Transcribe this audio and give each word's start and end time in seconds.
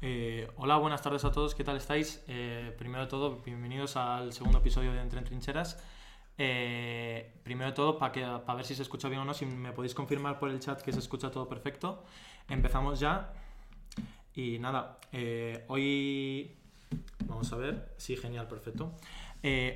Eh, 0.00 0.48
hola, 0.54 0.76
buenas 0.76 1.02
tardes 1.02 1.24
a 1.24 1.32
todos, 1.32 1.56
¿qué 1.56 1.64
tal 1.64 1.76
estáis? 1.76 2.22
Eh, 2.28 2.72
primero 2.78 3.02
de 3.02 3.10
todo, 3.10 3.42
bienvenidos 3.44 3.96
al 3.96 4.32
segundo 4.32 4.58
episodio 4.58 4.92
de 4.92 5.00
Entre 5.00 5.20
Trincheras. 5.22 5.82
Eh, 6.36 7.34
primero 7.42 7.70
de 7.70 7.74
todo, 7.74 7.98
para 7.98 8.54
ver 8.54 8.64
si 8.64 8.76
se 8.76 8.82
escucha 8.82 9.08
bien 9.08 9.22
o 9.22 9.24
no, 9.24 9.34
si 9.34 9.44
me 9.44 9.72
podéis 9.72 9.94
confirmar 9.94 10.38
por 10.38 10.50
el 10.50 10.60
chat 10.60 10.80
que 10.82 10.92
se 10.92 11.00
escucha 11.00 11.32
todo 11.32 11.48
perfecto. 11.48 12.04
Empezamos 12.48 13.00
ya. 13.00 13.32
Y 14.34 14.60
nada, 14.60 14.98
hoy... 15.66 16.54
Vamos 17.26 17.52
a 17.52 17.56
ver. 17.56 17.92
Sí, 17.96 18.16
genial, 18.16 18.46
perfecto. 18.46 18.92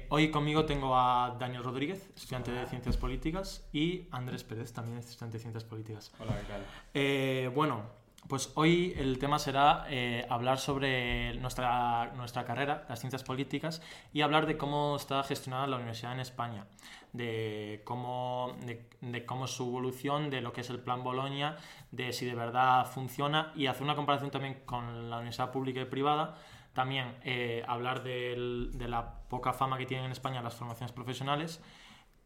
hoy 0.08 0.30
conmigo 0.30 0.64
tengo 0.64 0.96
a 0.96 1.36
Daniel 1.38 1.64
Rodríguez, 1.64 2.10
estudiante 2.14 2.52
de 2.52 2.64
Ciencias 2.66 2.96
Políticas, 2.96 3.68
y 3.72 4.06
Andrés 4.12 4.44
Pérez, 4.44 4.72
también 4.72 4.98
estudiante 4.98 5.38
de 5.38 5.42
Ciencias 5.42 5.64
Políticas. 5.64 6.12
Hola, 6.20 6.38
¿qué 6.38 6.46
tal? 6.46 7.54
bueno, 7.54 8.01
pues 8.28 8.52
hoy 8.54 8.94
el 8.96 9.18
tema 9.18 9.38
será 9.38 9.86
eh, 9.88 10.26
hablar 10.30 10.58
sobre 10.58 11.34
nuestra, 11.34 12.12
nuestra 12.14 12.44
carrera, 12.44 12.86
las 12.88 13.00
ciencias 13.00 13.24
políticas, 13.24 13.82
y 14.12 14.22
hablar 14.22 14.46
de 14.46 14.56
cómo 14.56 14.96
está 14.96 15.22
gestionada 15.22 15.66
la 15.66 15.76
universidad 15.76 16.12
en 16.12 16.20
España, 16.20 16.66
de 17.12 17.82
cómo, 17.84 18.56
de, 19.00 19.26
cómo 19.26 19.46
su 19.46 19.68
evolución, 19.68 20.30
de 20.30 20.40
lo 20.40 20.52
que 20.52 20.62
es 20.62 20.70
el 20.70 20.80
plan 20.80 21.02
Bolonia, 21.02 21.56
de 21.90 22.12
si 22.12 22.24
de 22.24 22.34
verdad 22.34 22.86
funciona, 22.86 23.52
y 23.54 23.66
hacer 23.66 23.82
una 23.82 23.96
comparación 23.96 24.30
también 24.30 24.62
con 24.64 25.10
la 25.10 25.16
universidad 25.16 25.50
pública 25.50 25.80
y 25.80 25.86
privada. 25.86 26.38
También 26.72 27.16
eh, 27.22 27.62
hablar 27.68 28.02
de 28.02 28.86
la 28.88 29.20
poca 29.28 29.52
fama 29.52 29.76
que 29.76 29.84
tienen 29.84 30.06
en 30.06 30.12
España 30.12 30.40
las 30.42 30.54
formaciones 30.54 30.92
profesionales. 30.92 31.60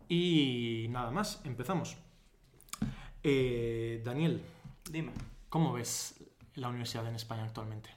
Y 0.09 0.87
nada 0.91 1.11
más, 1.11 1.41
empezamos. 1.45 1.97
Eh, 3.23 4.03
Daniel. 4.05 4.41
Dime. 4.89 5.11
¿Cómo 5.49 5.73
ves 5.73 6.23
la 6.55 6.69
universidad 6.69 7.07
en 7.07 7.15
España 7.15 7.45
actualmente? 7.45 7.91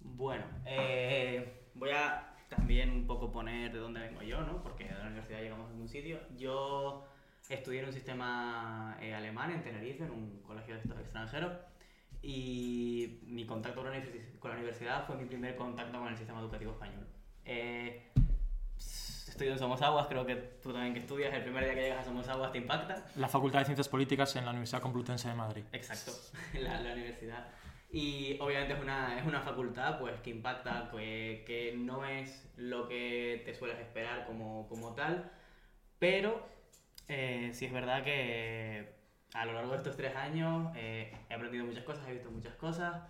Bueno, 0.00 0.44
eh, 0.66 1.68
voy 1.74 1.90
a 1.90 2.34
también 2.48 2.90
un 2.90 3.06
poco 3.06 3.32
poner 3.32 3.72
de 3.72 3.78
dónde 3.78 4.00
vengo 4.00 4.22
yo, 4.22 4.40
¿no? 4.42 4.62
Porque 4.62 4.84
de 4.84 4.94
la 4.94 5.06
universidad 5.06 5.40
llegamos 5.40 5.70
a 5.70 5.74
un 5.74 5.88
sitio. 5.88 6.20
Yo 6.36 7.06
estudié 7.48 7.80
en 7.80 7.86
un 7.86 7.92
sistema 7.92 8.96
eh, 9.00 9.14
alemán 9.14 9.52
en 9.52 9.62
Tenerife, 9.62 10.04
en 10.04 10.10
un 10.10 10.42
colegio 10.42 10.74
de 10.74 10.80
estos 10.80 10.98
extranjeros, 10.98 11.52
y 12.22 13.20
mi 13.26 13.46
contacto 13.46 13.82
con 13.82 13.90
la, 13.92 14.56
universidad 14.56 15.06
fue 15.06 15.16
mi 15.16 15.24
primer 15.24 15.56
contacto 15.56 15.98
con 15.98 16.08
el 16.08 16.16
sistema 16.16 16.40
educativo 16.40 16.72
español. 16.72 17.06
Eh, 17.44 18.10
estudio 19.36 19.52
en 19.52 19.58
Somos 19.58 19.82
Aguas, 19.82 20.06
creo 20.06 20.24
que 20.24 20.34
tú 20.34 20.72
también 20.72 20.94
que 20.94 21.00
estudias, 21.00 21.32
el 21.34 21.42
primer 21.42 21.62
día 21.64 21.74
que 21.74 21.82
llegas 21.82 22.00
a 22.00 22.04
Somos 22.04 22.26
Aguas 22.26 22.52
te 22.52 22.58
impacta. 22.58 23.06
La 23.16 23.28
Facultad 23.28 23.58
de 23.58 23.66
Ciencias 23.66 23.88
Políticas 23.88 24.34
en 24.36 24.44
la 24.44 24.50
Universidad 24.50 24.80
Complutense 24.80 25.28
de 25.28 25.34
Madrid. 25.34 25.62
Exacto, 25.72 26.12
la, 26.54 26.80
la 26.80 26.92
universidad. 26.94 27.46
Y 27.92 28.38
obviamente 28.40 28.72
es 28.72 28.80
una, 28.80 29.18
es 29.18 29.26
una 29.26 29.42
facultad 29.42 29.98
pues, 30.00 30.18
que 30.20 30.30
impacta, 30.30 30.88
que, 30.90 31.44
que 31.46 31.74
no 31.76 32.06
es 32.06 32.50
lo 32.56 32.88
que 32.88 33.42
te 33.44 33.54
sueles 33.54 33.78
esperar 33.78 34.26
como, 34.26 34.66
como 34.68 34.94
tal, 34.94 35.30
pero 35.98 36.46
eh, 37.08 37.50
sí 37.52 37.66
es 37.66 37.72
verdad 37.72 38.02
que 38.02 38.88
a 39.34 39.44
lo 39.44 39.52
largo 39.52 39.72
de 39.72 39.76
estos 39.76 39.96
tres 39.96 40.16
años 40.16 40.72
eh, 40.76 41.14
he 41.28 41.34
aprendido 41.34 41.66
muchas 41.66 41.84
cosas, 41.84 42.08
he 42.08 42.14
visto 42.14 42.30
muchas 42.30 42.54
cosas 42.54 43.02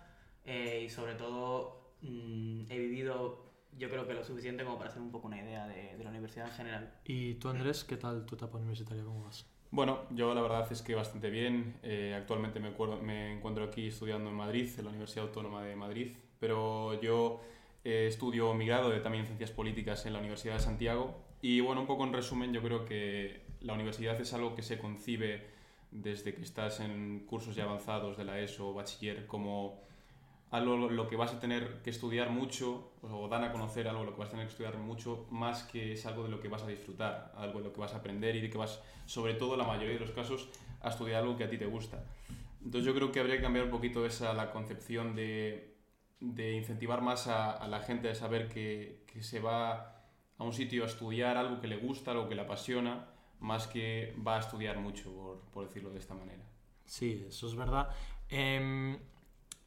eh, 0.43 0.83
y 0.85 0.89
sobre 0.89 1.15
todo 1.15 1.93
mm, 2.01 2.65
he 2.69 2.77
vivido 2.77 3.46
yo 3.77 3.89
creo 3.89 4.07
que 4.07 4.13
lo 4.13 4.23
suficiente 4.23 4.63
como 4.63 4.77
para 4.77 4.89
hacer 4.89 5.01
un 5.01 5.11
poco 5.11 5.27
una 5.27 5.41
idea 5.41 5.67
de, 5.67 5.95
de 5.97 6.03
la 6.03 6.09
universidad 6.09 6.47
en 6.47 6.53
general. 6.53 6.93
¿Y 7.05 7.35
tú, 7.35 7.49
Andrés, 7.49 7.83
qué 7.83 7.97
tal 7.97 8.25
tu 8.25 8.35
etapa 8.35 8.57
universitaria? 8.57 9.03
¿Cómo 9.03 9.23
vas? 9.23 9.45
Bueno, 9.69 9.99
yo 10.11 10.33
la 10.33 10.41
verdad 10.41 10.71
es 10.71 10.81
que 10.81 10.95
bastante 10.95 11.29
bien. 11.29 11.75
Eh, 11.83 12.13
actualmente 12.15 12.59
me, 12.59 12.71
me, 13.01 13.33
encuentro 13.33 13.65
aquí 13.65 13.87
estudiando 13.87 14.29
en 14.29 14.35
Madrid, 14.35 14.69
en 14.77 14.85
la 14.85 14.91
Universidad 14.91 15.25
Autónoma 15.25 15.63
de 15.63 15.75
Madrid, 15.75 16.15
pero 16.39 16.99
yo 17.01 17.41
eh, 17.83 18.07
estudio 18.07 18.53
mi 18.53 18.65
grado 18.65 18.89
de 18.89 19.01
también 19.01 19.25
Ciencias 19.25 19.51
Políticas 19.51 20.05
en 20.05 20.13
la 20.13 20.19
Universidad 20.19 20.55
de 20.55 20.59
Santiago. 20.61 21.15
Y 21.41 21.59
bueno, 21.59 21.81
un 21.81 21.87
poco 21.87 22.05
en 22.05 22.13
resumen, 22.13 22.53
yo 22.53 22.61
creo 22.61 22.85
que 22.85 23.41
la 23.61 23.73
universidad 23.73 24.19
es 24.19 24.33
algo 24.33 24.55
que 24.55 24.61
se 24.61 24.79
concibe 24.79 25.45
desde 25.91 26.33
que 26.33 26.41
estás 26.41 26.79
en 26.79 27.25
cursos 27.25 27.55
ya 27.55 27.63
avanzados 27.63 28.17
de 28.17 28.25
la 28.25 28.39
ESO 28.39 28.69
o 28.69 28.73
bachiller 28.73 29.25
como 29.27 29.81
algo 30.49 30.77
lo 30.77 31.07
que 31.07 31.15
vas 31.15 31.33
a 31.33 31.39
tener 31.39 31.81
que 31.81 31.89
estudiar 31.89 32.29
mucho, 32.29 32.91
o 33.01 33.27
dan 33.27 33.43
a 33.43 33.51
conocer 33.51 33.87
algo 33.87 34.05
lo 34.05 34.13
que 34.13 34.19
vas 34.19 34.29
a 34.29 34.31
tener 34.31 34.45
que 34.45 34.51
estudiar 34.51 34.77
mucho, 34.77 35.27
más 35.29 35.63
que 35.63 35.93
es 35.93 36.05
algo 36.05 36.23
de 36.23 36.29
lo 36.29 36.39
que 36.39 36.47
vas 36.47 36.63
a 36.63 36.67
disfrutar, 36.67 37.33
algo 37.35 37.59
de 37.59 37.65
lo 37.65 37.73
que 37.73 37.81
vas 37.81 37.93
a 37.93 37.97
aprender 37.97 38.35
y 38.35 38.41
de 38.41 38.49
que 38.49 38.57
vas, 38.57 38.81
sobre 39.05 39.33
todo 39.33 39.57
la 39.57 39.65
mayoría 39.65 39.95
de 39.95 39.99
los 39.99 40.11
casos, 40.11 40.47
a 40.81 40.89
estudiar 40.89 41.23
algo 41.23 41.35
que 41.35 41.43
a 41.43 41.49
ti 41.49 41.57
te 41.57 41.65
gusta. 41.65 42.03
Entonces 42.63 42.85
yo 42.85 42.95
creo 42.95 43.11
que 43.11 43.19
habría 43.19 43.37
que 43.37 43.43
cambiar 43.43 43.65
un 43.65 43.71
poquito 43.71 44.05
esa 44.05 44.33
la 44.33 44.51
concepción 44.51 45.15
de, 45.15 45.75
de 46.21 46.53
incentivar 46.53 47.01
más 47.01 47.27
a, 47.27 47.67
la 47.67 47.81
gente 47.81 48.09
a 48.09 48.15
saber 48.15 48.47
que, 48.47 49.03
que, 49.05 49.23
se 49.23 49.39
va 49.39 49.95
a 50.37 50.43
un 50.43 50.53
sitio 50.53 50.83
a 50.83 50.87
estudiar 50.87 51.35
algo 51.35 51.59
que 51.59 51.67
le 51.67 51.77
gusta, 51.77 52.11
algo 52.11 52.29
que 52.29 52.35
le 52.35 52.41
apasiona, 52.41 53.09
más 53.39 53.67
que 53.67 54.15
va 54.25 54.37
a 54.37 54.39
estudiar 54.39 54.79
mucho, 54.79 55.13
por, 55.13 55.39
por 55.51 55.67
decirlo 55.67 55.89
de 55.91 55.99
esta 55.99 56.13
manera. 56.13 56.43
Sí, 56.85 57.25
eso 57.27 57.47
es 57.47 57.55
verdad. 57.55 57.89
Eh 58.29 58.97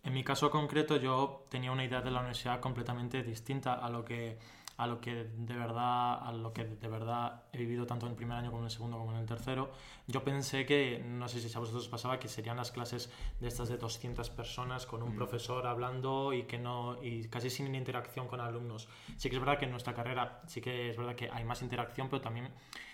en 0.02 0.12
mi 0.14 0.24
caso 0.24 0.50
concreto 0.50 0.96
yo 0.96 1.46
tenía 1.48 1.72
una 1.72 1.84
idea 1.84 2.00
de 2.00 2.10
la 2.10 2.20
universidad 2.20 2.60
completamente 2.60 3.22
distinta 3.22 3.74
a 3.74 3.90
lo 3.90 4.04
que 4.04 4.38
a 4.80 4.86
lo 4.86 4.98
que 4.98 5.26
de 5.36 5.54
verdad 5.54 6.26
a 6.26 6.32
lo 6.32 6.54
que 6.54 6.64
de 6.64 6.88
verdad 6.88 7.42
he 7.52 7.58
vivido 7.58 7.86
tanto 7.86 8.06
en 8.06 8.12
el 8.12 8.16
primer 8.16 8.38
año 8.38 8.48
como 8.48 8.62
en 8.62 8.64
el 8.64 8.70
segundo 8.70 8.96
como 8.96 9.12
en 9.12 9.18
el 9.18 9.26
tercero. 9.26 9.70
Yo 10.06 10.24
pensé 10.24 10.64
que 10.64 11.04
no 11.04 11.28
sé 11.28 11.38
si 11.38 11.54
a 11.54 11.60
vosotros 11.60 11.86
pasaba 11.88 12.18
que 12.18 12.28
serían 12.28 12.56
las 12.56 12.70
clases 12.70 13.12
de 13.40 13.48
estas 13.48 13.68
de 13.68 13.76
200 13.76 14.30
personas 14.30 14.86
con 14.86 15.02
un 15.02 15.12
mm. 15.12 15.16
profesor 15.16 15.66
hablando 15.66 16.32
y 16.32 16.44
que 16.44 16.58
no 16.58 16.96
y 17.02 17.28
casi 17.28 17.50
sin 17.50 17.74
interacción 17.74 18.26
con 18.26 18.40
alumnos. 18.40 18.88
Sí 19.18 19.28
que 19.28 19.36
es 19.36 19.40
verdad 19.40 19.58
que 19.58 19.66
en 19.66 19.70
nuestra 19.72 19.92
carrera 19.92 20.40
sí 20.46 20.62
que 20.62 20.88
es 20.88 20.96
verdad 20.96 21.14
que 21.14 21.28
hay 21.30 21.44
más 21.44 21.60
interacción 21.60 22.08
pero 22.08 22.22
también 22.22 22.48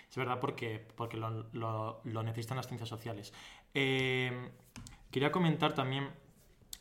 es 0.09 0.17
verdad 0.17 0.41
porque 0.41 0.85
porque 0.97 1.15
lo, 1.15 1.45
lo, 1.53 2.01
lo 2.03 2.21
necesitan 2.21 2.57
las 2.57 2.67
ciencias 2.67 2.89
sociales. 2.89 3.33
Eh, 3.73 4.51
quería 5.09 5.31
comentar 5.31 5.73
también 5.73 6.09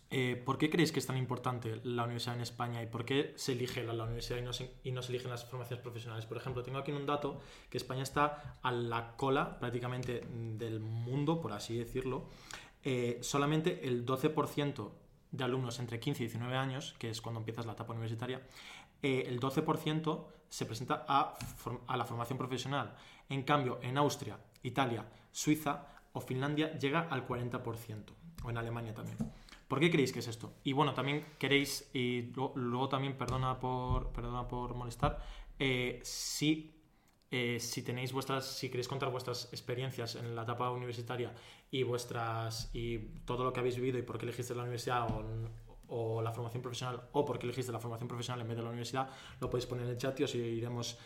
eh, 0.09 0.41
¿Por 0.45 0.57
qué 0.57 0.71
creéis 0.71 0.93
que 0.93 1.01
es 1.01 1.07
tan 1.07 1.17
importante 1.17 1.81
la 1.83 2.05
universidad 2.05 2.37
en 2.37 2.43
España 2.43 2.81
y 2.81 2.87
por 2.87 3.05
qué 3.05 3.33
se 3.37 3.53
elige 3.53 3.83
la, 3.83 4.05
universidad 4.05 4.39
y 4.39 4.43
no, 4.43 4.53
se, 4.53 4.73
y 4.85 4.93
no, 4.93 5.03
se, 5.03 5.11
eligen 5.11 5.31
las 5.31 5.45
formaciones 5.45 5.83
profesionales? 5.83 6.27
Por 6.27 6.37
ejemplo, 6.37 6.63
tengo 6.63 6.79
aquí 6.79 6.93
un 6.93 7.07
dato 7.07 7.41
que 7.69 7.77
España 7.77 8.05
está 8.05 8.59
a 8.63 8.71
la 8.71 9.17
cola 9.17 9.59
prácticamente 9.59 10.25
del 10.31 10.79
mundo, 10.79 11.41
por 11.41 11.53
así 11.53 11.77
decirlo. 11.77 12.29
Eh, 12.85 13.19
solamente 13.21 13.89
el 13.89 14.07
12% 14.07 14.91
de 15.33 15.45
alumnos 15.45 15.81
entre 15.81 15.99
15 15.99 16.23
y 16.23 16.27
19 16.27 16.57
años, 16.57 16.95
que 17.01 17.11
es 17.11 17.21
cuando 17.21 17.41
empiezas 17.41 17.67
la 17.67 17.73
etapa 17.73 17.93
universitaria, 17.93 18.43
eh, 19.03 19.25
el 19.27 19.41
12% 19.41 20.25
se 20.49 20.67
presenta 20.67 21.05
a, 21.09 21.37
a 21.89 21.97
la 21.97 22.05
formación 22.05 22.39
profesional. 22.39 22.95
En 23.29 23.43
cambio, 23.43 23.81
en 23.83 23.99
Austria, 23.99 24.39
Italia, 24.63 25.05
Suiza 25.33 25.89
o 26.13 26.21
Finlandia 26.21 26.79
llega 26.79 27.09
al 27.11 27.27
40%, 27.27 28.05
o 28.45 28.51
en 28.51 28.57
Alemania 28.57 28.95
también. 28.95 29.19
¿Por 29.69 29.81
qué 29.81 29.91
creéis 29.91 30.13
que 30.13 30.21
es 30.21 30.29
esto? 30.29 30.55
Y 30.63 30.73
bueno, 30.73 30.95
también 30.95 31.27
queréis, 31.39 31.91
y 31.93 32.33
luego, 32.35 32.89
también, 32.89 33.19
perdona 33.19 33.59
por, 33.59 34.13
perdona 34.13 34.47
por 34.47 34.75
molestar, 34.75 35.19
eh, 35.59 35.99
si, 36.05 36.73
eh, 37.33 37.59
si 37.59 37.83
tenéis 37.83 38.13
vuestras, 38.13 38.47
si 38.47 38.69
queréis 38.69 38.87
contar 38.87 39.11
vuestras 39.11 39.49
experiencias 39.53 40.15
en 40.15 40.37
la 40.37 40.43
etapa 40.43 40.71
universitaria 40.71 41.35
y 41.71 41.83
vuestras 41.83 42.71
y 42.75 42.99
todo 43.25 43.43
lo 43.43 43.53
que 43.53 43.61
habéis 43.61 43.77
vivido 43.77 43.99
y 43.99 44.03
por 44.03 44.19
qué 44.19 44.27
elegiste 44.27 44.55
la 44.55 44.63
universidad 44.63 45.09
o, 45.89 46.23
la 46.23 46.33
formación 46.33 46.63
profesional 46.63 47.01
o 47.13 47.25
por 47.25 47.39
qué 47.39 47.47
elegiste 47.47 47.73
la 47.73 47.81
formación 47.81 48.09
profesional 48.09 48.43
en 48.43 48.49
vez 48.49 48.57
de 48.57 48.63
la 48.63 48.69
universidad, 48.69 49.09
lo 49.41 49.51
podéis 49.51 49.67
poner 49.67 49.85
en 49.85 49.91
el 49.93 49.99
chat 49.99 50.19
y 50.21 50.25
os 50.25 50.35
iremos 50.35 50.99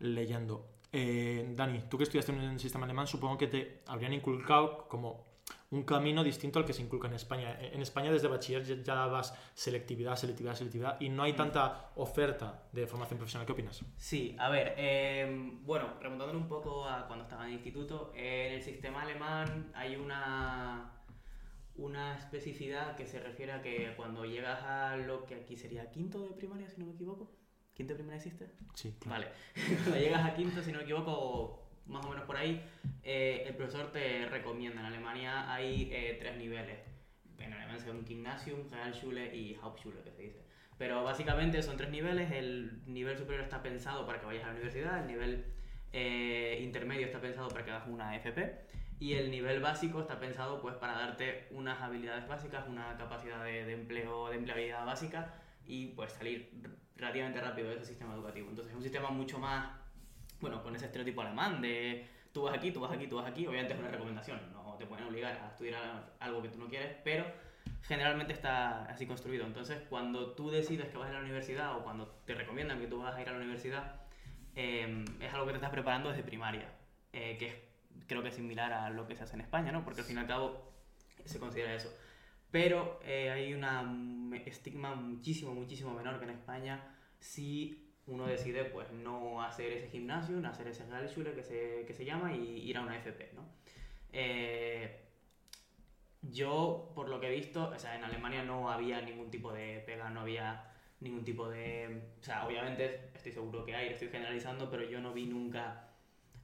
leyendo. 0.00 0.76
Eh, 0.92 1.52
Dani, 1.54 1.82
tú 1.90 1.98
que 1.98 2.04
estudiaste 2.04 2.32
en 2.32 2.40
el 2.40 2.60
sistema 2.60 2.84
alemán, 2.84 3.06
supongo 3.06 3.36
que 3.36 3.48
te 3.48 3.82
habrían 3.86 4.14
inculcado 4.14 4.88
como 4.88 5.35
un 5.70 5.82
camino 5.82 6.22
distinto 6.22 6.58
al 6.58 6.64
que 6.64 6.72
se 6.72 6.82
inculca 6.82 7.08
en 7.08 7.14
España. 7.14 7.58
En 7.60 7.82
España 7.82 8.12
desde 8.12 8.28
bachiller 8.28 8.82
ya 8.82 9.06
vas 9.06 9.34
selectividad, 9.54 10.16
selectividad, 10.16 10.54
selectividad 10.54 11.00
y 11.00 11.08
no 11.08 11.24
hay 11.24 11.32
tanta 11.32 11.90
oferta 11.96 12.68
de 12.72 12.86
formación 12.86 13.18
profesional. 13.18 13.46
¿Qué 13.46 13.52
opinas? 13.52 13.84
Sí, 13.96 14.36
a 14.38 14.48
ver, 14.48 14.74
em, 14.76 15.64
bueno, 15.64 15.94
remontándolo 16.00 16.38
un 16.38 16.48
poco 16.48 16.86
a 16.86 17.06
cuando 17.06 17.24
estaba 17.24 17.42
en 17.44 17.48
el 17.48 17.54
instituto, 17.54 18.12
en 18.14 18.52
el 18.52 18.62
sistema 18.62 19.02
alemán 19.02 19.72
hay 19.74 19.96
una, 19.96 20.92
una 21.74 22.16
especificidad 22.16 22.94
que 22.94 23.06
se 23.06 23.18
refiere 23.18 23.52
a 23.52 23.60
que 23.60 23.92
cuando 23.96 24.24
llegas 24.24 24.62
a 24.62 24.96
lo 24.96 25.26
que 25.26 25.34
aquí 25.34 25.56
sería 25.56 25.90
quinto 25.90 26.20
de 26.20 26.30
primaria, 26.30 26.68
si 26.70 26.80
no 26.80 26.86
me 26.86 26.92
equivoco, 26.92 27.32
¿quinto 27.74 27.94
de 27.94 27.96
primaria 27.96 28.18
existe? 28.18 28.52
Sí, 28.74 28.94
claro. 29.00 29.24
Vale, 29.24 29.32
cuando 29.82 29.98
llegas 29.98 30.24
a 30.24 30.34
quinto, 30.34 30.62
si 30.62 30.70
no 30.70 30.78
me 30.78 30.84
equivoco, 30.84 31.65
más 31.86 32.04
o 32.04 32.10
menos 32.10 32.24
por 32.24 32.36
ahí, 32.36 32.62
eh, 33.02 33.44
el 33.46 33.54
profesor 33.54 33.92
te 33.92 34.26
recomienda. 34.26 34.80
En 34.80 34.86
Alemania 34.86 35.52
hay 35.52 35.90
eh, 35.92 36.16
tres 36.18 36.36
niveles. 36.36 36.78
En 37.38 37.52
alemán 37.52 37.80
son 37.80 38.04
Gymnasium, 38.06 38.68
Realschule 38.70 39.34
y 39.34 39.54
Hauptschule, 39.62 40.02
que 40.02 40.10
se 40.10 40.22
dice. 40.22 40.42
Pero 40.78 41.04
básicamente 41.04 41.62
son 41.62 41.76
tres 41.76 41.90
niveles. 41.90 42.30
El 42.32 42.82
nivel 42.86 43.16
superior 43.16 43.44
está 43.44 43.62
pensado 43.62 44.06
para 44.06 44.20
que 44.20 44.26
vayas 44.26 44.44
a 44.44 44.48
la 44.48 44.52
universidad, 44.52 45.00
el 45.00 45.06
nivel 45.06 45.44
eh, 45.92 46.60
intermedio 46.62 47.06
está 47.06 47.20
pensado 47.20 47.48
para 47.48 47.64
que 47.64 47.70
hagas 47.70 47.88
una 47.88 48.16
FP 48.16 48.66
y 48.98 49.14
el 49.14 49.30
nivel 49.30 49.60
básico 49.60 50.00
está 50.00 50.18
pensado 50.18 50.60
pues 50.60 50.74
para 50.76 50.94
darte 50.94 51.46
unas 51.50 51.80
habilidades 51.80 52.26
básicas, 52.26 52.66
una 52.68 52.96
capacidad 52.96 53.44
de, 53.44 53.64
de 53.64 53.72
empleo, 53.74 54.28
de 54.28 54.36
empleabilidad 54.36 54.84
básica 54.86 55.34
y 55.66 55.88
pues 55.88 56.12
salir 56.12 56.50
relativamente 56.96 57.40
rápido 57.40 57.68
de 57.68 57.76
ese 57.76 57.86
sistema 57.86 58.14
educativo. 58.14 58.48
Entonces 58.48 58.72
es 58.72 58.76
un 58.76 58.82
sistema 58.82 59.10
mucho 59.10 59.38
más, 59.38 59.68
bueno, 60.40 60.62
con 60.62 60.74
ese 60.76 60.86
estereotipo 60.86 61.22
alemán 61.22 61.60
de 61.60 62.06
tú 62.32 62.42
vas 62.42 62.54
aquí, 62.56 62.70
tú 62.70 62.80
vas 62.80 62.92
aquí, 62.92 63.06
tú 63.06 63.16
vas 63.16 63.26
aquí, 63.26 63.46
obviamente 63.46 63.74
es 63.74 63.80
una 63.80 63.88
recomendación, 63.88 64.40
no 64.52 64.76
te 64.78 64.86
pueden 64.86 65.06
obligar 65.06 65.36
a 65.36 65.48
estudiar 65.48 66.14
algo 66.20 66.42
que 66.42 66.48
tú 66.48 66.58
no 66.58 66.68
quieres, 66.68 66.96
pero 67.02 67.24
generalmente 67.82 68.32
está 68.32 68.84
así 68.84 69.06
construido. 69.06 69.46
Entonces 69.46 69.82
cuando 69.88 70.32
tú 70.32 70.50
decides 70.50 70.88
que 70.88 70.98
vas 70.98 71.08
a 71.08 71.10
ir 71.10 71.16
a 71.16 71.20
la 71.20 71.24
universidad 71.24 71.76
o 71.76 71.82
cuando 71.82 72.06
te 72.26 72.34
recomiendan 72.34 72.80
que 72.80 72.86
tú 72.86 72.98
vas 72.98 73.14
a 73.14 73.22
ir 73.22 73.28
a 73.28 73.32
la 73.32 73.38
universidad, 73.38 74.00
eh, 74.54 75.04
es 75.20 75.32
algo 75.32 75.46
que 75.46 75.52
te 75.52 75.56
estás 75.56 75.70
preparando 75.70 76.10
desde 76.10 76.22
primaria, 76.22 76.70
eh, 77.12 77.36
que 77.38 77.48
es, 77.48 77.54
creo 78.06 78.22
que 78.22 78.28
es 78.28 78.34
similar 78.34 78.72
a 78.72 78.90
lo 78.90 79.06
que 79.06 79.16
se 79.16 79.24
hace 79.24 79.34
en 79.34 79.42
España, 79.42 79.72
¿no? 79.72 79.84
Porque 79.84 80.00
al 80.00 80.06
fin 80.06 80.16
y 80.16 80.20
al 80.20 80.26
cabo 80.26 80.72
se 81.24 81.38
considera 81.38 81.74
eso. 81.74 81.94
Pero 82.50 83.00
eh, 83.04 83.30
hay 83.30 83.54
un 83.54 84.32
estigma 84.46 84.94
muchísimo, 84.94 85.54
muchísimo 85.54 85.92
menor 85.92 86.18
que 86.18 86.24
en 86.24 86.30
España 86.30 86.82
si 87.18 87.85
uno 88.06 88.26
decide 88.26 88.64
pues 88.64 88.90
no 88.92 89.42
hacer 89.42 89.72
ese 89.72 89.88
gimnasio, 89.88 90.36
no 90.36 90.48
hacer 90.48 90.68
ese 90.68 90.84
Realschule 90.86 91.34
que 91.34 91.42
se, 91.42 91.84
que 91.86 91.94
se 91.94 92.04
llama 92.04 92.32
y 92.32 92.68
ir 92.68 92.76
a 92.78 92.82
una 92.82 92.96
FP, 92.96 93.32
¿no? 93.34 93.44
Eh, 94.12 95.02
yo, 96.22 96.92
por 96.94 97.08
lo 97.08 97.20
que 97.20 97.28
he 97.28 97.30
visto, 97.30 97.68
o 97.68 97.78
sea, 97.78 97.96
en 97.96 98.04
Alemania 98.04 98.42
no 98.42 98.70
había 98.70 99.00
ningún 99.00 99.30
tipo 99.30 99.52
de 99.52 99.82
pega, 99.86 100.10
no 100.10 100.20
había 100.20 100.72
ningún 101.00 101.24
tipo 101.24 101.48
de... 101.48 102.02
O 102.20 102.24
sea, 102.24 102.46
obviamente 102.46 103.10
estoy 103.14 103.32
seguro 103.32 103.64
que 103.64 103.74
hay, 103.74 103.88
estoy 103.88 104.08
generalizando, 104.08 104.70
pero 104.70 104.84
yo 104.84 105.00
no 105.00 105.12
vi 105.12 105.26
nunca 105.26 105.88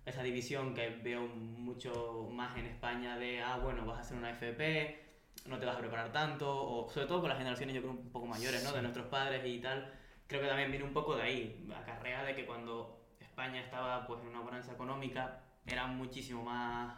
esa 0.05 0.23
división 0.23 0.75
que 0.75 0.89
veo 0.91 1.27
mucho 1.27 2.29
más 2.33 2.57
en 2.59 2.67
España 2.67 3.17
de, 3.17 3.41
ah, 3.41 3.59
bueno, 3.59 3.87
vas 3.87 3.99
a 3.99 4.01
hacer 4.01 4.17
una 4.17 4.31
FP, 4.31 5.01
no 5.47 5.59
te 5.59 5.67
vas 5.67 5.77
a 5.77 5.81
preparar 5.81 6.13
tanto, 6.13 6.49
o 6.51 6.91
sobre 6.91 7.07
todo 7.07 7.21
con 7.21 7.29
las 7.29 7.39
generaciones 7.39 7.75
yo 7.75 7.83
creo 7.83 7.93
un 7.93 8.11
poco 8.11 8.27
mayores, 8.27 8.63
¿no? 8.65 8.73
De 8.73 8.83
nuestros 8.83 9.07
padres 9.07 9.43
y 9.47 9.61
tal, 9.61 9.93
creo 10.33 10.43
que 10.43 10.49
también 10.49 10.71
viene 10.71 10.87
un 10.87 10.95
poco 10.95 11.15
de 11.15 11.23
ahí, 11.23 11.67
acarrea 11.77 12.25
de 12.25 12.35
que 12.35 12.47
cuando 12.47 13.05
España 13.21 13.61
estaba 13.61 14.07
pues 14.07 14.23
en 14.23 14.29
una 14.29 14.41
bonanza 14.41 14.73
económica 14.73 15.43
era 15.67 15.87
muchísimo 15.87 16.43
más... 16.43 16.97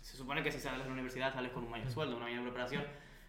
Se 0.00 0.16
supone 0.16 0.42
que 0.42 0.50
si 0.50 0.58
sales 0.58 0.80
de 0.80 0.86
la 0.86 0.92
universidad 0.92 1.32
sales 1.32 1.52
con 1.52 1.64
un 1.64 1.70
mayor 1.70 1.90
sueldo, 1.90 2.16
una 2.16 2.24
mayor 2.24 2.42
preparación, 2.42 2.84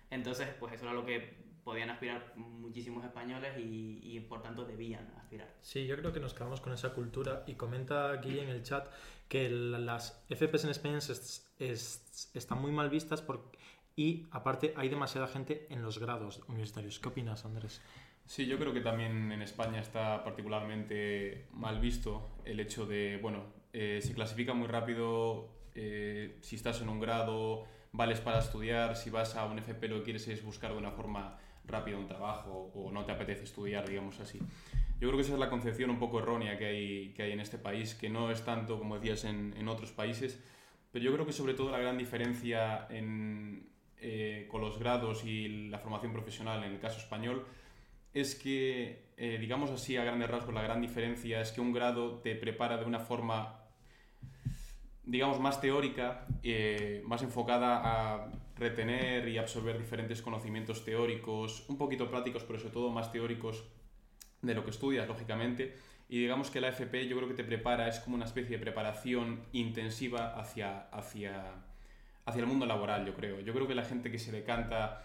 entonces 0.10 0.48
pues 0.58 0.74
eso 0.74 0.86
era 0.86 0.94
lo 0.94 1.06
que 1.06 1.44
podían 1.66 1.90
aspirar 1.90 2.34
muchísimos 2.36 3.04
españoles 3.04 3.58
y, 3.58 4.00
y, 4.04 4.20
por 4.22 4.42
tanto 4.42 4.66
debían 4.66 5.12
aspirar. 5.18 5.54
Sí, 5.62 5.86
yo 5.86 5.98
creo 5.98 6.14
que 6.14 6.20
nos 6.20 6.34
quedamos 6.34 6.62
con 6.62 6.72
esa 6.74 6.94
cultura 6.94 7.44
y 7.48 7.56
comenta 7.56 8.12
aquí 8.12 8.40
en 8.40 8.50
el 8.50 8.64
chat 8.64 8.88
que 9.28 9.50
las 9.50 10.24
FPs 10.30 10.66
en 10.66 10.70
España 10.70 10.98
es, 11.00 11.52
es, 11.58 12.32
están 12.34 12.62
muy 12.62 12.72
mal 12.72 12.90
vistas 12.90 13.22
porque 13.22 13.58
y 13.96 14.28
aparte 14.32 14.74
hay 14.76 14.90
demasiada 14.90 15.28
gente 15.28 15.68
en 15.70 15.82
los 15.82 16.00
grados 16.00 16.42
universitarios. 16.48 17.00
¿Qué 17.00 17.10
opinas, 17.10 17.46
Andrés? 17.46 17.82
Sí, 18.26 18.48
yo 18.48 18.58
creo 18.58 18.74
que 18.74 18.82
también 18.82 19.32
en 19.32 19.42
España 19.42 19.80
está 19.80 20.24
particularmente 20.24 21.48
mal 21.54 21.80
visto 21.80 22.38
el 22.44 22.60
hecho 22.60 22.86
de, 22.86 23.20
bueno, 23.22 23.44
eh, 23.72 24.00
se 24.02 24.14
clasifica 24.14 24.54
muy 24.54 24.68
rápido 24.68 25.50
eh, 25.76 26.38
si 26.42 26.56
estás 26.56 26.82
en 26.82 26.90
un 26.90 27.00
grado, 27.00 27.66
vales 27.92 28.20
para 28.22 28.40
estudiar, 28.40 28.96
si 28.96 29.10
vas 29.10 29.36
a 29.36 29.46
un 29.46 29.60
FP 29.60 29.88
lo 29.88 29.98
que 29.98 30.04
quieres 30.04 30.28
es 30.28 30.44
buscar 30.44 30.72
de 30.72 30.78
una 30.78 30.92
forma 30.92 31.38
rápida 31.66 31.98
un 31.98 32.08
trabajo 32.08 32.72
o 32.74 32.92
no 32.92 33.06
te 33.06 33.12
apetece 33.12 33.44
estudiar, 33.44 33.88
digamos 33.88 34.20
así. 34.20 34.40
Yo 35.00 35.10
creo 35.10 35.18
que 35.18 35.22
esa 35.22 35.34
es 35.34 35.40
la 35.40 35.50
concepción 35.50 35.90
un 35.90 36.00
poco 36.00 36.20
errónea 36.20 36.58
que 36.58 36.66
hay, 36.66 37.14
que 37.14 37.24
hay 37.24 37.32
en 37.32 37.40
este 37.40 37.58
país, 37.58 37.96
que 37.96 38.10
no 38.10 38.32
es 38.32 38.44
tanto 38.44 38.80
como 38.80 38.96
decías 38.96 39.26
en, 39.26 39.54
en 39.58 39.68
otros 39.68 39.92
países, 39.92 40.42
pero 40.92 41.06
yo 41.06 41.14
creo 41.14 41.26
que 41.26 41.34
sobre 41.34 41.54
todo 41.54 41.72
la 41.72 41.80
gran 41.80 41.98
diferencia 41.98 42.88
en, 42.90 43.70
eh, 43.98 44.48
con 44.50 44.62
los 44.62 44.80
grados 44.80 45.26
y 45.26 45.68
la 45.70 45.80
formación 45.80 46.14
profesional 46.14 46.64
en 46.64 46.72
el 46.72 46.80
caso 46.80 47.00
español 47.00 47.46
es 48.16 48.34
que, 48.34 49.12
eh, 49.18 49.38
digamos 49.40 49.70
así, 49.72 49.98
a 49.98 50.04
grandes 50.06 50.30
rasgos, 50.30 50.56
la 50.56 50.62
gran 50.62 50.82
diferencia 50.82 51.42
es 51.42 51.52
que 51.52 51.60
un 51.60 51.74
grado 51.74 52.20
te 52.22 52.34
prepara 52.36 52.78
de 52.78 52.86
una 52.86 53.00
forma, 53.00 53.60
digamos, 55.04 55.40
más 55.42 55.60
teórica, 55.60 56.26
eh, 56.42 57.04
más 57.06 57.22
enfocada 57.24 57.82
a 57.84 58.32
retener 58.56 59.28
y 59.28 59.38
absorber 59.38 59.78
diferentes 59.78 60.22
conocimientos 60.22 60.86
teóricos, 60.86 61.66
un 61.68 61.78
poquito 61.78 62.10
prácticos, 62.10 62.46
pero 62.46 62.58
sobre 62.58 62.74
todo 62.74 62.90
más 62.90 63.12
teóricos 63.12 63.66
de 64.42 64.56
lo 64.56 64.64
que 64.64 64.72
estudias, 64.72 65.08
lógicamente. 65.10 65.76
Y 66.08 66.22
digamos 66.22 66.50
que 66.50 66.62
la 66.62 66.70
FP 66.70 67.10
yo 67.10 67.18
creo 67.18 67.28
que 67.28 67.36
te 67.36 67.44
prepara, 67.44 67.90
es 67.90 68.00
como 68.00 68.16
una 68.16 68.26
especie 68.26 68.58
de 68.58 68.64
preparación 68.64 69.44
intensiva 69.52 70.40
hacia, 70.40 70.88
hacia 70.92 71.66
hacia 72.26 72.42
el 72.42 72.48
mundo 72.48 72.66
laboral, 72.66 73.06
yo 73.06 73.14
creo. 73.14 73.40
Yo 73.40 73.54
creo 73.54 73.68
que 73.68 73.76
la 73.76 73.86
gente 73.86 74.12
que 74.12 74.20
se 74.20 74.32
decanta 74.32 75.05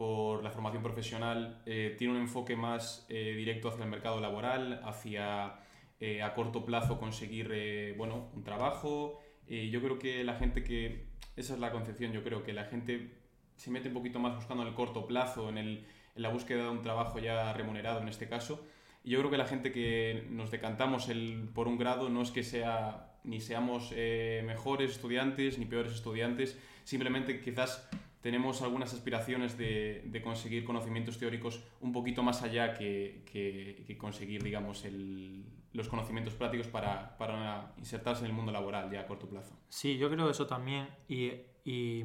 por 0.00 0.42
la 0.42 0.50
formación 0.50 0.82
profesional 0.82 1.60
eh, 1.66 1.94
tiene 1.98 2.14
un 2.14 2.20
enfoque 2.20 2.56
más 2.56 3.04
eh, 3.10 3.34
directo 3.36 3.68
hacia 3.68 3.84
el 3.84 3.90
mercado 3.90 4.18
laboral, 4.18 4.80
hacia 4.82 5.56
eh, 6.00 6.22
a 6.22 6.32
corto 6.32 6.64
plazo 6.64 6.98
conseguir 6.98 7.94
bueno, 7.98 8.30
un 8.34 8.42
trabajo. 8.42 9.20
yo 9.46 9.82
creo 9.82 9.98
que 9.98 10.24
la 10.24 10.36
gente 10.36 10.64
que, 10.64 11.04
esa 11.36 11.52
es 11.52 11.60
la 11.60 11.70
concepción, 11.70 12.12
yo 12.12 12.24
creo 12.24 12.42
que 12.42 12.54
la 12.54 12.64
gente 12.64 13.10
se 13.56 13.70
mete 13.70 13.88
un 13.88 13.94
poquito 13.94 14.18
más 14.18 14.34
buscando 14.36 14.62
el 14.62 14.72
corto 14.72 15.06
plazo, 15.06 15.50
en, 15.50 15.58
el, 15.58 15.86
en 16.16 16.22
la 16.22 16.30
búsqueda 16.30 16.62
de 16.62 16.70
un 16.70 16.80
trabajo 16.80 17.18
ya 17.18 17.52
remunerado 17.52 18.00
en 18.00 18.08
este 18.08 18.26
caso. 18.26 18.66
Y 19.04 19.10
yo 19.10 19.18
creo 19.18 19.30
que 19.30 19.36
la 19.36 19.44
gente 19.44 19.70
que 19.70 20.26
nos 20.30 20.50
decantamos 20.50 21.10
el, 21.10 21.50
por 21.54 21.68
un 21.68 21.76
grado 21.76 22.08
no 22.08 22.22
es 22.22 22.30
que 22.30 22.42
sea 22.42 23.18
ni 23.22 23.42
seamos 23.42 23.92
eh, 23.94 24.42
mejores 24.46 24.92
estudiantes 24.92 25.58
ni 25.58 25.66
peores 25.66 25.92
estudiantes, 25.92 26.58
simplemente 26.84 27.42
quizás 27.42 27.86
tenemos 28.20 28.60
algunas 28.62 28.92
aspiraciones 28.92 29.56
de, 29.56 30.02
de 30.04 30.22
conseguir 30.22 30.64
conocimientos 30.64 31.18
teóricos 31.18 31.62
un 31.80 31.92
poquito 31.92 32.22
más 32.22 32.42
allá 32.42 32.74
que, 32.74 33.22
que, 33.24 33.96
conseguir, 33.98 34.42
digamos, 34.42 34.84
el, 34.84 35.44
los 35.72 35.88
conocimientos 35.88 36.34
prácticos 36.34 36.66
para, 36.66 37.16
para, 37.16 37.72
insertarse 37.78 38.24
en 38.24 38.30
el 38.30 38.36
mundo 38.36 38.52
laboral 38.52 38.90
ya 38.90 39.00
a 39.00 39.06
corto 39.06 39.28
plazo. 39.28 39.56
Sí, 39.68 39.96
yo 39.96 40.10
creo 40.10 40.28
eso 40.28 40.46
también. 40.46 40.88
Y, 41.08 41.30
y, 41.64 42.04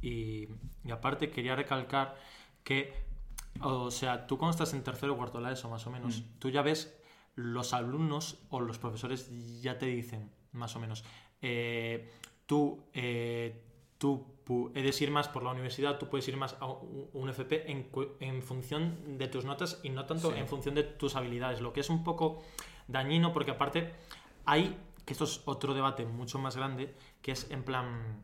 y, 0.00 0.48
y 0.84 0.90
aparte 0.90 1.30
quería 1.30 1.54
recalcar 1.54 2.16
que, 2.62 2.92
o 3.60 3.90
sea, 3.90 4.26
tú 4.26 4.38
cuando 4.38 4.52
estás 4.52 4.72
en 4.72 4.82
tercero 4.82 5.12
o 5.12 5.16
cuarto 5.16 5.38
de 5.38 5.44
la 5.44 5.52
ESO, 5.52 5.68
más 5.68 5.86
o 5.86 5.90
menos, 5.90 6.20
mm. 6.20 6.38
tú 6.38 6.48
ya 6.50 6.62
ves 6.62 6.98
los 7.34 7.74
alumnos 7.74 8.38
o 8.48 8.60
los 8.60 8.78
profesores 8.78 9.60
ya 9.60 9.76
te 9.76 9.86
dicen, 9.86 10.30
más 10.52 10.74
o 10.76 10.80
menos, 10.80 11.04
eh, 11.42 12.10
tú, 12.46 12.84
eh, 12.94 13.63
tú 14.04 14.26
puedes 14.44 15.00
ir 15.00 15.10
más 15.10 15.28
por 15.28 15.42
la 15.44 15.50
universidad, 15.50 15.98
tú 15.98 16.10
puedes 16.10 16.28
ir 16.28 16.36
más 16.36 16.58
a 16.60 16.66
un 16.66 17.30
FP 17.30 17.72
en, 17.72 17.88
en 18.20 18.42
función 18.42 19.16
de 19.16 19.28
tus 19.28 19.46
notas 19.46 19.80
y 19.82 19.88
no 19.88 20.04
tanto 20.04 20.34
en 20.34 20.46
función 20.46 20.74
de 20.74 20.82
tus 20.82 21.16
habilidades, 21.16 21.62
lo 21.62 21.72
que 21.72 21.80
es 21.80 21.88
un 21.88 22.04
poco 22.04 22.42
dañino 22.86 23.32
porque 23.32 23.52
aparte 23.52 23.94
hay, 24.44 24.76
que 25.06 25.14
esto 25.14 25.24
es 25.24 25.40
otro 25.46 25.72
debate 25.72 26.04
mucho 26.04 26.38
más 26.38 26.54
grande, 26.54 26.94
que 27.22 27.32
es 27.32 27.50
en 27.50 27.62
plan, 27.62 28.22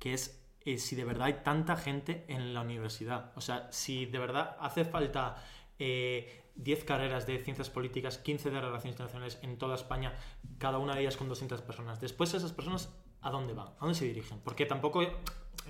que 0.00 0.14
es 0.14 0.44
eh, 0.64 0.78
si 0.78 0.96
de 0.96 1.04
verdad 1.04 1.28
hay 1.28 1.44
tanta 1.44 1.76
gente 1.76 2.24
en 2.26 2.52
la 2.52 2.62
universidad. 2.62 3.30
O 3.36 3.40
sea, 3.40 3.70
si 3.70 4.06
de 4.06 4.18
verdad 4.18 4.56
hace 4.58 4.84
falta 4.84 5.44
10 5.78 6.84
carreras 6.84 7.24
de 7.28 7.38
ciencias 7.38 7.70
políticas, 7.70 8.18
15 8.18 8.50
de 8.50 8.60
relaciones 8.60 8.94
internacionales 8.94 9.38
en 9.42 9.58
toda 9.58 9.76
España, 9.76 10.14
cada 10.58 10.78
una 10.78 10.96
de 10.96 11.02
ellas 11.02 11.16
con 11.16 11.28
200 11.28 11.62
personas. 11.62 12.00
Después 12.00 12.34
esas 12.34 12.52
personas, 12.52 12.92
¿a 13.22 13.30
dónde 13.30 13.54
van? 13.54 13.68
¿A 13.68 13.80
dónde 13.80 13.94
se 13.94 14.04
dirigen? 14.04 14.40
Porque 14.44 14.66
tampoco 14.66 15.00
hay 15.00 15.08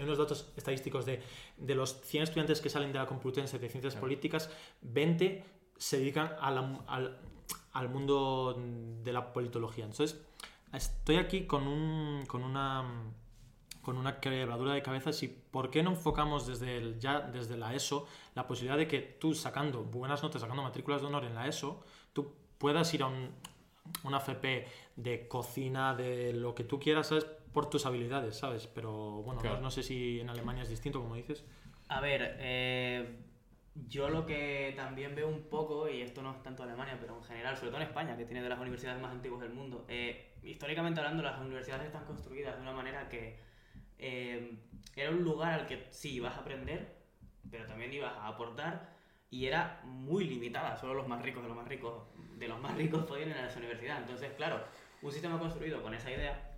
unos 0.01 0.19
datos 0.19 0.53
estadísticos 0.57 1.07
de, 1.07 1.23
de 1.57 1.75
los 1.75 2.01
100 2.03 2.25
estudiantes 2.25 2.61
que 2.61 2.71
salen 2.71 2.93
de 2.93 2.99
la 2.99 3.07
Complutense 3.07 3.59
de 3.59 3.69
ciencias 3.69 3.97
políticas, 3.97 4.51
20 4.83 5.45
se 5.77 5.99
dedican 5.99 6.33
al, 6.41 7.19
al 7.73 7.89
mundo 7.89 8.57
de 9.03 9.13
la 9.13 9.33
politología. 9.33 9.85
Entonces, 9.85 10.21
estoy 10.73 11.17
aquí 11.17 11.47
con, 11.47 11.67
un, 11.67 12.25
con 12.27 12.43
una 12.43 13.13
con 13.83 13.97
una 13.97 14.21
quebradura 14.21 14.75
de 14.75 14.83
cabeza 14.83 15.11
y 15.23 15.29
por 15.29 15.69
qué 15.69 15.83
no 15.83 15.91
enfocamos 15.91 16.47
desde 16.47 16.77
el, 16.77 17.01
ya 17.01 17.21
desde 17.21 17.57
la 17.57 17.75
ESO 17.75 18.07
la 18.35 18.47
posibilidad 18.47 18.79
de 18.79 18.87
que 18.87 19.01
tú 19.01 19.35
sacando 19.35 19.83
buenas 19.83 20.23
notas, 20.23 20.41
sacando 20.41 20.63
matrículas 20.63 21.01
de 21.01 21.09
honor 21.09 21.25
en 21.25 21.35
la 21.35 21.49
ESO, 21.49 21.83
tú 22.13 22.33
puedas 22.59 22.95
ir 22.95 23.03
a 23.03 23.07
un, 23.07 23.31
una 24.05 24.19
FP 24.19 24.69
de 24.95 25.27
cocina, 25.27 25.97
de 25.97 26.33
lo 26.33 26.55
que 26.55 26.63
tú 26.63 26.79
quieras, 26.79 27.09
¿sabes? 27.09 27.27
Por 27.53 27.69
tus 27.69 27.85
habilidades, 27.87 28.37
¿sabes? 28.37 28.67
Pero 28.67 29.23
bueno, 29.23 29.43
no, 29.61 29.71
sé 29.71 29.83
si 29.83 30.21
en 30.21 30.31
Alemania 30.31 30.63
es 30.63 30.69
distinto, 30.69 31.01
como 31.01 31.17
dices. 31.17 31.45
A 31.89 32.01
ver, 32.01 32.37
eh, 32.39 33.19
yo 33.75 34.09
lo 34.09 34.27
que 34.27 34.73
también 34.77 35.15
veo 35.15 35.29
un 35.29 35.43
poco, 35.49 35.89
y 35.89 36.01
esto 36.01 36.23
no 36.23 36.33
es 36.33 36.43
tanto 36.43 36.63
Alemania, 36.63 36.97
pero 37.01 37.17
en 37.17 37.23
general, 37.23 37.57
sobre 37.57 37.71
todo 37.71 37.81
en 37.81 37.89
España, 37.89 38.17
que 38.17 38.25
tiene 38.25 38.43
de 38.43 38.49
las 38.49 38.59
universidades 38.59 39.01
más 39.01 39.13
antiguas 39.13 39.41
del 39.41 39.53
mundo, 39.53 39.85
eh, 39.89 40.35
históricamente 40.43 41.01
hablando, 41.01 41.23
las 41.23 41.41
universidades 41.41 41.87
están 41.87 42.05
construidas 42.05 42.57
de 42.57 42.63
una 42.63 42.73
manera 42.73 43.09
que 43.09 43.39
eh, 43.99 44.59
era 44.97 45.11
un 45.11 45.23
lugar 45.23 45.53
al 45.53 45.67
que 45.67 45.87
sí 45.91 46.15
ibas 46.15 46.37
a 46.37 46.41
aprender, 46.41 46.97
pero 47.51 47.67
también 47.67 47.93
ibas 47.93 48.13
a 48.17 48.29
aportar 48.29 48.93
y 49.31 49.47
era 49.47 49.81
muy 49.85 50.25
limitada, 50.25 50.77
solo 50.77 50.95
los 50.95 51.09
más 51.09 51.23
ricos 51.23 51.43
de 51.43 51.49
los 51.49 51.57
más 51.57 51.67
ricos 51.67 52.03
de 52.37 52.49
los 52.49 52.61
más 52.61 52.77
ricos 52.77 53.05
podían 53.05 53.31
ir 53.31 53.37
a 53.37 53.47
esa 53.47 53.59
universidad. 53.59 53.99
Entonces, 53.99 54.33
claro, 54.37 54.63
un 55.01 55.13
sistema 55.13 55.39
construido 55.39 55.83
con 55.83 55.95
esa 55.95 56.11
idea, 56.11 56.52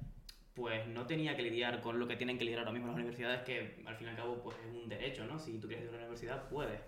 pues 0.54 0.86
no 0.86 1.06
tenía 1.06 1.34
que 1.36 1.42
lidiar 1.42 1.80
con 1.80 1.98
lo 1.98 2.06
que 2.06 2.16
tienen 2.16 2.38
que 2.38 2.44
lidiar 2.44 2.60
ahora 2.60 2.72
mismo 2.72 2.86
las 2.88 2.96
universidades, 2.96 3.40
que 3.42 3.82
al 3.86 3.96
fin 3.96 4.06
y 4.06 4.10
al 4.10 4.16
cabo 4.16 4.40
pues 4.42 4.56
es 4.58 4.72
un 4.72 4.88
derecho, 4.88 5.26
¿no? 5.26 5.38
Si 5.38 5.58
tú 5.58 5.66
quieres 5.66 5.84
ir 5.84 5.88
a 5.88 5.92
una 5.92 5.98
universidad, 6.02 6.48
puedes. 6.48 6.80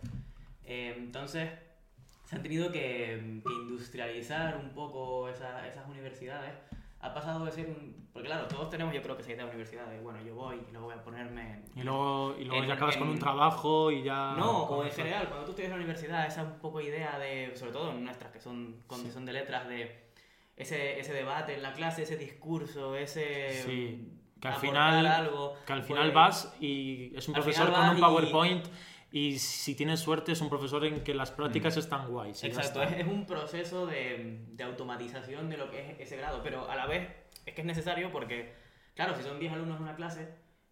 Eh, 0.65 0.95
entonces, 0.97 1.51
se 2.25 2.37
han 2.37 2.43
tenido 2.43 2.71
que, 2.71 3.41
que 3.45 3.53
industrializar 3.63 4.57
un 4.57 4.71
poco 4.71 5.29
esa- 5.29 5.67
esas 5.67 5.89
universidades. 5.89 6.53
Ha 7.01 7.13
pasado 7.13 7.45
de 7.45 7.53
ser 7.53 7.67
un... 7.69 8.07
Porque 8.13 8.29
claro, 8.29 8.47
todos 8.49 8.71
tenemos 8.71 8.95
yo 8.95 9.03
creo 9.03 9.17
que 9.17 9.23
idea 9.25 9.37
de 9.45 9.45
universidad 9.51 9.87
de, 9.89 10.01
bueno, 10.01 10.19
yo 10.25 10.35
voy 10.35 10.57
y 10.69 10.73
luego 10.73 10.87
voy 10.87 10.95
a 10.95 11.03
ponerme... 11.03 11.63
Y 11.77 11.83
luego, 11.83 12.35
y 12.39 12.45
luego 12.45 12.63
En- 12.63 12.69
ya 12.69 12.75
acabas 12.75 12.97
con 12.97 13.09
en- 13.09 13.15
un 13.15 13.19
trabajo 13.19 13.91
y 13.91 14.03
ya... 14.03 14.35
No, 14.37 14.63
o 14.63 14.83
en 14.85 14.91
general, 14.91 15.27
cuando 15.29 15.45
tú 15.45 15.51
estudias 15.51 15.67
en 15.73 15.79
la 15.79 15.85
universidad, 15.85 16.27
esa 16.27 16.43
un 16.45 16.59
poco 16.59 16.81
idea 16.81 17.19
de, 17.19 17.53
sobre 17.55 17.73
todo 17.73 17.91
en 17.91 18.05
nuestras 18.05 18.33
que 18.33 18.41
son, 18.41 18.83
con, 18.87 19.01
Sí. 19.03 19.11
son 19.11 19.27
de 19.27 19.35
letras, 19.35 19.69
de 19.69 20.06
ese, 20.57 20.99
ese 20.99 21.13
debate 21.13 21.55
en 21.55 21.63
la 21.63 21.73
clase, 21.73 22.03
ese 22.03 22.17
discurso, 22.17 22.97
ese... 22.97 23.63
Sí, 23.65 24.13
que 24.41 24.49
al 24.49 24.57
final, 24.57 25.07
algo, 25.07 25.55
que 25.67 25.73
al 25.73 25.79
pues, 25.81 25.89
final 25.89 26.13
vas 26.13 26.55
y 26.61 27.17
es 27.17 27.27
un 27.29 27.35
profesor 27.35 27.73
con 27.73 27.89
un 27.89 27.99
y- 27.99 28.01
PowerPoint 28.01 28.67
y 29.11 29.39
si 29.39 29.75
tienes 29.75 30.01
suerte 30.01 30.33
es 30.33 30.41
un 30.43 30.51
profesor 30.51 30.85
en 30.85 31.03
que 31.03 31.15
las 31.15 31.31
prácticas 31.31 31.77
están 31.79 32.09
guays. 32.09 32.43
y 32.43 32.49
Exacto, 32.49 32.83
está. 32.83 32.95
es, 32.97 33.01
es 33.01 33.07
un 33.11 33.25
proceso 33.25 33.87
de, 33.87 34.45
de 34.49 34.65
automatización 34.65 35.49
de 35.49 35.57
lo 35.57 35.71
que 35.71 35.81
es 35.93 36.01
ese 36.01 36.17
grado, 36.17 36.43
pero 36.43 36.69
a 36.69 36.77
la 36.77 36.87
vez 36.87 37.09
es 37.47 37.55
que 37.55 37.63
es 37.63 37.67
necesario 37.67 38.11
porque, 38.13 38.53
claro, 38.95 39.15
si 39.15 39.23
son 39.23 39.39
10 39.41 39.53
alumnos 39.55 39.79
en 39.79 39.85
una 39.85 39.97
clase, 39.97 40.29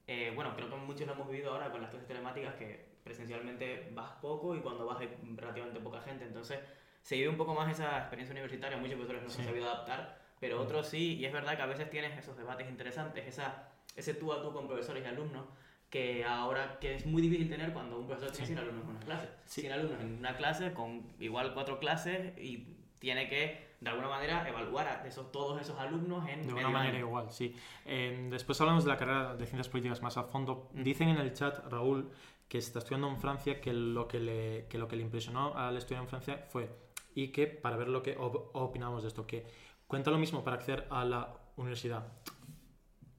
eh, 0.07 0.33
bueno, 0.35 0.55
creo 0.55 0.69
que 0.69 0.77
muchos 0.77 1.07
lo 1.07 1.15
hemos 1.15 1.29
vivido 1.31 1.53
ahora 1.53 1.71
con 1.71 1.81
las 1.81 1.91
clases 1.91 2.07
telemáticas 2.07 2.55
que 2.57 2.97
presencialmente 3.03 3.89
vas 3.95 4.13
poco 4.21 4.55
y 4.55 4.61
cuando 4.61 4.85
vas 4.85 5.01
hay 5.01 5.09
relativamente 5.37 5.81
poca 5.81 6.01
gente, 6.03 6.25
entonces 6.25 6.59
se 7.05 7.15
vive 7.17 7.29
un 7.29 7.37
poco 7.37 7.55
más 7.55 7.71
esa 7.71 7.99
experiencia 7.99 8.33
universitaria, 8.33 8.77
muchos 8.79 8.95
profesores 8.97 9.23
no 9.23 9.29
se 9.31 9.43
han 9.43 9.47
sabido 9.49 9.67
adaptar, 9.71 10.19
pero 10.41 10.61
otros 10.61 10.89
sí, 10.89 11.15
y 11.17 11.25
es 11.27 11.33
verdad 11.33 11.55
que 11.57 11.63
a 11.63 11.67
veces 11.67 11.89
tienes 11.91 12.19
esos 12.19 12.37
debates 12.37 12.69
interesantes, 12.69 13.27
esa, 13.27 13.69
ese 13.95 14.15
tú 14.15 14.33
a 14.33 14.43
tú 14.43 14.53
con 14.53 14.67
profesores 14.67 15.05
y 15.05 15.07
alumnos, 15.07 15.45
que 15.91 16.25
ahora 16.25 16.79
que 16.81 16.95
es 16.97 17.07
muy 17.07 17.23
difícil 17.23 17.49
tener 17.49 17.73
cuando 17.73 17.99
un 18.01 18.07
profesor 18.09 18.33
tiene 18.33 18.47
Sí. 18.47 18.55
100 18.55 18.59
alumnos 18.59 18.85
en 18.85 18.91
una 18.97 19.01
clase. 19.05 19.29
Sí. 19.45 19.61
100 19.61 19.73
alumnos 19.75 20.01
en 20.01 20.19
una 20.19 20.37
clase 20.37 20.73
con 20.73 21.03
igual 21.21 21.55
cuatro 21.55 21.79
clases 21.79 22.37
y 22.39 22.79
tiene 22.99 23.29
que, 23.29 23.77
de 23.81 23.91
alguna 23.91 24.09
manera, 24.09 24.49
evaluar 24.49 24.89
a 24.89 25.07
esos, 25.07 25.31
todos 25.31 25.61
esos 25.61 25.79
alumnos 25.79 26.27
en 26.29 26.47
De 26.47 26.55
una 26.55 26.71
manera 26.71 26.97
año. 26.97 27.07
igual, 27.07 27.31
sí. 27.31 27.55
Eh, 27.85 28.29
después 28.31 28.59
hablamos 28.63 28.85
de 28.85 28.91
la 28.91 28.97
carrera 28.97 29.37
de 29.37 29.45
ciencias 29.47 29.69
políticas 29.69 30.01
más 30.03 30.17
a 30.17 30.25
fondo. 30.25 30.71
Dicen 30.73 31.11
en 31.11 31.19
el 31.19 31.33
chat, 31.35 31.59
Raúl, 31.71 32.11
que 32.49 32.59
está 32.59 32.79
estudiando 32.79 33.09
en 33.09 33.19
Francia, 33.19 33.61
que 33.61 33.73
lo 33.75 34.09
que 34.09 34.19
le, 34.21 34.67
que 34.69 34.79
lo 34.79 34.89
que 34.89 34.97
le 34.97 35.03
impresionó 35.03 35.55
al 35.55 35.77
estudiar 35.77 36.03
en 36.03 36.09
Francia 36.09 36.39
fue, 36.49 36.71
y 37.15 37.29
que 37.29 37.47
para 37.47 37.77
ver 37.77 37.89
lo 37.89 38.03
que 38.03 38.17
op- 38.17 38.51
opinamos 38.55 39.03
de 39.03 39.09
esto, 39.09 39.27
que 39.27 39.47
cuenta 39.87 40.11
lo 40.11 40.19
mismo 40.19 40.43
para 40.45 40.57
acceder 40.57 40.87
a 40.91 41.05
la 41.05 41.35
universidad, 41.57 42.07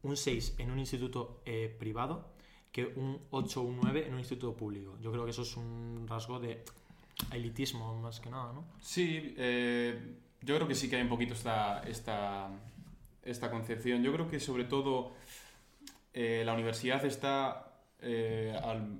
un 0.03 0.17
6 0.17 0.55
en 0.59 0.71
un 0.71 0.79
instituto 0.79 1.41
eh, 1.45 1.73
privado 1.79 2.33
que 2.71 2.85
un 2.85 3.21
8 3.31 3.61
o 3.61 3.63
un 3.63 3.79
9 3.81 4.05
en 4.07 4.13
un 4.13 4.19
instituto 4.19 4.55
público. 4.55 4.97
Yo 5.01 5.11
creo 5.11 5.23
que 5.23 5.31
eso 5.31 5.43
es 5.43 5.55
un 5.55 6.05
rasgo 6.09 6.39
de 6.39 6.63
elitismo 7.31 7.95
más 8.01 8.19
que 8.19 8.29
nada, 8.29 8.51
¿no? 8.51 8.65
Sí, 8.81 9.33
eh, 9.37 10.17
yo 10.41 10.55
creo 10.55 10.67
que 10.67 10.75
sí 10.75 10.89
que 10.89 10.97
hay 10.97 11.01
un 11.03 11.07
poquito 11.09 11.33
esta, 11.33 11.81
esta, 11.83 12.49
esta 13.23 13.49
concepción. 13.49 14.03
Yo 14.03 14.11
creo 14.11 14.29
que 14.29 14.41
sobre 14.41 14.65
todo 14.65 15.13
eh, 16.13 16.43
la 16.45 16.53
universidad 16.53 17.03
está, 17.05 17.71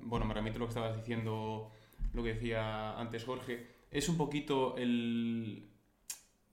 bueno, 0.04 0.26
me 0.26 0.34
remito 0.34 0.56
a 0.56 0.60
lo 0.60 0.66
que 0.66 0.70
estabas 0.70 0.96
diciendo, 0.96 1.70
lo 2.14 2.24
que 2.24 2.34
decía 2.34 2.98
antes 2.98 3.26
Jorge, 3.26 3.75
es 3.92 4.10
un 4.10 4.18
poquito 4.18 4.76
el, 4.78 5.70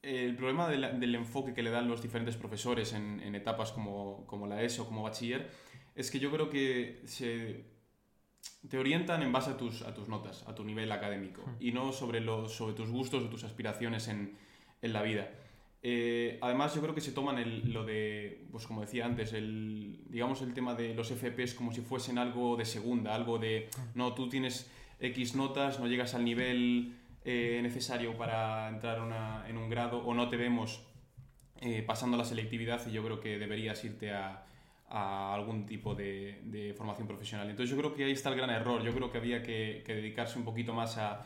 el 0.03 0.37
problema 0.37 0.69
de 0.69 0.79
la- 0.79 0.93
del 0.93 1.15
enfoque 1.15 1.55
que 1.55 1.63
le 1.63 1.71
dan 1.71 1.89
los 1.89 2.03
diferentes 2.03 2.37
profesores 2.37 2.93
en, 2.93 3.21
en 3.21 3.35
etapas 3.35 3.73
como, 3.73 4.27
como 4.27 4.47
la 4.47 4.63
ESO, 4.63 4.87
como 4.87 5.03
bachiller, 5.03 5.51
es 5.95 6.11
que 6.11 6.19
yo 6.19 6.31
creo 6.31 6.49
que 6.51 7.03
se, 7.07 7.65
te 8.69 8.79
orientan 8.79 9.23
en 9.23 9.33
base 9.33 9.51
a 9.51 9.57
tus, 9.57 9.83
a 9.83 9.93
tus 9.95 10.09
notas, 10.09 10.47
a 10.49 10.55
tu 10.55 10.65
nivel 10.65 10.91
académico, 10.93 11.43
Hmm. 11.43 11.57
y 11.61 11.73
no 11.73 11.93
sobre, 11.93 12.21
los, 12.21 12.53
sobre 12.53 12.75
tus 12.75 12.91
gustos 12.91 13.25
o 13.25 13.29
tus 13.29 13.45
aspiraciones 13.45 14.09
en, 14.09 14.37
en 14.83 14.93
la 14.93 15.03
vida. 15.03 15.31
Eh, 15.85 16.39
además, 16.41 16.75
yo 16.77 16.81
creo 16.81 16.95
que 16.95 17.01
se 17.01 17.11
toman 17.13 17.39
el- 17.39 17.73
lo 17.73 17.85
de, 17.85 18.47
pues 18.53 18.67
como 18.67 18.81
decía 18.83 19.05
antes, 19.05 19.33
el, 19.33 20.05
digamos 20.09 20.41
el 20.43 20.55
tema 20.55 20.75
de 20.75 20.95
los 20.95 21.11
FPs 21.11 21.55
como 21.55 21.73
si 21.73 21.81
fuesen 21.81 22.19
algo 22.19 22.57
de 22.57 22.65
segunda, 22.65 23.15
algo 23.15 23.39
de, 23.39 23.69
no, 23.95 24.15
tú 24.15 24.29
tienes 24.29 24.71
X 25.01 25.35
notas, 25.35 25.81
no 25.81 25.89
llegas 25.89 26.15
al 26.15 26.25
nivel 26.25 26.95
eh, 27.25 27.61
necesario 27.63 28.17
para 28.17 28.69
entrar 28.69 28.99
en 29.49 29.57
un 29.57 29.71
grado 29.71 29.99
o 29.99 30.13
no 30.13 30.29
te 30.29 30.37
vemos 30.37 30.83
eh, 31.61 31.85
pasando 31.87 32.17
la 32.17 32.25
selectividad 32.25 32.85
y 32.89 32.91
yo 32.91 33.05
creo 33.05 33.21
que 33.21 33.39
deberías 33.39 33.85
irte 33.85 34.11
a, 34.11 34.45
algún 34.89 35.65
tipo 35.65 35.95
de, 35.95 36.75
formación 36.77 37.07
profesional. 37.07 37.49
Entonces 37.49 37.71
yo 37.71 37.81
creo 37.81 37.95
que 37.95 38.05
ahí 38.05 38.13
está 38.13 38.29
el 38.29 38.37
gran 38.37 38.51
error. 38.51 38.83
Yo 38.83 38.93
creo 38.93 39.11
que 39.11 39.19
había 39.19 39.43
que, 39.43 39.83
dedicarse 39.87 40.39
un 40.39 40.45
poquito 40.45 40.75
más 40.75 40.99
a, 40.99 41.25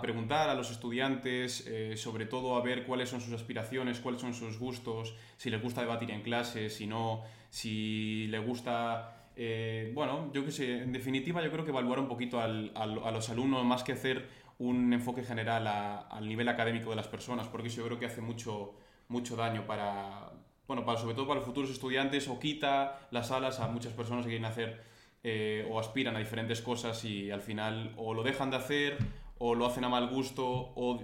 preguntar 0.00 0.48
a 0.48 0.54
los 0.54 0.70
estudiantes, 0.70 1.66
eh, 1.66 1.96
sobre 1.96 2.24
todo 2.26 2.56
a 2.56 2.62
ver 2.62 2.86
cuáles 2.86 3.10
son 3.10 3.20
sus 3.20 3.34
aspiraciones, 3.34 3.98
cuáles 4.00 4.20
son 4.20 4.32
sus 4.32 4.58
gustos, 4.58 5.14
si 5.36 5.50
les 5.50 5.60
gusta 5.60 5.82
debatir 5.82 6.10
en 6.12 6.22
clase, 6.22 6.70
si 6.70 6.86
no, 6.86 7.24
si 7.50 8.28
le 8.28 8.38
gusta... 8.38 9.15
eh, 9.36 9.90
bueno, 9.94 10.30
yo 10.32 10.44
qué 10.44 10.50
sé, 10.50 10.82
en 10.82 10.92
definitiva 10.92 11.42
yo 11.42 11.50
creo 11.52 11.64
que 11.64 11.70
evaluar 11.70 11.98
un 12.00 12.08
poquito 12.08 12.40
al- 12.40 12.72
al- 12.74 13.02
a 13.04 13.10
los 13.10 13.28
alumnos 13.28 13.64
más 13.64 13.82
que 13.84 13.92
hacer 13.92 14.28
un 14.58 14.92
enfoque 14.92 15.22
general 15.22 15.66
a- 15.66 15.98
al 16.08 16.26
nivel 16.26 16.48
académico 16.48 16.90
de 16.90 16.96
las 16.96 17.08
personas, 17.08 17.46
porque 17.48 17.68
eso 17.68 17.78
yo 17.82 17.86
creo 17.86 17.98
que 17.98 18.06
hace 18.06 18.22
mucho, 18.22 18.74
mucho 19.08 19.36
daño 19.36 19.66
para, 19.66 20.32
bueno, 20.66 20.84
para, 20.84 20.98
sobre 20.98 21.14
todo 21.14 21.26
para 21.26 21.40
los 21.40 21.46
futuros 21.46 21.70
estudiantes 21.70 22.28
o 22.28 22.38
quita 22.40 23.06
las 23.10 23.30
alas 23.30 23.60
a 23.60 23.68
muchas 23.68 23.92
personas 23.92 24.24
que 24.24 24.30
quieren 24.30 24.46
hacer 24.46 24.82
eh, 25.22 25.66
o 25.70 25.78
aspiran 25.80 26.16
a 26.16 26.18
diferentes 26.20 26.62
cosas 26.62 27.04
y 27.04 27.30
al 27.30 27.40
final 27.42 27.92
o 27.96 28.14
lo 28.14 28.22
dejan 28.22 28.50
de 28.50 28.56
hacer 28.56 28.96
o 29.38 29.54
lo 29.54 29.66
hacen 29.66 29.84
a 29.84 29.88
mal 29.90 30.08
gusto 30.08 30.46
o, 30.48 30.98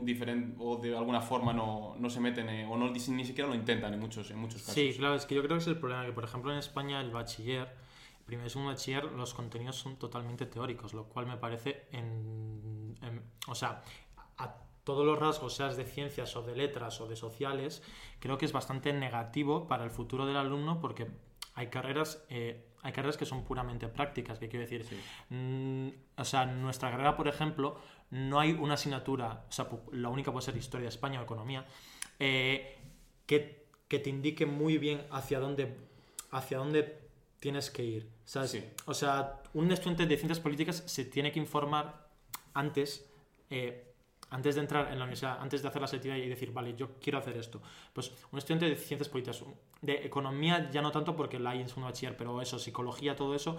o 0.59 0.77
de 0.77 0.97
alguna 0.97 1.21
forma 1.21 1.53
no, 1.53 1.97
no 1.99 2.09
se 2.09 2.21
meten 2.21 2.49
eh, 2.49 2.65
o 2.65 2.77
no, 2.79 2.91
ni 2.91 2.99
siquiera 3.25 3.49
lo 3.49 3.55
intentan 3.55 3.93
en 3.93 4.01
muchos, 4.01 4.31
en 4.31 4.39
muchos 4.39 4.61
casos. 4.63 4.75
Sí, 4.75 4.95
claro, 4.97 5.17
es 5.17 5.27
que 5.27 5.35
yo 5.35 5.43
creo 5.43 5.57
que 5.59 5.63
es 5.63 5.67
el 5.69 5.77
problema, 5.79 6.07
que 6.07 6.13
por 6.13 6.25
ejemplo 6.25 6.51
en 6.53 6.59
España 6.59 7.01
el 7.01 7.11
bachiller, 7.11 7.69
primero 8.33 8.47
y 8.47 8.51
segundo 8.51 8.71
bachiller, 8.73 9.05
los 9.05 9.35
contenidos 9.35 9.77
son 9.77 9.97
totalmente 9.97 10.47
teóricos, 10.47 10.95
lo 10.95 11.05
cual 11.05 11.27
me 11.27 11.37
parece, 11.37 11.87
en, 11.93 12.95
en- 13.03 13.23
o 13.47 13.55
sea, 13.55 13.83
a 14.39 14.55
todos 14.85 15.05
los 15.07 15.19
rasgos, 15.19 15.55
seas 15.55 15.77
de 15.77 15.85
ciencias 15.85 16.35
o 16.37 16.43
de 16.43 16.57
letras 16.57 17.01
o 17.01 17.07
de 17.07 17.17
sociales, 17.17 17.83
creo 18.21 18.39
que 18.39 18.47
es 18.47 18.53
bastante 18.53 18.93
negativo 18.93 19.69
para 19.69 19.85
el 19.85 19.91
futuro 19.91 20.27
del 20.27 20.37
alumno 20.37 20.81
porque 20.81 21.07
hay 21.55 21.67
carreras, 21.69 22.25
eh, 22.31 22.67
hay 22.83 22.93
carreras 22.93 23.17
que 23.17 23.27
son 23.27 23.45
puramente 23.45 23.87
prácticas, 23.89 24.39
que 24.39 24.49
quiero 24.49 24.63
decir, 24.69 24.85
Sí. 24.85 24.99
Mm, 25.29 25.89
o 26.21 26.25
sea, 26.25 26.45
en 26.45 26.63
nuestra 26.63 26.91
carrera, 26.91 27.17
por 27.17 27.29
ejemplo, 27.29 27.77
no 28.11 28.41
hay 28.41 28.53
una 28.53 28.75
asignatura, 28.75 29.45
o 29.49 29.53
sea, 29.53 29.69
la 29.93 30.09
única 30.09 30.33
puede 30.33 30.45
ser 30.47 30.57
historia 30.57 30.85
de 30.85 30.89
España 30.89 31.21
o 31.21 31.25
economía, 31.25 31.65
eh, 32.19 32.79
que, 33.27 33.67
que 33.89 33.99
te 33.99 34.11
indique 34.11 34.47
muy 34.47 34.79
bien 34.79 35.07
hacia 35.11 35.39
dónde, 35.39 35.77
hacia 36.31 36.59
dónde 36.59 37.02
tienes 37.43 37.71
que 37.71 37.85
ir. 37.85 38.09
¿sabes? 38.25 38.53
Sí. 38.53 38.65
O 38.87 38.95
sea, 38.95 39.43
un 39.53 39.71
estudiante 39.73 40.07
de 40.07 40.17
ciencias 40.17 40.39
políticas 40.39 40.85
se 40.87 41.05
tiene 41.05 41.33
que 41.33 41.41
informar 41.41 42.09
antes. 42.55 43.11
eh, 43.51 43.89
antes 44.31 44.55
de 44.55 44.63
entrar 44.63 44.91
en 44.91 44.99
la 44.99 45.05
universidad, 45.05 45.39
antes 45.41 45.61
de 45.61 45.69
hacer 45.69 45.83
la 45.83 45.87
selectividad 45.87 46.17
y 46.17 46.27
decir, 46.27 46.53
vale, 46.55 46.75
yo 46.75 46.99
quiero 47.03 47.19
hacer 47.19 47.37
esto. 47.37 47.61
Pues 47.93 48.11
un 48.33 48.39
estudiante 48.39 48.65
de 48.65 48.77
ciencias 48.77 49.11
políticas, 49.11 49.45
de 49.83 50.07
economía 50.07 50.71
ya 50.71 50.81
no 50.81 50.91
tanto 50.91 51.15
porque 51.15 51.39
la 51.39 51.51
hay 51.51 51.61
en 51.61 51.69
segundo 51.69 51.89
bachiller, 51.89 52.17
pero 52.17 52.41
eso, 52.41 52.59
psicología, 52.59 53.15
todo 53.15 53.35
eso, 53.35 53.59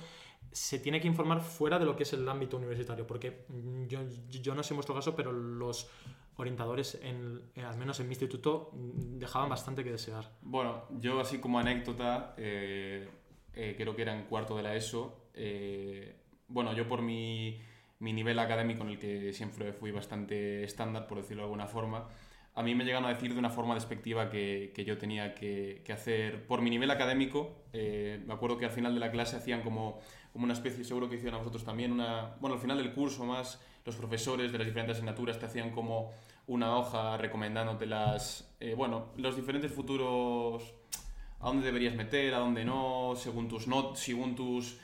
se 0.52 0.80
tiene 0.80 1.00
que 1.00 1.08
informar 1.08 1.42
fuera 1.42 1.78
de 1.78 1.86
lo 1.86 1.96
que 1.96 2.02
es 2.04 2.13
el 2.13 2.28
ámbito 2.28 2.58
universitario, 2.58 3.06
porque 3.06 3.46
yo, 3.88 4.00
yo 4.30 4.56
no 4.56 4.63
sé 4.63 4.74
en 4.74 4.78
vuestro 4.78 4.96
caso, 4.96 5.16
pero 5.16 5.32
los 5.32 5.92
orientadores, 6.38 7.00
en, 7.04 7.52
eh, 7.56 7.62
al 7.62 7.78
menos 7.78 8.00
en 8.00 8.08
mi 8.08 8.13
instituto, 8.13 8.72
mm, 8.74 9.20
dejaban 9.20 9.50
bastante 9.50 9.84
que 9.84 9.92
desear. 9.92 10.32
Bueno, 10.42 10.86
yo 11.00 11.20
así 11.20 11.38
como 11.38 11.60
anécdota, 11.60 12.34
eh, 12.38 13.08
eh, 13.56 13.76
creo 13.78 13.96
que 13.96 14.02
era 14.04 14.14
en 14.16 14.26
cuarto 14.26 14.56
de 14.58 14.64
la 14.64 14.76
ESO. 14.76 15.30
eh, 15.34 16.16
bueno, 16.48 16.74
yo 16.74 16.88
por 16.88 17.02
mi, 17.02 17.60
mi 18.00 18.14
nivel 18.14 18.38
académico 18.40 18.84
en 18.84 18.90
el 18.90 19.00
que 19.00 19.34
siempre 19.34 19.74
fui 19.74 19.92
bastante 19.92 20.64
estándar, 20.64 21.08
por 21.08 21.18
decirlo 21.18 21.44
de 21.44 21.46
alguna 21.46 21.68
forma, 21.68 22.10
a 22.56 22.62
mí 22.62 22.76
me 22.76 22.84
llegaron 22.84 23.06
a 23.06 23.14
decir 23.14 23.34
de 23.34 23.40
una 23.40 23.50
forma 23.50 23.74
despectiva 23.74 24.30
que, 24.30 24.72
que 24.76 24.86
yo 24.86 24.98
tenía 24.98 25.34
que, 25.34 25.82
que 25.84 25.94
hacer, 25.94 26.46
por 26.46 26.62
mi 26.62 26.70
nivel 26.70 26.92
académico, 26.92 27.64
eh, 27.74 28.22
me 28.28 28.34
acuerdo 28.34 28.58
que 28.58 28.66
al 28.66 28.72
final 28.72 28.94
de 28.94 29.00
la 29.00 29.10
clase 29.10 29.38
hacían 29.38 29.62
como, 29.62 30.00
como 30.32 30.44
una 30.46 30.54
especie, 30.54 30.84
seguro 30.84 31.10
que 31.10 31.16
hicieron 31.16 31.36
a 31.36 31.38
vosotros 31.40 31.64
también, 31.64 31.92
una, 31.92 32.36
bueno, 32.40 32.56
al 32.56 32.62
final 32.62 32.78
del 32.78 32.94
curso 32.94 33.26
más, 33.26 33.60
los 33.86 33.96
profesores 33.96 34.52
de 34.52 34.58
las 34.60 34.68
diferentes 34.68 34.98
asignaturas 34.98 35.40
te 35.40 35.48
hacían 35.48 35.72
como 35.72 36.12
una 36.46 36.78
hoja 36.78 37.18
recomendándote 37.18 37.86
las, 37.88 38.54
eh, 38.60 38.76
bueno, 38.76 39.08
los 39.18 39.36
diferentes 39.36 39.72
futuros, 39.72 40.76
a 41.44 41.48
dónde 41.48 41.66
deberías 41.66 41.94
meter, 41.94 42.34
a 42.34 42.40
dónde 42.40 42.64
no, 42.64 43.14
según 43.16 43.50
tus 43.50 43.68
notas, 43.68 44.00
según 44.00 44.34
tus 44.36 44.80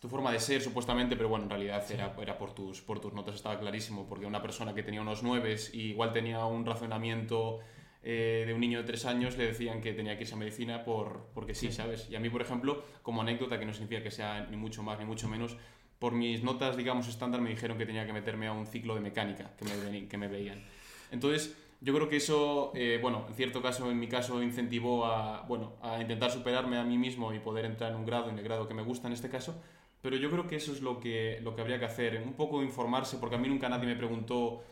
tu 0.00 0.08
forma 0.08 0.32
de 0.32 0.40
ser 0.40 0.62
supuestamente, 0.62 1.14
pero 1.14 1.28
bueno, 1.28 1.44
en 1.44 1.50
realidad 1.50 1.84
era, 1.90 2.16
era 2.20 2.38
por, 2.38 2.54
tus, 2.54 2.80
por 2.80 3.00
tus 3.00 3.12
notas, 3.12 3.34
estaba 3.34 3.60
clarísimo, 3.60 4.06
porque 4.08 4.24
una 4.24 4.40
persona 4.40 4.74
que 4.74 4.82
tenía 4.82 5.02
unos 5.02 5.22
nueves 5.22 5.74
y 5.74 5.90
igual 5.90 6.12
tenía 6.14 6.46
un 6.46 6.64
razonamiento 6.64 7.58
eh, 8.02 8.44
de 8.46 8.54
un 8.54 8.60
niño 8.60 8.78
de 8.78 8.84
tres 8.84 9.04
años 9.04 9.36
le 9.36 9.48
decían 9.48 9.82
que 9.82 9.92
tenía 9.92 10.16
que 10.16 10.22
irse 10.22 10.34
a 10.34 10.38
medicina 10.38 10.84
por, 10.84 11.26
porque 11.34 11.54
sí, 11.54 11.70
¿sabes? 11.70 12.08
Y 12.08 12.16
a 12.16 12.20
mí, 12.20 12.30
por 12.30 12.40
ejemplo, 12.40 12.82
como 13.02 13.20
anécdota, 13.20 13.58
que 13.58 13.66
no 13.66 13.74
significa 13.74 14.02
que 14.02 14.10
sea 14.10 14.46
ni 14.50 14.56
mucho 14.56 14.82
más 14.82 14.98
ni 14.98 15.04
mucho 15.04 15.28
menos, 15.28 15.58
por 15.98 16.14
mis 16.14 16.42
notas, 16.42 16.78
digamos, 16.78 17.06
estándar 17.06 17.42
me 17.42 17.50
dijeron 17.50 17.76
que 17.76 17.84
tenía 17.84 18.06
que 18.06 18.14
meterme 18.14 18.46
a 18.46 18.52
un 18.52 18.66
ciclo 18.66 18.94
de 18.94 19.02
mecánica 19.02 19.54
que 19.58 19.66
me, 19.66 20.08
que 20.08 20.16
me 20.16 20.28
veían. 20.28 20.64
Entonces, 21.10 21.54
yo 21.82 21.94
creo 21.94 22.08
que 22.08 22.16
eso, 22.16 22.72
eh, 22.74 22.98
bueno, 23.00 23.24
en 23.28 23.34
cierto 23.34 23.62
caso, 23.62 23.90
en 23.90 23.98
mi 23.98 24.06
caso, 24.06 24.42
incentivó 24.42 25.06
a, 25.06 25.42
bueno, 25.48 25.72
a 25.80 26.00
intentar 26.00 26.30
superarme 26.30 26.76
a 26.78 26.84
mí 26.84 26.98
mismo 26.98 27.32
y 27.32 27.38
poder 27.38 27.64
entrar 27.64 27.92
en 27.92 27.96
un 27.96 28.04
grado, 28.04 28.28
en 28.28 28.38
el 28.38 28.44
grado 28.44 28.68
que 28.68 28.74
me 28.74 28.82
gusta 28.82 29.06
en 29.06 29.14
este 29.14 29.30
caso. 29.30 29.60
Pero 30.02 30.16
yo 30.16 30.30
creo 30.30 30.46
que 30.46 30.56
eso 30.56 30.72
es 30.72 30.82
lo 30.82 31.00
que, 31.00 31.40
lo 31.42 31.54
que 31.54 31.62
habría 31.62 31.78
que 31.78 31.86
hacer, 31.86 32.22
un 32.22 32.34
poco 32.34 32.62
informarse, 32.62 33.16
porque 33.16 33.36
a 33.36 33.38
mí 33.38 33.48
nunca 33.48 33.68
nadie 33.68 33.86
me 33.86 33.96
preguntó 33.96 34.62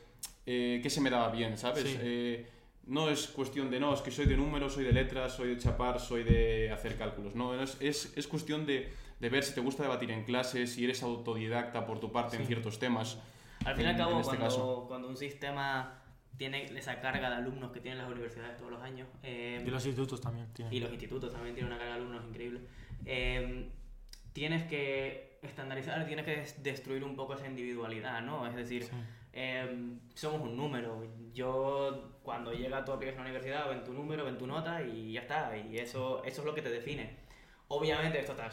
eh, 0.44 0.80
qué 0.82 0.90
se 0.90 1.00
me 1.00 1.08
daba 1.08 1.30
bien, 1.30 1.56
¿sabes? 1.56 1.84
Eh, 2.00 2.46
no 2.86 3.08
es 3.08 3.28
cuestión 3.28 3.70
de, 3.70 3.80
no, 3.80 3.92
es 3.92 4.00
que 4.00 4.10
soy 4.10 4.26
de 4.26 4.36
números, 4.36 4.74
soy 4.74 4.84
de 4.84 4.92
letras, 4.92 5.34
soy 5.34 5.48
de 5.48 5.58
chapar, 5.58 6.00
soy 6.00 6.24
de 6.24 6.70
hacer 6.70 6.96
cálculos, 6.96 7.34
no, 7.34 7.60
es, 7.60 7.76
es, 7.80 8.12
es 8.16 8.26
cuestión 8.26 8.64
de, 8.64 8.90
de, 9.20 9.28
ver 9.28 9.44
si 9.44 9.54
te 9.54 9.60
gusta 9.60 9.82
debatir 9.82 10.10
en 10.10 10.24
clases, 10.24 10.72
si 10.72 10.84
eres 10.84 11.02
autodidacta 11.02 11.86
por 11.86 12.00
tu 12.00 12.10
parte 12.10 12.36
en 12.36 12.46
ciertos 12.46 12.78
temas. 12.78 13.18
Al 13.64 13.76
fin 13.76 13.84
y 13.84 13.88
al 13.88 13.96
cabo, 13.96 14.20
este 14.20 14.36
cuando, 14.38 14.86
cuando 14.88 15.08
un 15.08 15.16
sistema 15.16 16.02
tiene 16.38 16.64
esa 16.78 17.00
carga 17.00 17.28
de 17.28 17.37
alumnos 17.37 17.73
que 17.73 17.80
tienen 17.80 17.99
las 17.99 18.09
universidades 18.11 18.57
todos 18.57 18.71
los 18.71 18.80
años. 18.80 19.09
Eh, 19.23 19.62
y 19.66 19.71
los 19.71 19.85
institutos 19.85 20.21
también 20.21 20.47
tienen. 20.54 20.73
Y 20.73 20.80
los 20.80 20.90
institutos 20.90 21.33
también 21.33 21.54
tienen 21.54 21.73
una 21.73 21.78
carga 21.78 21.95
de 21.95 22.00
alumnos 22.00 22.25
increíble. 22.26 22.61
Eh, 23.04 23.68
tienes 24.33 24.62
que 24.64 25.38
estandarizar, 25.42 26.07
tienes 26.07 26.25
que 26.25 26.47
destruir 26.62 27.02
un 27.02 27.16
poco 27.16 27.35
esa 27.35 27.47
individualidad, 27.47 28.23
¿no? 28.23 28.47
Es 28.47 28.54
decir, 28.54 28.88
em, 29.33 29.99
somos 30.14 30.40
un 30.40 30.57
número. 30.57 31.04
Yo, 31.35 32.21
cuando 32.23 32.52
llega 32.52 32.85
tu 32.85 32.92
aplicación 32.92 33.23
a 33.23 33.25
la 33.25 33.30
universidad, 33.30 33.68
ven 33.68 33.83
tu 33.83 33.92
número, 33.92 34.25
ven 34.25 34.38
tu 34.38 34.47
nota 34.47 34.83
y 34.83 35.12
ya 35.12 35.23
está. 35.23 35.57
Y 35.57 35.78
eso, 35.78 36.23
eso 36.25 36.40
es 36.40 36.47
lo 36.47 36.54
que 36.54 36.62
te 36.62 36.71
define. 36.71 37.16
Obviamente, 37.66 38.21
esto 38.21 38.33
está 38.33 38.49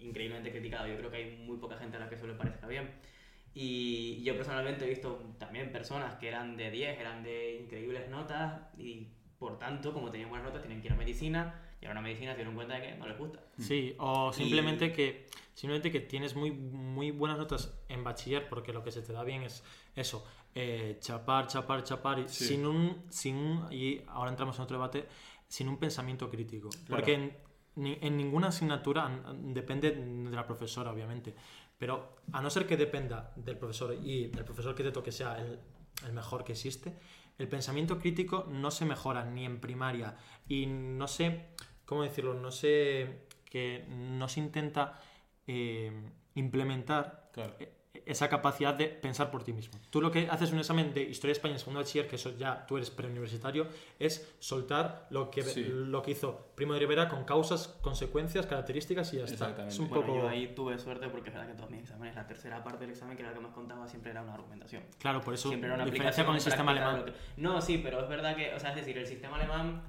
increíblemente 0.00 0.50
criticado. 0.50 0.88
Yo 0.88 0.96
creo 0.96 1.10
que 1.10 1.16
hay 1.18 1.36
muy 1.36 1.58
poca 1.58 1.76
gente 1.76 1.96
a 1.96 2.00
la 2.00 2.08
que 2.08 2.16
eso 2.16 2.26
le 2.26 2.34
parezca 2.34 2.66
bien. 2.66 2.90
Y 3.54 4.22
yo 4.22 4.36
personalmente 4.36 4.84
he 4.84 4.88
visto 4.88 5.34
también 5.38 5.72
personas 5.72 6.14
que 6.16 6.28
eran 6.28 6.56
de 6.56 6.70
10, 6.70 6.98
eran 6.98 7.22
de 7.22 7.56
increíbles 7.56 8.08
notas 8.08 8.60
y 8.78 9.08
por 9.38 9.58
tanto, 9.58 9.92
como 9.92 10.10
tenían 10.10 10.28
buenas 10.28 10.48
notas, 10.48 10.62
tienen 10.62 10.82
que 10.82 10.88
ir 10.88 10.92
a 10.92 10.96
medicina 10.96 11.54
y 11.80 11.86
ahora 11.86 12.02
medicina 12.02 12.32
se 12.32 12.36
dieron 12.36 12.54
cuenta 12.54 12.74
de 12.74 12.82
que 12.82 12.94
no 12.96 13.06
les 13.08 13.16
gusta. 13.16 13.40
Sí, 13.58 13.94
o 13.98 14.32
simplemente 14.32 14.92
que 14.92 15.26
simplemente 15.54 15.90
que 15.90 16.00
tienes 16.00 16.34
muy, 16.34 16.50
muy 16.50 17.10
buenas 17.10 17.38
notas 17.38 17.74
en 17.88 18.04
bachiller 18.04 18.48
porque 18.48 18.72
lo 18.72 18.82
que 18.82 18.90
se 18.90 19.02
te 19.02 19.12
da 19.12 19.24
bien 19.24 19.42
es 19.42 19.64
eso, 19.94 20.24
eh, 20.54 20.98
chapar, 21.00 21.46
chapar, 21.46 21.82
chapar, 21.82 22.18
y 22.18 22.28
sin, 22.28 22.66
un, 22.66 23.04
sin 23.08 23.60
y 23.70 24.02
ahora 24.08 24.30
entramos 24.30 24.56
en 24.56 24.62
otro 24.62 24.76
debate, 24.76 25.06
sin 25.48 25.68
un 25.68 25.78
pensamiento 25.78 26.30
crítico. 26.30 26.70
Porque 26.88 27.14
en, 27.14 27.36
en, 27.76 28.16
ninguna 28.16 28.48
asignatura 28.48 29.22
depende 29.34 29.90
de 29.92 30.36
la 30.36 30.46
profesora, 30.46 30.92
obviamente, 30.92 31.34
pero 31.80 32.18
a 32.30 32.40
no 32.40 32.48
ser 32.48 32.68
que 32.68 32.76
dependa 32.76 33.32
del 33.34 33.58
profesor 33.58 33.92
y 33.94 34.24
el 34.24 34.44
profesor 34.44 34.76
que 34.76 34.84
te 34.84 34.92
toque 34.92 35.10
sea 35.10 35.36
el, 35.40 35.58
el 36.06 36.12
mejor 36.12 36.44
que 36.44 36.52
existe, 36.52 36.94
el 37.38 37.48
pensamiento 37.48 37.98
crítico 37.98 38.46
no 38.48 38.70
se 38.70 38.84
mejora 38.84 39.24
ni 39.24 39.44
en 39.44 39.58
primaria 39.60 40.14
y 40.46 40.66
no 40.66 41.08
sé 41.08 41.56
¿cómo 41.90 42.04
decirlo? 42.04 42.34
No 42.34 42.52
sé, 42.52 43.26
que 43.44 43.84
no 43.88 44.28
se 44.28 44.38
intenta 44.38 45.00
eh, 45.44 45.90
implementar 46.36 47.32
e, 47.34 47.79
esa 48.06 48.28
capacidad 48.28 48.74
de 48.74 48.86
pensar 48.86 49.30
por 49.30 49.42
ti 49.42 49.52
mismo. 49.52 49.78
Tú 49.90 50.00
lo 50.00 50.10
que 50.10 50.28
haces 50.30 50.52
un 50.52 50.58
examen 50.58 50.94
de 50.94 51.02
Historia 51.02 51.32
de 51.32 51.38
España 51.38 51.54
en 51.54 51.58
segundo 51.58 51.80
bachiller, 51.80 52.08
que 52.08 52.16
eso 52.16 52.36
ya 52.36 52.64
tú 52.66 52.76
eres 52.76 52.90
preuniversitario, 52.90 53.66
es 53.98 54.32
soltar 54.38 55.06
lo 55.10 55.30
que, 55.30 55.42
lo 55.42 56.02
que 56.02 56.12
hizo 56.12 56.52
Primo 56.54 56.74
de 56.74 56.80
Rivera 56.80 57.08
con 57.08 57.24
causas, 57.24 57.68
consecuencias, 57.80 58.46
características 58.46 59.12
y 59.12 59.18
ya 59.18 59.24
está. 59.24 59.66
Es 59.66 59.78
un 59.78 59.88
poco... 59.88 60.14
Yo 60.14 60.28
ahí 60.28 60.54
tuve 60.54 60.78
suerte 60.78 61.08
porque 61.08 61.30
es 61.30 61.34
verdad 61.34 61.48
que 61.48 61.54
todos 61.54 61.70
mis 61.70 61.80
exámenes, 61.80 62.14
la 62.14 62.26
tercera 62.26 62.62
parte 62.62 62.80
del 62.80 62.90
examen, 62.90 63.16
que 63.16 63.22
era 63.22 63.32
la 63.32 63.36
que 63.36 63.42
más 63.42 63.52
contaba, 63.52 63.88
siempre 63.88 64.12
era 64.12 64.22
una 64.22 64.34
argumentación. 64.34 64.84
Claro, 64.98 65.20
por 65.20 65.34
eso 65.34 65.48
siempre 65.48 65.68
era 65.68 65.76
una 65.76 65.84
diferencia 65.84 66.24
con 66.24 66.34
el 66.36 66.40
sistema 66.40 66.70
alemán. 66.70 67.04
No, 67.36 67.60
sí, 67.60 67.78
pero 67.78 68.00
es 68.00 68.08
verdad 68.08 68.36
que, 68.36 68.54
o 68.54 68.60
sea, 68.60 68.70
es 68.70 68.76
decir, 68.76 68.96
el 68.98 69.06
sistema 69.06 69.36
alemán 69.36 69.82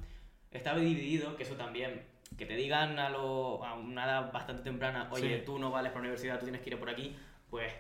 estaba 0.50 0.80
dividido, 0.80 1.36
que 1.36 1.44
eso 1.44 1.56
también, 1.56 2.04
que 2.38 2.46
te 2.46 2.56
digan 2.56 2.98
a, 2.98 3.10
lo, 3.10 3.64
a 3.64 3.76
una 3.76 4.06
edad 4.06 4.32
bastante 4.32 4.64
temprana, 4.64 5.08
oye, 5.12 5.40
tú 5.40 5.60
no 5.60 5.70
vales 5.70 5.92
para 5.92 6.02
la 6.02 6.10
universidad, 6.10 6.40
tú 6.40 6.46
tienes 6.46 6.62
que 6.62 6.72
ir 6.72 6.80
por 6.80 6.90
aquí, 6.90 7.16
pues 7.52 7.72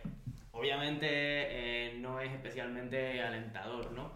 obviamente 0.51 1.07
eh, 1.09 1.97
no 1.97 2.19
es 2.19 2.31
especialmente 2.31 3.21
alentador, 3.23 3.91
¿no? 3.93 4.11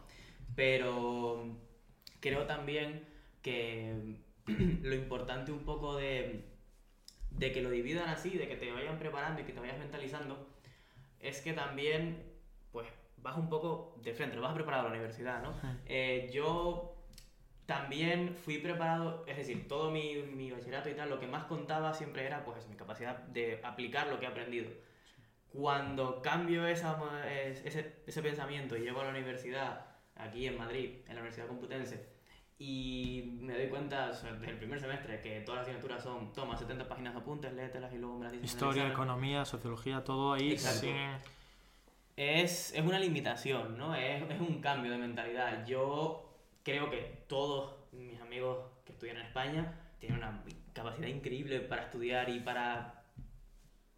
Pero 0.56 1.58
creo 2.20 2.46
también 2.46 3.08
que 3.41 4.18
lo 4.46 4.94
importante 4.94 5.52
un 5.52 5.63
poco 5.63 5.96
de, 5.96 6.46
de 7.32 7.52
que 7.52 7.62
lo 7.62 7.72
dividan 7.72 8.10
así, 8.10 8.38
de 8.38 8.48
que 8.48 8.58
te 8.58 8.72
vayan 8.72 9.00
preparando 9.00 9.41
y 9.41 9.46
que 9.46 9.54
te 9.54 9.60
vayas 9.60 9.80
mentalizando, 9.80 10.48
es 11.20 11.41
que 11.41 11.54
también, 11.54 12.22
pues, 12.72 12.88
vas 13.18 13.38
un 13.38 13.50
poco 13.50 14.00
de 14.04 14.13
frente, 14.13 14.36
lo 14.36 14.44
vas 14.44 14.52
a 14.52 14.56
preparar 14.56 14.82
a 14.82 14.84
la 14.84 14.89
universidad, 14.89 15.41
¿no? 15.41 15.56
Eh, 15.88 16.30
yo 16.32 16.96
también 17.65 18.36
fui 18.36 18.60
preparado, 18.60 19.26
es 19.28 19.38
decir, 19.38 19.68
todo 19.68 19.89
mi, 19.89 20.18
mi, 20.18 20.52
bachillerato 20.52 20.89
y 20.89 20.94
tal, 20.94 21.10
lo 21.10 21.20
que 21.20 21.26
más 21.26 21.46
contaba 21.46 21.94
siempre 21.94 22.26
era 22.26 22.46
pues 22.46 22.68
mi 22.68 22.76
capacidad 22.76 23.18
de 23.18 23.60
aplicar 23.63 24.08
lo 24.08 24.20
que 24.20 24.26
he 24.26 24.30
aprendido. 24.30 24.70
Cuando 25.56 26.22
cambio 26.22 26.68
esa, 26.68 27.00
ese, 27.28 28.02
ese 28.06 28.22
pensamiento 28.22 28.76
y 28.76 28.82
llego 28.82 29.02
a 29.02 29.06
la 29.06 29.10
universidad, 29.12 29.86
aquí 30.15 30.48
en 30.48 30.58
Madrid, 30.58 30.96
en 31.08 31.15
la 31.15 31.22
Universidad 31.22 31.48
Complutense, 31.48 32.15
y 32.58 33.38
me 33.41 33.54
doy 33.54 33.68
cuenta 33.68 34.08
desde 34.08 34.50
el 34.50 34.58
primer 34.58 34.80
semestre 34.80 35.20
que 35.20 35.41
todas 35.41 35.60
las 35.60 35.68
asignaturas 35.68 36.02
son, 36.02 36.32
toma 36.32 36.56
70 36.56 36.88
páginas 36.88 37.13
de 37.13 37.20
apuntes, 37.20 37.54
léetelas 37.54 37.94
y 37.94 37.98
luego 37.98 38.18
me 38.18 38.24
las 38.24 38.32
dices. 38.32 38.52
Historia, 38.52 38.88
economía, 38.88 39.44
sociología, 39.44 40.04
todo 40.04 40.34
ahí. 40.34 40.54
Es, 42.15 42.74
es 42.74 42.82
una 42.82 42.98
limitación, 42.98 43.78
¿no? 43.78 43.94
Es, 43.94 44.24
es 44.30 44.39
un 44.39 44.62
cambio 44.62 44.89
de 44.91 44.98
mentalidad. 44.98 45.65
Yo 45.65 46.34
creo 46.63 46.89
que 46.89 47.26
todos 47.28 47.76
mis 47.91 48.20
amigos 48.22 48.60
que 48.86 48.94
estudian 48.94 49.18
en 49.18 49.26
España 49.26 49.74
tienen 50.00 50.20
una 50.20 50.41
capacidad 50.72 51.08
increíble 51.08 51.60
para 51.60 51.84
estudiar 51.84 52.30
y 52.30 52.39
para 52.39 52.94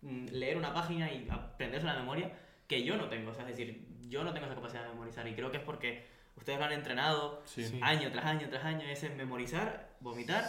leer 0.01 0.57
una 0.57 0.73
página 0.73 1.11
y 1.11 1.27
aprenderse 1.29 1.85
la 1.85 1.95
memoria 1.95 2.31
que 2.67 2.83
yo 2.83 2.97
no 2.97 3.09
tengo. 3.09 3.31
O 3.31 3.33
sea, 3.33 3.43
es 3.43 3.57
decir, 3.57 3.85
yo 4.07 4.23
no 4.23 4.33
tengo 4.33 4.45
esa 4.45 4.55
capacidad 4.55 4.83
de 4.83 4.89
memorizar 4.89 5.27
y 5.27 5.33
creo 5.33 5.51
que 5.51 5.57
es 5.57 5.63
porque 5.63 6.05
ustedes 6.35 6.59
lo 6.59 6.65
han 6.65 6.73
entrenado 6.73 7.43
año 7.81 8.11
tras 8.11 8.25
año 8.25 8.47
tras 8.49 8.65
año. 8.65 8.81
Es 8.87 9.03
memorizar, 9.15 9.95
vomitar, 9.99 10.45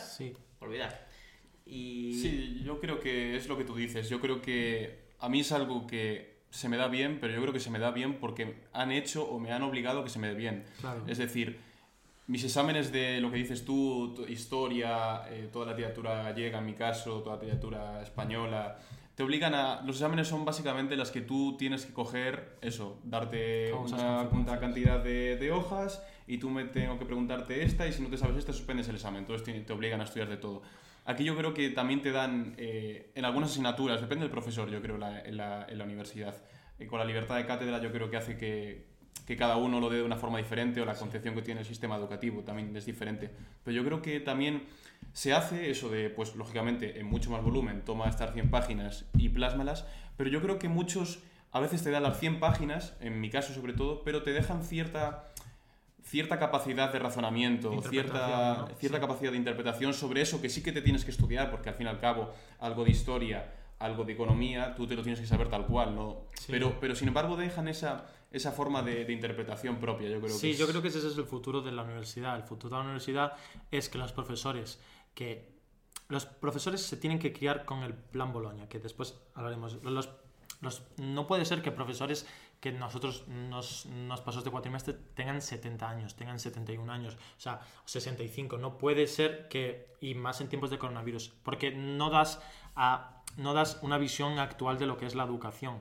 olvidar. 0.60 1.06
Y... 1.66 2.14
Sí, 2.14 2.62
yo 2.64 2.80
creo 2.80 3.00
que 3.00 3.36
es 3.36 3.48
lo 3.48 3.56
que 3.56 3.64
tú 3.64 3.74
dices. 3.74 4.08
Yo 4.08 4.20
creo 4.20 4.40
que 4.40 5.08
a 5.18 5.28
mí 5.28 5.40
es 5.40 5.52
algo 5.52 5.86
que 5.86 6.38
se 6.50 6.68
me 6.68 6.76
da 6.76 6.88
bien, 6.88 7.18
pero 7.20 7.34
yo 7.34 7.40
creo 7.42 7.52
que 7.52 7.60
se 7.60 7.70
me 7.70 7.78
da 7.78 7.90
bien 7.90 8.18
porque 8.18 8.56
han 8.72 8.90
hecho 8.90 9.24
o 9.24 9.38
me 9.38 9.52
han 9.52 9.62
obligado 9.62 10.02
que 10.02 10.10
se 10.10 10.18
me 10.18 10.28
dé 10.28 10.34
bien. 10.34 10.64
Es 11.06 11.18
decir, 11.18 11.60
mis 12.26 12.44
exámenes 12.44 12.90
de 12.92 13.20
lo 13.20 13.30
que 13.30 13.36
dices 13.36 13.64
tú, 13.64 14.24
historia, 14.28 15.22
eh, 15.30 15.48
toda 15.52 15.66
la 15.66 15.72
literatura 15.72 16.22
gallega 16.22 16.58
en 16.58 16.66
mi 16.66 16.74
caso, 16.74 17.20
toda 17.22 17.36
la 17.36 17.42
literatura 17.42 18.02
española, 18.02 18.78
te 19.18 19.24
obligan 19.24 19.52
a... 19.52 19.82
Los 19.82 19.96
exámenes 19.96 20.28
son 20.28 20.44
básicamente 20.44 20.96
las 20.96 21.10
que 21.10 21.20
tú 21.20 21.56
tienes 21.58 21.84
que 21.84 21.92
coger, 21.92 22.56
eso, 22.60 23.00
darte 23.02 23.72
una, 23.72 24.60
cantidad 24.60 25.02
de, 25.02 25.36
de, 25.36 25.50
hojas 25.50 26.06
y 26.28 26.38
tú 26.38 26.50
me 26.50 26.66
tengo 26.66 27.00
que 27.00 27.04
preguntarte 27.04 27.64
esta 27.64 27.88
y 27.88 27.92
si 27.92 28.00
no 28.00 28.10
te 28.10 28.16
sabes 28.16 28.36
esta 28.36 28.52
suspendes 28.52 28.88
el 28.88 28.94
examen, 28.94 29.22
entonces 29.22 29.66
te, 29.66 29.72
obligan 29.72 30.00
a 30.00 30.04
estudiar 30.04 30.28
de 30.28 30.36
todo. 30.36 30.62
Aquí 31.04 31.24
yo 31.24 31.36
creo 31.36 31.52
que 31.52 31.70
también 31.70 32.00
te 32.00 32.12
dan, 32.12 32.54
eh, 32.58 33.10
en 33.16 33.24
algunas 33.24 33.50
asignaturas, 33.50 34.00
depende 34.00 34.22
del 34.22 34.30
profesor, 34.30 34.70
yo 34.70 34.80
creo, 34.80 34.94
en, 34.94 35.36
la, 35.36 35.66
en 35.68 35.78
la 35.78 35.84
universidad, 35.84 36.36
y 36.78 36.86
con 36.86 37.00
la 37.00 37.04
libertad 37.04 37.38
de 37.38 37.44
cátedra 37.44 37.82
yo 37.82 37.90
creo 37.90 38.10
que 38.10 38.18
hace 38.18 38.36
que, 38.36 38.86
que 39.28 39.36
cada 39.36 39.58
uno 39.58 39.78
lo 39.78 39.90
dé 39.90 39.98
de 39.98 40.04
una 40.04 40.16
forma 40.16 40.38
diferente 40.38 40.80
o 40.80 40.86
la 40.86 40.94
concepción 40.94 41.34
que 41.34 41.42
tiene 41.42 41.60
el 41.60 41.66
sistema 41.66 41.96
educativo 41.96 42.44
también 42.44 42.74
es 42.74 42.86
diferente. 42.86 43.30
Pero 43.62 43.76
yo 43.76 43.84
creo 43.84 44.00
que 44.00 44.20
también 44.20 44.62
se 45.12 45.34
hace 45.34 45.70
eso 45.70 45.90
de, 45.90 46.08
pues 46.08 46.34
lógicamente, 46.34 46.98
en 46.98 47.04
mucho 47.04 47.30
más 47.30 47.42
volumen, 47.42 47.82
toma 47.84 48.08
estas 48.08 48.32
100 48.32 48.48
páginas 48.48 49.04
y 49.18 49.28
plásmalas, 49.28 49.84
pero 50.16 50.30
yo 50.30 50.40
creo 50.40 50.58
que 50.58 50.70
muchos 50.70 51.18
a 51.52 51.60
veces 51.60 51.84
te 51.84 51.90
dan 51.90 52.04
las 52.04 52.18
100 52.18 52.40
páginas, 52.40 52.96
en 53.00 53.20
mi 53.20 53.28
caso 53.28 53.52
sobre 53.52 53.74
todo, 53.74 54.02
pero 54.02 54.22
te 54.22 54.32
dejan 54.32 54.64
cierta 54.64 55.28
cierta 56.04 56.38
capacidad 56.38 56.90
de 56.90 56.98
razonamiento, 56.98 57.82
cierta, 57.82 58.66
cierta 58.78 58.98
capacidad 58.98 59.30
de 59.30 59.36
interpretación 59.36 59.92
sobre 59.92 60.22
eso 60.22 60.40
que 60.40 60.48
sí 60.48 60.62
que 60.62 60.72
te 60.72 60.80
tienes 60.80 61.04
que 61.04 61.10
estudiar, 61.10 61.50
porque 61.50 61.68
al 61.68 61.74
fin 61.74 61.86
y 61.86 61.90
al 61.90 62.00
cabo 62.00 62.32
algo 62.60 62.82
de 62.82 62.92
historia, 62.92 63.44
algo 63.78 64.04
de 64.04 64.14
economía, 64.14 64.74
tú 64.74 64.86
te 64.86 64.94
lo 64.96 65.02
tienes 65.02 65.20
que 65.20 65.26
saber 65.26 65.50
tal 65.50 65.66
cual, 65.66 65.94
¿no? 65.94 66.22
Pero, 66.46 66.80
pero 66.80 66.94
sin 66.94 67.08
embargo 67.08 67.36
dejan 67.36 67.68
esa, 67.68 68.06
esa 68.30 68.52
forma 68.52 68.82
de, 68.82 69.10
interpretación 69.10 69.78
propia, 69.78 70.08
yo 70.08 70.20
creo 70.20 70.36
sí, 70.36 70.54
yo 70.54 70.66
creo 70.66 70.82
que 70.82 70.88
ese 70.88 70.98
es 70.98 71.16
el 71.16 71.24
futuro 71.24 71.62
de 71.62 71.72
la 71.72 71.82
universidad. 71.82 72.36
El 72.36 72.42
futuro 72.42 72.76
de 72.76 72.82
la 72.82 72.84
universidad 72.84 73.32
es 73.70 73.88
que 73.88 73.98
los 73.98 74.12
profesores, 74.12 74.80
que 75.14 75.58
los 76.08 76.26
profesores 76.26 76.82
se 76.82 76.96
tienen 76.96 77.18
que 77.18 77.32
criar 77.32 77.64
con 77.64 77.82
el 77.82 77.94
plan 77.94 78.32
Bolonia, 78.32 78.68
que 78.68 78.78
después 78.78 79.18
hablaremos. 79.34 79.82
Los, 79.82 80.10
los, 80.60 80.82
no 80.98 81.26
puede 81.26 81.44
ser 81.44 81.62
que 81.62 81.72
profesores 81.72 82.26
que 82.60 82.72
nosotros 82.72 83.26
nos, 83.28 83.86
nos 83.86 84.20
pasó 84.20 84.38
este 84.38 84.50
cuatrimestre 84.50 84.94
tengan 85.14 85.40
70 85.40 85.88
años, 85.88 86.16
tengan 86.16 86.40
71 86.40 86.92
años, 86.92 87.14
o 87.14 87.40
sea, 87.40 87.60
65. 87.84 88.58
No 88.58 88.78
puede 88.78 89.06
ser 89.06 89.48
que, 89.48 89.94
y 90.00 90.14
más 90.14 90.40
en 90.40 90.48
tiempos 90.48 90.70
de 90.70 90.78
coronavirus, 90.78 91.32
porque 91.42 91.70
no 91.70 92.10
das, 92.10 92.42
a, 92.74 93.22
no 93.36 93.54
das 93.54 93.78
una 93.82 93.96
visión 93.96 94.38
actual 94.38 94.78
de 94.78 94.86
lo 94.86 94.96
que 94.96 95.06
es 95.06 95.14
la 95.14 95.24
educación. 95.24 95.80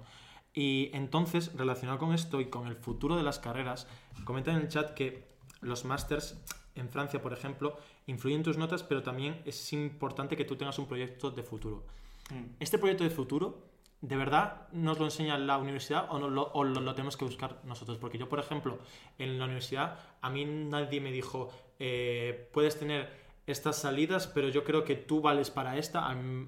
Y 0.57 0.89
entonces, 0.91 1.51
relacionado 1.55 1.99
con 1.99 2.15
esto 2.15 2.41
y 2.41 2.47
con 2.47 2.65
el 2.65 2.75
futuro 2.75 3.15
de 3.15 3.21
las 3.21 3.37
carreras, 3.37 3.87
comentan 4.23 4.55
en 4.55 4.63
el 4.63 4.69
chat 4.69 4.95
que 4.95 5.27
los 5.61 5.85
másters 5.85 6.35
en 6.73 6.89
Francia, 6.89 7.21
por 7.21 7.31
ejemplo, 7.31 7.77
influyen 8.07 8.41
tus 8.41 8.57
notas, 8.57 8.81
pero 8.81 9.03
también 9.03 9.39
es 9.45 9.71
importante 9.71 10.35
que 10.35 10.45
tú 10.45 10.55
tengas 10.55 10.79
un 10.79 10.87
proyecto 10.87 11.29
de 11.29 11.43
futuro. 11.43 11.83
Mm. 12.31 12.55
Este 12.59 12.79
proyecto 12.79 13.03
de 13.03 13.11
futuro, 13.11 13.67
¿de 14.01 14.17
verdad 14.17 14.67
nos 14.71 14.97
lo 14.97 15.05
enseña 15.05 15.37
la 15.37 15.59
universidad 15.59 16.07
o, 16.09 16.17
no 16.17 16.27
lo, 16.27 16.51
o 16.53 16.63
lo, 16.63 16.81
lo 16.81 16.95
tenemos 16.95 17.17
que 17.17 17.25
buscar 17.25 17.61
nosotros? 17.63 17.99
Porque 17.99 18.17
yo, 18.17 18.27
por 18.27 18.39
ejemplo, 18.39 18.79
en 19.19 19.37
la 19.37 19.45
universidad, 19.45 19.99
a 20.21 20.31
mí 20.31 20.43
nadie 20.43 20.99
me 21.01 21.11
dijo, 21.11 21.51
eh, 21.77 22.49
puedes 22.51 22.79
tener 22.79 23.11
estas 23.45 23.77
salidas, 23.77 24.25
pero 24.25 24.49
yo 24.49 24.63
creo 24.63 24.83
que 24.83 24.95
tú 24.95 25.21
vales 25.21 25.51
para 25.51 25.77
esta, 25.77 26.07
al, 26.07 26.47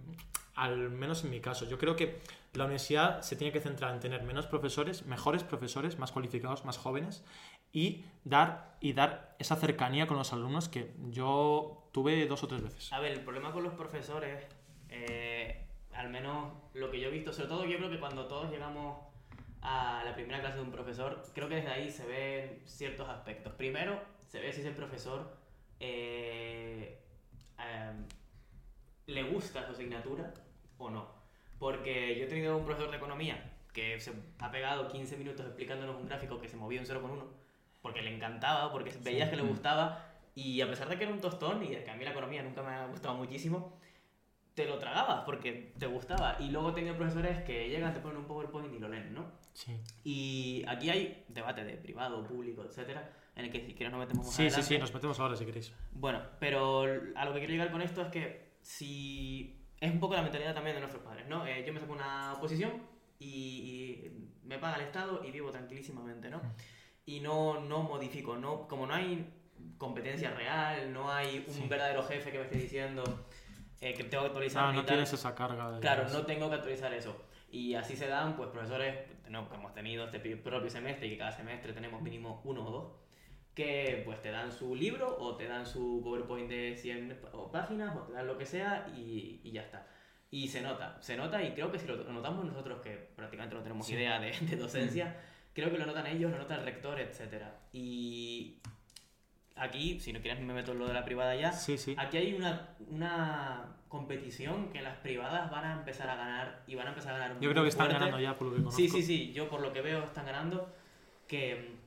al 0.55 0.89
menos 0.89 1.23
en 1.23 1.29
mi 1.29 1.41
caso. 1.41 1.69
Yo 1.69 1.77
creo 1.77 1.95
que 1.95 2.17
la 2.53 2.65
universidad 2.65 3.21
se 3.21 3.35
tiene 3.35 3.53
que 3.53 3.59
centrar 3.59 3.93
en 3.93 3.99
tener 3.99 4.23
menos 4.23 4.47
profesores, 4.47 5.05
mejores 5.05 5.43
profesores, 5.43 5.99
más 5.99 6.11
cualificados, 6.11 6.65
más 6.65 6.77
jóvenes 6.77 7.23
y 7.71 8.05
dar, 8.23 8.77
y 8.79 8.93
dar 8.93 9.35
esa 9.39 9.55
cercanía 9.55 10.07
con 10.07 10.17
los 10.17 10.33
alumnos 10.33 10.69
que 10.69 10.93
yo 11.09 11.89
tuve 11.91 12.25
dos 12.25 12.43
o 12.43 12.47
tres 12.47 12.63
veces. 12.63 12.91
A 12.91 12.99
ver, 12.99 13.11
el 13.11 13.21
problema 13.21 13.51
con 13.51 13.63
los 13.63 13.73
profesores, 13.73 14.47
eh, 14.89 15.67
al 15.93 16.09
menos 16.09 16.53
lo 16.73 16.89
que 16.89 16.99
yo 16.99 17.09
he 17.09 17.11
visto, 17.11 17.31
sobre 17.31 17.49
todo 17.49 17.65
yo 17.65 17.77
creo 17.77 17.89
que 17.89 17.99
cuando 17.99 18.27
todos 18.27 18.49
llegamos 18.49 18.99
a 19.61 20.03
la 20.05 20.15
primera 20.15 20.39
clase 20.39 20.57
de 20.57 20.63
un 20.63 20.71
profesor, 20.71 21.23
creo 21.33 21.49
que 21.49 21.55
desde 21.55 21.69
ahí 21.69 21.91
se 21.91 22.05
ven 22.05 22.61
ciertos 22.65 23.07
aspectos. 23.09 23.53
Primero, 23.53 24.01
se 24.27 24.39
ve 24.39 24.51
si 24.53 24.61
ese 24.61 24.71
profesor 24.71 25.37
eh, 25.79 26.99
eh, 27.59 27.91
le 29.07 29.23
gusta 29.23 29.65
su 29.65 29.73
asignatura 29.73 30.33
o 30.77 30.89
no. 30.89 31.18
Porque 31.59 32.17
yo 32.17 32.25
he 32.25 32.27
tenido 32.27 32.57
un 32.57 32.65
profesor 32.65 32.89
de 32.89 32.97
economía 32.97 33.51
que 33.73 33.99
se 33.99 34.11
ha 34.39 34.49
pegado 34.51 34.87
15 34.87 35.17
minutos 35.17 35.45
explicándonos 35.45 35.95
un 35.97 36.07
gráfico 36.07 36.39
que 36.39 36.47
se 36.47 36.57
movía 36.57 36.79
un 36.79 36.85
0 36.87 37.01
con 37.01 37.11
1, 37.11 37.27
porque 37.81 38.01
le 38.01 38.15
encantaba, 38.15 38.71
porque 38.71 38.91
veías 39.03 39.29
que 39.29 39.35
le 39.35 39.43
gustaba, 39.43 40.05
y 40.35 40.61
a 40.61 40.69
pesar 40.69 40.89
de 40.89 40.97
que 40.97 41.03
era 41.03 41.13
un 41.13 41.19
tostón 41.21 41.63
y 41.63 41.67
de 41.67 41.83
que 41.83 41.91
a 41.91 41.95
mí 41.95 42.03
la 42.03 42.11
economía 42.11 42.41
nunca 42.41 42.63
me 42.63 42.69
ha 42.69 42.87
gustado 42.87 43.15
muchísimo, 43.15 43.77
te 44.53 44.65
lo 44.65 44.77
tragabas 44.77 45.21
porque 45.25 45.73
te 45.77 45.85
gustaba. 45.87 46.37
Y 46.39 46.49
luego 46.49 46.69
he 46.69 46.73
tenido 46.73 46.95
profesores 46.95 47.43
que 47.43 47.69
llegan, 47.69 47.93
te 47.93 47.99
ponen 47.99 48.17
un 48.17 48.25
PowerPoint 48.25 48.73
y 48.73 48.79
lo 48.79 48.89
leen, 48.89 49.13
¿no? 49.13 49.25
Sí, 49.53 49.77
Y 50.03 50.63
aquí 50.67 50.89
hay 50.89 51.25
debate 51.27 51.63
de 51.63 51.75
privado, 51.75 52.25
público, 52.25 52.63
etcétera, 52.63 53.11
en 53.35 53.45
el 53.45 53.51
que 53.51 53.65
si 53.65 53.73
quieres 53.73 53.91
nos 53.91 53.99
metemos 53.99 54.25
más 54.25 54.35
sí, 54.35 54.43
sí, 54.43 54.47
adelante. 54.47 54.67
sí, 54.67 54.77
nos 54.77 54.93
metemos 54.93 55.19
ahora 55.19 55.35
si 55.35 55.45
queréis. 55.45 55.73
Bueno, 55.91 56.21
pero 56.39 56.83
a 57.15 57.25
lo 57.25 57.33
que 57.33 57.39
quiero 57.39 57.53
llegar 57.53 57.71
con 57.71 57.81
esto 57.81 58.01
es 58.01 58.07
que 58.09 58.49
si 58.61 59.58
es 59.81 59.91
un 59.91 59.99
poco 59.99 60.13
la 60.15 60.21
mentalidad 60.21 60.53
también 60.53 60.75
de 60.75 60.81
nuestros 60.81 61.03
padres, 61.03 61.27
¿no? 61.27 61.45
Eh, 61.47 61.63
yo 61.65 61.73
me 61.73 61.79
saco 61.79 61.93
una 61.93 62.33
oposición 62.33 62.71
y, 63.19 63.27
y 63.27 64.29
me 64.43 64.57
paga 64.59 64.75
el 64.77 64.83
Estado 64.83 65.23
y 65.23 65.31
vivo 65.31 65.51
tranquilísimamente, 65.51 66.29
¿no? 66.29 66.41
Y 67.05 67.19
no, 67.21 67.59
no 67.61 67.83
modifico, 67.83 68.35
no, 68.37 68.67
como 68.67 68.85
no 68.87 68.93
hay 68.93 69.25
competencia 69.77 70.31
real, 70.31 70.93
no 70.93 71.11
hay 71.11 71.43
un 71.47 71.53
Sí. 71.53 71.65
verdadero 71.67 72.03
jefe 72.03 72.31
que 72.31 72.37
me 72.37 72.43
esté 72.45 72.57
diciendo 72.57 73.03
eh, 73.81 73.93
que 73.93 74.03
tengo 74.03 74.23
que 74.23 74.27
actualizar 74.27 74.63
Ah, 74.65 74.69
mi 74.71 74.75
no 74.77 74.81
tal. 74.81 74.95
tienes 74.95 75.13
esa 75.13 75.33
carga. 75.35 75.71
de- 75.71 75.79
Claro, 75.79 76.07
no 76.09 76.25
tengo 76.25 76.49
que 76.49 76.55
actualizar 76.55 76.93
eso. 76.93 77.15
Y 77.51 77.73
así 77.75 77.95
se 77.95 78.07
dan, 78.07 78.35
pues, 78.35 78.49
profesores 78.49 78.95
no, 79.29 79.47
que 79.49 79.55
hemos 79.55 79.73
tenido 79.73 80.05
este 80.05 80.19
pi- 80.19 80.35
propio 80.35 80.69
semestre 80.69 81.07
y 81.07 81.11
que 81.11 81.17
cada 81.17 81.31
semestre 81.31 81.71
tenemos 81.73 82.01
mínimo 82.01 82.41
uno 82.43 82.67
o 82.67 82.71
dos, 82.71 82.91
que 83.59 84.01
pues 84.05 84.21
te 84.21 84.31
dan 84.31 84.51
su 84.53 84.73
libro 84.73 85.17
o 85.19 85.35
te 85.35 85.45
dan 85.47 85.65
su 85.65 85.99
PowerPoint 86.01 86.47
de 86.49 86.77
100 86.77 87.09
p- 87.09 87.27
o 87.33 87.51
páginas 87.51 87.93
o 87.97 87.99
te 88.03 88.13
dan 88.13 88.25
lo 88.25 88.37
que 88.37 88.45
sea 88.45 88.87
y, 88.95 89.41
y 89.43 89.51
ya 89.51 89.63
está. 89.63 89.85
Y 90.31 90.47
se 90.47 90.61
nota, 90.61 90.97
se 91.01 91.17
nota 91.17 91.43
y 91.43 91.51
creo 91.53 91.69
que 91.69 91.77
si 91.77 91.85
lo 91.85 91.97
notamos 92.05 92.45
nosotros 92.45 92.79
que 92.81 92.91
prácticamente 93.17 93.55
no 93.55 93.61
tenemos 93.61 93.85
Sí. 93.85 93.95
idea 93.95 94.17
de, 94.19 94.31
de 94.31 94.55
docencia, 94.55 95.17
creo 95.53 95.69
que 95.71 95.77
lo 95.77 95.85
notan 95.85 96.07
ellos, 96.07 96.31
lo 96.31 96.37
nota 96.37 96.55
el 96.55 96.63
rector, 96.63 96.99
etc. 97.01 97.43
Y 97.73 98.59
aquí, 99.55 99.99
si 99.99 100.13
no 100.13 100.21
quieres 100.21 100.39
me 100.41 100.53
meto 100.53 100.71
en 100.71 100.79
lo 100.79 100.87
de 100.87 100.93
la 100.93 101.03
privada 101.03 101.35
ya, 101.35 101.51
Sí, 101.51 101.77
sí. 101.77 101.95
Aquí 101.97 102.15
hay 102.15 102.33
una, 102.35 102.75
una 102.89 103.75
competición 103.89 104.69
que 104.71 104.81
las 104.81 104.95
privadas 104.99 105.51
van 105.51 105.65
a 105.65 105.73
empezar 105.73 106.09
a 106.09 106.15
ganar 106.15 106.63
y 106.65 106.75
van 106.75 106.87
a 106.87 106.89
empezar 106.91 107.15
a 107.15 107.17
ganar 107.17 107.39
Yo 107.41 107.49
creo 107.51 107.63
que 107.63 107.69
están 107.69 107.87
fuerte. 107.87 107.99
ganando 107.99 108.19
ya 108.21 108.37
por 108.37 108.47
lo 108.47 108.53
que 108.53 108.59
conozco. 108.59 108.77
Sí, 108.79 108.87
sí, 108.87 109.03
sí, 109.03 109.33
yo 109.33 109.49
por 109.49 109.59
lo 109.59 109.73
que 109.73 109.81
veo 109.81 110.03
están 110.05 110.25
ganando 110.27 110.73
que 111.27 111.55
mm, 111.75 111.78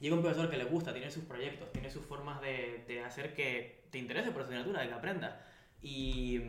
llega 0.00 0.14
un 0.16 0.22
profesor 0.22 0.48
que 0.50 0.56
le 0.56 0.64
gusta, 0.64 0.92
tiene 0.92 1.10
sus 1.10 1.24
proyectos, 1.24 1.70
tiene 1.72 1.90
sus 1.90 2.04
formas 2.04 2.40
de, 2.40 2.84
de 2.86 3.04
hacer 3.04 3.34
que 3.34 3.84
te 3.90 3.98
interese 3.98 4.30
por 4.30 4.42
asignatura, 4.42 4.80
de 4.82 4.88
que 4.88 4.94
aprendas. 4.94 5.34
Y, 5.82 6.40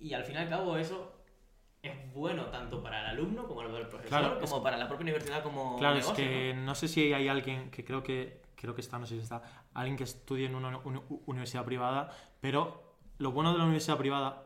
y 0.00 0.12
al 0.14 0.24
fin 0.24 0.36
y 0.36 0.38
al 0.38 0.48
cabo 0.48 0.76
eso 0.76 1.14
es 1.82 1.92
bueno 2.12 2.46
tanto 2.46 2.82
para 2.82 3.00
el 3.00 3.06
alumno 3.18 3.46
como 3.46 3.62
para 3.62 3.78
el 3.78 3.86
profesor, 3.88 4.08
Claro, 4.08 4.40
es- 4.42 4.50
como 4.50 4.62
para 4.62 4.76
la 4.76 4.88
propia 4.88 5.02
universidad 5.04 5.42
como 5.42 5.76
Claro, 5.78 5.96
negocio, 5.96 6.24
es 6.24 6.30
que 6.30 6.54
¿no? 6.54 6.62
¿no? 6.66 6.74
sé 6.74 6.88
si 6.88 7.12
hay 7.12 7.28
alguien 7.28 7.70
que 7.70 7.84
creo 7.84 8.02
que 8.02 8.42
creo 8.56 8.74
que 8.74 8.80
está, 8.80 8.98
no 8.98 9.06
sé 9.06 9.14
si 9.14 9.20
está, 9.22 9.42
alguien 9.74 9.96
que 9.96 10.02
estudie 10.02 10.46
en 10.46 10.56
una 10.56 10.76
uni- 10.78 11.00
universidad 11.26 11.64
privada, 11.64 12.10
pero 12.40 12.96
lo 13.18 13.30
bueno 13.30 13.52
de 13.52 13.58
la 13.58 13.64
universidad 13.64 13.96
privada 13.96 14.42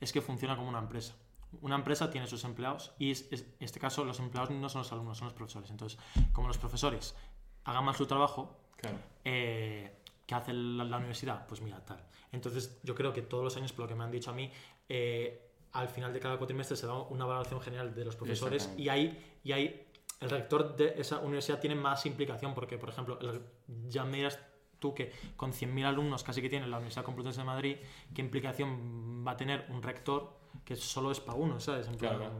es 0.00 0.12
que 0.12 0.22
funciona 0.22 0.56
como 0.56 0.68
una 0.70 0.78
empresa. 0.78 1.14
Una 1.60 1.74
empresa 1.74 2.10
tiene 2.10 2.26
sus 2.26 2.44
empleados 2.44 2.92
y 2.98 3.10
es- 3.10 3.28
es- 3.30 3.42
en 3.42 3.64
este 3.64 3.78
caso 3.78 4.04
los 4.04 4.18
empleados 4.18 4.50
no 4.50 4.68
son 4.70 4.80
los 4.82 4.92
alumnos, 4.92 5.18
son 5.18 5.26
los 5.26 5.34
profesores. 5.34 5.70
Entonces, 5.70 5.98
como 6.32 6.48
los 6.48 6.56
profesores 6.56 7.14
hagan 7.64 7.84
mal 7.84 7.94
su 7.94 8.06
trabajo, 8.06 8.56
Claro. 8.76 8.98
eh, 9.24 9.96
¿qué 10.26 10.34
hace 10.34 10.52
la, 10.52 10.84
la 10.84 10.96
universidad? 10.98 11.46
Pues 11.46 11.60
mira, 11.60 11.84
tal. 11.84 12.02
Entonces, 12.32 12.78
yo 12.82 12.94
creo 12.94 13.12
que 13.12 13.22
todos 13.22 13.42
los 13.44 13.56
años, 13.56 13.72
por 13.72 13.84
lo 13.84 13.88
que 13.88 13.94
me 13.94 14.04
han 14.04 14.10
dicho 14.10 14.30
a 14.30 14.34
mí, 14.34 14.50
eh, 14.88 15.46
al 15.72 15.88
final 15.88 16.12
de 16.12 16.20
cada 16.20 16.36
cuatrimestre 16.38 16.76
se 16.76 16.86
da 16.86 16.94
una 16.94 17.24
evaluación 17.24 17.60
general 17.60 17.94
de 17.94 18.04
los 18.04 18.16
profesores 18.16 18.72
y 18.76 18.88
ahí, 18.88 19.38
y 19.44 19.52
ahí 19.52 19.86
el 20.20 20.30
rector 20.30 20.76
de 20.76 20.94
esa 20.98 21.18
universidad 21.20 21.60
tiene 21.60 21.76
más 21.76 22.06
implicación 22.06 22.54
porque, 22.54 22.76
por 22.78 22.88
ejemplo, 22.88 23.18
el- 23.20 23.42
ya 23.88 24.04
me 24.04 24.16
dirás 24.18 24.38
tú 24.78 24.94
que 24.94 25.12
con 25.36 25.52
100.000 25.52 25.84
alumnos 25.86 26.24
casi 26.24 26.40
que 26.42 26.48
tiene 26.48 26.66
la 26.66 26.76
Universidad 26.78 27.04
Complutense 27.04 27.40
de 27.40 27.44
Madrid, 27.44 27.76
¿qué 28.14 28.20
implicación 28.22 29.24
va 29.26 29.32
a 29.32 29.36
tener 29.36 29.66
un 29.68 29.82
rector 29.82 30.39
que 30.64 30.76
solo 30.76 31.10
es 31.10 31.20
para 31.20 31.38
uno, 31.38 31.60
¿sabes? 31.60 31.86
En 31.88 31.96
plan, 31.96 32.16
Claro. 32.16 32.32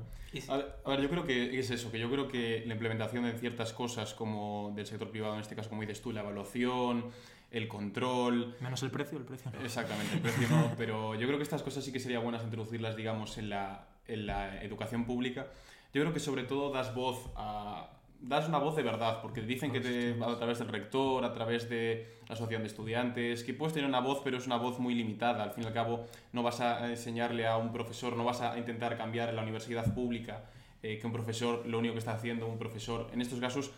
A 0.49 0.57
ver, 0.59 0.77
a 0.85 0.91
ver, 0.91 1.01
yo 1.01 1.11
creo 1.11 1.25
que 1.25 1.59
es 1.59 1.71
eso, 1.71 1.91
que 1.91 1.99
yo 1.99 2.09
creo 2.09 2.29
que 2.29 2.63
la 2.65 2.75
implementación 2.75 3.25
de 3.25 3.33
ciertas 3.33 3.73
cosas 3.73 4.15
como 4.15 4.73
del 4.77 4.87
sector 4.87 5.11
privado, 5.11 5.35
en 5.35 5.41
este 5.41 5.57
caso, 5.57 5.69
como 5.69 5.81
dices 5.81 6.01
tú, 6.01 6.13
la 6.13 6.21
evaluación, 6.21 7.11
el 7.51 7.67
control, 7.67 8.55
Menos 8.61 8.83
el 8.85 8.91
precio, 8.91 9.19
el 9.19 9.25
precio 9.25 9.51
no. 9.51 9.61
Exactamente, 9.65 10.15
el 10.15 10.21
precio 10.21 10.49
no, 10.49 10.73
pero 10.79 11.17
yo 11.17 11.27
creo 11.27 11.37
que 11.37 11.43
estas 11.43 11.63
cosas 11.63 11.85
sí 11.85 11.93
que 11.93 11.99
sería 11.99 12.21
buenas 12.21 12.45
introducirlas, 12.45 12.95
digamos, 12.95 13.39
en 13.39 13.51
la, 13.51 13.89
en 14.07 14.27
la 14.27 14.63
educación 14.63 15.05
pública. 15.05 15.49
Yo 15.93 16.03
creo 16.03 16.13
que 16.13 16.21
sobre 16.21 16.45
todo 16.45 16.71
das 16.71 16.95
voz 16.95 17.29
a... 17.35 17.91
Das 18.23 18.47
una 18.49 18.59
voz 18.59 18.77
de 18.77 18.83
verdad, 18.83 19.23
porque 19.23 19.41
dicen 19.41 19.73
que 19.73 19.81
te, 19.81 20.15
a 20.23 20.37
través 20.37 20.59
del 20.59 20.69
rector, 20.69 21.25
a 21.25 21.33
través 21.33 21.71
de 21.71 22.19
la 22.29 22.35
asociación 22.35 22.63
de 22.63 22.69
estudiantes, 22.69 23.43
que 23.43 23.55
puedes 23.55 23.73
tener 23.73 23.89
una 23.89 24.01
voz, 24.01 24.21
pero 24.23 24.37
es 24.37 24.47
una 24.47 24.59
voz 24.59 24.79
muy 24.79 24.95
limitada. 24.95 25.43
Al 25.43 25.53
fin 25.53 25.65
y 25.65 25.67
al 25.67 25.73
cabo, 25.73 26.05
no 26.33 26.43
vas 26.43 26.61
a 26.61 26.91
enseñarle 26.91 27.47
a 27.47 27.57
un 27.57 27.73
profesor, 27.73 28.17
no 28.17 28.25
vas 28.25 28.43
a 28.43 28.59
intentar 28.59 28.99
cambiar 28.99 29.31
en 29.31 29.37
la 29.37 29.43
universidad 29.43 29.95
pública 29.95 30.45
eh, 30.83 30.99
que 30.99 31.07
un 31.07 31.15
profesor, 31.15 31.67
lo 31.67 31.79
único 31.79 31.95
que 31.95 31.99
está 31.99 32.13
haciendo 32.13 32.47
un 32.47 32.59
profesor, 32.59 33.09
en 33.13 33.23
estos 33.23 33.41
casos, 33.41 33.71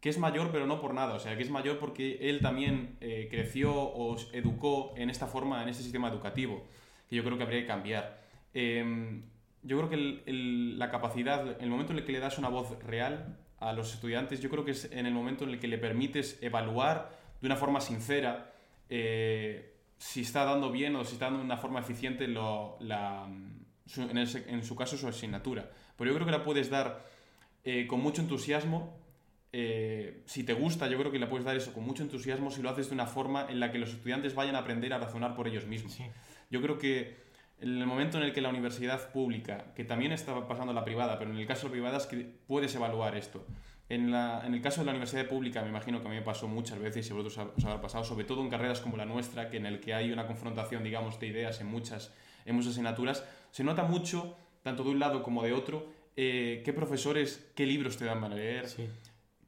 que 0.00 0.10
es 0.10 0.18
mayor 0.18 0.50
pero 0.52 0.66
no 0.66 0.80
por 0.80 0.94
nada, 0.94 1.14
o 1.14 1.18
sea, 1.18 1.36
que 1.36 1.42
es 1.42 1.50
mayor 1.50 1.78
porque 1.78 2.18
él 2.20 2.40
también 2.40 2.96
eh, 3.00 3.26
creció 3.30 3.74
o 3.74 4.16
educó 4.32 4.94
en 4.96 5.10
esta 5.10 5.26
forma, 5.26 5.60
en 5.62 5.68
este 5.70 5.82
sistema 5.82 6.08
educativo, 6.08 6.62
que 7.08 7.16
yo 7.16 7.24
creo 7.24 7.36
que 7.36 7.42
habría 7.42 7.62
que 7.62 7.66
cambiar. 7.66 8.22
Eh, 8.54 9.22
yo 9.64 9.76
creo 9.78 9.88
que 9.88 9.94
el- 9.96 10.22
el- 10.26 10.78
la 10.78 10.90
capacidad, 10.90 11.60
el 11.60 11.70
momento 11.70 11.92
en 11.92 11.98
el 11.98 12.04
que 12.04 12.12
le 12.12 12.20
das 12.20 12.38
una 12.38 12.48
voz 12.48 12.78
real 12.84 13.38
a 13.58 13.72
los 13.72 13.94
estudiantes, 13.94 14.40
yo 14.40 14.50
creo 14.50 14.64
que 14.64 14.72
es 14.72 14.90
en 14.92 15.06
el 15.06 15.14
momento 15.14 15.44
en 15.44 15.50
el 15.50 15.58
que 15.58 15.68
le 15.68 15.78
permites 15.78 16.38
evaluar 16.42 17.10
de 17.40 17.46
una 17.46 17.56
forma 17.56 17.80
sincera 17.80 18.52
eh, 18.90 19.74
si 19.98 20.20
está 20.20 20.44
dando 20.44 20.70
bien 20.70 20.94
o 20.96 21.04
si 21.04 21.14
está 21.14 21.26
dando 21.26 21.38
de 21.40 21.46
una 21.46 21.56
forma 21.56 21.80
eficiente 21.80 22.28
lo- 22.28 22.76
la, 22.80 23.26
su- 23.86 24.02
en, 24.02 24.62
su 24.64 24.76
caso 24.76 24.96
su 24.96 25.08
asignatura. 25.08 25.70
Pero 25.96 26.10
yo 26.10 26.14
creo 26.16 26.26
que 26.26 26.32
la 26.32 26.42
puedes 26.42 26.68
dar 26.70 27.02
eh, 27.64 27.86
con 27.86 28.00
mucho 28.00 28.20
entusiasmo 28.22 28.98
eh, 29.56 30.22
si 30.26 30.42
te 30.44 30.52
gusta, 30.52 30.88
yo 30.88 30.98
creo 30.98 31.12
que 31.12 31.18
le 31.20 31.26
puedes 31.28 31.44
dar 31.46 31.56
eso 31.56 31.72
con 31.72 31.84
mucho 31.84 32.02
entusiasmo 32.02 32.50
si 32.50 32.60
lo 32.60 32.70
haces 32.70 32.88
de 32.88 32.94
una 32.94 33.06
forma 33.06 33.46
en 33.48 33.60
la 33.60 33.70
que 33.70 33.78
los 33.78 33.90
estudiantes 33.90 34.34
vayan 34.34 34.56
a 34.56 34.58
aprender 34.58 34.92
a 34.92 34.98
razonar 34.98 35.34
por 35.36 35.46
ellos 35.46 35.64
mismos. 35.66 35.92
Sí. 35.92 36.04
Yo 36.50 36.60
creo 36.60 36.76
que 36.76 37.16
en 37.60 37.78
el 37.80 37.86
momento 37.86 38.18
en 38.18 38.24
el 38.24 38.32
que 38.32 38.40
la 38.40 38.48
universidad 38.50 39.10
pública, 39.12 39.72
que 39.74 39.84
también 39.84 40.12
está 40.12 40.46
pasando 40.46 40.72
la 40.72 40.84
privada, 40.84 41.18
pero 41.18 41.30
en 41.30 41.38
el 41.38 41.46
caso 41.46 41.62
de 41.62 41.68
la 41.68 41.72
privada 41.72 41.96
es 41.98 42.06
que 42.06 42.16
puedes 42.46 42.74
evaluar 42.74 43.16
esto. 43.16 43.46
En, 43.88 44.10
la- 44.10 44.42
en 44.46 44.54
el 44.54 44.60
caso 44.62 44.80
de 44.80 44.86
la 44.86 44.92
universidad 44.92 45.26
pública, 45.26 45.62
me 45.62 45.68
imagino 45.68 46.00
que 46.00 46.06
a 46.06 46.10
mí 46.10 46.16
me 46.16 46.22
pasó 46.22 46.48
muchas 46.48 46.78
veces 46.78 47.06
y 47.08 47.12
a 47.12 47.14
vosotros 47.14 47.52
os 47.56 47.64
habrá 47.64 47.80
pasado, 47.80 48.02
sobre 48.04 48.24
todo 48.24 48.40
en 48.42 48.48
carreras 48.50 48.80
como 48.80 48.96
la 48.96 49.04
nuestra, 49.04 49.50
que 49.50 49.58
en 49.58 49.66
el 49.66 49.80
que 49.80 49.94
hay 49.94 50.10
una 50.10 50.26
confrontación, 50.26 50.82
digamos, 50.82 51.20
de 51.20 51.26
ideas 51.26 51.60
en 51.60 51.66
muchas, 51.68 52.12
en 52.44 52.54
muchas 52.56 52.72
asignaturas, 52.72 53.24
se 53.50 53.62
nota 53.62 53.82
mucho, 53.84 54.36
tanto 54.62 54.82
de 54.84 54.90
un 54.90 54.98
lado 54.98 55.22
como 55.22 55.42
de 55.42 55.52
otro, 55.52 55.86
eh, 56.16 56.62
qué 56.64 56.72
profesores, 56.72 57.50
qué 57.54 57.66
libros 57.66 57.96
te 57.98 58.04
dan 58.06 58.20
para 58.20 58.34
leer, 58.34 58.68
Sí. 58.68 58.88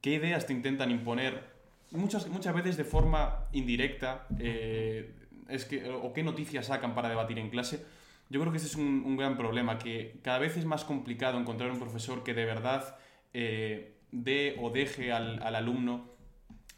qué 0.01 0.13
ideas 0.13 0.45
te 0.45 0.53
intentan 0.53 0.91
imponer, 0.91 1.43
muchas, 1.91 2.27
muchas 2.27 2.53
veces 2.53 2.77
de 2.77 2.83
forma 2.83 3.45
indirecta, 3.53 4.27
eh, 4.39 5.13
es 5.49 5.65
que, 5.65 5.89
o 5.89 6.13
qué 6.13 6.21
noticias 6.23 6.67
sacan 6.67 6.93
para 6.93 7.09
debatir 7.09 7.39
en 7.39 7.49
clase. 7.49 7.83
Yo 8.29 8.39
creo 8.41 8.51
que 8.51 8.57
ese 8.57 8.67
es 8.67 8.75
un, 8.75 9.03
un 9.05 9.15
gran 9.17 9.37
problema, 9.37 9.77
que 9.77 10.19
cada 10.21 10.39
vez 10.39 10.57
es 10.57 10.65
más 10.65 10.83
complicado 10.83 11.39
encontrar 11.39 11.71
un 11.71 11.79
profesor 11.79 12.23
que 12.23 12.33
de 12.33 12.45
verdad 12.45 12.97
eh, 13.33 13.97
dé 14.11 14.55
o 14.59 14.69
deje 14.69 15.11
al, 15.11 15.41
al 15.41 15.55
alumno 15.55 16.17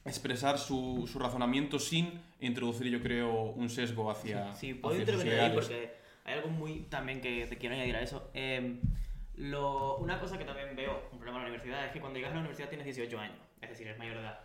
expresar 0.05 0.57
su, 0.57 1.07
su 1.11 1.19
razonamiento 1.19 1.79
sin 1.79 2.21
introducir, 2.39 2.87
yo 2.87 3.01
creo, 3.01 3.43
un 3.43 3.69
sesgo 3.69 4.09
hacia. 4.09 4.53
Sí, 4.53 4.73
puedo 4.73 4.93
hacia 4.93 5.01
intervenir 5.01 5.39
ahí 5.39 5.51
porque 5.53 5.93
hay 6.25 6.33
algo 6.35 6.49
muy 6.49 6.81
también 6.89 7.21
que 7.21 7.45
te 7.47 7.57
quiero 7.57 7.75
añadir 7.75 7.95
a 7.95 8.01
eso. 8.01 8.29
Eh, 8.33 8.79
lo, 9.35 9.97
una 9.97 10.19
cosa 10.19 10.37
que 10.37 10.45
también 10.45 10.75
veo, 10.75 11.09
un 11.11 11.19
problema 11.19 11.39
en 11.39 11.43
la 11.45 11.49
universidad, 11.49 11.85
es 11.85 11.91
que 11.91 11.99
cuando 11.99 12.17
llegas 12.17 12.31
a 12.31 12.35
la 12.35 12.41
universidad 12.41 12.69
tienes 12.69 12.85
18 12.85 13.19
años, 13.19 13.37
es 13.61 13.69
decir, 13.69 13.87
eres 13.87 13.99
mayor 13.99 14.15
de 14.15 14.21
edad. 14.21 14.39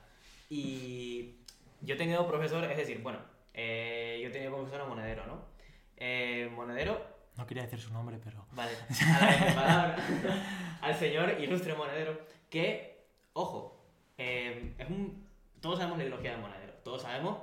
Y 0.49 1.37
yo 1.81 1.95
he 1.95 1.99
tenido 1.99 2.27
profesores, 2.29 2.71
es 2.71 2.77
decir, 2.77 3.03
bueno, 3.03 3.19
eh, 3.55 4.21
yo 4.23 4.29
he 4.29 4.33
tenido 4.33 4.55
profesor 4.55 4.81
a 4.83 4.85
Monedero, 4.87 5.27
¿no? 5.27 5.54
Eh, 5.97 6.51
Monedero 6.55 7.01
No 7.37 7.47
quería 7.47 7.63
decir 7.65 7.81
su 7.81 7.93
nombre, 7.93 8.19
pero. 8.23 8.47
Vale, 8.53 8.73
a 9.21 9.47
la 9.47 9.55
palabra, 9.55 9.97
al 10.81 10.95
señor 10.95 11.41
ilustre 11.41 11.75
monedero, 11.75 12.21
que, 12.51 13.07
ojo, 13.33 13.85
eh, 14.19 14.75
es 14.79 14.89
un, 14.89 15.29
todos 15.61 15.79
sabemos 15.79 15.99
la 15.99 16.05
ideología 16.05 16.33
de 16.33 16.39
monedero, 16.39 16.73
todos 16.85 17.03
sabemos 17.03 17.39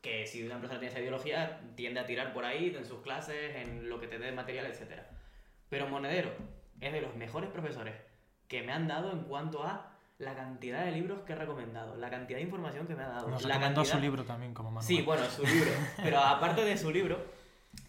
que 0.00 0.26
si 0.26 0.42
una 0.42 0.58
persona 0.58 0.80
tiene 0.80 0.92
esa 0.92 1.00
ideología, 1.00 1.60
tiende 1.74 2.00
a 2.00 2.06
tirar 2.06 2.32
por 2.32 2.44
ahí 2.44 2.74
en 2.74 2.84
sus 2.84 3.00
clases, 3.00 3.56
en 3.56 3.88
lo 3.88 4.00
que 4.00 4.06
te 4.06 4.18
dé 4.18 4.32
material, 4.32 4.66
etc. 4.66 5.02
Pero 5.68 5.88
monedero 5.88 6.32
es 6.80 6.92
de 6.92 7.02
los 7.02 7.14
mejores 7.16 7.50
profesores 7.50 7.94
que 8.48 8.62
me 8.62 8.72
han 8.72 8.88
dado 8.88 9.12
en 9.12 9.24
cuanto 9.24 9.62
a 9.62 9.89
la 10.20 10.34
cantidad 10.34 10.84
de 10.84 10.92
libros 10.92 11.20
que 11.22 11.32
he 11.32 11.36
recomendado, 11.36 11.96
la 11.96 12.08
cantidad 12.10 12.38
de 12.38 12.44
información 12.44 12.86
que 12.86 12.94
me 12.94 13.02
ha 13.02 13.08
dado. 13.08 13.28
Nos 13.28 13.42
la 13.42 13.54
recomendó 13.54 13.80
cantidad... 13.80 13.96
su 13.96 14.00
libro 14.02 14.24
también 14.24 14.54
como. 14.54 14.80
Sí, 14.82 15.02
bueno, 15.02 15.24
su 15.28 15.44
libro. 15.44 15.70
Pero 16.02 16.18
aparte 16.20 16.64
de 16.64 16.76
su 16.78 16.90
libro, 16.92 17.18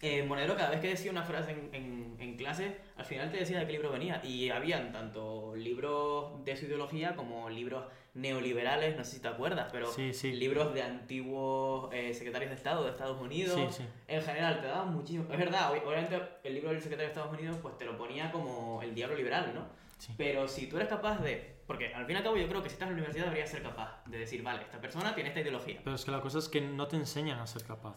eh, 0.00 0.22
Monedero 0.24 0.56
cada 0.56 0.70
vez 0.70 0.80
que 0.80 0.88
decía 0.88 1.10
una 1.10 1.22
frase 1.22 1.52
en, 1.52 1.70
en- 1.74 2.16
en 2.18 2.36
clase, 2.36 2.76
al 2.96 3.04
final 3.04 3.30
te 3.30 3.36
decía 3.38 3.58
de 3.60 3.66
qué 3.66 3.72
libro 3.72 3.90
venía. 3.92 4.20
Y 4.24 4.50
habían 4.50 4.92
tanto 4.92 5.54
libros 5.56 6.44
de 6.44 6.56
su 6.56 6.66
ideología 6.66 7.14
como 7.16 7.48
libros 7.50 7.84
neoliberales, 8.14 8.96
no 8.96 9.04
sé 9.04 9.12
si 9.16 9.20
te 9.20 9.28
acuerdas, 9.28 9.68
pero 9.72 9.90
Sí, 9.92 10.12
sí. 10.14 10.32
libros 10.32 10.72
de 10.74 10.82
antiguos 10.82 11.88
eh, 11.92 12.14
secretarios 12.14 12.50
de 12.50 12.56
Estado 12.56 12.84
de 12.84 12.90
Estados 12.90 13.20
Unidos. 13.20 13.54
Sí, 13.74 13.82
sí. 13.82 13.88
En 14.08 14.22
general, 14.22 14.60
te 14.60 14.66
daban 14.68 14.92
muchísimo. 14.94 15.24
Es 15.30 15.38
verdad, 15.38 15.72
ob- 15.72 15.84
obviamente 15.86 16.20
el 16.44 16.54
libro 16.54 16.70
del 16.70 16.80
secretario 16.80 17.08
de 17.08 17.12
Estados 17.12 17.36
Unidos 17.38 17.56
pues 17.60 17.76
te 17.78 17.84
lo 17.84 17.96
ponía 17.98 18.30
como 18.30 18.80
el 18.82 18.94
diablo 18.94 19.16
liberal, 19.16 19.52
¿no? 19.54 19.66
Sí. 20.02 20.12
Pero 20.18 20.48
si 20.48 20.66
tú 20.66 20.76
eres 20.76 20.88
capaz 20.88 21.20
de. 21.20 21.60
Porque 21.64 21.94
al 21.94 22.04
fin 22.06 22.16
y 22.16 22.18
al 22.18 22.24
cabo 22.24 22.36
yo 22.36 22.48
creo 22.48 22.60
que 22.60 22.68
si 22.68 22.72
estás 22.72 22.88
en 22.88 22.94
la 22.96 22.98
universidad 22.98 23.26
deberías 23.26 23.48
ser 23.50 23.62
capaz 23.62 24.02
de 24.06 24.18
decir, 24.18 24.42
vale, 24.42 24.62
esta 24.62 24.80
persona 24.80 25.14
tiene 25.14 25.28
esta 25.28 25.40
ideología. 25.40 25.80
Pero 25.84 25.94
es 25.94 26.04
que 26.04 26.10
la 26.10 26.20
cosa 26.20 26.38
es 26.40 26.48
que 26.48 26.60
no 26.60 26.88
te 26.88 26.96
enseñan 26.96 27.38
a 27.38 27.46
ser 27.46 27.62
capaz. 27.62 27.96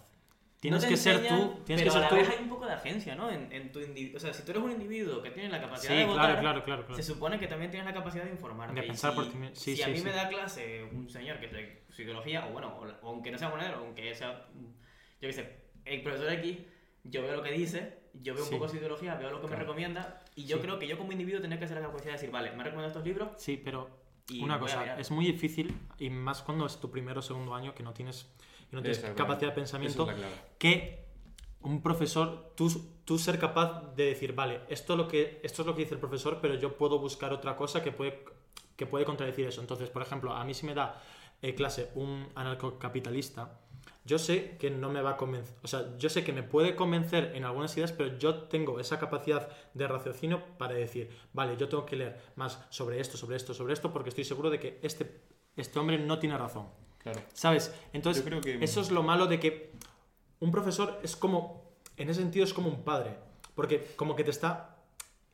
Tienes 0.59 0.83
No 0.83 0.89
que 0.89 0.97
ser 0.97 1.15
enseñan, 1.15 1.39
tú. 1.39 1.63
Tienes 1.65 1.83
pero 1.83 1.83
que 1.83 1.89
a 1.89 1.91
ser 1.93 2.01
la 2.01 2.09
tú. 2.09 2.15
vez 2.15 2.29
hay 2.29 2.43
un 2.43 2.49
poco 2.49 2.65
de 2.67 2.73
agencia, 2.73 3.15
¿no? 3.15 3.31
En, 3.31 3.51
en 3.51 3.71
tu. 3.71 3.79
O 4.15 4.19
sea, 4.19 4.33
si 4.33 4.43
tú 4.43 4.51
eres 4.51 4.63
un 4.63 4.71
individuo 4.71 5.21
que 5.23 5.31
tiene 5.31 5.49
la 5.49 5.59
capacidad 5.59 5.91
Sí, 5.93 5.97
de 5.97 6.05
votar, 6.05 6.25
claro, 6.27 6.41
claro, 6.41 6.63
claro, 6.63 6.85
claro. 6.85 6.95
se 6.95 7.03
supone 7.03 7.39
que 7.39 7.47
también 7.47 7.71
tienes 7.71 7.87
la 7.87 7.93
capacidad 7.93 8.23
de 8.23 8.29
informarte. 8.31 8.79
De 8.79 8.85
Y 8.85 8.87
pensar 8.89 9.11
si, 9.11 9.15
por 9.15 9.29
ti 9.31 9.37
mismo. 9.37 9.55
Sí, 9.55 9.75
si 9.75 9.81
a 9.81 9.85
sí, 9.85 9.91
mí 9.91 9.97
sí. 9.97 10.03
me 10.03 10.11
da 10.11 10.27
clase 10.29 10.83
un 10.91 11.09
señor 11.09 11.39
que 11.39 11.47
es 11.47 11.95
su 11.95 12.03
ideología, 12.03 12.45
o 12.47 12.51
bueno, 12.51 12.67
o, 13.01 13.07
aunque 13.07 13.31
no 13.31 13.37
sea 13.39 13.49
monedero, 13.49 13.77
aunque 13.79 14.13
sea, 14.13 14.45
yo 14.53 15.27
qué 15.27 15.33
sé, 15.33 15.55
el 15.85 16.03
profesor 16.03 16.31
X, 16.33 16.57
yo 17.03 17.23
veo 17.23 17.35
lo 17.35 17.41
que 17.43 17.51
dice, 17.51 17.97
yo 18.13 18.35
veo 18.35 18.43
un 18.43 18.49
poco 18.51 18.67
su 18.67 18.77
ideología, 18.77 19.15
veo 19.15 19.31
lo 19.31 19.41
que 19.41 19.47
me 19.47 19.55
recomienda, 19.55 20.23
y 20.35 20.45
yo 20.45 20.57
Sí. 20.57 20.63
creo 20.63 20.79
que 20.79 20.87
yo 20.87 20.97
como 20.97 21.11
individuo 21.11 21.41
tenía 21.41 21.59
que 21.59 21.67
ser 21.67 21.77
la 21.77 21.83
capacidad 21.87 22.07
de 22.07 22.11
decir, 22.13 22.31
vale, 22.31 22.51
me 22.51 22.61
ha 22.61 22.65
recomendado 22.65 22.87
estos 22.87 23.05
libros, 23.05 23.29
Sí, 23.37 23.59
pero 23.63 23.89
Y 24.27 24.43
una 24.43 24.59
cosa, 24.59 24.99
es 24.99 25.11
muy 25.11 25.25
difícil, 25.25 25.77
y 25.99 26.09
más 26.09 26.41
cuando 26.41 26.65
es 26.65 26.77
tu 26.79 26.89
primero 26.91 27.19
o 27.19 27.23
segundo 27.23 27.53
año 27.53 27.73
que 27.75 27.83
no 27.83 27.93
tienes, 27.93 28.27
que 28.69 28.75
no 28.75 28.81
tienes 28.81 28.97
Esa, 28.99 29.13
capacidad 29.15 29.49
de 29.49 29.55
pensamiento, 29.55 30.09
es 30.09 30.17
que 30.57 31.05
un 31.61 31.81
profesor, 31.81 32.53
tú, 32.55 32.69
tú 33.05 33.17
ser 33.17 33.39
capaz 33.39 33.95
de 33.95 34.05
decir, 34.05 34.33
vale, 34.33 34.61
esto 34.67 34.93
es, 34.93 34.97
lo 34.97 35.07
que, 35.07 35.39
esto 35.43 35.61
es 35.61 35.65
lo 35.67 35.75
que 35.75 35.81
dice 35.83 35.93
el 35.95 35.99
profesor, 35.99 36.39
pero 36.41 36.55
yo 36.55 36.75
puedo 36.77 36.99
buscar 36.99 37.33
otra 37.33 37.55
cosa 37.55 37.81
que 37.83 37.91
puede, 37.91 38.23
que 38.75 38.85
puede 38.85 39.05
contradecir 39.05 39.47
eso. 39.47 39.61
Entonces, 39.61 39.89
por 39.89 40.01
ejemplo, 40.01 40.33
a 40.33 40.43
mí 40.43 40.53
si 40.53 40.65
me 40.65 40.73
da 40.73 41.01
eh, 41.41 41.53
clase 41.55 41.91
un 41.95 42.27
anarcocapitalista, 42.35 43.59
yo 44.05 44.19
sé 44.19 44.55
que 44.59 44.69
no 44.69 44.89
me 44.89 45.01
va 45.01 45.11
a 45.11 45.17
convencer, 45.17 45.55
o 45.63 45.67
sea, 45.67 45.97
yo 45.97 46.09
sé 46.09 46.23
que 46.23 46.31
me 46.31 46.43
puede 46.43 46.75
convencer 46.75 47.31
en 47.35 47.43
algunas 47.43 47.75
ideas, 47.75 47.91
pero 47.91 48.17
yo 48.17 48.43
tengo 48.43 48.79
esa 48.79 48.99
capacidad 48.99 49.49
de 49.73 49.87
raciocinio 49.87 50.43
para 50.57 50.75
decir, 50.75 51.09
vale, 51.33 51.57
yo 51.57 51.67
tengo 51.67 51.85
que 51.85 51.95
leer 51.95 52.21
más 52.35 52.63
sobre 52.69 52.99
esto, 53.01 53.17
sobre 53.17 53.35
esto, 53.35 53.53
sobre 53.53 53.73
esto, 53.73 53.91
porque 53.91 54.09
estoy 54.09 54.23
seguro 54.23 54.49
de 54.51 54.59
que 54.59 54.79
este, 54.83 55.21
este 55.55 55.79
hombre 55.79 55.97
no 55.97 56.19
tiene 56.19 56.37
razón. 56.37 56.67
Claro. 56.99 57.19
¿Sabes? 57.33 57.73
Entonces, 57.93 58.23
Yo 58.23 58.29
creo 58.29 58.41
que- 58.41 58.63
eso 58.63 58.79
es 58.81 58.91
lo 58.91 59.01
malo 59.03 59.25
de 59.27 59.39
que 59.39 59.71
un 60.39 60.51
profesor 60.51 60.99
es 61.03 61.15
como, 61.15 61.73
en 61.97 62.09
ese 62.09 62.21
sentido 62.21 62.45
es 62.45 62.53
como 62.53 62.69
un 62.69 62.83
padre, 62.83 63.17
porque 63.55 63.93
como 63.95 64.15
que 64.15 64.23
te 64.23 64.31
está 64.31 64.71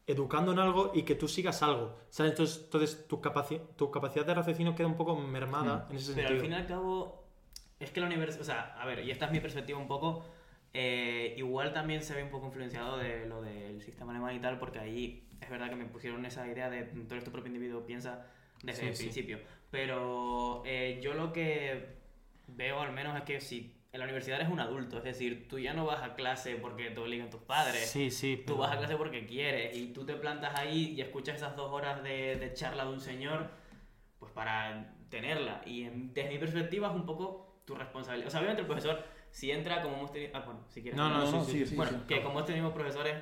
educando 0.08 0.52
en 0.52 0.60
algo 0.60 0.92
y 0.94 1.04
que 1.04 1.16
tú 1.16 1.28
sigas 1.28 1.62
algo, 1.64 1.98
¿sabes? 2.10 2.32
Entonces, 2.32 2.62
entonces 2.66 3.08
tu, 3.08 3.22
capaci- 3.22 3.62
tu 3.76 3.92
capacidad 3.92 4.26
de 4.26 4.34
raciocinio 4.34 4.76
queda 4.76 4.88
un 4.88 4.98
poco 4.98 5.16
mermada 5.16 5.88
en 5.90 5.96
ese 5.98 6.14
Pero 6.14 6.30
sentido. 6.30 6.40
al 6.40 6.42
fin 6.46 6.52
y 6.52 6.56
al 6.56 6.68
cabo, 6.68 7.21
es 7.82 7.92
que 7.92 8.00
la 8.00 8.08
universidad, 8.08 8.42
o 8.42 8.46
sea, 8.46 8.76
a 8.80 8.86
ver, 8.86 9.00
y 9.06 9.12
esta 9.12 9.26
es 9.26 9.32
mi 9.32 9.40
perspectiva 9.40 9.78
un 9.80 9.88
poco, 9.88 10.26
eh, 10.74 11.34
igual 11.38 11.74
también 11.74 12.02
se 12.02 12.14
ve 12.16 12.24
un 12.24 12.30
poco 12.30 12.48
influenciado 12.48 12.98
de 12.98 13.26
lo 13.26 13.42
del 13.42 13.82
sistema 13.82 14.12
alemán 14.12 14.36
y 14.36 14.40
tal, 14.40 14.58
porque 14.60 14.80
ahí 14.80 15.28
es 15.42 15.50
verdad 15.50 15.70
que 15.70 15.76
me 15.76 15.86
pusieron 15.86 16.26
esa 16.26 16.48
idea 16.48 16.70
de 16.70 16.84
tú 16.84 17.06
eres 17.14 17.24
tu 17.24 17.32
propio 17.32 17.48
individuo, 17.48 17.86
piensa 17.86 18.26
desde 18.64 18.82
Sí, 18.82 18.88
el 18.88 18.96
sí. 18.96 19.04
principio. 19.04 19.40
Pero 19.72 20.62
eh, 20.66 21.00
yo 21.04 21.14
lo 21.14 21.34
que 21.34 21.96
veo 22.48 22.80
al 22.82 22.92
menos 22.94 23.16
es 23.18 23.24
que 23.24 23.42
si 23.42 23.76
en 23.92 24.00
la 24.00 24.06
universidad 24.06 24.40
eres 24.40 24.52
un 24.52 24.60
adulto, 24.60 24.98
es 25.00 25.04
decir, 25.04 25.48
tú 25.50 25.60
ya 25.60 25.74
no 25.74 25.86
vas 25.86 26.02
a 26.04 26.14
clase 26.16 26.56
porque 26.56 26.92
te 26.92 27.00
obligan 27.00 27.30
tus 27.30 27.42
padres. 27.42 27.90
Sí, 27.90 28.10
sí. 28.12 28.38
Tú 28.38 28.54
pero- 28.54 28.58
vas 28.60 28.72
a 28.74 28.78
clase 28.78 28.96
porque 28.96 29.26
quieres 29.26 29.76
y 29.76 29.88
tú 29.88 30.06
te 30.06 30.14
plantas 30.16 30.58
ahí 30.58 30.94
y 30.96 31.02
escuchas 31.02 31.36
esas 31.38 31.56
dos 31.58 31.72
horas 31.72 32.02
de, 32.04 32.36
de 32.38 32.54
charla 32.54 32.86
de 32.86 32.92
un 32.92 33.02
señor, 33.02 33.50
pues 34.20 34.32
para 34.32 34.94
tenerla. 35.10 35.62
Y 35.66 35.84
en- 35.84 36.14
desde 36.14 36.30
mi 36.30 36.38
perspectiva 36.38 36.88
es 36.90 36.94
un 36.96 37.06
poco 37.06 37.51
tu 37.72 37.76
responsabilidad. 37.78 38.28
O 38.28 38.32
sea, 38.32 38.40
obviamente 38.42 38.62
el 38.62 38.68
profesor, 38.68 39.04
si 39.32 39.52
entra 39.52 39.82
como 39.82 39.96
hemos 39.98 40.12
tenido... 40.12 40.32
Ah, 40.36 40.42
bueno, 40.46 40.60
si 40.70 40.82
quieres... 40.82 40.98
No, 40.98 41.10
no, 41.10 41.20
No, 41.26 41.32
no, 41.32 41.44
sí, 41.46 41.52
sí, 41.60 41.66
sí. 41.68 41.76
bueno, 41.76 42.06
que 42.08 42.22
como 42.22 42.40
este 42.42 42.54
mismo 42.54 42.74
profesores, 42.74 43.16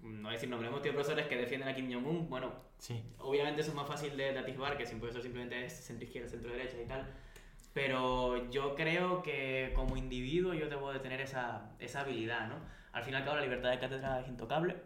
no 0.00 0.30
decir 0.30 0.48
nombre, 0.48 0.68
hemos 0.68 0.80
tenido 0.80 0.96
profesores 0.96 1.26
que 1.26 1.36
defienden 1.36 1.68
a 1.68 1.74
Kim 1.74 1.92
Jong-un, 1.92 2.28
bueno, 2.30 2.52
Sí. 2.78 3.02
obviamente 3.18 3.60
eso 3.60 3.70
es 3.70 3.76
más 3.76 3.86
fácil 3.88 4.16
de, 4.16 4.32
de 4.32 4.38
atisbar 4.38 4.76
que 4.78 4.86
si 4.86 4.94
un 4.94 5.00
profesor 5.00 5.22
simplemente 5.22 5.64
es 5.64 5.72
centro 5.84 6.04
izquierda, 6.06 6.28
centro 6.28 6.50
derecha 6.52 6.80
y 6.80 6.86
tal. 6.86 7.06
Pero 7.74 8.50
yo 8.50 8.74
creo 8.74 9.22
que 9.22 9.72
como 9.74 9.96
individuo 9.96 10.54
yo 10.54 10.68
debo 10.68 10.92
de 10.92 11.00
tener 11.00 11.20
esa, 11.20 11.72
esa 11.78 12.00
habilidad, 12.00 12.48
¿no? 12.48 12.54
Al 12.92 13.02
fin 13.04 13.12
y 13.14 13.16
al 13.16 13.24
cabo 13.24 13.36
la 13.36 13.42
libertad 13.42 13.70
de 13.70 13.78
cátedra 13.78 14.20
es 14.20 14.28
intocable 14.28 14.76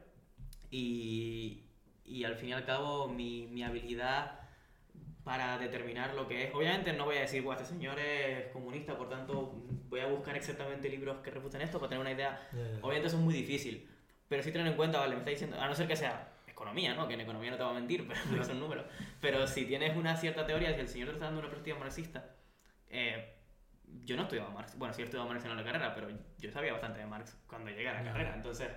y, 0.71 1.63
y 2.05 2.25
al 2.25 2.35
fin 2.37 2.49
y 2.51 2.53
al 2.53 2.65
cabo 2.65 3.09
mi, 3.09 3.47
mi 3.47 3.63
habilidad 3.63 4.41
para 5.25 5.57
determinar 5.59 6.15
lo 6.15 6.27
que 6.27 6.45
es. 6.45 6.55
Obviamente 6.55 6.93
no 6.93 7.05
voy 7.05 7.17
a 7.19 7.21
decir, 7.21 7.43
"Buah, 7.43 7.55
este 7.57 7.67
señor 7.69 7.99
es 7.99 8.47
comunista, 8.49 8.97
por 8.97 9.09
tanto 9.09 9.53
voy 9.89 10.01
a 10.01 10.07
buscar 10.07 10.37
exactamente 10.37 10.89
libros 10.89 11.19
que 11.23 11.31
refuten 11.31 11.61
esto 11.63 11.79
para 11.79 11.91
tener 11.91 12.01
una 12.01 12.11
idea 12.13 12.49
Ya, 12.53 12.59
ya. 12.59 12.79
Obviamente 12.79 13.07
eso 13.09 13.17
es 13.19 13.23
muy 13.23 13.35
difícil, 13.35 13.89
pero 14.29 14.43
sí 14.43 14.51
tener 14.51 14.67
en 14.67 14.75
cuenta, 14.75 14.99
vale, 14.99 15.15
me 15.15 15.19
está 15.21 15.31
diciendo, 15.31 15.61
a 15.61 15.69
no 15.69 15.75
ser 15.75 15.87
que 15.87 15.95
sea 15.97 16.29
economía, 16.49 16.95
¿no? 16.95 17.07
Que 17.07 17.15
en 17.15 17.21
economía 17.21 17.51
no 17.53 17.57
te 17.57 17.63
va 17.63 17.71
a 17.71 17.75
mentir, 17.75 18.05
pero 18.09 18.21
porque 18.29 18.45
son 18.45 18.59
números. 18.59 18.85
Pero 19.21 19.47
si 19.47 19.65
tienes 19.65 19.97
una 19.97 20.17
cierta 20.17 20.45
teoría, 20.47 20.75
si 20.75 20.81
el 20.81 20.89
señor 20.89 21.09
te 21.09 21.15
está 21.15 21.27
dando 21.27 21.41
una 21.41 21.49
perspectiva 21.49 21.79
marxista, 21.79 22.35
eh, 22.89 23.35
yo 24.05 24.17
no 24.17 24.23
estudiaba 24.23 24.51
Marx, 24.51 24.77
bueno, 24.79 24.93
sí 24.95 25.03
he 25.03 25.05
estudiado 25.05 25.29
Marx 25.29 25.45
en 25.45 25.55
la 25.57 25.63
carrera, 25.63 25.95
pero 25.95 26.09
yo 26.39 26.51
sabía 26.51 26.73
bastante 26.73 26.99
de 27.01 27.07
Marx 27.07 27.37
cuando 27.47 27.71
llegué 27.71 27.89
a 27.89 27.93
la 27.95 28.03
Ya. 28.03 28.13
carrera, 28.13 28.35
entonces 28.35 28.69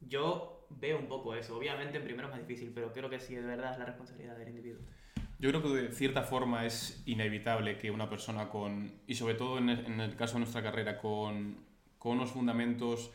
yo 0.00 0.66
veo 0.70 0.98
un 0.98 1.06
poco 1.06 1.34
eso. 1.34 1.56
Obviamente 1.56 1.98
en 1.98 2.04
primero 2.04 2.28
es 2.28 2.34
más 2.34 2.40
difícil, 2.46 2.72
pero 2.74 2.92
creo 2.92 3.08
que 3.10 3.20
sí, 3.20 3.34
de 3.34 3.42
verdad 3.42 3.72
es 3.72 3.78
la 3.78 3.84
responsabilidad 3.84 4.36
del 4.36 4.48
individuo. 4.48 4.80
Yo 5.38 5.50
creo 5.50 5.62
que 5.62 5.68
de 5.68 5.92
cierta 5.92 6.22
forma 6.22 6.64
es 6.64 7.02
inevitable 7.06 7.76
que 7.78 7.90
una 7.90 8.08
persona 8.08 8.48
con, 8.48 8.92
y 9.06 9.14
sobre 9.16 9.34
todo 9.34 9.58
en 9.58 9.68
el, 9.68 9.86
en 9.86 10.00
el 10.00 10.16
caso 10.16 10.34
de 10.34 10.40
nuestra 10.40 10.62
carrera, 10.62 10.98
con, 10.98 11.58
con 11.98 12.12
unos 12.12 12.30
fundamentos 12.30 13.10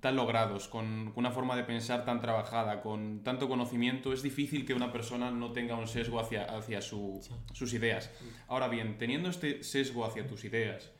tan 0.00 0.14
logrados, 0.16 0.68
con, 0.68 1.12
una 1.16 1.30
forma 1.32 1.56
de 1.56 1.64
pensar 1.64 2.04
tan 2.04 2.20
trabajada, 2.20 2.82
con 2.82 3.24
tanto 3.24 3.48
conocimiento, 3.48 4.12
es 4.12 4.22
difícil 4.22 4.64
que 4.64 4.74
una 4.74 4.92
persona 4.92 5.30
no 5.30 5.52
tenga 5.52 5.76
un 5.76 5.88
sesgo 5.88 6.20
hacia, 6.20 6.44
hacia 6.44 6.80
su- 6.82 7.18
Sí. 7.22 7.34
sus 7.54 7.72
ideas. 7.74 8.10
Ahora 8.46 8.68
bien, 8.68 8.96
teniendo 8.98 9.28
este 9.28 9.64
sesgo 9.64 10.04
hacia 10.04 10.26
tus 10.26 10.44
ideas, 10.44 10.92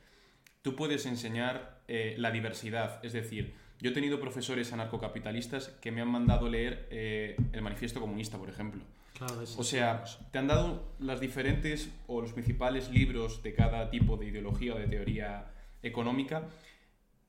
tú 0.63 0.75
puedes 0.75 1.07
enseñar 1.07 1.83
eh, 1.87 2.17
la 2.19 2.31
diversidad. 2.33 2.99
Es 3.05 3.13
decir, 3.13 3.55
yo 3.81 3.91
he 3.91 3.95
tenido 3.95 4.19
profesores 4.21 4.73
anarcocapitalistas 4.73 5.69
que 5.81 5.93
me 5.93 6.01
han 6.01 6.09
mandado 6.09 6.49
leer 6.49 6.89
eh, 6.91 7.37
el 7.53 7.63
manifiesto 7.63 8.01
comunista, 8.01 8.37
por 8.39 8.49
ejemplo. 8.49 8.83
Claro, 9.19 9.35
O 9.57 9.65
sea, 9.65 10.05
te 10.31 10.39
han 10.39 10.47
dado 10.47 10.95
las 11.01 11.19
diferentes 11.21 11.91
o 12.07 12.21
los 12.21 12.33
principales 12.33 12.89
libros 12.91 13.43
de 13.43 13.53
cada 13.53 13.91
tipo 13.91 14.17
de 14.17 14.27
ideología 14.27 14.75
o 14.75 14.79
de 14.79 14.87
teoría 14.87 15.51
económica 15.83 16.49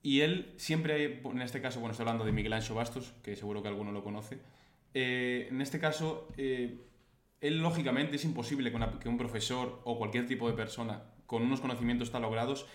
y 0.04 0.22
él 0.22 0.54
siempre, 0.58 1.22
en 1.24 1.42
este 1.42 1.62
caso, 1.62 1.80
bueno, 1.80 1.92
estoy 1.92 2.04
hablando 2.04 2.26
de 2.26 2.32
Miguel 2.32 2.54
Ancho 2.54 2.76
Bastos, 2.76 3.14
que 3.24 3.36
seguro 3.36 3.62
que 3.64 3.68
alguno 3.70 3.92
lo 3.92 4.04
conoce, 4.04 4.40
eh, 4.94 5.48
en 5.50 5.62
este 5.62 5.80
caso, 5.80 6.28
eh, 6.38 6.86
él 7.42 7.60
lógicamente 7.60 8.18
es 8.18 8.24
imposible 8.26 8.70
que, 8.70 8.76
una- 8.78 9.00
que 9.00 9.10
un 9.10 9.18
profesor 9.18 9.82
o 9.84 9.98
cualquier 9.98 10.28
tipo 10.28 10.48
de 10.48 10.56
persona 10.56 11.04
con 11.26 11.42
unos 11.44 11.60
conocimientos 11.60 12.12
tan 12.12 12.22
logrados 12.22 12.66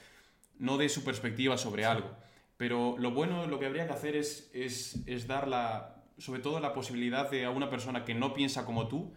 no 0.59 0.77
dé 0.77 0.88
su 0.88 1.05
perspectiva 1.05 1.57
sobre 1.57 1.85
algo. 1.85 2.11
Pero 2.57 2.96
lo 2.98 3.11
bueno, 3.11 3.46
lo 3.46 3.59
que 3.59 3.66
habría 3.66 3.87
que 3.87 3.92
hacer 3.92 4.16
es, 4.16 4.50
es, 4.55 5.03
es 5.07 5.27
dar 5.27 5.48
la, 5.48 5.94
sobre 6.18 6.40
todo 6.40 6.61
la 6.61 6.72
posibilidad 6.72 7.31
de 7.31 7.44
a 7.44 7.50
una 7.50 7.68
persona 7.70 8.05
que 8.05 8.14
no 8.14 8.33
piensa 8.35 8.64
como 8.64 8.88
tú 8.88 9.12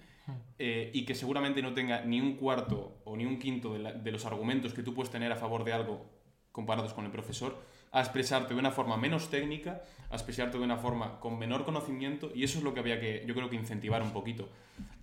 eh, 0.59 0.91
y 0.93 1.05
que 1.05 1.15
seguramente 1.15 1.61
no 1.61 1.73
tenga 1.73 2.01
ni 2.01 2.19
un 2.19 2.35
cuarto 2.35 2.97
o 3.05 3.15
ni 3.15 3.25
un 3.25 3.39
quinto 3.39 3.73
de, 3.73 3.79
la- 3.79 3.93
de 3.93 4.11
los 4.11 4.25
argumentos 4.25 4.73
que 4.73 4.83
tú 4.83 4.93
puedes 4.93 5.09
tener 5.11 5.31
a 5.31 5.35
favor 5.37 5.63
de 5.63 5.73
algo 5.73 6.05
comparados 6.51 6.93
con 6.93 7.05
el 7.05 7.11
profesor, 7.11 7.55
a 7.91 7.99
expresarte 8.01 8.53
de 8.53 8.59
una 8.59 8.71
forma 8.71 8.97
menos 8.97 9.29
técnica, 9.29 9.83
a 10.09 10.15
expresarte 10.15 10.57
de 10.57 10.63
una 10.63 10.77
forma 10.77 11.19
con 11.19 11.37
menor 11.39 11.63
conocimiento 11.65 12.31
y 12.35 12.43
eso 12.43 12.57
es 12.57 12.63
lo 12.63 12.73
que 12.73 12.79
había 12.81 12.99
que, 12.99 13.23
yo 13.27 13.35
creo 13.35 13.49
que 13.49 13.55
incentivar 13.55 14.01
un 14.01 14.11
poquito. 14.11 14.49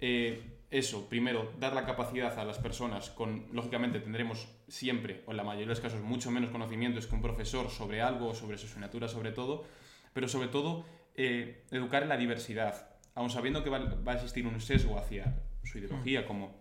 Eh, 0.00 0.42
eso, 0.70 1.08
primero, 1.08 1.52
dar 1.60 1.72
la 1.72 1.86
capacidad 1.86 2.36
a 2.38 2.44
las 2.44 2.58
personas 2.58 3.10
con, 3.10 3.46
lógicamente 3.52 4.00
tendremos 4.00 4.48
siempre, 4.66 5.22
o 5.26 5.30
en 5.30 5.36
la 5.36 5.44
mayoría 5.44 5.66
de 5.66 5.70
los 5.70 5.80
casos, 5.80 6.00
mucho 6.02 6.32
menos 6.32 6.50
conocimientos 6.50 7.06
que 7.06 7.14
un 7.14 7.22
profesor 7.22 7.70
sobre 7.70 8.02
algo, 8.02 8.34
sobre 8.34 8.58
su 8.58 8.66
asignatura 8.66 9.06
sobre 9.06 9.30
todo, 9.30 9.64
pero 10.12 10.26
sobre 10.26 10.48
todo 10.48 10.84
eh, 11.16 11.64
educar 11.70 12.02
en 12.02 12.08
la 12.08 12.16
diversidad, 12.16 12.88
aun 13.14 13.30
sabiendo 13.30 13.62
que 13.62 13.70
va, 13.70 13.78
va 13.78 14.12
a 14.12 14.14
existir 14.16 14.46
un 14.46 14.60
sesgo 14.60 14.98
hacia 14.98 15.34
su 15.62 15.78
ideología, 15.78 16.26
como, 16.26 16.54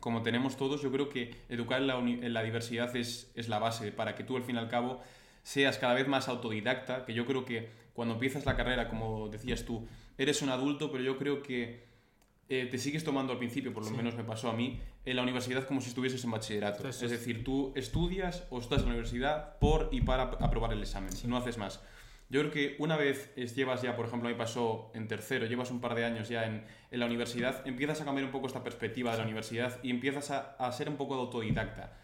como 0.00 0.22
tenemos 0.22 0.56
todos, 0.56 0.82
yo 0.82 0.92
creo 0.92 1.08
que 1.08 1.34
educar 1.48 1.80
en 1.80 1.86
la, 1.86 1.98
en 1.98 2.32
la 2.32 2.42
diversidad 2.42 2.94
es, 2.96 3.30
es 3.34 3.48
la 3.48 3.58
base 3.58 3.90
para 3.92 4.14
que 4.14 4.24
tú 4.24 4.36
al 4.36 4.42
fin 4.44 4.56
y 4.56 4.58
al 4.58 4.68
cabo 4.68 5.00
seas 5.42 5.78
cada 5.78 5.94
vez 5.94 6.06
más 6.08 6.28
autodidacta, 6.28 7.04
que 7.04 7.14
yo 7.14 7.24
creo 7.26 7.44
que 7.44 7.68
cuando 7.94 8.14
empiezas 8.14 8.44
la 8.46 8.54
carrera, 8.54 8.88
como 8.88 9.28
decías 9.28 9.64
tú, 9.64 9.86
eres 10.18 10.42
un 10.42 10.50
adulto, 10.50 10.92
pero 10.92 11.02
yo 11.02 11.16
creo 11.18 11.42
que 11.42 11.86
eh, 12.50 12.66
te 12.70 12.78
sigues 12.78 13.04
tomando 13.04 13.32
al 13.32 13.38
principio, 13.38 13.72
por 13.74 13.82
lo 13.82 13.90
Sí. 13.90 13.94
menos 13.96 14.14
me 14.14 14.24
pasó 14.24 14.48
a 14.48 14.52
mí, 14.54 14.80
en 15.04 15.16
la 15.16 15.22
universidad 15.22 15.66
como 15.66 15.80
si 15.80 15.88
estuvieses 15.88 16.22
en 16.24 16.30
bachillerato. 16.30 16.88
Es 16.88 17.00
decir, 17.00 17.44
tú 17.44 17.72
estudias 17.74 18.46
o 18.50 18.58
estás 18.60 18.78
en 18.80 18.84
la 18.86 18.90
universidad 18.92 19.58
por 19.58 19.88
y 19.92 20.00
para 20.00 20.22
aprobar 20.24 20.72
el 20.72 20.80
examen, 20.80 21.10
no 21.26 21.36
haces 21.36 21.58
más. 21.58 21.82
Yo 22.30 22.40
creo 22.40 22.52
que 22.52 22.76
una 22.78 22.96
vez 22.96 23.34
llevas 23.54 23.80
ya, 23.82 23.96
por 23.96 24.06
ejemplo, 24.06 24.28
a 24.28 24.32
mí 24.32 24.36
pasó 24.38 24.90
en 24.94 25.08
tercero, 25.08 25.46
llevas 25.46 25.70
un 25.70 25.80
par 25.80 25.94
de 25.94 26.04
años 26.04 26.28
ya 26.28 26.44
en, 26.46 26.64
en 26.90 27.00
la 27.00 27.06
universidad, 27.06 27.66
empiezas 27.66 28.00
a 28.02 28.04
cambiar 28.04 28.26
un 28.26 28.32
poco 28.32 28.46
esta 28.46 28.62
perspectiva 28.62 29.12
de 29.12 29.18
la 29.18 29.24
universidad 29.24 29.78
y 29.82 29.90
empiezas 29.90 30.30
a, 30.30 30.56
a 30.58 30.70
ser 30.72 30.88
un 30.90 30.96
poco 30.96 31.14
de 31.14 31.22
autodidacta, 31.22 31.96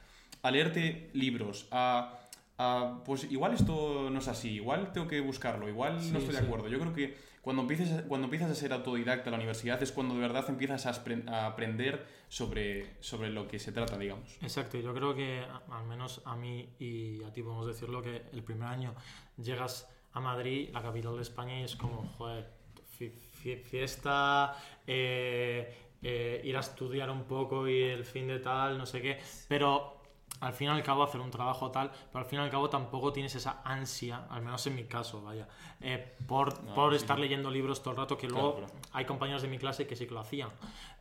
a 0.42 0.50
leerte 0.50 1.10
libros, 1.12 1.68
a, 1.70 2.18
a, 2.56 3.02
pues 3.04 3.24
igual 3.30 3.52
esto 3.52 4.08
no 4.10 4.18
es 4.18 4.28
así, 4.28 4.52
igual 4.52 4.92
tengo 4.92 5.06
que 5.08 5.20
buscarlo, 5.20 5.68
igual 5.68 6.00
Sí, 6.00 6.10
no 6.12 6.18
estoy 6.20 6.34
sí. 6.34 6.40
de 6.40 6.46
acuerdo. 6.46 6.68
Yo 6.68 6.78
creo 6.80 6.94
que 6.94 7.14
cuando 7.42 7.60
empiezas, 7.60 7.90
a- 7.98 8.02
cuando 8.04 8.24
empiezas 8.24 8.50
a 8.50 8.54
ser 8.54 8.72
autodidacta 8.72 9.26
en 9.26 9.32
la 9.32 9.36
universidad 9.36 9.82
es 9.82 9.92
cuando 9.92 10.14
de 10.14 10.20
verdad 10.20 10.46
empiezas 10.48 10.86
a, 10.86 11.04
a 11.26 11.46
aprender 11.46 12.06
sobre, 12.28 12.94
sobre 13.00 13.28
lo 13.28 13.46
que 13.46 13.58
se 13.58 13.72
trata, 13.72 13.98
digamos. 13.98 14.38
Exacto, 14.40 14.78
yo 14.80 14.94
creo 14.94 15.14
que 15.14 15.44
al 15.70 15.84
menos 15.84 16.22
a 16.24 16.34
mí 16.34 16.70
y 16.78 17.22
a 17.24 17.30
ti 17.32 17.42
podemos 17.42 17.66
decirlo 17.66 18.00
que 18.02 18.22
el 18.32 18.42
primer 18.42 18.68
año 18.68 18.94
llegas 19.36 19.90
a 20.14 20.20
Madrid, 20.20 20.70
la 20.72 20.82
capital 20.82 21.16
de 21.16 21.22
España, 21.22 21.60
y 21.60 21.64
es 21.64 21.76
como, 21.76 22.06
joder, 22.16 22.48
fi- 22.96 23.10
fi- 23.10 23.56
fiesta, 23.56 24.56
eh, 24.86 25.76
eh, 26.02 26.40
ir 26.44 26.56
a 26.56 26.60
estudiar 26.60 27.10
un 27.10 27.24
poco 27.24 27.66
y 27.68 27.82
el 27.82 28.04
fin 28.04 28.26
de 28.28 28.38
tal, 28.38 28.78
no 28.78 28.86
sé 28.86 29.00
qué, 29.02 29.20
pero 29.48 30.00
al 30.40 30.52
fin 30.52 30.66
y 30.68 30.70
al 30.70 30.82
cabo 30.82 31.02
hacer 31.02 31.20
un 31.20 31.30
trabajo 31.30 31.70
tal, 31.70 31.90
pero 32.12 32.24
al 32.24 32.26
fin 32.26 32.38
y 32.38 32.42
al 32.42 32.50
cabo 32.50 32.68
tampoco 32.68 33.12
tienes 33.12 33.34
esa 33.34 33.62
ansia, 33.64 34.26
al 34.30 34.42
menos 34.42 34.66
en 34.66 34.74
mi 34.76 34.84
caso, 34.84 35.22
vaya, 35.22 35.48
eh, 35.80 36.14
por, 36.26 36.62
No, 36.64 36.74
por 36.74 36.92
sí, 36.92 36.96
estar 36.96 37.18
leyendo 37.18 37.50
libros 37.50 37.82
todo 37.82 37.92
el 37.92 37.96
rato, 37.98 38.16
que 38.18 38.28
luego 38.28 38.56
claro. 38.56 38.72
hay 38.92 39.04
compañeros 39.06 39.42
de 39.42 39.48
mi 39.48 39.58
clase 39.58 39.86
que 39.86 39.96
sí 39.96 40.06
que 40.06 40.14
lo 40.14 40.20
hacían, 40.20 40.50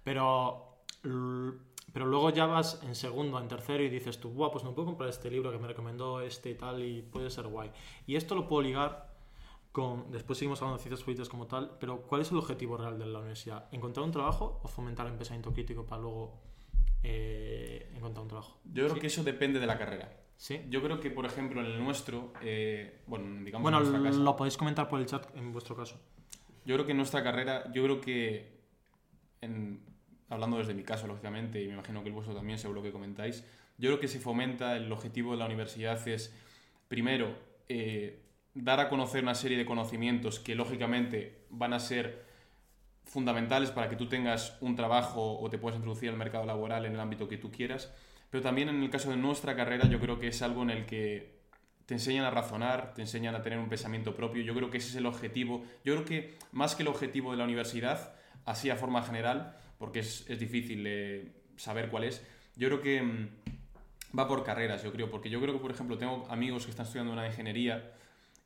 pero 0.04 0.78
pero 1.94 2.06
luego 2.08 2.30
ya 2.32 2.46
vas 2.48 2.82
en 2.84 2.96
segundo, 2.96 3.40
en 3.40 3.48
tercero 3.48 3.84
y 3.84 3.90
dices 3.90 4.20
tú, 4.20 4.30
Buah, 4.32 4.52
pues 4.52 4.64
me 4.66 4.72
puedo 4.72 4.88
comprar 4.88 5.10
este 5.10 5.30
libro 5.32 5.52
que 5.52 5.60
me 5.60 5.68
recomendó 5.68 6.20
este 6.22 6.50
y 6.50 6.56
tal 6.56 6.84
y 6.84 7.02
puede 7.04 7.30
ser 7.30 7.48
guay. 7.48 7.72
Y 8.08 8.16
esto 8.16 8.36
lo 8.36 8.48
puedo 8.48 8.64
ligar 8.64 9.14
con, 9.72 10.12
después 10.12 10.38
seguimos 10.38 10.62
hablando 10.62 10.78
de 10.78 10.84
ciencias 10.84 11.04
políticas 11.04 11.30
como 11.30 11.48
tal, 11.48 11.78
pero 11.80 12.02
¿cuál 12.02 12.22
es 12.22 12.32
el 12.32 12.38
objetivo 12.38 12.78
real 12.78 12.98
de 13.00 13.06
la 13.06 13.20
universidad? 13.20 13.68
¿Encontrar 13.72 14.06
un 14.06 14.12
trabajo 14.12 14.60
o 14.64 14.68
fomentar 14.68 15.08
el 15.08 15.14
pensamiento 15.14 15.52
crítico 15.54 15.86
para 15.86 16.02
luego 16.02 16.42
eh, 17.04 17.92
encontrar 17.96 18.24
un 18.24 18.28
trabajo? 18.30 18.60
Yo 18.66 18.84
creo 18.84 18.96
Sí. 18.96 19.00
que 19.02 19.08
eso 19.08 19.24
depende 19.24 19.60
de 19.60 19.66
la 19.68 19.78
carrera. 19.78 20.20
¿Sí? 20.36 20.62
Yo 20.70 20.82
creo 20.82 21.00
que, 21.00 21.10
por 21.12 21.26
ejemplo, 21.26 21.62
en 21.62 21.68
el 21.68 21.84
nuestro, 21.84 22.34
eh, 22.42 23.02
bueno, 23.08 23.44
digamos 23.46 23.64
Bueno, 23.64 23.80
en 23.96 24.04
casa, 24.04 24.20
lo 24.20 24.36
podéis 24.36 24.58
comentar 24.58 24.90
por 24.90 25.00
el 25.00 25.06
chat 25.06 25.26
en 25.38 25.52
vuestro 25.54 25.76
caso. 25.76 25.98
yo 26.66 26.76
creo 26.76 26.86
que 26.86 26.92
en 26.92 26.98
nuestra 26.98 27.24
carrera, 27.24 27.72
yo 27.74 27.84
creo 27.84 28.02
que, 28.02 28.60
en- 29.42 29.82
hablando 30.30 30.58
desde 30.58 30.74
mi 30.74 30.84
caso, 30.84 31.08
lógicamente, 31.08 31.62
y 31.62 31.68
me 31.68 31.74
imagino 31.74 32.02
que 32.02 32.10
el 32.10 32.14
vuestro 32.14 32.36
también, 32.36 32.58
seguro 32.58 32.82
que 32.82 32.92
comentáis, 32.92 33.44
yo 33.78 33.90
creo 33.90 34.00
que 34.00 34.08
se 34.08 34.20
fomenta, 34.20 34.76
el 34.78 34.92
objetivo 34.92 35.32
de 35.32 35.38
la 35.38 35.46
universidad 35.46 36.08
es, 36.08 36.34
primero, 36.88 37.36
eh, 37.68 38.22
dar 38.54 38.80
a 38.80 38.90
conocer 38.90 39.24
una 39.24 39.36
serie 39.36 39.58
de 39.58 39.66
conocimientos 39.66 40.40
que, 40.40 40.56
lógicamente, 40.56 41.46
van 41.50 41.74
a 41.74 41.80
ser 41.80 42.24
fundamentales 43.04 43.72
para 43.72 43.90
que 43.90 43.96
tú 43.96 44.08
tengas 44.08 44.58
un 44.62 44.76
trabajo 44.76 45.40
o 45.40 45.50
te 45.50 45.58
puedas 45.58 45.78
introducir 45.78 46.10
al 46.10 46.18
mercado 46.18 46.46
laboral 46.46 46.86
en 46.86 46.94
el 46.94 47.00
ámbito 47.00 47.28
que 47.28 47.38
tú 47.38 47.52
quieras. 47.52 47.94
Pero 48.30 48.42
también 48.42 48.70
en 48.70 48.82
el 48.82 48.90
caso 48.90 49.10
de 49.10 49.18
nuestra 49.18 49.56
carrera, 49.56 49.88
yo 49.88 50.00
creo 50.00 50.20
que 50.20 50.28
es 50.28 50.42
algo 50.42 50.64
en 50.64 50.70
el 50.70 50.86
que 50.86 51.44
te 51.86 51.94
enseñan 51.94 52.26
a 52.26 52.32
razonar, 52.32 52.94
te 52.94 53.02
enseñan 53.02 53.36
a 53.36 53.42
tener 53.42 53.60
un 53.60 53.70
pensamiento 53.70 54.16
propio. 54.16 54.42
Yo 54.44 54.56
creo 54.56 54.72
que 54.72 54.78
ese 54.78 54.90
es 54.90 54.96
el 54.96 55.06
objetivo. 55.06 55.64
Yo 55.84 55.94
creo 55.94 56.06
que 56.06 56.38
más 56.52 56.76
que 56.76 56.84
el 56.84 56.88
objetivo 56.88 57.32
de 57.32 57.38
la 57.38 57.44
universidad, 57.44 58.16
así 58.46 58.70
a 58.70 58.76
forma 58.76 59.04
general, 59.04 59.58
porque 59.78 60.00
es, 60.00 60.30
es 60.30 60.40
difícil 60.40 60.84
eh, 60.86 61.32
saber 61.58 61.90
cuál 61.90 62.06
es, 62.06 62.24
yo 62.56 62.68
creo 62.68 62.82
que 62.82 63.02
mm, 63.02 63.30
va 64.18 64.28
por 64.28 64.44
carreras, 64.44 64.84
yo 64.84 64.92
creo. 64.92 65.10
Porque 65.10 65.30
yo 65.30 65.42
creo 65.42 65.54
que, 65.54 65.60
por 65.60 65.72
ejemplo, 65.72 65.98
tengo 65.98 66.26
amigos 66.30 66.66
que 66.66 66.72
están 66.72 66.86
estudiando 66.86 67.14
una 67.14 67.28
ingeniería 67.28 67.94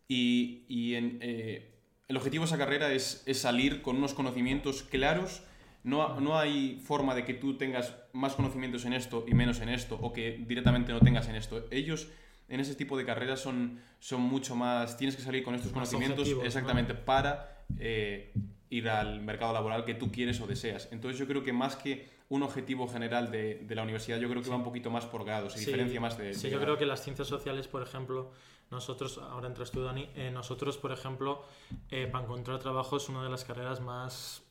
y, 0.07 0.63
y 0.67 0.95
en, 0.95 1.19
eh, 1.21 1.73
el 2.07 2.17
objetivo 2.17 2.43
de 2.43 2.47
esa 2.47 2.57
carrera 2.57 2.91
es, 2.93 3.23
es 3.25 3.39
salir 3.39 3.81
con 3.81 3.97
unos 3.97 4.13
conocimientos 4.13 4.83
claros. 4.83 5.43
No, 5.83 6.19
no 6.19 6.37
hay 6.37 6.81
forma 6.83 7.15
de 7.15 7.23
que 7.23 7.33
tú 7.33 7.57
tengas 7.57 7.95
más 8.13 8.33
conocimientos 8.33 8.85
en 8.85 8.93
esto 8.93 9.25
y 9.27 9.33
menos 9.33 9.61
en 9.61 9.69
esto, 9.69 9.97
o 10.01 10.11
que 10.11 10.43
directamente 10.47 10.91
no 10.91 10.99
tengas 10.99 11.27
en 11.29 11.35
esto. 11.35 11.65
Ellos 11.71 12.09
en 12.49 12.59
ese 12.59 12.75
tipo 12.75 12.97
de 12.97 13.05
carreras 13.05 13.39
son, 13.41 13.79
son 13.99 14.21
mucho 14.21 14.55
más... 14.55 14.97
Tienes 14.97 15.15
que 15.15 15.21
salir 15.21 15.43
con 15.43 15.55
estos 15.55 15.71
Más 15.71 15.89
conocimientos 15.89 16.19
objetivos, 16.19 16.43
¿no? 16.43 16.47
exactamente 16.47 16.93
para 16.93 17.65
eh, 17.77 18.33
ir 18.69 18.89
al 18.89 19.21
mercado 19.21 19.53
laboral 19.53 19.85
que 19.85 19.93
tú 19.93 20.11
quieres 20.11 20.39
o 20.41 20.47
deseas. 20.47 20.89
Entonces 20.91 21.17
yo 21.19 21.27
creo 21.27 21.43
que 21.43 21.53
más 21.53 21.75
que 21.75 22.09
un 22.29 22.43
objetivo 22.43 22.87
general 22.87 23.31
de, 23.31 23.55
de 23.63 23.75
la 23.75 23.83
universidad, 23.83 24.19
yo 24.19 24.29
creo 24.29 24.41
que 24.41 24.49
va 24.49 24.57
un 24.57 24.63
poquito 24.63 24.89
más 24.89 25.05
por 25.05 25.23
grados, 25.23 25.53
se 25.53 25.59
Sí, 25.59 25.65
diferencia 25.67 26.01
más 26.01 26.17
de... 26.17 26.33
Sí, 26.33 26.43
de 26.43 26.49
yo 26.49 26.57
grado. 26.59 26.65
creo 26.73 26.77
que 26.77 26.85
las 26.85 27.01
ciencias 27.01 27.27
sociales, 27.29 27.69
por 27.69 27.81
ejemplo, 27.83 28.31
nosotros, 28.69 29.17
ahora 29.17 29.47
entras 29.47 29.71
tú, 29.71 29.81
Dani, 29.83 30.09
eh, 30.15 30.29
nosotros, 30.31 30.77
por 30.77 30.91
ejemplo, 30.91 31.43
eh, 31.89 32.07
para 32.11 32.25
encontrar 32.25 32.59
trabajo 32.59 32.97
es 32.97 33.07
una 33.07 33.23
de 33.23 33.29
las 33.29 33.45
carreras 33.45 33.79
más, 33.79 34.43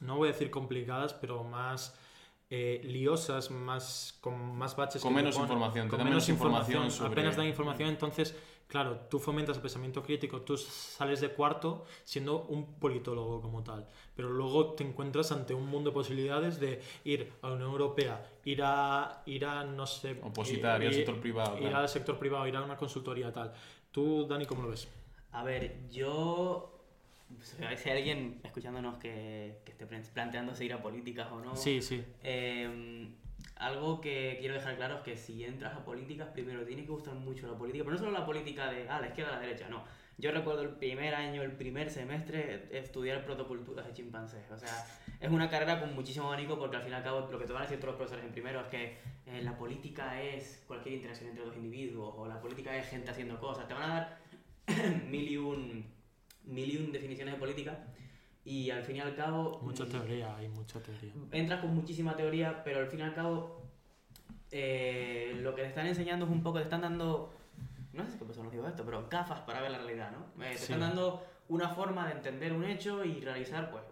no 0.00 0.16
voy 0.16 0.28
a 0.28 0.32
decir 0.32 0.50
complicadas, 0.50 1.14
pero 1.14 1.42
más 1.42 1.96
eh, 2.50 2.82
liosas, 2.84 3.50
más, 3.50 4.18
con 4.20 4.54
más 4.58 4.76
baches. 4.76 5.00
Con 5.00 5.14
menos 5.14 5.34
ponen, 5.34 5.48
información, 5.48 5.88
con 5.88 5.98
menos 6.00 6.10
menos 6.10 6.28
información 6.28 6.82
información, 6.82 6.90
sobre- 7.08 7.12
apenas 7.22 7.36
dan 7.38 7.46
información, 7.46 7.88
entonces, 7.88 8.36
claro, 8.72 9.00
tú 9.10 9.18
fomentas 9.18 9.56
el 9.56 9.62
pensamiento 9.62 10.02
crítico, 10.02 10.40
tú 10.40 10.56
sales 10.56 11.20
de 11.20 11.28
cuarto 11.28 11.84
siendo 12.04 12.44
un 12.44 12.60
politólogo 12.80 13.42
como 13.42 13.62
tal, 13.62 13.86
pero 14.16 14.30
luego 14.30 14.72
te 14.72 14.82
encuentras 14.82 15.30
ante 15.30 15.52
un 15.52 15.66
mundo 15.68 15.90
de 15.90 15.94
posibilidades 15.94 16.58
de 16.58 16.80
ir 17.04 17.30
a 17.42 17.48
la 17.48 17.54
Unión 17.56 17.70
Europea, 17.70 18.14
ir 18.44 18.60
a, 18.64 19.22
ir 19.26 19.44
a 19.44 19.64
no 19.64 19.86
sé... 19.86 20.18
Opositar, 20.22 20.80
ir 20.80 20.88
al 20.88 20.92
ir- 20.94 20.96
sector 20.96 21.20
privado, 21.20 21.58
Ir 21.58 21.74
al 21.74 21.88
sector 21.88 22.18
privado, 22.18 22.46
ir 22.46 22.56
a 22.56 22.62
una 22.64 22.76
consultoría 22.78 23.30
tal. 23.30 23.52
Tú, 23.90 24.26
Dani, 24.26 24.46
¿cómo 24.46 24.62
lo 24.62 24.70
ves? 24.70 24.88
A 25.32 25.44
ver, 25.44 25.88
yo. 25.90 26.68
Si 27.42 27.62
hay 27.90 27.96
alguien 27.98 28.40
escuchándonos 28.44 28.96
que, 28.98 29.60
que 29.64 29.72
esté 29.72 29.86
planteándose 29.86 30.64
ir 30.64 30.72
a 30.72 30.82
políticas 30.82 31.28
o 31.32 31.40
no. 31.40 31.56
Sí, 31.56 31.80
sí. 31.82 32.02
Eh, 32.22 33.08
algo 33.62 34.00
que 34.00 34.36
quiero 34.40 34.54
dejar 34.54 34.76
claro 34.76 34.96
es 34.96 35.00
que 35.02 35.16
si 35.16 35.44
entras 35.44 35.74
a 35.74 35.84
políticas, 35.84 36.28
primero 36.28 36.64
tiene 36.64 36.82
que 36.82 36.90
gustar 36.90 37.14
mucho 37.14 37.46
la 37.46 37.56
política, 37.56 37.84
pero 37.84 37.96
no 37.96 37.98
solo 37.98 38.10
la 38.10 38.26
política 38.26 38.70
de 38.70 38.88
ah, 38.88 39.00
la 39.00 39.08
izquierda, 39.08 39.32
la 39.32 39.40
derecha, 39.40 39.68
no. 39.68 39.84
Yo 40.18 40.30
recuerdo 40.30 40.62
el 40.62 40.70
primer 40.70 41.14
año, 41.14 41.42
el 41.42 41.52
primer 41.52 41.90
semestre, 41.90 42.68
estudiar 42.72 43.24
protoculturas 43.24 43.86
de 43.86 43.92
chimpancés. 43.92 44.50
O 44.50 44.58
sea, 44.58 44.86
es 45.20 45.30
una 45.30 45.48
carrera 45.48 45.80
con 45.80 45.94
muchísimo 45.94 46.26
abanico 46.26 46.58
porque 46.58 46.76
al 46.76 46.82
fin 46.82 46.92
y 46.92 46.94
al 46.96 47.02
cabo 47.02 47.28
lo 47.30 47.38
que 47.38 47.46
te 47.46 47.52
van 47.52 47.62
a 47.62 47.64
decir 47.64 47.78
todos 47.78 47.92
los 47.92 47.96
profesores 47.96 48.24
en 48.24 48.32
primero 48.32 48.60
es 48.60 48.66
que 48.66 48.98
eh, 49.26 49.42
la 49.42 49.56
política 49.56 50.20
es 50.20 50.62
cualquier 50.66 50.96
interacción 50.96 51.30
entre 51.30 51.44
dos 51.44 51.56
individuos 51.56 52.14
o 52.16 52.26
la 52.26 52.40
política 52.40 52.76
es 52.76 52.88
gente 52.88 53.10
haciendo 53.10 53.38
cosas. 53.40 53.66
Te 53.66 53.74
van 53.74 53.90
a 53.90 53.94
dar 53.94 54.18
mil 55.08 55.28
y 55.28 55.36
un, 55.36 55.86
mil 56.44 56.72
y 56.72 56.76
un 56.76 56.92
definiciones 56.92 57.34
de 57.34 57.40
política 57.40 57.78
y 58.44 58.70
al 58.70 58.82
fin 58.82 58.96
y 58.96 59.00
al 59.00 59.14
cabo... 59.14 59.60
Mucha 59.62 59.84
mm, 59.84 59.88
teoría, 59.88 60.36
hay 60.36 60.48
mucha 60.48 60.80
teoría. 60.82 61.12
entras 61.32 61.60
con 61.60 61.74
muchísima 61.74 62.16
teoría, 62.16 62.62
pero 62.64 62.80
al 62.80 62.86
fin 62.88 63.00
y 63.00 63.02
al 63.02 63.14
cabo 63.14 63.62
eh, 64.50 65.38
lo 65.40 65.54
que 65.54 65.62
te 65.62 65.68
están 65.68 65.86
enseñando 65.86 66.24
es 66.26 66.30
un 66.30 66.42
poco, 66.42 66.58
te 66.58 66.64
están 66.64 66.82
dando, 66.82 67.32
no 67.92 68.04
sé 68.04 68.12
si 68.12 68.18
qué 68.18 68.24
persona 68.24 68.44
nos 68.44 68.52
digo 68.52 68.66
esto, 68.68 68.84
pero 68.84 69.08
gafas 69.08 69.40
para 69.40 69.60
ver 69.60 69.70
la 69.70 69.78
realidad, 69.78 70.10
¿no? 70.12 70.44
Eh, 70.44 70.50
te 70.52 70.58
Sí. 70.58 70.62
están 70.64 70.80
dando 70.80 71.24
una 71.48 71.68
forma 71.70 72.06
de 72.06 72.12
entender 72.12 72.52
un 72.52 72.64
hecho 72.64 73.04
y 73.04 73.20
realizar, 73.20 73.70
pues, 73.70 73.82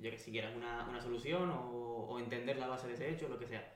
yo 0.00 0.10
que 0.10 0.18
si 0.18 0.30
quieras, 0.30 0.54
una, 0.56 0.86
una 0.88 1.00
solución 1.00 1.50
o, 1.50 2.06
o 2.08 2.18
entender 2.18 2.56
la 2.58 2.66
base 2.68 2.86
de 2.88 2.94
ese 2.94 3.10
hecho, 3.10 3.28
lo 3.28 3.38
que 3.38 3.46
sea. 3.46 3.72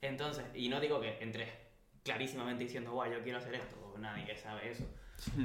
Entonces, 0.00 0.44
y 0.54 0.68
no 0.68 0.80
digo 0.80 1.00
que 1.00 1.18
entres 1.22 1.48
clarísimamente 2.02 2.64
diciendo, 2.64 2.92
guay, 2.92 3.12
yo 3.12 3.22
quiero 3.22 3.38
hacer 3.38 3.54
esto, 3.54 3.94
nadie 3.98 4.36
sabe 4.36 4.70
eso. 4.70 4.84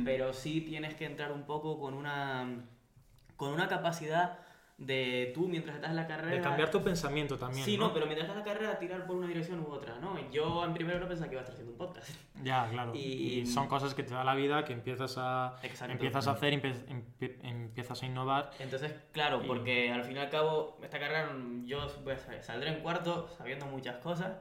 Pero 0.05 0.31
sí 0.33 0.61
tienes 0.61 0.93
que 0.95 1.05
entrar 1.05 1.31
un 1.31 1.43
poco 1.43 1.79
con 1.79 1.95
una, 1.95 2.63
con 3.37 3.51
una 3.53 3.67
capacidad 3.67 4.39
de 4.77 5.31
tú 5.35 5.47
mientras 5.47 5.75
estás 5.75 5.91
en 5.91 5.95
la 5.95 6.07
carrera... 6.07 6.35
De 6.35 6.41
cambiar 6.41 6.71
tu 6.71 6.83
pensamiento 6.83 7.37
también, 7.37 7.63
Sí, 7.63 7.77
¿no? 7.77 7.87
no, 7.87 7.93
pero 7.93 8.07
mientras 8.07 8.27
estás 8.27 8.41
en 8.41 8.45
la 8.47 8.53
carrera 8.53 8.79
tirar 8.79 9.05
por 9.05 9.15
una 9.15 9.27
dirección 9.27 9.59
u 9.59 9.67
otra, 9.71 9.99
¿no? 9.99 10.17
Yo 10.31 10.65
en 10.65 10.73
primero 10.73 10.99
no 10.99 11.07
pensaba 11.07 11.29
que 11.29 11.35
iba 11.35 11.41
a 11.41 11.43
estar 11.43 11.53
haciendo 11.53 11.71
un 11.73 11.77
podcast. 11.77 12.09
Ya, 12.41 12.67
claro. 12.69 12.91
Y- 12.95 13.39
Y, 13.41 13.45
son 13.45 13.67
cosas 13.67 13.93
que 13.93 14.01
te 14.03 14.13
da 14.15 14.23
la 14.23 14.33
vida, 14.33 14.65
que 14.65 14.73
empiezas 14.73 15.15
a, 15.19 15.57
Exacto. 15.61 15.93
empiezas 15.93 16.27
a 16.27 16.31
hacer, 16.31 16.53
empe- 16.59 17.37
empiezas 17.43 18.01
a 18.01 18.05
innovar. 18.05 18.49
Entonces, 18.59 18.93
claro, 19.11 19.41
Y- 19.43 19.47
porque 19.47 19.91
al 19.91 20.03
fin 20.03 20.17
y 20.17 20.19
al 20.19 20.29
cabo, 20.29 20.79
esta 20.83 20.99
carrera 20.99 21.29
yo 21.65 21.87
pues, 22.03 22.27
saldré 22.41 22.71
en 22.75 22.81
cuarto 22.81 23.29
sabiendo 23.37 23.67
muchas 23.67 23.97
cosas, 23.97 24.33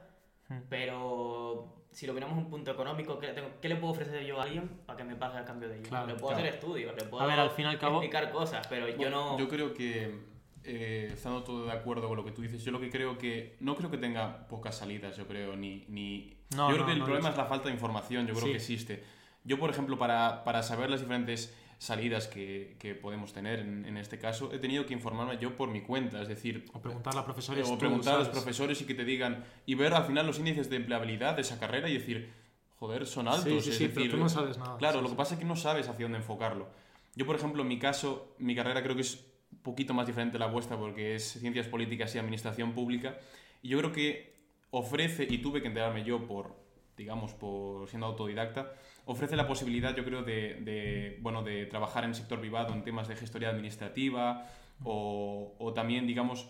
Hmm. 0.49 0.61
pero 0.67 1.73
si 1.93 2.07
lo 2.07 2.13
miramos 2.13 2.37
un 2.37 2.49
punto 2.49 2.71
económico, 2.71 3.19
¿qué 3.19 3.27
le, 3.27 3.33
tengo- 3.33 3.51
qué 3.61 3.69
le 3.69 3.75
puedo 3.77 3.93
ofrecer 3.93 4.25
yo 4.25 4.39
a 4.39 4.43
alguien 4.43 4.67
para 4.85 4.97
que 4.97 5.03
me 5.03 5.15
pague 5.15 5.37
a 5.37 5.45
cambio 5.45 5.69
de 5.69 5.75
ello? 5.79 5.89
Claro, 5.89 6.07
le 6.07 6.13
puedo 6.15 6.27
claro. 6.29 6.41
hacer 6.43 6.53
estudios, 6.55 6.95
le 6.97 7.03
puedo 7.05 7.23
A 7.23 7.27
ver, 7.27 7.39
al 7.39 7.51
fin 7.51 7.65
y 7.65 7.69
al 7.69 7.79
cabo- 7.79 8.01
explicar 8.01 8.31
cosas, 8.31 8.65
pero 8.67 8.87
yo 8.89 8.97
Bueno, 8.97 9.31
no... 9.33 9.39
Yo 9.39 9.47
creo 9.47 9.73
que, 9.73 10.19
eh, 10.63 11.09
estando 11.13 11.43
todo 11.43 11.65
de 11.65 11.71
acuerdo 11.71 12.07
con 12.07 12.17
lo 12.17 12.25
que 12.25 12.31
tú 12.31 12.41
dices, 12.41 12.63
yo 12.63 12.71
lo 12.71 12.79
que 12.79 12.89
creo 12.89 13.17
que. 13.17 13.55
No 13.59 13.75
creo 13.75 13.91
que 13.91 13.97
tenga 13.97 14.47
pocas 14.47 14.75
salidas, 14.77 15.15
yo 15.17 15.27
creo, 15.27 15.55
ni. 15.55 15.85
ni... 15.87 16.35
No, 16.55 16.69
yo 16.69 16.75
creo 16.75 16.79
no, 16.79 16.85
que 16.87 16.91
el 16.93 16.99
no, 16.99 17.05
problema 17.05 17.29
es 17.29 17.37
la 17.37 17.45
falta 17.45 17.67
de 17.67 17.73
información, 17.73 18.25
yo 18.27 18.33
creo 18.33 18.45
Sí. 18.45 18.51
que 18.51 18.57
existe. 18.57 19.03
Yo, 19.43 19.59
por 19.59 19.69
ejemplo, 19.69 19.97
para, 19.97 20.43
para 20.45 20.63
saber 20.63 20.89
las 20.89 21.01
diferentes 21.01 21.53
salidas 21.83 22.27
que, 22.27 22.77
que 22.79 22.95
podemos 22.95 23.33
tener 23.33 23.59
en, 23.59 23.85
en 23.85 23.97
este 23.97 24.17
caso, 24.17 24.53
he 24.53 24.59
tenido 24.59 24.85
que 24.85 24.93
informarme 24.93 25.37
yo 25.37 25.57
por 25.57 25.69
mi 25.69 25.81
cuenta, 25.81 26.21
es 26.21 26.29
decir, 26.29 26.63
O 26.73 26.79
preguntarle 26.81 27.19
a 27.19 27.25
profesores. 27.25 27.67
o 27.67 27.73
tú, 27.73 27.77
preguntar 27.77 28.15
a 28.15 28.19
los 28.19 28.29
profesores 28.29 28.81
y 28.81 28.85
que 28.85 28.93
te 28.93 29.03
digan, 29.03 29.43
y 29.65 29.75
ver 29.75 29.93
al 29.93 30.05
final 30.05 30.25
los 30.25 30.39
índices 30.39 30.69
de 30.69 30.77
empleabilidad 30.77 31.35
de 31.35 31.41
esa 31.41 31.59
carrera 31.59 31.89
y 31.89 31.95
decir, 31.95 32.31
joder, 32.79 33.05
son 33.05 33.27
altos. 33.27 33.43
Sí, 33.43 33.61
sí, 33.63 33.69
es 33.71 33.77
sí, 33.77 33.87
pero 33.89 33.99
decir, 34.05 34.11
tú 34.11 34.17
no 34.17 34.29
sabes 34.29 34.57
nada. 34.57 34.77
Claro, 34.77 34.99
Sí, 34.99 35.03
lo 35.03 35.09
que 35.09 35.15
pasa 35.17 35.33
es 35.33 35.39
que 35.41 35.45
no 35.45 35.57
sabes 35.57 35.89
hacia 35.89 36.05
dónde 36.05 36.19
enfocarlo. 36.19 36.69
Yo, 37.15 37.25
por 37.25 37.35
ejemplo, 37.35 37.63
en 37.63 37.67
mi 37.67 37.77
caso, 37.79 38.33
mi 38.37 38.55
carrera 38.55 38.81
creo 38.81 38.95
que 38.95 39.01
es 39.01 39.25
un 39.51 39.57
poquito 39.57 39.93
más 39.93 40.07
diferente 40.07 40.37
a 40.37 40.39
la 40.39 40.47
vuestra 40.47 40.77
porque 40.77 41.15
es 41.15 41.33
ciencias 41.33 41.67
políticas 41.67 42.15
y 42.15 42.17
administración 42.17 42.71
pública. 42.71 43.17
Y 43.61 43.67
yo 43.67 43.77
creo 43.79 43.91
que 43.91 44.33
ofrece, 44.71 45.27
y 45.29 45.39
tuve 45.39 45.61
que 45.61 45.67
enterarme 45.67 46.05
yo 46.05 46.25
por, 46.25 46.55
digamos, 46.95 47.33
por 47.33 47.89
siendo 47.89 48.07
autodidacta, 48.07 48.71
ofrece 49.05 49.35
la 49.35 49.47
posibilidad, 49.47 49.95
yo 49.95 50.05
creo, 50.05 50.23
de, 50.23 50.55
de, 50.61 51.17
bueno, 51.21 51.43
de 51.43 51.65
trabajar 51.65 52.03
en 52.03 52.11
el 52.11 52.15
sector 52.15 52.39
privado 52.39 52.73
en 52.73 52.83
temas 52.83 53.07
de 53.07 53.15
gestoría 53.15 53.49
administrativa 53.49 54.49
o, 54.83 55.55
o 55.59 55.73
también, 55.73 56.07
digamos, 56.07 56.47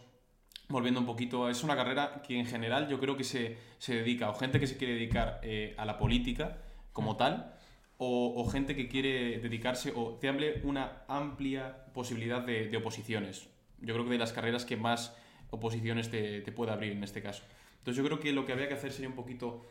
volviendo 0.69 0.99
un 0.99 1.05
poquito, 1.05 1.49
es 1.49 1.63
una 1.63 1.75
carrera 1.75 2.21
que 2.25 2.39
en 2.39 2.45
general 2.45 2.87
yo 2.87 2.99
creo 2.99 3.17
que 3.17 3.23
se, 3.23 3.57
se 3.79 3.95
dedica, 3.95 4.29
o 4.29 4.35
gente 4.35 4.59
que 4.59 4.67
se 4.67 4.77
quiere 4.77 4.93
dedicar 4.93 5.39
eh, 5.43 5.75
a 5.77 5.85
la 5.85 5.97
política 5.97 6.57
como 6.93 7.17
tal, 7.17 7.55
o, 7.97 8.33
o 8.35 8.49
gente 8.49 8.75
que 8.75 8.87
quiere 8.87 9.39
dedicarse, 9.39 9.91
o 9.95 10.17
te 10.19 10.27
hable 10.27 10.61
una 10.63 11.03
amplia 11.07 11.85
posibilidad 11.93 12.41
de, 12.41 12.69
de 12.69 12.77
oposiciones. 12.77 13.49
Yo 13.79 13.93
creo 13.93 14.05
que 14.05 14.11
de 14.11 14.17
las 14.17 14.33
carreras 14.33 14.65
que 14.65 14.77
más 14.77 15.15
oposiciones 15.49 16.09
te, 16.09 16.41
te 16.41 16.51
puede 16.51 16.71
abrir 16.71 16.93
en 16.93 17.03
este 17.03 17.21
caso. 17.21 17.43
Entonces 17.79 18.01
yo 18.01 18.07
creo 18.07 18.19
que 18.19 18.31
lo 18.31 18.45
que 18.45 18.53
habría 18.53 18.67
que 18.67 18.73
hacer 18.75 18.91
sería 18.91 19.09
un 19.09 19.15
poquito 19.15 19.65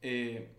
eh, 0.00 0.54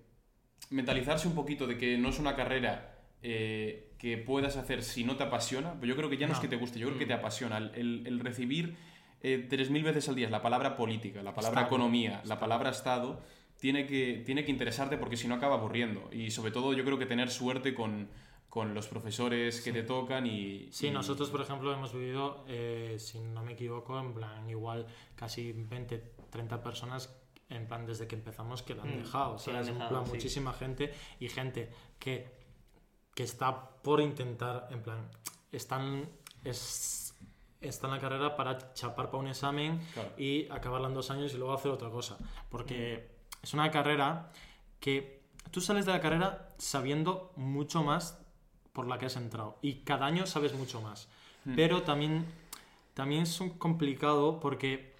mentalizarse 0.69 1.27
un 1.27 1.35
poquito 1.35 1.67
de 1.67 1.77
que 1.77 1.97
no 1.97 2.09
es 2.09 2.19
una 2.19 2.35
carrera 2.35 2.95
eh, 3.21 3.91
que 3.97 4.17
puedas 4.17 4.55
hacer 4.57 4.83
si 4.83 5.03
no 5.03 5.17
te 5.17 5.23
apasiona, 5.23 5.73
pero 5.75 5.87
yo 5.87 5.95
creo 5.95 6.09
que 6.09 6.17
ya 6.17 6.27
no, 6.27 6.33
es 6.33 6.39
que 6.39 6.47
te 6.47 6.55
guste, 6.55 6.79
yo 6.79 6.87
creo 6.87 6.99
que 6.99 7.05
te 7.05 7.13
Mm. 7.15 7.19
apasiona. 7.19 7.57
El, 7.57 8.19
recibir 8.23 8.75
eh, 9.21 9.47
3.000 9.49 9.83
veces 9.83 10.07
al 10.07 10.15
día 10.15 10.29
la 10.29 10.41
palabra 10.41 10.77
política, 10.77 11.21
la 11.21 11.33
palabra 11.35 11.61
Estado. 11.61 11.75
economía, 11.75 12.21
la 12.25 12.39
palabra 12.39 12.69
Estado, 12.69 13.21
tiene 13.59 13.85
que, 13.85 14.23
tiene 14.25 14.45
que 14.45 14.51
interesarte 14.51 14.97
porque 14.97 15.17
si 15.17 15.27
no 15.27 15.35
acaba 15.35 15.55
aburriendo. 15.55 16.09
Y 16.13 16.31
sobre 16.31 16.51
todo 16.51 16.71
yo 16.73 16.85
creo 16.85 16.97
que 16.97 17.05
tener 17.05 17.29
suerte 17.29 17.73
con, 17.73 18.07
con 18.47 18.73
los 18.73 18.87
profesores 18.87 19.59
que 19.59 19.73
te 19.73 19.83
tocan 19.83 20.25
y... 20.25 20.69
Sí, 20.71 20.87
y- 20.87 20.91
nosotros, 20.91 21.29
por 21.29 21.41
ejemplo, 21.41 21.73
hemos 21.73 21.91
vivido, 21.93 22.45
eh, 22.47 22.95
si 22.99 23.19
no 23.19 23.43
me 23.43 23.51
equivoco, 23.53 23.99
en 23.99 24.13
plan, 24.13 24.49
igual 24.49 24.87
casi 25.17 25.51
20, 25.51 25.97
30 26.29 26.63
personas, 26.63 27.13
en 27.49 27.67
plan, 27.67 27.85
desde 27.85 28.07
que 28.07 28.15
empezamos, 28.15 28.61
que 28.61 28.75
la 28.75 28.83
han 28.83 28.95
Mm, 28.99 29.03
dejado. 29.03 29.33
han 29.33 29.39
¿sabes? 29.39 29.67
En 29.67 29.73
dejado, 29.75 29.89
plan, 29.89 30.05
sí. 30.05 30.11
muchísima 30.11 30.53
gente 30.53 30.93
y 31.19 31.29
gente 31.29 31.71
que, 31.97 32.29
que 33.15 33.23
está 33.23 33.69
por 33.81 34.01
intentar, 34.01 34.67
en 34.71 34.81
plan, 34.83 35.09
están, 35.51 36.07
es, 36.43 37.15
está 37.61 37.87
en 37.87 37.93
la 37.93 37.99
carrera 37.99 38.35
para 38.35 38.73
chapar 38.73 39.07
para 39.07 39.17
un 39.17 39.27
examen 39.27 39.79
Claro. 39.93 40.11
y 40.17 40.47
acabarla 40.49 40.87
en 40.87 40.93
dos 40.93 41.09
años 41.11 41.33
y 41.33 41.37
luego 41.37 41.53
hacer 41.53 41.71
otra 41.71 41.89
cosa. 41.89 42.17
Porque 42.49 43.09
es 43.41 43.53
una 43.53 43.71
carrera 43.71 44.31
que 44.79 45.23
tú 45.51 45.59
sales 45.59 45.85
de 45.85 45.91
la 45.91 45.99
carrera 46.01 46.49
sabiendo 46.57 47.33
mucho 47.35 47.83
más 47.83 48.21
por 48.73 48.87
la 48.87 48.97
que 48.99 49.07
has 49.07 49.15
entrado 49.15 49.57
y 49.61 49.81
cada 49.83 50.05
año 50.05 50.25
sabes 50.27 50.53
mucho 50.53 50.79
más. 50.81 51.09
Mm. 51.45 51.55
Pero 51.55 51.81
también, 51.81 52.25
también 52.93 53.23
es 53.23 53.41
un 53.41 53.49
complicado 53.57 54.39
porque 54.39 54.95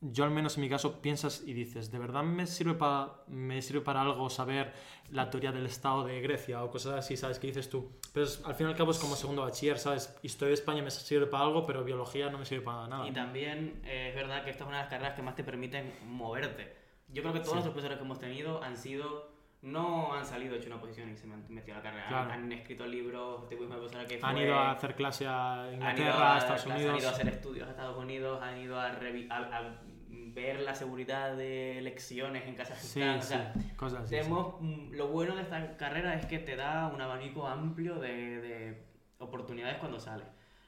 yo 0.00 0.24
al 0.24 0.30
menos 0.30 0.56
en 0.56 0.62
mi 0.62 0.68
caso 0.68 1.00
piensas 1.02 1.42
y 1.46 1.52
dices, 1.54 1.90
¿de 1.90 1.98
verdad 1.98 2.22
me 2.22 2.46
sirve 2.46 2.74
para 2.74 3.12
me 3.26 3.60
sirve 3.62 3.80
para 3.80 4.02
algo 4.02 4.30
saber 4.30 4.72
la 5.10 5.28
teoría 5.30 5.50
del 5.52 5.66
Estado 5.66 6.04
de 6.04 6.20
Grecia 6.20 6.62
o 6.62 6.70
cosas 6.70 6.94
así, 6.94 7.16
sabes 7.16 7.38
qué 7.38 7.48
dices 7.48 7.68
tú? 7.68 7.90
Pero 8.12 8.24
es- 8.26 8.40
al 8.44 8.54
fin 8.54 8.66
y 8.68 8.70
al 8.70 8.76
cabo 8.76 8.90
es 8.92 8.98
como 8.98 9.16
segundo 9.16 9.42
bachiller, 9.42 9.78
¿sabes? 9.78 10.16
Historia 10.22 10.48
de 10.50 10.54
España 10.54 10.82
me 10.82 10.90
sirve 10.90 11.26
para 11.26 11.44
algo, 11.44 11.66
pero 11.66 11.82
biología 11.84 12.30
no 12.30 12.38
me 12.38 12.44
sirve 12.44 12.64
para 12.64 12.86
nada. 12.86 13.08
Y 13.08 13.12
también 13.12 13.80
eh, 13.84 14.10
es 14.10 14.14
verdad 14.14 14.44
que 14.44 14.50
esta 14.50 14.64
es 14.64 14.68
una 14.68 14.76
de 14.78 14.82
las 14.84 14.90
carreras 14.90 15.14
que 15.14 15.22
más 15.22 15.34
te 15.34 15.42
permiten 15.44 15.92
moverte. 16.06 16.76
Yo 17.08 17.22
creo 17.22 17.32
que 17.32 17.40
todos 17.40 17.52
Sí. 17.52 17.56
los 17.56 17.64
profesores 17.64 17.98
que 17.98 18.04
hemos 18.04 18.18
tenido 18.18 18.62
han 18.62 18.76
sido, 18.76 19.30
no 19.62 20.12
han 20.14 20.24
salido 20.24 20.54
hecho 20.54 20.68
una 20.68 20.80
posición 20.80 21.10
y 21.10 21.16
se 21.16 21.24
han 21.30 21.44
metido 21.48 21.74
a 21.74 21.78
la 21.78 21.82
carrera. 21.82 22.06
Claro. 22.08 22.30
Han, 22.30 22.44
han 22.44 22.52
escrito 22.52 22.86
libros, 22.86 23.44
una 23.58 23.76
profesora 23.76 24.06
que 24.06 24.20
Han 24.22 24.38
ido 24.38 24.54
a 24.54 24.70
hacer 24.72 24.94
clase 24.94 25.26
a 25.26 25.68
Inglaterra, 25.72 26.34
a, 26.34 26.38
Estados 26.38 26.66
Unidos. 26.66 26.90
han 26.92 26.98
ido 26.98 27.08
a 27.08 27.12
hacer 27.12 27.28
estudios 27.28 27.66
a 27.66 27.70
Estados 27.70 27.96
Unidos, 27.98 28.40
han 28.42 28.58
ido 28.58 28.80
a, 28.80 28.92
revi- 28.92 29.28
a- 29.30 29.56
a 29.58 29.78
ver 30.10 30.60
la 30.60 30.74
seguridad 30.74 31.36
de 31.36 31.78
elecciones 31.78 32.44
en 32.44 32.50
Sí, 32.52 32.56
Kazajistán. 32.56 33.18
o 33.18 33.22
sí, 33.22 33.28
sea, 33.28 33.52
cosas 33.76 34.00
así. 34.04 34.14
sí. 34.14 34.20
tenemos, 34.20 34.54
lo 34.92 35.08
bueno 35.08 35.34
de 35.34 35.42
esta 35.42 35.76
carrera 35.76 36.14
es 36.14 36.26
que 36.26 36.38
te 36.38 36.54
da 36.54 36.86
un 36.86 37.00
abanico 37.00 37.46
amplio 37.46 37.96
de, 37.98 38.40
de 38.40 38.82
oportunidades 39.18 39.78
cuando 39.78 39.98
sales. 39.98 40.26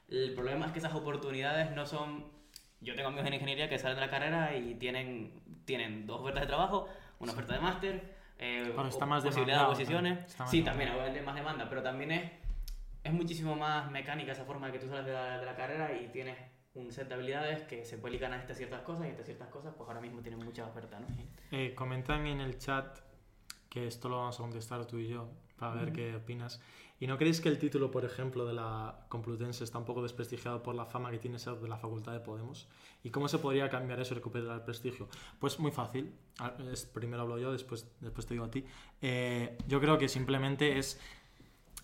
El 0.09 0.35
problema 0.35 0.67
es 0.67 0.73
que 0.73 0.81
esas 0.81 0.95
oportunidades 0.95 1.71
no 1.71 1.87
son... 1.87 2.25
Yo 2.81 2.95
tengo 2.97 3.09
amigos 3.09 3.27
en 3.29 3.35
ingeniería 3.35 3.69
que 3.69 3.79
salen 3.79 3.97
de 3.97 4.07
la 4.07 4.11
carrera 4.11 4.57
y 4.57 4.75
tienen, 4.75 5.41
tienen 5.67 6.07
dos 6.07 6.21
ofertas 6.23 6.41
de 6.43 6.47
trabajo, 6.49 6.89
una 7.21 7.31
oferta 7.33 7.53
de 7.55 7.61
máster, 7.61 8.17
eh, 8.41 8.73
Pero 8.75 8.89
está 8.89 9.07
más 9.07 9.23
posibilidad 9.25 9.61
de 9.61 9.67
posiciones. 9.67 10.19
está 10.27 10.43
más 10.45 10.51
Sí, 10.51 10.59
demandado. 10.63 10.79
también, 10.87 10.99
obviamente 11.01 11.23
más 11.27 11.35
demanda, 11.37 11.69
pero 11.69 11.83
también 11.83 12.11
es, 12.11 12.33
es 13.05 13.13
muchísimo 13.13 13.55
más 13.55 13.91
mecánica 13.91 14.33
esa 14.33 14.45
forma 14.45 14.67
de 14.67 14.73
que 14.73 14.79
tú 14.81 14.89
sales 14.89 15.07
de 15.07 15.13
la, 15.13 15.39
de 15.39 15.47
la 15.47 15.55
carrera 15.57 15.93
y 15.97 16.09
tienes 16.09 16.37
un 16.75 16.91
set 16.93 17.09
de 17.09 17.15
habilidades 17.15 17.63
que 17.65 17.85
se 17.85 17.97
ligar 18.09 18.33
a 18.33 18.37
estas 18.37 18.57
ciertas 18.57 18.83
cosas 18.83 19.07
y 19.07 19.11
estas 19.11 19.27
ciertas 19.27 19.49
cosas 19.49 19.75
pues 19.77 19.89
ahora 19.89 20.01
mismo 20.01 20.21
tienen 20.23 20.45
mucha 20.45 20.65
oferta, 20.67 20.99
¿no? 21.01 21.07
Eh, 21.51 21.75
comentan 21.75 22.27
en 22.27 22.41
el 22.41 22.59
chat 22.59 22.99
que 23.69 23.87
esto 23.87 24.09
lo 24.09 24.19
vamos 24.19 24.39
a 24.39 24.43
contestar 24.43 24.85
tú 24.87 24.99
y 24.99 25.09
yo 25.09 25.29
para 25.59 25.75
ver 25.75 25.93
qué 25.93 26.15
opinas. 26.15 26.61
¿Y 27.03 27.07
no 27.07 27.17
creéis 27.17 27.41
que 27.41 27.49
el 27.49 27.59
título, 27.59 27.91
por 27.91 28.05
ejemplo, 28.05 28.45
de 28.45 28.53
la 28.53 29.07
Complutense 29.09 29.65
está 29.65 29.79
un 29.79 29.87
poco 29.87 30.03
desprestigiado 30.03 30.63
por 30.63 30.75
la 30.75 30.85
fama 30.85 31.11
que 31.11 31.19
tiene 31.19 31.39
ser 31.39 31.55
de 31.55 31.67
la 31.67 31.79
Facultad 31.79 32.13
de 32.13 32.21
Podemos? 32.21 32.69
¿Y 33.03 33.09
cómo 33.09 33.27
se 33.27 33.39
podría 33.39 33.71
cambiar 33.71 33.99
eso 34.01 34.13
y 34.13 34.17
recuperar 34.19 34.55
el 34.55 34.65
prestigio? 34.65 35.09
Pues 35.39 35.59
muy 35.59 35.71
fácil. 35.71 36.13
Ah, 36.39 36.55
primero 36.93 37.23
hablo 37.23 37.39
yo, 37.39 37.53
después, 37.53 37.91
después 38.01 38.27
te 38.27 38.35
digo 38.35 38.45
a 38.45 38.51
ti. 38.51 38.67
Eh, 39.01 39.57
yo 39.67 39.81
creo 39.81 39.97
que 39.97 40.11
simplemente 40.11 40.79
es 40.79 41.01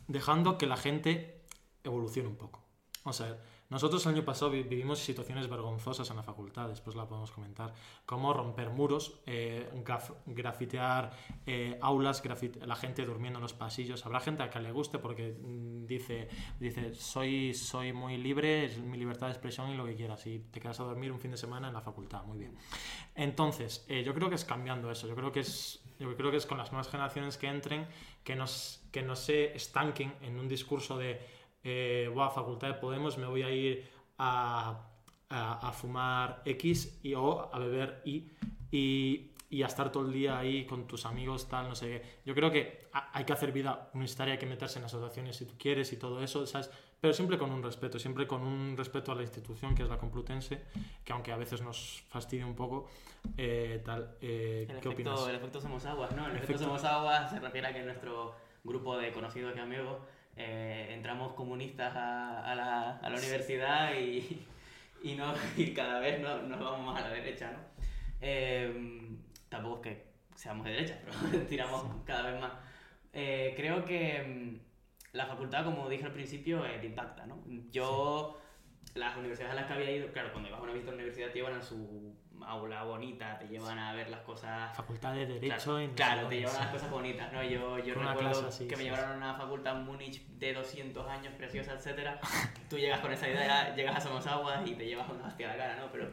dejando 0.06 0.58
que 0.58 0.66
la 0.66 0.76
gente 0.76 1.40
evolucione 1.82 2.28
un 2.28 2.36
poco. 2.36 2.62
O 3.04 3.14
sea, 3.14 3.38
nosotros 3.68 4.04
el 4.06 4.14
año 4.14 4.24
pasado 4.24 4.50
vi- 4.52 4.62
vivimos 4.62 4.98
situaciones 5.00 5.48
vergonzosas 5.48 6.08
en 6.10 6.16
la 6.16 6.22
facultad, 6.22 6.68
después 6.68 6.94
la 6.96 7.06
podemos 7.06 7.30
comentar, 7.32 7.72
como 8.04 8.32
romper 8.32 8.70
muros, 8.70 9.20
eh, 9.26 9.68
graf- 9.84 10.14
grafitear 10.26 11.10
eh, 11.46 11.78
aulas, 11.82 12.22
grafit- 12.24 12.64
la 12.64 12.76
gente 12.76 13.04
durmiendo 13.04 13.38
en 13.38 13.42
los 13.42 13.54
pasillos. 13.54 14.04
Habrá 14.06 14.20
gente 14.20 14.42
a 14.42 14.50
que 14.50 14.60
le 14.60 14.70
guste 14.72 14.98
porque 14.98 15.32
mm, 15.40 15.86
dice, 15.86 16.28
dice 16.60 16.94
soy, 16.94 17.54
soy 17.54 17.92
muy 17.92 18.16
libre, 18.18 18.64
es 18.66 18.78
mi 18.78 18.96
libertad 18.98 19.26
de 19.26 19.32
expresión 19.32 19.70
y 19.70 19.76
lo 19.76 19.84
que 19.84 19.96
quieras, 19.96 20.26
y 20.26 20.38
te 20.38 20.60
quedas 20.60 20.78
a 20.80 20.84
dormir 20.84 21.10
un 21.10 21.18
fin 21.18 21.32
de 21.32 21.36
semana 21.36 21.68
en 21.68 21.74
la 21.74 21.80
facultad, 21.80 22.24
muy 22.24 22.38
bien. 22.38 22.56
Entonces, 23.14 23.84
eh, 23.88 24.02
yo 24.04 24.14
creo 24.14 24.28
que 24.28 24.34
es 24.36 24.44
cambiando 24.44 24.90
eso, 24.90 25.06
yo 25.08 25.14
creo 25.14 25.32
que 25.32 25.40
es, 25.40 25.82
yo 25.98 26.14
creo 26.16 26.30
que 26.30 26.36
es 26.36 26.46
con 26.46 26.58
las 26.58 26.70
nuevas 26.72 26.88
generaciones 26.88 27.36
que 27.36 27.48
entren, 27.48 27.86
que, 28.24 28.36
nos, 28.36 28.84
que 28.92 29.02
no 29.02 29.16
se 29.16 29.54
estanquen 29.56 30.14
en 30.20 30.38
un 30.38 30.48
discurso 30.48 30.98
de, 30.98 31.20
eh, 31.68 32.08
"Buah, 32.14 32.30
facultad 32.30 32.68
de 32.68 32.74
Podemos, 32.74 33.18
me 33.18 33.26
voy 33.26 33.42
a 33.42 33.50
ir 33.50 33.84
a, 34.18 34.86
a, 35.28 35.68
a 35.68 35.72
fumar 35.72 36.42
X 36.44 37.00
y, 37.02 37.14
o 37.14 37.52
a 37.52 37.58
beber 37.58 38.00
Y. 38.04 38.30
Y, 38.70 39.32
y 39.48 39.62
a 39.62 39.66
estar 39.66 39.90
todo 39.92 40.06
el 40.06 40.12
día 40.12 40.38
ahí 40.38 40.66
con 40.66 40.86
tus 40.88 41.06
amigos, 41.06 41.48
tal, 41.48 41.68
no 41.68 41.74
sé 41.74 41.86
qué. 41.86 42.02
Yo 42.24 42.34
creo 42.34 42.50
que 42.50 42.88
hay 43.12 43.24
que 43.24 43.32
hacer 43.32 43.52
vida 43.52 43.90
universitaria, 43.94 44.32
hay 44.34 44.38
que 44.38 44.46
meterse 44.46 44.78
en 44.80 44.84
asociaciones 44.86 45.36
si 45.36 45.44
tú 45.46 45.54
quieres 45.56 45.92
y 45.92 45.96
todo 45.98 46.20
eso, 46.22 46.46
¿sabes? 46.46 46.68
Pero 47.00 47.12
siempre 47.14 47.38
con 47.38 47.50
un 47.52 47.62
respeto, 47.62 47.98
siempre 47.98 48.26
con 48.26 48.42
un 48.42 48.76
respeto 48.76 49.12
a 49.12 49.14
la 49.14 49.22
institución 49.22 49.74
que 49.74 49.82
es 49.84 49.88
la 49.88 49.98
Complutense, 49.98 50.64
que 51.04 51.12
aunque 51.12 51.30
a 51.30 51.36
veces 51.36 51.62
nos 51.62 52.02
fastidie 52.08 52.44
un 52.44 52.56
poco, 52.56 52.88
eh, 53.36 53.80
tal. 53.84 54.16
Eh, 54.20 54.62
el 54.62 54.66
¿Qué 54.66 54.72
efecto, 54.72 54.90
opinas? 54.90 55.28
El 55.28 55.36
efecto 55.36 55.60
Somos 55.60 55.84
Aguas, 55.86 56.10
¿no? 56.16 56.24
El 56.26 56.32
efecto, 56.36 56.52
Efecto- 56.54 56.64
Somos 56.64 56.84
Aguas 56.84 57.30
se 57.30 57.38
refiere 57.38 57.66
a 57.68 57.72
que 57.72 57.82
nuestro 57.84 58.34
grupo 58.64 58.96
de 58.98 59.12
conocidos 59.12 59.54
y 59.56 59.60
amigos 59.60 59.98
eh, 60.36 60.88
entramos 60.92 61.32
comunistas 61.34 61.94
a, 61.96 62.50
a 62.50 62.54
la, 62.54 62.96
a 62.98 63.10
la 63.10 63.16
universidad 63.18 63.94
y, 63.94 64.44
y, 65.02 65.14
no, 65.14 65.32
y 65.56 65.72
cada 65.72 66.00
vez 66.00 66.20
no- 66.20 66.42
nos 66.42 66.60
vamos 66.60 66.86
más 66.94 67.02
a 67.02 67.08
la 67.08 67.14
derecha, 67.14 67.50
¿no? 67.52 67.58
Eh, 68.20 69.16
tampoco 69.48 69.76
es 69.76 69.82
que 69.96 70.06
seamos 70.34 70.64
de 70.66 70.72
derecha, 70.72 70.98
pero 71.04 71.42
tiramos 71.48 71.84
cada 72.04 72.30
vez 72.30 72.40
más. 72.40 72.52
Eh, 73.12 73.54
creo 73.56 73.84
que 73.84 74.22
mm, 74.22 75.16
la 75.16 75.26
facultad, 75.26 75.64
como 75.64 75.88
dije 75.88 76.04
al 76.04 76.12
principio, 76.12 76.64
eh, 76.66 76.78
te 76.80 76.86
impacta, 76.86 77.26
¿no? 77.26 77.42
Yo, 77.70 78.38
las 78.94 79.16
universidades 79.16 79.52
a 79.52 79.56
las 79.56 79.66
que 79.66 79.72
había 79.74 79.90
ido, 79.90 80.12
claro, 80.12 80.32
cuando 80.32 80.50
vas 80.50 80.60
a 80.60 80.62
una 80.62 80.72
visita 80.72 80.90
a 80.90 80.94
la 80.94 80.96
universidad 81.02 81.28
te 81.28 81.34
llevan 81.38 81.54
a 81.54 81.62
su 81.62 82.14
aula 82.44 82.82
bonita, 82.84 83.38
te 83.38 83.48
llevan 83.48 83.78
a 83.78 83.92
ver 83.94 84.10
las 84.10 84.20
cosas... 84.20 84.76
Facultad 84.76 85.14
de 85.14 85.26
Derecho 85.26 85.56
Claro, 85.56 85.78
sé 85.78 85.94
claro, 85.94 86.28
te 86.28 86.36
llevan 86.36 86.54
a 86.54 86.58
sí. 86.58 86.64
las 86.64 86.72
cosas 86.72 86.90
bonitas, 86.90 87.32
¿no? 87.32 87.42
Yo, 87.42 87.78
yo 87.78 87.94
una 87.98 88.14
recuerdo 88.14 88.40
clase 88.40 88.46
así, 88.46 88.68
que 88.68 88.76
me 88.76 88.82
sí, 88.82 88.88
llevaron 88.88 89.12
a 89.12 89.16
una 89.16 89.34
facultad 89.34 89.76
en 89.76 89.84
Múnich 89.84 90.26
de 90.26 90.54
200 90.54 91.08
años, 91.08 91.34
preciosa, 91.34 91.72
etcétera. 91.74 92.20
Tú 92.70 92.78
llegas 92.78 93.00
con 93.00 93.12
esa 93.12 93.28
idea, 93.28 93.74
llegas 93.74 93.96
a 93.96 94.00
Somos 94.00 94.26
Aguas 94.26 94.66
y 94.66 94.74
te 94.74 94.86
llevas 94.86 95.08
una 95.08 95.26
hostia 95.26 95.50
a 95.50 95.56
la 95.56 95.58
cara, 95.58 95.76
¿no? 95.76 95.90
Pero, 95.92 96.10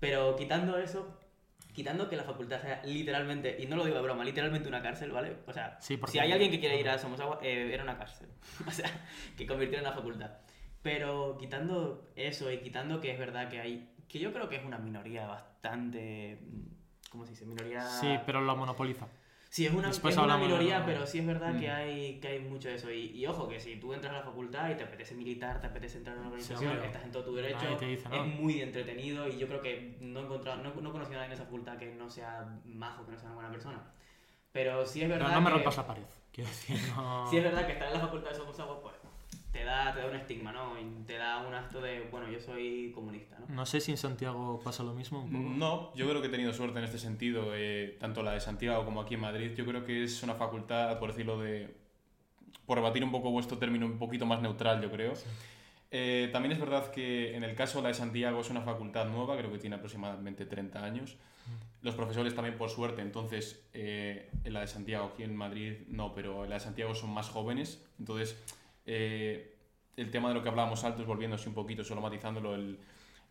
pero 0.00 0.36
quitando 0.36 0.78
eso, 0.78 1.18
quitando 1.72 2.08
que 2.08 2.16
la 2.16 2.24
facultad 2.24 2.60
sea 2.60 2.82
literalmente, 2.84 3.56
y 3.58 3.66
no 3.66 3.76
lo 3.76 3.84
digo 3.84 3.96
de 3.96 4.02
broma, 4.02 4.24
literalmente 4.24 4.68
una 4.68 4.82
cárcel, 4.82 5.12
¿vale? 5.12 5.36
O 5.46 5.52
sea, 5.52 5.76
Sí, 5.80 6.00
si 6.06 6.18
hay 6.18 6.32
alguien 6.32 6.50
que 6.50 6.58
quiere 6.60 6.80
ir 6.80 6.88
a 6.88 6.98
Somos 6.98 7.20
Aguas, 7.20 7.38
eh, 7.42 7.70
era 7.72 7.82
una 7.82 7.98
cárcel. 7.98 8.28
o 8.66 8.70
sea, 8.70 8.90
que 9.36 9.46
convirtieron 9.46 9.84
en 9.84 9.90
la 9.90 9.96
facultad. 9.96 10.30
Pero 10.82 11.36
quitando 11.36 12.12
eso 12.14 12.50
y 12.50 12.58
quitando 12.58 13.00
que 13.00 13.10
es 13.10 13.18
verdad 13.18 13.48
que 13.48 13.60
hay, 13.60 13.92
que 14.08 14.18
yo 14.18 14.32
creo 14.32 14.48
que 14.48 14.56
es 14.56 14.64
una 14.64 14.78
minoría 14.78 15.26
bastante, 15.26 16.38
mm, 16.42 17.10
¿cómo 17.10 17.24
se 17.24 17.32
dice? 17.32 17.46
Minoría... 17.46 17.82
Sí, 17.82 18.18
pero 18.26 18.40
lo 18.40 18.56
monopoliza. 18.56 19.06
Sí, 19.48 19.64
es 19.64 19.72
una, 19.72 19.88
es 19.90 19.98
una 20.02 20.22
hablamos 20.22 20.48
de- 20.48 20.54
minoría, 20.54 20.84
pero 20.84 21.06
sí 21.06 21.20
es 21.20 21.26
verdad 21.26 21.54
Mm. 21.54 21.58
que, 21.60 21.70
hay, 21.70 22.20
que 22.20 22.28
hay 22.28 22.40
mucho 22.40 22.68
de 22.68 22.74
eso. 22.74 22.90
Y, 22.90 23.06
y 23.12 23.26
ojo, 23.26 23.48
que 23.48 23.58
si 23.60 23.76
tú 23.76 23.94
entras 23.94 24.12
a 24.12 24.18
la 24.18 24.22
facultad 24.24 24.68
y 24.70 24.74
te 24.74 24.82
apetece 24.84 25.14
militar, 25.14 25.60
te 25.60 25.68
apetece 25.68 25.98
entrar 25.98 26.14
en 26.16 26.20
una 26.22 26.30
organización, 26.30 26.72
hombre. 26.72 26.86
estás 26.86 27.04
en 27.04 27.12
todo 27.12 27.24
tu 27.24 27.34
derecho, 27.36 27.66
dice, 27.80 28.08
¿no? 28.08 28.16
es 28.16 28.34
muy 28.34 28.60
entretenido 28.60 29.28
y 29.28 29.38
yo 29.38 29.46
creo 29.46 29.62
que 29.62 29.96
no 30.00 30.20
he, 30.20 30.22
encontrado, 30.24 30.62
no, 30.62 30.74
no 30.74 30.88
he 30.88 30.92
conocido 30.92 31.16
a 31.18 31.22
nadie 31.22 31.26
en 31.28 31.32
esa 31.32 31.44
facultad 31.44 31.78
que 31.78 31.94
no 31.94 32.10
sea 32.10 32.46
majo, 32.66 33.06
que 33.06 33.12
no 33.12 33.18
sea 33.18 33.26
una 33.28 33.34
buena 33.36 33.50
persona. 33.50 33.80
Pero 34.52 34.84
sí 34.84 35.02
es 35.02 35.08
verdad 35.08 35.28
No, 35.28 35.34
no 35.34 35.40
me 35.42 35.46
que, 35.50 35.54
rompas 35.54 35.76
la 35.76 35.86
pared. 35.86 36.02
Quiero 36.32 36.50
decir, 36.50 36.78
no. 36.96 37.30
sí 37.30 37.36
es 37.38 37.44
verdad 37.44 37.66
que 37.66 37.72
estar 37.72 37.88
en 37.88 37.94
la 37.94 38.00
facultad 38.00 38.30
de 38.30 38.36
Somos 38.36 38.60
Aguas, 38.60 38.78
pues 38.82 38.94
te 39.56 39.64
da, 39.64 39.92
te 39.94 40.00
da 40.00 40.06
un 40.06 40.16
estigma, 40.16 40.52
¿no? 40.52 40.78
Y 40.78 41.04
te 41.06 41.16
da 41.16 41.38
un 41.38 41.54
acto 41.54 41.80
de, 41.80 42.08
bueno, 42.10 42.30
yo 42.30 42.38
soy 42.38 42.92
comunista, 42.94 43.38
¿no? 43.38 43.54
No 43.54 43.64
sé 43.64 43.80
si 43.80 43.90
en 43.90 43.96
Santiago 43.96 44.60
pasa 44.62 44.82
lo 44.82 44.92
mismo 44.92 45.22
un 45.22 45.32
poco. 45.32 45.54
No, 45.56 45.94
yo 45.94 46.08
creo 46.08 46.20
que 46.20 46.28
he 46.28 46.30
tenido 46.30 46.52
suerte 46.52 46.78
en 46.78 46.84
este 46.84 46.98
sentido, 46.98 47.52
eh, 47.54 47.96
tanto 47.98 48.22
la 48.22 48.32
de 48.32 48.40
Santiago 48.40 48.84
como 48.84 49.00
aquí 49.00 49.14
en 49.14 49.20
Madrid. 49.20 49.52
Yo 49.56 49.64
creo 49.64 49.84
que 49.84 50.04
es 50.04 50.22
una 50.22 50.34
facultad, 50.34 50.98
por 50.98 51.10
decirlo 51.10 51.38
de. 51.40 51.74
por 52.66 52.76
rebatir 52.76 53.02
un 53.02 53.10
poco 53.10 53.30
vuestro 53.30 53.56
término, 53.56 53.86
un 53.86 53.98
poquito 53.98 54.26
más 54.26 54.42
neutral, 54.42 54.82
yo 54.82 54.90
creo. 54.90 55.14
Eh, 55.90 56.28
también 56.32 56.52
es 56.52 56.60
verdad 56.60 56.90
que 56.90 57.34
en 57.34 57.42
el 57.42 57.54
caso 57.54 57.78
de 57.78 57.84
la 57.84 57.88
de 57.88 57.94
Santiago 57.94 58.40
es 58.40 58.50
una 58.50 58.60
facultad 58.60 59.06
nueva, 59.06 59.38
creo 59.38 59.50
que 59.50 59.58
tiene 59.58 59.76
aproximadamente 59.76 60.44
30 60.44 60.84
años. 60.84 61.16
Los 61.80 61.94
profesores 61.94 62.34
también, 62.34 62.58
por 62.58 62.68
suerte, 62.68 63.00
entonces, 63.00 63.64
eh, 63.72 64.28
en 64.42 64.52
la 64.52 64.60
de 64.60 64.66
Santiago, 64.66 65.12
aquí 65.14 65.22
en 65.22 65.36
Madrid 65.36 65.74
no, 65.88 66.12
pero 66.12 66.42
en 66.42 66.50
la 66.50 66.56
de 66.56 66.60
Santiago 66.60 66.94
son 66.94 67.10
más 67.10 67.28
jóvenes. 67.28 67.86
Entonces, 67.98 68.36
eh, 68.86 69.56
el 69.96 70.10
tema 70.10 70.28
de 70.28 70.34
lo 70.34 70.42
que 70.42 70.48
hablábamos 70.48 70.84
antes, 70.84 71.04
volviéndose 71.04 71.48
un 71.48 71.54
poquito, 71.54 71.84
solo 71.84 72.00
matizándolo, 72.00 72.54
el, 72.54 72.78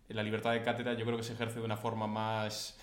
la 0.10 0.24
libertad 0.24 0.51
de 0.51 0.62
cátedra, 0.62 0.93
yo 0.93 1.06
creo 1.06 1.18
que 1.18 1.24
se 1.24 1.34
ejerce 1.34 1.60
de 1.60 1.66
una 1.66 1.78
forma 1.78 2.08
más 2.08 2.78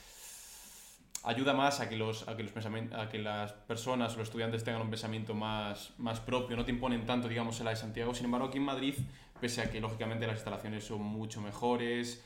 ayuda 1.24 1.52
más 1.52 1.80
a 1.80 1.88
que, 1.88 1.96
los, 1.96 2.28
a 2.28 2.36
que, 2.36 2.42
los 2.42 2.52
a 2.56 3.08
que 3.08 3.18
las 3.18 3.52
personas 3.52 4.14
o 4.14 4.18
los 4.18 4.28
estudiantes 4.28 4.64
tengan 4.64 4.82
un 4.82 4.90
pensamiento 4.90 5.34
más, 5.34 5.92
más 5.98 6.20
propio, 6.20 6.56
no 6.56 6.64
te 6.64 6.72
imponen 6.72 7.06
tanto, 7.06 7.28
digamos, 7.28 7.58
en 7.60 7.66
la 7.66 7.70
de 7.70 7.76
Santiago. 7.76 8.14
Sin 8.14 8.24
embargo, 8.24 8.48
aquí 8.48 8.58
en 8.58 8.64
Madrid, 8.64 8.94
pese 9.40 9.62
a 9.62 9.70
que 9.70 9.80
lógicamente 9.80 10.26
las 10.26 10.36
instalaciones 10.36 10.84
son 10.84 11.02
mucho 11.02 11.40
mejores, 11.40 12.24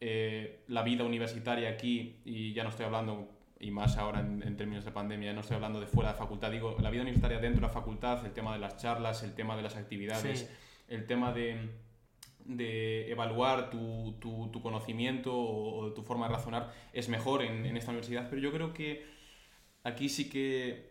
eh, 0.00 0.64
la 0.68 0.82
vida 0.82 1.04
universitaria 1.04 1.68
aquí, 1.68 2.20
y 2.24 2.52
ya 2.54 2.62
no 2.62 2.70
estoy 2.70 2.86
hablando, 2.86 3.28
y 3.60 3.70
más 3.70 3.96
ahora 3.98 4.20
en, 4.20 4.42
en 4.42 4.56
términos 4.56 4.84
de 4.84 4.90
pandemia, 4.90 5.32
no 5.34 5.40
estoy 5.42 5.56
hablando 5.56 5.80
de 5.80 5.86
fuera 5.86 6.12
de 6.12 6.18
facultad, 6.18 6.50
digo, 6.50 6.76
la 6.80 6.90
vida 6.90 7.02
universitaria 7.02 7.38
dentro 7.38 7.60
de 7.60 7.66
la 7.66 7.72
facultad, 7.72 8.24
el 8.24 8.32
tema 8.32 8.54
de 8.54 8.58
las 8.58 8.76
charlas, 8.78 9.22
el 9.22 9.34
tema 9.34 9.54
de 9.56 9.62
las 9.62 9.76
actividades, 9.76 10.40
Sí. 10.40 10.46
el 10.88 11.06
tema 11.06 11.32
de, 11.32 11.68
de 12.46 13.10
evaluar 13.10 13.70
tu, 13.70 14.14
tu, 14.18 14.48
tu 14.50 14.62
conocimiento 14.62 15.34
o, 15.34 15.78
o 15.84 15.92
tu 15.92 16.02
forma 16.02 16.26
de 16.28 16.34
razonar 16.34 16.72
es 16.92 17.08
mejor 17.08 17.42
en, 17.42 17.66
en 17.66 17.76
esta 17.76 17.90
universidad, 17.90 18.28
pero 18.30 18.40
yo 18.40 18.50
creo 18.52 18.72
que 18.72 19.04
aquí 19.84 20.08
sí 20.08 20.28
que 20.30 20.90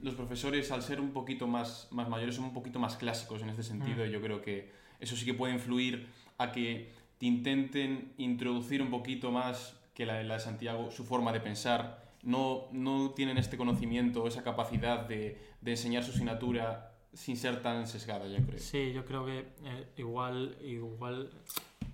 los 0.00 0.14
profesores, 0.14 0.70
al 0.70 0.82
ser 0.82 1.00
un 1.00 1.10
poquito 1.12 1.48
más, 1.48 1.88
más 1.90 2.08
mayores, 2.08 2.36
son 2.36 2.44
un 2.44 2.54
poquito 2.54 2.78
más 2.78 2.96
clásicos 2.96 3.42
en 3.42 3.48
este 3.50 3.64
sentido, 3.64 4.04
Mm. 4.04 4.08
y 4.08 4.12
yo 4.12 4.20
creo 4.22 4.40
que 4.40 4.70
eso 5.00 5.16
sí 5.16 5.24
que 5.26 5.34
puede 5.34 5.52
influir 5.54 6.06
a 6.38 6.52
que 6.52 6.92
te 7.18 7.26
intenten 7.26 8.12
introducir 8.18 8.80
un 8.80 8.90
poquito 8.90 9.32
más 9.32 9.74
que 9.98 10.06
la, 10.06 10.22
la 10.22 10.34
de 10.34 10.40
Santiago 10.40 10.90
su 10.92 11.04
forma 11.04 11.32
de 11.32 11.40
pensar. 11.40 12.06
No, 12.22 12.68
no 12.72 13.10
tienen 13.10 13.36
este 13.36 13.56
conocimiento, 13.56 14.26
esa 14.26 14.42
capacidad 14.42 15.06
de, 15.06 15.38
de 15.60 15.70
enseñar 15.72 16.02
su 16.04 16.10
asignatura 16.12 16.92
sin 17.12 17.36
ser 17.36 17.62
tan 17.62 17.86
sesgada, 17.86 18.26
yo 18.28 18.38
creo. 18.46 18.58
Sí, 18.58 18.92
yo 18.92 19.04
creo 19.04 19.24
que 19.26 19.38
eh, 19.64 19.86
igual, 19.96 20.56
igual 20.62 21.30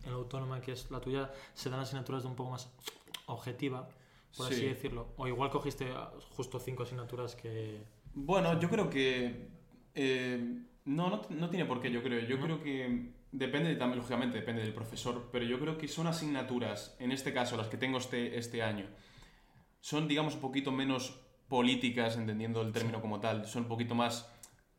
en 0.05 0.11
la 0.11 0.17
autónoma 0.17 0.61
que 0.61 0.73
es 0.73 0.91
la 0.91 1.01
tuya 1.01 1.31
se 1.55 1.71
dan 1.71 1.81
asignaturas 1.81 2.23
de 2.25 2.29
un 2.29 2.37
poco 2.37 2.51
más 2.51 2.71
objetiva, 3.27 3.89
por 4.37 4.47
así 4.47 4.57
Sí. 4.61 4.67
decirlo. 4.67 5.09
O 5.17 5.27
igual 5.27 5.51
cogiste 5.51 5.87
justo 6.37 6.59
cinco 6.59 6.83
asignaturas 6.83 7.37
que... 7.37 7.81
Bueno, 8.15 8.59
yo 8.61 8.69
creo 8.69 8.91
que... 8.91 9.49
eh, 9.95 10.59
no, 10.85 11.09
no, 11.09 11.23
no 11.31 11.49
tiene 11.49 11.65
por 11.65 11.81
qué, 11.81 11.91
yo 11.91 12.03
creo. 12.03 12.21
Yo 12.29 12.37
¿No? 12.37 12.45
creo 12.45 12.63
que 12.63 13.13
depende 13.35 13.75
también, 13.75 13.99
lógicamente, 13.99 14.39
depende 14.39 14.63
del 14.63 14.73
profesor, 14.73 15.29
pero 15.33 15.45
yo 15.45 15.59
creo 15.59 15.77
que 15.77 15.89
son 15.89 16.07
asignaturas, 16.07 16.97
en 17.01 17.13
este 17.13 17.33
caso, 17.33 17.57
las 17.57 17.67
que 17.67 17.77
tengo 17.77 17.99
este, 17.99 18.39
este 18.39 18.63
año, 18.63 18.87
son, 19.81 20.09
digamos, 20.09 20.35
un 20.35 20.41
poquito 20.41 20.73
menos 20.73 21.21
políticas, 21.49 22.17
entendiendo 22.17 22.63
el 22.63 22.73
término 22.73 23.01
como 23.01 23.21
tal, 23.21 23.47
son 23.47 23.65
un 23.65 23.69
poquito 23.69 23.95
más... 23.95 24.31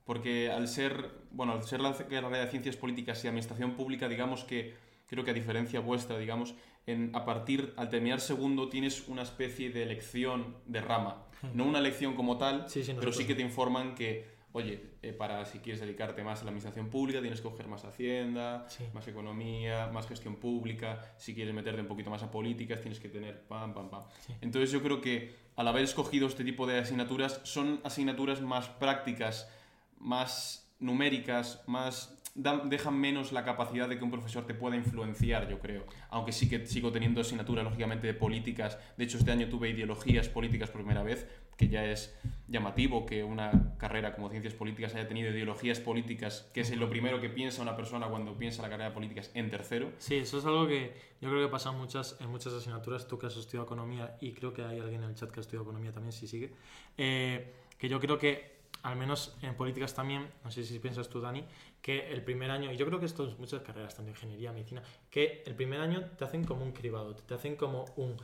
Porque 0.05 0.51
al 0.51 0.67
ser, 0.67 1.09
bueno, 1.31 1.53
al 1.53 1.63
ser 1.63 1.81
la 1.81 1.91
carrera 1.97 2.45
de 2.45 2.47
Ciencias 2.47 2.75
Políticas 2.75 3.23
y 3.23 3.27
Administración 3.27 3.71
Pública, 3.75 4.07
digamos 4.07 4.43
que, 4.43 4.75
creo 5.07 5.23
que 5.23 5.31
a 5.31 5.33
diferencia 5.33 5.79
vuestra, 5.79 6.19
digamos, 6.19 6.53
en, 6.85 7.09
a 7.15 7.25
partir, 7.25 7.73
al 7.75 7.89
terminar 7.89 8.21
segundo, 8.21 8.69
tienes 8.69 9.07
una 9.07 9.23
especie 9.23 9.71
de 9.71 9.81
elección 9.81 10.57
de 10.67 10.81
rama. 10.81 11.25
No 11.53 11.65
una 11.65 11.79
elección 11.79 12.15
como 12.15 12.37
tal, 12.37 12.69
Sí, 12.69 12.83
sí, 12.83 12.95
pero 12.99 13.11
sí 13.11 13.25
que 13.25 13.33
te 13.33 13.41
informan 13.41 13.95
que, 13.95 14.34
oye, 14.55 14.81
eh, 15.01 15.11
para 15.11 15.43
si 15.43 15.59
quieres 15.59 15.81
dedicarte 15.81 16.23
más 16.23 16.39
a 16.39 16.45
la 16.45 16.49
administración 16.51 16.89
pública, 16.89 17.19
tienes 17.19 17.41
que 17.41 17.49
coger 17.49 17.67
más 17.67 17.83
hacienda, 17.83 18.65
Sí. 18.69 18.85
más 18.93 19.05
economía, 19.05 19.87
más 19.87 20.07
gestión 20.07 20.37
pública. 20.37 21.13
Si 21.17 21.35
quieres 21.35 21.53
meterte 21.53 21.81
un 21.81 21.87
poquito 21.87 22.09
más 22.09 22.23
a 22.23 22.31
políticas, 22.31 22.79
tienes 22.79 23.01
que 23.01 23.09
tener 23.09 23.41
pam, 23.47 23.73
pam, 23.73 23.89
pam. 23.89 24.03
Sí. 24.25 24.33
Entonces 24.39 24.71
yo 24.71 24.81
creo 24.81 25.01
que 25.01 25.35
al 25.57 25.67
haber 25.67 25.83
escogido 25.83 26.25
este 26.27 26.45
tipo 26.45 26.65
de 26.67 26.79
asignaturas, 26.79 27.41
son 27.43 27.81
asignaturas 27.83 28.39
más 28.41 28.69
prácticas, 28.69 29.51
más 29.99 30.73
numéricas, 30.79 31.61
más 31.67 32.17
dan- 32.35 32.69
dejan 32.69 32.99
menos 32.99 33.31
la 33.31 33.43
capacidad 33.43 33.89
de 33.89 33.97
que 33.97 34.03
un 34.03 34.11
profesor 34.11 34.45
te 34.45 34.53
pueda 34.53 34.75
influenciar, 34.75 35.49
yo 35.49 35.59
creo. 35.59 35.85
Aunque 36.09 36.31
sí 36.31 36.47
que 36.49 36.65
sigo 36.67 36.91
teniendo 36.91 37.21
asignatura, 37.21 37.63
lógicamente, 37.63 38.05
de 38.07 38.13
políticas. 38.13 38.77
De 38.97 39.05
hecho, 39.05 39.17
este 39.17 39.31
año 39.31 39.47
tuve 39.49 39.69
ideologías 39.69 40.29
políticas 40.29 40.69
por 40.69 40.81
primera 40.81 41.01
vez, 41.01 41.27
que 41.57 41.69
ya 41.69 41.85
es 41.85 42.13
llamativo 42.49 43.05
que 43.05 43.23
una 43.23 43.75
carrera 43.77 44.13
como 44.13 44.29
ciencias 44.29 44.53
políticas 44.53 44.93
haya 44.93 45.07
tenido 45.07 45.31
ideologías 45.31 45.79
políticas, 45.79 46.49
que 46.53 46.61
es 46.61 46.75
lo 46.75 46.89
primero 46.89 47.21
que 47.21 47.29
piensa 47.29 47.61
una 47.61 47.75
persona 47.77 48.07
cuando 48.07 48.37
piensa 48.37 48.61
la 48.61 48.69
carrera 48.69 48.89
de 48.89 48.93
políticas 48.93 49.31
en 49.33 49.49
tercero. 49.49 49.91
Sí, 49.97 50.15
eso 50.15 50.37
es 50.39 50.45
algo 50.45 50.67
que 50.67 50.93
yo 51.21 51.29
creo 51.29 51.45
que 51.45 51.49
pasa 51.51 51.69
en 51.71 51.77
muchas, 51.77 52.17
en 52.19 52.29
muchas 52.29 52.51
asignaturas. 52.53 53.07
Tú 53.07 53.17
que 53.17 53.27
has 53.27 53.37
estudiado 53.37 53.65
economía 53.65 54.17
y 54.19 54.33
creo 54.33 54.53
que 54.53 54.63
hay 54.63 54.79
alguien 54.79 55.01
en 55.03 55.09
el 55.11 55.15
chat 55.15 55.31
que 55.31 55.39
ha 55.39 55.41
estudiado 55.41 55.63
economía 55.63 55.93
también, 55.93 56.11
si 56.11 56.27
sigue. 56.27 56.51
eh, 56.97 57.53
que 57.77 57.89
yo 57.89 57.99
creo 57.99 58.17
que, 58.17 58.53
al 58.83 58.95
menos 58.97 59.35
en 59.41 59.55
políticas 59.55 59.93
también, 59.95 60.27
no 60.43 60.51
sé 60.51 60.63
si 60.63 60.77
piensas 60.79 61.09
tú, 61.09 61.19
Dani, 61.21 61.43
que 61.85 62.11
el 62.11 62.23
primer 62.23 62.49
año, 62.49 62.71
y 62.71 62.77
yo 62.77 62.85
creo 62.87 62.99
que 62.99 63.05
esto 63.05 63.27
es 63.27 63.37
muchas 63.37 63.61
carreras, 63.61 63.95
tanto 63.95 64.09
ingeniería, 64.09 64.51
medicina, 64.51 64.81
que 65.11 65.43
el 65.45 65.53
primer 65.53 65.79
año 65.81 66.01
te 66.17 66.23
hacen 66.23 66.43
como 66.43 66.63
un 66.65 66.71
cribado, 66.71 67.13
te 67.15 67.35
hacen 67.35 67.55
como 67.55 67.85
un... 67.97 68.15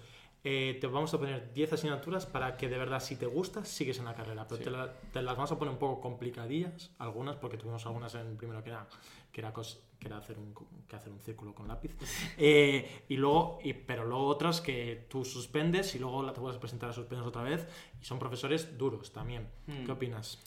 eh, 0.44 0.80
te 0.82 0.88
vamos 0.88 1.14
a 1.14 1.20
poner 1.20 1.54
10 1.54 1.74
asignaturas 1.74 2.26
para 2.26 2.58
que 2.58 2.68
de 2.68 2.78
verdad, 2.80 3.00
si 3.00 3.16
te 3.18 3.28
gusta, 3.28 3.64
sigues 3.64 4.00
en 4.00 4.06
la 4.06 4.16
carrera. 4.16 4.48
Pero 4.48 4.58
Sí. 4.58 4.64
te, 4.64 4.72
la- 4.72 4.92
te 5.14 5.22
las 5.22 5.36
vamos 5.36 5.52
a 5.52 5.60
poner 5.60 5.74
un 5.74 5.78
poco 5.80 6.02
complicadillas, 6.02 6.90
algunas, 6.98 7.36
porque 7.36 7.58
tuvimos 7.58 7.86
algunas 7.86 8.16
en 8.16 8.36
primero 8.36 8.64
que 8.64 8.72
era, 8.72 8.88
que 9.32 9.42
era, 9.42 9.54
cos- 9.54 9.78
que 10.00 10.08
era 10.08 10.18
hacer, 10.18 10.40
un, 10.40 10.56
que 10.88 10.96
hacer 10.96 11.12
un 11.14 11.20
círculo 11.20 11.54
con 11.54 11.68
lápiz. 11.68 11.92
Eh, 12.40 13.04
y 13.10 13.16
luego, 13.18 13.60
y, 13.64 13.74
pero 13.74 14.06
luego 14.06 14.26
otras 14.26 14.60
que 14.62 15.06
tú 15.08 15.24
suspendes 15.24 15.94
y 15.94 16.00
luego 16.00 16.32
te 16.34 16.42
puedes 16.42 16.58
presentar 16.58 16.90
a 16.90 16.94
suspendes 16.94 17.28
otra 17.28 17.44
vez. 17.44 17.68
Y 18.02 18.06
son 18.06 18.18
profesores 18.18 18.76
duros 18.76 19.12
también. 19.12 19.48
Mm. 19.68 19.86
¿Qué 19.86 19.92
opinas? 19.92 20.40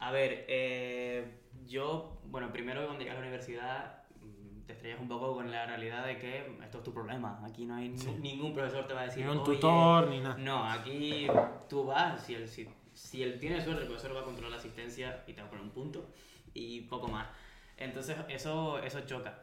A 0.00 0.10
ver, 0.10 0.44
eh, 0.48 1.24
yo, 1.66 2.20
bueno, 2.24 2.52
primero 2.52 2.84
cuando 2.84 3.00
llegas 3.00 3.16
a 3.16 3.20
la 3.20 3.26
universidad 3.26 4.02
mm, 4.22 4.62
te 4.66 4.72
estrellas 4.72 4.98
un 5.00 5.08
poco 5.08 5.34
con 5.34 5.50
la 5.50 5.66
realidad 5.66 6.06
de 6.06 6.18
que 6.18 6.56
esto 6.62 6.78
es 6.78 6.84
tu 6.84 6.92
problema. 6.92 7.40
Aquí 7.44 7.66
no 7.66 7.74
hay 7.76 7.96
Sí. 7.96 8.10
ningún 8.20 8.54
profesor 8.54 8.86
te 8.86 8.94
va 8.94 9.02
a 9.02 9.04
decir. 9.04 9.24
Ni 9.24 9.30
un 9.30 9.38
"Oye, 9.38 9.44
tutor, 9.56 10.08
ni 10.08 10.20
nada. 10.20 10.36
No, 10.38 10.64
aquí 10.64 11.26
tú 11.68 11.84
vas, 11.84 12.22
si 12.24 12.34
él, 12.34 12.48
si, 12.48 12.68
si 12.94 13.22
él 13.22 13.38
tiene 13.38 13.62
suerte, 13.62 13.82
el 13.82 13.88
profesor 13.88 14.16
va 14.16 14.20
a 14.20 14.24
controlar 14.24 14.52
la 14.52 14.56
asistencia 14.58 15.22
y 15.26 15.34
te 15.34 15.42
va 15.42 15.46
a 15.48 15.50
poner 15.50 15.64
un 15.64 15.70
punto 15.70 16.06
y 16.54 16.80
poco 16.82 17.08
más. 17.08 17.28
Entonces 17.76 18.16
eso, 18.28 18.78
eso 18.78 19.00
choca. 19.02 19.42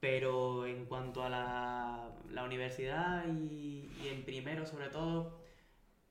Pero 0.00 0.66
en 0.66 0.84
cuanto 0.86 1.22
a 1.22 1.28
la, 1.30 2.10
la 2.30 2.44
universidad 2.44 3.24
y, 3.28 3.88
y 4.02 4.08
en 4.12 4.24
primero 4.24 4.66
sobre 4.66 4.88
todo, 4.88 5.38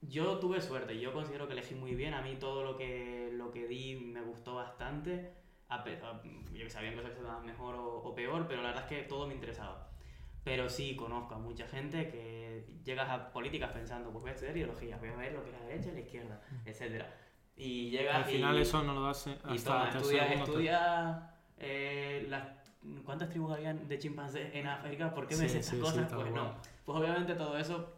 yo 0.08 0.38
tuve 0.40 0.62
suerte. 0.62 1.00
Yo 1.00 1.14
considero 1.14 1.48
que 1.48 1.54
elegí 1.54 1.76
muy 1.76 1.96
bien. 1.96 2.14
A 2.14 2.22
mí 2.22 2.36
todo 2.40 2.64
lo 2.64 2.78
que, 2.78 3.30
lo 3.34 3.52
que 3.52 3.68
di 3.68 3.96
me 3.96 4.22
gustó 4.22 4.56
bastante. 4.56 5.34
A 5.70 5.78
a- 5.78 6.22
yo 6.54 6.64
que 6.66 6.70
sabía 6.70 6.94
cosas 6.94 7.12
que 7.12 7.18
se 7.18 7.24
daban 7.24 7.46
mejor 7.46 7.76
o, 7.76 7.98
o 8.04 8.14
peor, 8.14 8.46
pero 8.48 8.62
la 8.62 8.70
verdad 8.70 8.84
es 8.84 8.90
que 8.98 9.04
todo 9.08 9.28
me 9.28 9.34
interesaba. 9.34 9.90
Pero 10.44 10.70
sí 10.70 10.96
conozco 10.96 11.36
a 11.36 11.40
mucha 11.40 11.68
gente 11.68 12.10
que 12.10 12.66
llegas 12.84 13.10
a 13.10 13.32
políticas 13.32 13.72
pensando, 13.72 14.12
pues 14.12 14.22
voy 14.22 14.30
a 14.32 14.34
estudiar 14.34 14.58
ideologías, 14.58 15.00
voy 15.00 15.10
a 15.10 15.16
ver 15.16 15.32
lo 15.34 15.44
que 15.44 15.50
es 15.52 15.60
la 15.60 15.66
derecha 15.66 15.90
y 15.90 15.94
la 15.94 16.00
izquierda, 16.02 16.42
etcétera 16.66 17.14
Y 17.56 17.90
llegas 17.92 18.16
Al 18.18 18.26
final 18.26 18.58
y, 18.58 18.62
eso 18.62 18.84
no 18.84 18.94
lo 18.94 19.04
das 19.04 19.26
y 19.28 19.32
hasta 19.32 19.72
toma, 19.72 19.84
tercer, 19.90 20.02
estudia, 20.02 20.24
segundo, 20.24 20.44
estudia 20.46 21.30
eh, 21.58 22.26
las, 22.30 22.44
cuántas 23.06 23.30
tribus 23.30 23.54
habían 23.54 23.88
de 23.88 23.98
chimpancés 23.98 24.54
en 24.54 24.68
África, 24.68 25.14
¿por 25.14 25.28
qué 25.28 25.38
me 25.38 25.44
Sí, 25.44 25.50
sé 25.50 25.60
estas 25.60 25.72
sí, 25.72 25.76
sí, 25.78 25.82
cosas? 25.82 26.10
tal 26.10 26.20
pues 26.20 26.32
cual. 26.32 26.44
no. 26.44 26.56
Pues 26.86 27.00
obviamente 27.00 27.36
todo 27.36 27.58
eso, 27.58 27.93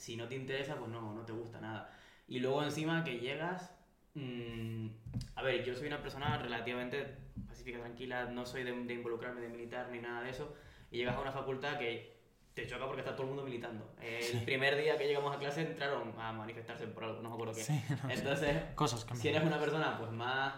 si 0.00 0.16
no 0.16 0.26
te 0.26 0.34
interesa, 0.34 0.76
pues 0.76 0.90
no, 0.90 1.14
no 1.14 1.26
te 1.26 1.32
gusta 1.32 1.60
nada. 1.60 1.94
Y 2.26 2.38
luego 2.38 2.62
encima 2.64 3.04
que 3.04 3.18
llegas, 3.18 3.70
mm, 4.14 4.86
a 5.34 5.42
ver, 5.42 5.62
yo 5.62 5.74
soy 5.74 5.88
una 5.88 6.00
persona 6.00 6.38
relativamente 6.38 7.18
pacífica, 7.46 7.80
tranquila, 7.80 8.24
no 8.24 8.46
soy 8.46 8.64
de, 8.64 8.72
de 8.72 8.94
involucrarme 8.94 9.42
de 9.42 9.50
militar 9.50 9.90
ni 9.92 9.98
nada 9.98 10.22
de 10.22 10.30
eso, 10.30 10.54
y 10.90 10.96
llegas 10.96 11.16
a 11.16 11.20
una 11.20 11.32
facultad 11.32 11.78
que 11.78 12.18
te 12.54 12.66
choca 12.66 12.86
porque 12.86 13.02
está 13.02 13.14
todo 13.14 13.24
el 13.24 13.28
mundo 13.28 13.44
militando. 13.44 13.94
El 14.00 14.42
primer 14.44 14.80
día 14.80 14.96
que 14.96 15.06
llegamos 15.06 15.36
a 15.36 15.38
clase 15.38 15.60
entraron 15.60 16.14
a 16.18 16.32
manifestarse 16.32 16.86
por 16.86 17.04
algo, 17.04 17.20
no 17.20 17.28
me 17.28 17.34
acuerdo 17.34 17.54
qué. 17.54 17.62
Sí, 17.62 17.80
no. 18.02 18.10
Entonces, 18.10 18.56
Cosas 18.74 19.04
que 19.04 19.16
si 19.16 19.28
eres 19.28 19.42
una 19.42 19.60
persona 19.60 19.98
pues 19.98 20.10
más 20.10 20.54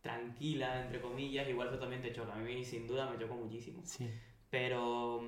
tranquila, 0.00 0.82
entre 0.82 1.00
comillas, 1.00 1.48
igual 1.48 1.68
eso 1.68 1.78
también 1.78 2.02
te 2.02 2.12
choca. 2.12 2.32
A 2.32 2.36
mí 2.36 2.64
sin 2.64 2.88
duda 2.88 3.08
me 3.08 3.18
chocó 3.18 3.36
muchísimo. 3.36 3.82
Sí. 3.84 4.10
Pero, 4.50 5.22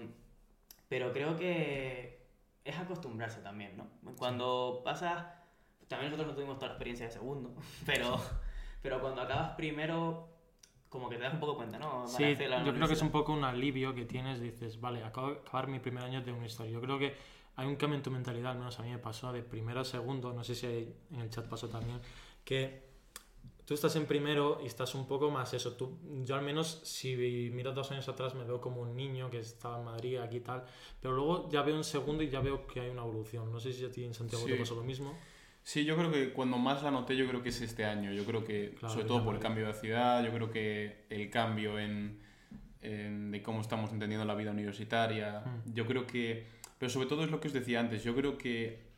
pero 0.89 1.13
creo 1.13 1.37
que 1.37 2.22
es 2.65 2.79
acostumbrarse 2.79 3.41
también, 3.41 3.77
¿no? 3.77 3.89
Cuando 4.17 4.83
pasas, 4.85 5.27
también 5.89 6.11
nosotros 6.11 6.29
no 6.29 6.35
tuvimos 6.35 6.57
toda 6.57 6.69
la 6.69 6.75
experiencia 6.75 7.07
de 7.07 7.13
segundo, 7.13 7.55
pero, 7.87 8.21
pero 8.83 9.01
cuando 9.01 9.23
acabas 9.23 9.51
primero, 9.57 10.29
como 10.89 11.09
que 11.09 11.17
te 11.17 11.23
das 11.23 11.35
un 11.35 11.41
poco 11.41 11.57
cuenta, 11.57 11.79
¿no? 11.79 12.07
Sí, 12.07 12.23
Parece 12.23 12.49
la 12.49 12.63
yo 12.65 12.75
creo 12.75 12.87
que 12.87 12.95
es 12.95 13.03
un 13.03 13.11
poco 13.11 13.33
un 13.33 13.45
alivio 13.45 13.95
que 13.95 14.05
tienes, 14.05 14.41
dices, 14.41 14.81
vale, 14.81 15.03
acabo 15.03 15.33
de 15.33 15.39
acabar 15.39 15.69
mi 15.69 15.79
primer 15.79 16.05
año 16.05 16.21
de 16.23 16.33
historia. 16.47 16.73
Yo 16.73 16.81
creo 16.81 16.99
que 16.99 17.15
hay 17.57 17.67
un 17.67 17.77
cambio 17.77 17.97
en 17.97 18.03
tu 18.03 18.11
mentalidad, 18.11 18.53
al 18.53 18.59
menos 18.59 18.79
a 18.79 18.83
mí 18.83 18.91
me 18.91 18.99
pasó 18.99 19.33
de 19.33 19.43
primero 19.43 19.81
a 19.81 19.85
segundo, 19.85 20.33
no 20.33 20.45
sé 20.45 20.55
si 20.55 20.67
en 20.67 21.21
el 21.21 21.31
chat 21.31 21.47
pasó 21.47 21.69
también, 21.69 22.01
que 22.45 22.92
tú 23.65 23.75
estás 23.75 23.95
en 23.97 24.07
primero 24.07 24.59
y 24.63 24.67
estás 24.67 24.95
un 24.95 25.07
poco 25.07 25.31
más 25.31 25.55
eso. 25.55 25.73
Tú, 25.75 25.99
yo 26.25 26.35
al 26.35 26.43
menos, 26.43 26.81
si 26.85 27.15
miro 27.53 27.73
dos 27.73 27.91
años 27.93 28.09
atrás, 28.09 28.35
me 28.35 28.45
veo 28.45 28.61
como 28.61 28.81
un 28.83 28.95
niño 28.97 29.31
que 29.31 29.39
estaba 29.39 29.79
en 29.79 29.85
Madrid, 29.85 30.19
aquí 30.19 30.37
y 30.39 30.41
tal, 30.41 30.65
pero 31.01 31.15
luego 31.15 31.49
ya 31.51 31.63
veo 31.63 31.77
en 31.77 31.85
segundo 31.85 32.23
y 32.23 32.29
ya 32.31 32.41
veo 32.41 32.67
que 32.67 32.81
hay 32.81 32.91
una 32.91 33.03
evolución. 33.03 33.51
No 33.53 33.61
sé 33.61 33.73
si 33.73 33.85
a 33.85 33.91
ti 33.91 34.05
en 34.05 34.15
Santiago 34.15 34.45
Sí. 34.45 34.53
te 34.53 34.59
pasó 34.59 34.75
lo 34.75 34.83
mismo. 34.83 35.17
Sí, 35.65 35.85
yo 35.85 35.97
creo 35.97 36.11
que 36.11 36.33
cuando 36.33 36.59
más 36.59 36.83
la 36.83 36.91
noté, 36.91 37.17
yo 37.17 37.27
creo 37.29 37.41
que 37.43 37.51
es 37.51 37.61
este 37.61 37.85
año. 37.85 38.13
Yo 38.13 38.25
creo 38.25 38.45
que, 38.45 38.75
Claro, 38.79 38.95
sobre 38.95 39.07
todo 39.07 39.25
por 39.25 39.35
el 39.37 39.41
cambio 39.41 39.67
de 39.69 39.75
ciudad, 39.75 40.25
yo 40.25 40.33
creo 40.33 40.51
que 40.51 41.05
el 41.09 41.31
cambio 41.31 41.79
en, 41.79 42.19
en- 42.81 43.31
de 43.31 43.43
cómo 43.43 43.61
estamos 43.61 43.93
entendiendo 43.93 44.25
la 44.27 44.35
vida 44.35 44.51
universitaria, 44.51 45.41
Mm. 45.41 45.73
yo 45.75 45.87
creo 45.87 46.05
que, 46.07 46.47
pero 46.79 46.91
sobre 46.91 47.07
todo 47.07 47.23
es 47.25 47.31
lo 47.31 47.39
que 47.41 47.47
os 47.47 47.55
decía 47.55 47.79
antes, 47.79 48.03
yo 48.03 48.13
creo 48.17 48.37
que 48.39 48.91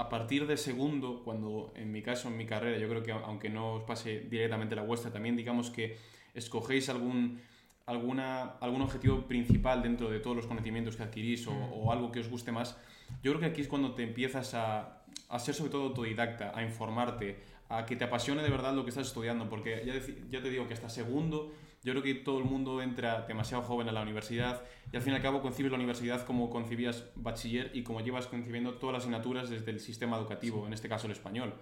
a 0.00 0.08
partir 0.08 0.46
de 0.46 0.56
segundo, 0.56 1.22
cuando 1.24 1.72
en 1.76 1.92
mi 1.92 2.00
caso, 2.02 2.28
en 2.28 2.36
mi 2.36 2.46
carrera, 2.46 2.78
yo 2.78 2.88
creo 2.88 3.02
que 3.02 3.12
aunque 3.12 3.50
no 3.50 3.74
os 3.74 3.82
pase 3.84 4.20
directamente 4.30 4.74
la 4.74 4.82
vuestra, 4.82 5.12
también 5.12 5.36
digamos 5.36 5.70
que 5.70 5.98
escogéis 6.34 6.88
algún, 6.88 7.38
alguna, 7.84 8.56
algún 8.60 8.80
objetivo 8.80 9.26
principal 9.28 9.82
dentro 9.82 10.08
de 10.10 10.20
todos 10.20 10.34
los 10.36 10.46
conocimientos 10.46 10.96
que 10.96 11.02
adquirís 11.02 11.46
o, 11.46 11.52
Mm. 11.52 11.72
o 11.74 11.92
algo 11.92 12.10
que 12.12 12.20
os 12.20 12.28
guste 12.30 12.50
más, 12.50 12.78
yo 13.22 13.32
creo 13.32 13.40
que 13.40 13.46
aquí 13.46 13.60
es 13.60 13.68
cuando 13.68 13.94
te 13.94 14.02
empiezas 14.02 14.54
a, 14.54 15.02
a 15.28 15.38
ser 15.38 15.54
sobre 15.54 15.70
todo 15.70 15.82
autodidacta, 15.88 16.52
a 16.56 16.62
informarte, 16.62 17.36
a 17.68 17.84
que 17.84 17.94
te 17.96 18.04
apasione 18.04 18.42
de 18.42 18.48
verdad 18.50 18.72
lo 18.74 18.84
que 18.84 18.90
estás 18.90 19.06
estudiando, 19.08 19.50
porque 19.50 19.82
ya, 19.84 19.94
ya 20.30 20.42
te 20.42 20.48
digo 20.50 20.66
que 20.66 20.74
hasta 20.74 20.88
segundo, 20.88 21.52
yo 21.82 21.92
creo 21.92 22.02
que 22.02 22.14
todo 22.14 22.38
el 22.38 22.44
mundo 22.44 22.82
entra 22.82 23.22
demasiado 23.22 23.62
joven 23.62 23.88
a 23.88 23.92
la 23.92 24.02
universidad 24.02 24.62
y 24.92 24.96
al 24.96 25.02
fin 25.02 25.12
y 25.12 25.16
al 25.16 25.22
cabo 25.22 25.40
concibes 25.40 25.70
la 25.72 25.78
universidad 25.78 26.24
como 26.26 26.50
concibías 26.50 27.04
bachiller 27.14 27.70
y 27.74 27.82
como 27.82 28.00
llevas 28.02 28.26
concibiendo 28.26 28.74
todas 28.74 28.92
las 28.94 29.02
asignaturas 29.04 29.48
desde 29.48 29.70
el 29.70 29.80
sistema 29.80 30.18
educativo, 30.18 30.66
en 30.66 30.72
este 30.74 30.88
caso 30.88 31.06
el 31.06 31.12
español, 31.12 31.54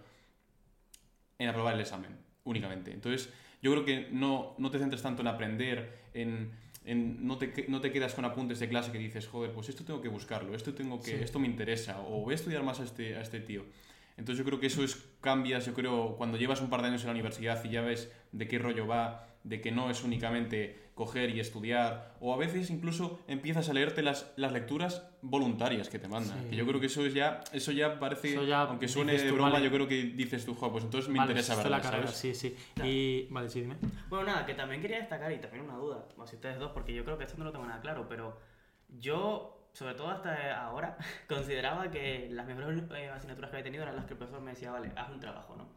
en 1.38 1.48
aprobar 1.48 1.74
el 1.74 1.80
examen, 1.80 2.16
únicamente. 2.44 2.92
Entonces, 2.92 3.32
yo 3.62 3.70
creo 3.72 3.84
que 3.84 4.08
no, 4.10 4.54
no 4.58 4.70
te 4.70 4.78
centres 4.78 5.02
tanto 5.02 5.22
en 5.22 5.28
aprender, 5.28 5.98
en, 6.14 6.50
en- 6.84 7.26
no, 7.26 7.38
te, 7.38 7.66
no 7.68 7.80
te 7.80 7.92
quedas 7.92 8.14
con 8.14 8.24
apuntes 8.24 8.58
de 8.58 8.68
clase 8.68 8.90
que 8.90 8.98
dices, 8.98 9.26
joder, 9.28 9.52
pues 9.52 9.68
esto 9.68 9.84
tengo 9.84 10.00
que 10.00 10.08
buscarlo, 10.08 10.54
esto, 10.54 10.74
tengo 10.74 10.98
que, 11.00 11.10
Sí. 11.18 11.22
esto 11.22 11.38
me 11.38 11.46
interesa, 11.46 12.00
o 12.00 12.22
voy 12.22 12.32
a 12.32 12.36
estudiar 12.36 12.62
más 12.64 12.80
a 12.80 12.84
este, 12.84 13.16
a 13.16 13.20
este 13.20 13.40
tío. 13.40 13.64
Entonces 14.16 14.38
yo 14.38 14.44
creo 14.44 14.58
que 14.58 14.66
eso 14.66 14.82
es, 14.82 14.96
cambias, 15.20 15.64
yo 15.66 15.74
creo, 15.74 16.16
cuando 16.16 16.38
llevas 16.38 16.60
un 16.60 16.70
par 16.70 16.82
de 16.82 16.88
años 16.88 17.02
en 17.02 17.06
la 17.08 17.12
universidad 17.12 17.62
y 17.64 17.68
ya 17.70 17.82
ves 17.82 18.10
de 18.32 18.48
qué 18.48 18.58
rollo 18.58 18.84
va, 18.88 19.27
de 19.44 19.60
que 19.60 19.70
no 19.70 19.90
es 19.90 20.02
únicamente 20.04 20.88
coger 20.94 21.30
y 21.30 21.38
estudiar, 21.38 22.16
o 22.20 22.34
a 22.34 22.36
veces 22.36 22.70
incluso 22.70 23.20
empiezas 23.28 23.68
a 23.68 23.72
leerte 23.72 24.02
las, 24.02 24.32
las 24.36 24.50
lecturas 24.50 25.08
voluntarias 25.22 25.88
que 25.88 26.00
te 26.00 26.08
mandan. 26.08 26.42
Sí. 26.42 26.48
Que 26.50 26.56
yo 26.56 26.66
creo 26.66 26.80
que 26.80 26.86
eso 26.86 27.06
es 27.06 27.14
ya, 27.14 27.40
eso 27.52 27.70
ya 27.70 28.00
parece, 28.00 28.32
Eso 28.32 28.42
ya 28.42 28.62
aunque 28.62 28.88
suene 28.88 29.12
de 29.16 29.30
broma, 29.30 29.50
vale. 29.52 29.64
yo 29.64 29.70
creo 29.70 29.86
que 29.86 29.94
dices 30.02 30.44
tú, 30.44 30.56
"Jo, 30.56 30.72
pues 30.72 30.82
entonces 30.82 31.08
me 31.08 31.18
Vale, 31.18 31.30
interesa 31.30 31.54
verla, 31.54 31.76
la 31.76 31.82
carrera, 31.82 32.06
¿sabes? 32.08 32.18
sí, 32.18 32.34
sí. 32.34 32.56
Claro. 32.74 32.90
Y, 32.90 33.28
vale, 33.30 33.48
sí, 33.48 33.60
dime. 33.60 33.76
Bueno, 34.08 34.26
nada, 34.26 34.44
que 34.44 34.54
también 34.54 34.80
quería 34.82 34.98
destacar 34.98 35.30
y 35.30 35.38
también 35.38 35.64
una 35.64 35.76
duda, 35.76 36.04
o 36.16 36.26
si 36.26 36.34
ustedes 36.34 36.58
dos, 36.58 36.72
porque 36.72 36.92
yo 36.92 37.04
creo 37.04 37.16
que 37.16 37.24
esto 37.24 37.38
no 37.38 37.44
lo 37.44 37.52
tengo 37.52 37.64
nada 37.66 37.80
claro, 37.80 38.06
pero 38.08 38.36
yo, 38.98 39.68
sobre 39.72 39.94
todo 39.94 40.08
hasta 40.10 40.60
ahora, 40.64 40.96
consideraba 41.28 41.90
que 41.92 42.28
las 42.32 42.44
mejores 42.46 42.82
eh, 42.96 43.08
asignaturas 43.08 43.50
que 43.50 43.56
había 43.58 43.64
tenido 43.64 43.82
eran 43.84 43.94
las 43.96 44.04
que 44.06 44.14
el 44.14 44.18
profesor 44.18 44.40
me 44.42 44.50
decía, 44.50 44.72
vale, 44.72 44.90
haz 44.96 45.10
un 45.10 45.20
trabajo, 45.20 45.54
¿no? 45.56 45.68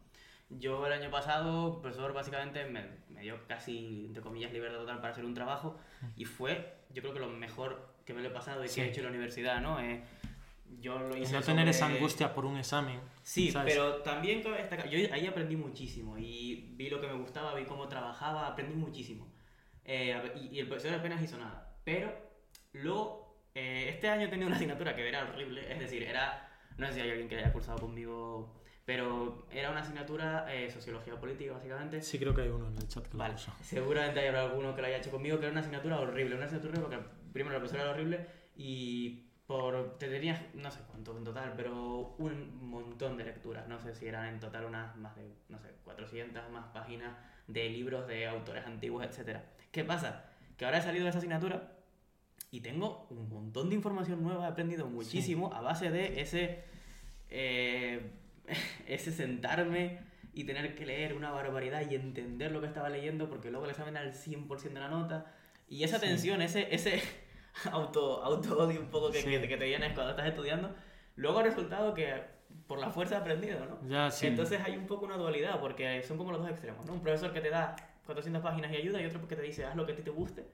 Yo 0.58 0.86
el 0.86 0.92
año 0.92 1.10
pasado, 1.10 1.74
el 1.76 1.80
profesor 1.80 2.12
básicamente 2.12 2.64
me, 2.66 2.84
me 3.10 3.20
dio 3.22 3.38
casi, 3.46 4.06
entre 4.06 4.22
comillas, 4.22 4.52
libertad 4.52 4.78
total 4.78 5.00
para 5.00 5.12
hacer 5.12 5.24
un 5.24 5.34
trabajo 5.34 5.78
y 6.16 6.24
fue, 6.24 6.74
yo 6.90 7.02
creo 7.02 7.14
que 7.14 7.20
lo 7.20 7.28
mejor 7.28 7.94
que 8.04 8.12
me 8.14 8.22
lo 8.22 8.28
he 8.28 8.32
pasado 8.32 8.64
y 8.64 8.68
Sí. 8.68 8.80
que 8.80 8.86
he 8.86 8.90
hecho 8.90 9.00
en 9.00 9.04
la 9.06 9.10
universidad, 9.10 9.60
¿no? 9.60 9.80
Eh, 9.80 10.02
yo 10.80 10.98
lo 10.98 11.16
Y 11.16 11.22
hice 11.22 11.34
no 11.34 11.42
tener 11.42 11.68
esa 11.68 11.86
angustia 11.86 12.34
por 12.34 12.44
un 12.44 12.56
examen. 12.56 12.98
Sí, 13.22 13.50
¿sabes? 13.50 13.72
pero 13.74 13.96
también 14.02 14.42
yo 14.42 14.50
ahí 15.12 15.26
aprendí 15.26 15.54
muchísimo 15.56 16.16
y 16.18 16.72
vi 16.76 16.88
lo 16.90 17.00
que 17.00 17.06
me 17.06 17.14
gustaba, 17.14 17.54
vi 17.54 17.64
cómo 17.64 17.88
trabajaba, 17.88 18.46
aprendí 18.48 18.74
muchísimo. 18.74 19.30
Eh, 19.84 20.16
y, 20.36 20.56
y 20.56 20.60
el 20.60 20.66
profesor 20.68 20.94
apenas 20.98 21.22
hizo 21.22 21.36
nada. 21.38 21.76
Pero 21.84 22.12
luego, 22.72 23.36
eh, 23.54 23.86
este 23.90 24.08
año 24.08 24.26
he 24.26 24.28
tenido 24.28 24.46
una 24.46 24.56
asignatura 24.56 24.94
que 24.96 25.06
era 25.08 25.22
horrible, 25.24 25.70
es 25.72 25.78
decir, 25.78 26.02
era, 26.02 26.48
no 26.78 26.86
sé 26.86 26.94
si 26.94 27.00
hay 27.00 27.10
alguien 27.10 27.28
que 27.28 27.36
haya 27.38 27.52
cursado 27.52 27.78
conmigo, 27.78 28.61
pero 28.84 29.46
era 29.50 29.70
una 29.70 29.80
asignatura 29.80 30.46
eh, 30.52 30.70
sociología 30.70 31.14
política 31.18 31.52
básicamente. 31.52 32.02
Sí, 32.02 32.18
creo 32.18 32.34
que 32.34 32.42
hay 32.42 32.48
uno 32.48 32.68
en 32.68 32.76
el 32.78 32.88
chat 32.88 33.06
que 33.06 33.16
Vale, 33.16 33.34
lo 33.34 33.38
usa. 33.40 33.54
seguramente 33.62 34.20
hay 34.20 34.34
alguno 34.34 34.74
que 34.74 34.80
lo 34.82 34.86
haya 34.88 34.96
hecho 34.98 35.10
conmigo, 35.10 35.38
que 35.38 35.44
era 35.44 35.52
una 35.52 35.60
asignatura 35.60 36.00
horrible, 36.00 36.34
una 36.36 36.46
asignatura 36.46 36.80
porque 36.80 36.98
primero 37.32 37.52
la 37.54 37.58
profesora 37.60 37.82
era 37.84 37.92
horrible 37.92 38.26
y 38.56 39.28
por 39.46 39.98
te 39.98 40.08
tenías, 40.08 40.40
no 40.54 40.70
sé 40.70 40.80
cuánto 40.88 41.16
en 41.16 41.24
total, 41.24 41.52
pero 41.56 42.14
un 42.18 42.68
montón 42.70 43.16
de 43.16 43.24
lecturas, 43.24 43.68
no 43.68 43.78
sé 43.80 43.94
si 43.94 44.06
eran 44.06 44.26
en 44.26 44.40
total 44.40 44.64
unas 44.64 44.96
más 44.96 45.14
de, 45.16 45.30
no 45.48 45.58
sé, 45.58 45.68
400 45.84 46.50
más 46.50 46.66
páginas 46.72 47.16
de 47.48 47.68
libros 47.68 48.06
de 48.06 48.26
autores 48.26 48.64
antiguos, 48.66 49.04
etcétera. 49.04 49.44
¿Qué 49.70 49.84
pasa? 49.84 50.24
Que 50.56 50.64
ahora 50.64 50.78
he 50.78 50.82
salido 50.82 51.04
de 51.04 51.10
esa 51.10 51.18
asignatura 51.18 51.72
y 52.50 52.60
tengo 52.60 53.06
un 53.10 53.28
montón 53.28 53.68
de 53.68 53.74
información 53.74 54.22
nueva, 54.22 54.46
he 54.46 54.50
aprendido 54.50 54.86
muchísimo 54.86 55.52
a 55.52 55.60
base 55.60 55.90
de 55.90 56.20
ese, 56.20 56.64
eh, 57.28 58.10
ese 58.86 59.12
sentarme 59.12 60.00
y 60.34 60.44
tener 60.44 60.74
que 60.74 60.86
leer 60.86 61.14
una 61.14 61.30
barbaridad 61.30 61.82
y 61.90 61.94
entender 61.94 62.52
lo 62.52 62.60
que 62.60 62.66
estaba 62.66 62.88
leyendo 62.88 63.28
porque 63.28 63.50
luego 63.50 63.64
el 63.66 63.70
examen 63.72 63.96
era 63.96 64.04
el 64.06 64.12
100% 64.14 64.62
de 64.74 64.80
la 64.80 64.88
nota 64.88 65.26
y 65.68 65.84
esa 65.84 65.98
Sí. 65.98 66.06
tensión, 66.06 66.40
ese, 66.42 66.74
ese 66.74 67.02
auto, 67.70 68.22
auto 68.22 68.58
odio 68.58 68.80
un 68.80 68.88
poco 68.88 69.10
que, 69.10 69.20
Sí. 69.20 69.30
que, 69.30 69.38
te- 69.38 69.48
que 69.48 69.56
te 69.56 69.64
vienes 69.66 69.92
cuando 69.92 70.10
estás 70.12 70.26
estudiando, 70.26 70.74
luego 71.16 71.38
ha 71.38 71.42
resultado 71.42 71.92
que 71.94 72.14
por 72.66 72.78
la 72.78 72.90
fuerza 72.90 73.16
he 73.16 73.18
aprendido, 73.18 73.60
¿no? 73.66 73.78
Ya, 73.88 74.10
sí. 74.10 74.26
Entonces 74.26 74.60
hay 74.64 74.76
un 74.76 74.86
poco 74.86 75.04
una 75.06 75.16
dualidad, 75.16 75.60
porque 75.60 76.02
son 76.02 76.16
como 76.18 76.32
los 76.32 76.40
dos 76.42 76.50
extremos, 76.50 76.84
¿no? 76.86 76.92
Un 76.94 77.00
profesor 77.02 77.32
que 77.32 77.40
te 77.40 77.50
da 77.50 77.76
400 78.06 78.42
páginas 78.42 78.72
y 78.72 78.76
ayuda 78.76 79.00
y 79.00 79.06
otro 79.06 79.26
que 79.28 79.36
te 79.36 79.42
dice 79.42 79.64
haz 79.64 79.74
lo 79.76 79.86
que 79.86 79.92
a 79.92 79.96
ti 79.96 80.02
te 80.02 80.10
guste. 80.10 80.46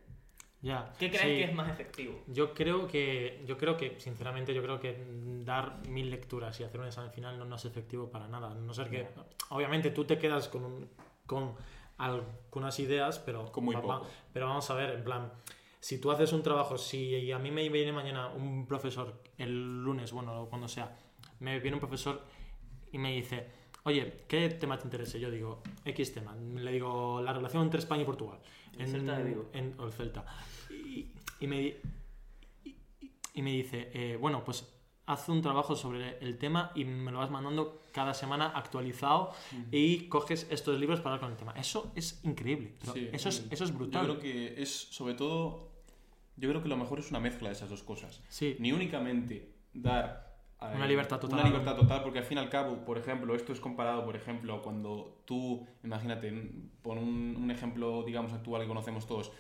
Ya. 0.63 0.93
¿Qué 0.99 1.09
crees 1.09 1.23
sí. 1.23 1.29
que 1.39 1.45
es 1.45 1.55
más 1.55 1.71
efectivo? 1.71 2.21
Yo 2.27 2.53
creo 2.55 2.87
que, 2.89 3.43
yo 3.47 3.57
creo 3.57 3.77
que, 3.77 3.99
sinceramente, 4.01 4.53
yo 4.55 4.63
creo 4.63 4.81
que 4.81 4.97
dar 5.45 5.87
mil 5.89 6.11
lecturas 6.11 6.59
y 6.61 6.65
hacer 6.65 6.81
un 6.81 6.87
examen 6.87 7.11
final 7.13 7.39
no, 7.39 7.45
no 7.45 7.57
es 7.57 7.65
efectivo 7.65 8.11
para 8.11 8.27
nada. 8.29 8.51
A 8.53 8.55
No 8.55 8.75
ser 8.75 8.91
que, 8.91 9.07
obviamente, 9.51 9.91
tú 9.91 10.05
te 10.05 10.19
quedas 10.19 10.49
con, 10.49 10.65
un- 10.65 10.89
con 11.27 11.55
algunas 11.99 12.79
ideas, 12.81 13.19
pero, 13.19 13.51
Con 13.53 13.65
muy 13.65 13.75
va- 13.75 13.81
va- 13.81 13.99
poco. 14.01 14.11
pero 14.33 14.47
vamos 14.47 14.69
a 14.71 14.75
ver, 14.75 14.91
en 14.97 15.05
plan, 15.05 15.33
si 15.81 16.01
tú 16.01 16.11
haces 16.11 16.33
un 16.33 16.43
trabajo, 16.43 16.77
si 16.79 17.31
a 17.33 17.39
mí 17.39 17.51
me 17.51 17.69
viene 17.69 17.93
mañana 17.93 18.29
un 18.29 18.67
profesor, 18.67 19.23
el 19.37 19.83
lunes, 19.83 20.13
bueno, 20.13 20.43
o 20.43 20.49
cuando 20.49 20.69
sea, 20.69 20.97
me 21.41 21.59
viene 21.61 21.77
un 21.77 21.81
profesor 21.81 22.23
y 22.93 22.99
me 22.99 23.13
dice, 23.13 23.47
oye, 23.85 24.25
¿qué 24.29 24.49
tema 24.51 24.79
te 24.79 24.85
interesa? 24.85 25.19
Yo 25.19 25.31
digo, 25.31 25.63
X 25.85 26.15
tema. 26.15 26.35
Le 26.37 26.73
digo, 26.73 27.21
la 27.23 27.33
relación 27.33 27.63
entre 27.63 27.79
España 27.81 28.03
y 28.03 28.07
Portugal. 28.07 28.39
El 28.79 28.89
Celta 28.89 29.19
de 29.19 29.25
Vigo. 29.25 29.51
en- 29.53 29.75
o 29.79 29.87
el 29.87 29.93
Celta. 29.93 30.25
Y, 30.71 31.07
y 31.41 31.47
me, 31.47 31.77
y, 33.35 33.43
me 33.43 33.53
dice, 33.53 33.91
eh, 33.95 34.17
bueno, 34.17 34.45
pues 34.45 34.67
haz 35.07 35.29
un 35.29 35.41
trabajo 35.41 35.75
sobre 35.77 36.19
el 36.19 36.37
tema 36.39 36.71
y 36.75 36.85
me 36.85 37.11
lo 37.11 37.19
vas 37.19 37.31
mandando 37.31 37.83
cada 37.93 38.13
semana 38.15 38.49
actualizado 38.55 39.33
y 39.73 40.09
coges 40.09 40.47
estos 40.51 40.79
libros 40.79 41.01
para 41.01 41.15
hablar 41.15 41.21
con 41.21 41.31
el 41.33 41.37
tema. 41.39 41.53
Eso 41.53 41.93
es 41.95 42.21
increíble. 42.25 42.75
Sí, 42.93 43.09
eso, 43.13 43.29
es, 43.31 43.47
eso 43.51 43.65
es 43.65 43.71
Yo 43.73 43.77
brutal. 43.79 44.05
creo 44.05 44.21
que 44.21 44.61
es, 44.63 44.71
sobre 44.71 45.15
todo, 45.15 45.71
yo 46.37 46.49
creo 46.51 46.63
que 46.63 46.69
lo 46.69 46.77
mejor 46.77 46.99
es 46.99 47.11
una 47.11 47.21
mezcla 47.21 47.49
de 47.49 47.55
esas 47.55 47.71
dos 47.71 47.83
cosas. 47.83 48.21
Sí, 48.29 48.57
Ni 48.59 48.73
únicamente 48.73 49.55
dar... 49.73 50.28
Una 50.61 50.87
libertad 50.87 51.21
total. 51.21 51.39
Una 51.39 51.49
libertad 51.49 51.77
total, 51.77 52.03
porque 52.03 52.19
al 52.19 52.25
fin 52.25 52.39
y 52.39 52.41
al 52.41 52.49
cabo, 52.49 52.85
por 52.85 52.99
ejemplo, 52.99 53.35
esto 53.37 53.53
es 53.53 53.61
comparado, 53.61 54.05
por 54.05 54.17
ejemplo, 54.17 54.61
cuando 54.61 55.23
tú, 55.25 55.67
imagínate, 55.85 56.33
pon 56.83 56.99
un, 56.99 57.37
un 57.37 57.51
ejemplo, 57.51 58.03
digamos, 58.03 58.33
actual 58.33 58.63
que 58.63 58.69
conocemos 58.69 59.07
todos. 59.07 59.31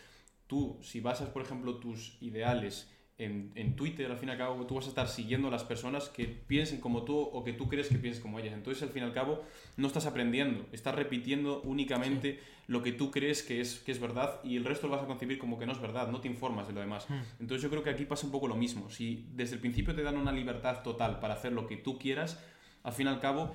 Tú, 0.46 0.78
si 0.80 1.00
basas, 1.00 1.28
por 1.28 1.42
ejemplo, 1.42 1.78
tus 1.78 2.16
ideales 2.22 2.92
en, 3.18 3.50
en 3.56 3.74
Twitter, 3.74 4.08
al 4.10 4.16
fin 4.16 4.28
y 4.28 4.32
al 4.32 4.38
cabo, 4.38 4.64
tú 4.64 4.76
vas 4.76 4.86
a 4.86 4.88
estar 4.90 5.08
siguiendo 5.08 5.48
a 5.48 5.50
las 5.50 5.64
personas 5.64 6.08
que 6.08 6.24
piensen 6.26 6.80
como 6.80 7.02
tú 7.02 7.18
o 7.18 7.42
que 7.42 7.52
tú 7.52 7.68
crees 7.68 7.88
que 7.88 7.98
piensen 7.98 8.22
como 8.22 8.38
ellas. 8.38 8.54
Entonces, 8.54 8.80
al 8.84 8.90
fin 8.90 9.02
y 9.02 9.06
al 9.06 9.12
cabo, 9.12 9.42
no 9.76 9.88
estás 9.88 10.06
aprendiendo, 10.06 10.64
estás 10.70 10.94
repitiendo 10.94 11.60
únicamente 11.62 12.40
lo 12.68 12.82
que 12.82 12.92
tú 12.92 13.10
crees 13.10 13.42
que 13.42 13.60
es, 13.60 13.80
que 13.80 13.90
es 13.90 14.00
verdad 14.00 14.40
y 14.44 14.56
el 14.56 14.64
resto 14.64 14.86
lo 14.86 14.94
vas 14.94 15.02
a 15.02 15.06
concebir 15.06 15.38
como 15.38 15.58
que 15.58 15.66
no 15.66 15.72
es 15.72 15.80
verdad, 15.80 16.08
no 16.08 16.20
te 16.20 16.28
informas 16.28 16.68
de 16.68 16.74
lo 16.74 16.80
demás. 16.80 17.10
Hmm. 17.10 17.20
Entonces, 17.40 17.62
yo 17.62 17.70
creo 17.70 17.82
que 17.82 17.90
aquí 17.90 18.04
pasa 18.04 18.24
un 18.24 18.32
poco 18.32 18.46
lo 18.46 18.56
mismo. 18.56 18.88
Si 18.88 19.26
desde 19.32 19.56
el 19.56 19.60
principio 19.60 19.96
te 19.96 20.02
dan 20.02 20.16
una 20.16 20.30
libertad 20.30 20.82
total 20.82 21.18
para 21.18 21.34
hacer 21.34 21.52
lo 21.52 21.66
que 21.66 21.76
tú 21.76 21.98
quieras, 21.98 22.40
al 22.84 22.92
fin 22.92 23.08
y 23.08 23.10
al 23.10 23.18
cabo, 23.18 23.52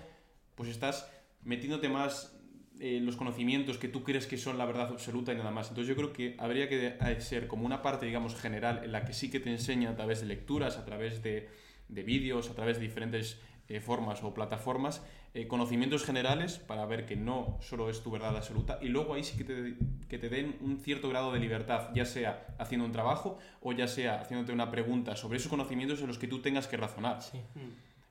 pues 0.56 0.70
estás 0.70 1.10
metiéndote 1.44 1.88
más 1.88 2.33
eh, 2.86 3.00
los 3.00 3.16
conocimientos 3.16 3.78
que 3.78 3.88
tú 3.88 4.04
crees 4.04 4.28
que 4.28 4.38
son 4.38 4.58
la 4.58 4.66
verdad 4.66 4.90
absoluta 4.90 5.32
y 5.32 5.38
nada 5.38 5.52
más. 5.52 5.70
Entonces 5.70 5.88
yo 5.88 5.96
creo 5.96 6.12
que 6.12 6.36
habría 6.38 6.68
que 6.68 6.88
eh, 6.88 7.22
ser 7.22 7.48
como 7.48 7.66
una 7.66 7.82
parte, 7.82 8.06
digamos, 8.06 8.36
general 8.36 8.82
en 8.84 8.92
la 8.92 9.06
que 9.06 9.14
sí 9.14 9.32
que 9.32 9.40
te 9.40 9.50
enseña 9.50 9.92
a 9.92 9.96
través 9.96 10.20
de 10.20 10.28
lecturas, 10.28 10.76
a 10.78 10.84
través 10.84 11.24
de, 11.24 11.48
de 11.88 12.04
vídeos, 12.04 12.50
a 12.50 12.56
través 12.56 12.80
de 12.80 12.84
diferentes 12.84 13.40
eh, 13.70 13.80
formas 13.80 14.22
o 14.22 14.34
plataformas, 14.34 15.02
eh, 15.34 15.48
conocimientos 15.48 16.04
generales 16.04 16.60
para 16.60 16.86
ver 16.86 17.06
que 17.06 17.16
no 17.16 17.58
solo 17.62 17.90
es 17.90 18.04
tu 18.04 18.12
verdad 18.12 18.36
absoluta 18.36 18.80
y 18.82 18.90
luego 18.90 19.14
ahí 19.14 19.24
sí 19.24 19.38
que 19.38 19.46
te, 19.46 19.76
que 20.10 20.18
te 20.18 20.28
den 20.28 20.58
un 20.60 20.82
cierto 20.82 21.08
grado 21.08 21.32
de 21.32 21.40
libertad, 21.40 21.92
ya 21.96 22.04
sea 22.04 22.46
haciendo 22.60 22.86
un 22.86 22.92
trabajo 22.92 23.40
o 23.62 23.72
ya 23.72 23.88
sea 23.88 24.20
haciéndote 24.20 24.52
una 24.52 24.70
pregunta 24.70 25.16
sobre 25.16 25.38
esos 25.38 25.50
conocimientos 25.50 26.02
en 26.02 26.08
los 26.08 26.20
que 26.20 26.28
tú 26.28 26.42
tengas 26.42 26.68
que 26.68 26.76
razonar 26.76 27.22
sí. 27.22 27.40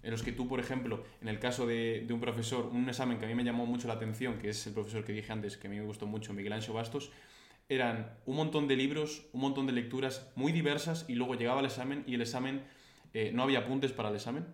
En 0.03 0.11
los 0.11 0.23
que 0.23 0.33
tú, 0.33 0.49
por 0.49 0.61
ejemplo, 0.61 1.05
en 1.21 1.29
el 1.29 1.39
caso 1.39 1.67
de, 1.67 2.07
un 2.11 2.21
profesor, 2.21 2.67
un 2.67 2.89
examen 2.89 3.19
que 3.19 3.25
a 3.25 3.29
mí 3.29 3.35
me 3.35 3.45
llamó 3.45 3.67
mucho 3.67 3.87
la 3.89 3.95
atención, 3.95 4.39
que 4.39 4.49
es 4.49 4.67
el 4.67 4.75
profesor 4.75 5.05
que 5.05 5.13
dije 5.13 5.33
antes, 5.33 5.57
que 5.57 5.69
a 5.69 5.71
mí 5.71 5.79
me 5.79 5.85
gustó 5.85 6.07
mucho, 6.07 6.33
Miguel 6.33 6.53
Ancho 6.53 6.73
Bastos, 6.73 7.13
eran 7.69 8.19
un 8.27 8.37
montón 8.37 8.67
de 8.67 8.77
libros, 8.77 9.27
un 9.33 9.43
montón 9.43 9.67
de 9.67 9.73
lecturas 9.73 10.31
muy 10.35 10.53
diversas 10.53 11.05
y 11.09 11.15
luego 11.15 11.35
llegaba 11.35 11.61
el 11.61 11.67
examen 11.67 12.05
y 12.07 12.15
el 12.15 12.23
examen, 12.23 12.65
eh, 13.15 13.31
no 13.33 13.43
había 13.45 13.61
apuntes 13.61 13.93
para 13.93 14.09
el 14.09 14.17
examen, 14.17 14.47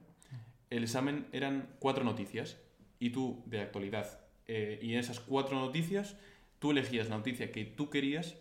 el 0.71 0.83
examen 0.83 1.27
eran 1.33 1.75
cuatro 1.79 2.05
noticias 2.05 2.59
y 2.99 3.11
tú, 3.11 3.43
de 3.47 3.61
actualidad, 3.61 4.21
eh, 4.47 4.79
y 4.83 4.93
en 4.93 5.01
esas 5.01 5.21
cuatro 5.21 5.59
noticias, 5.59 6.17
tú 6.59 6.73
elegías 6.73 7.09
la 7.09 7.17
noticia 7.17 7.51
que 7.51 7.65
tú 7.65 7.89
querías 7.89 8.37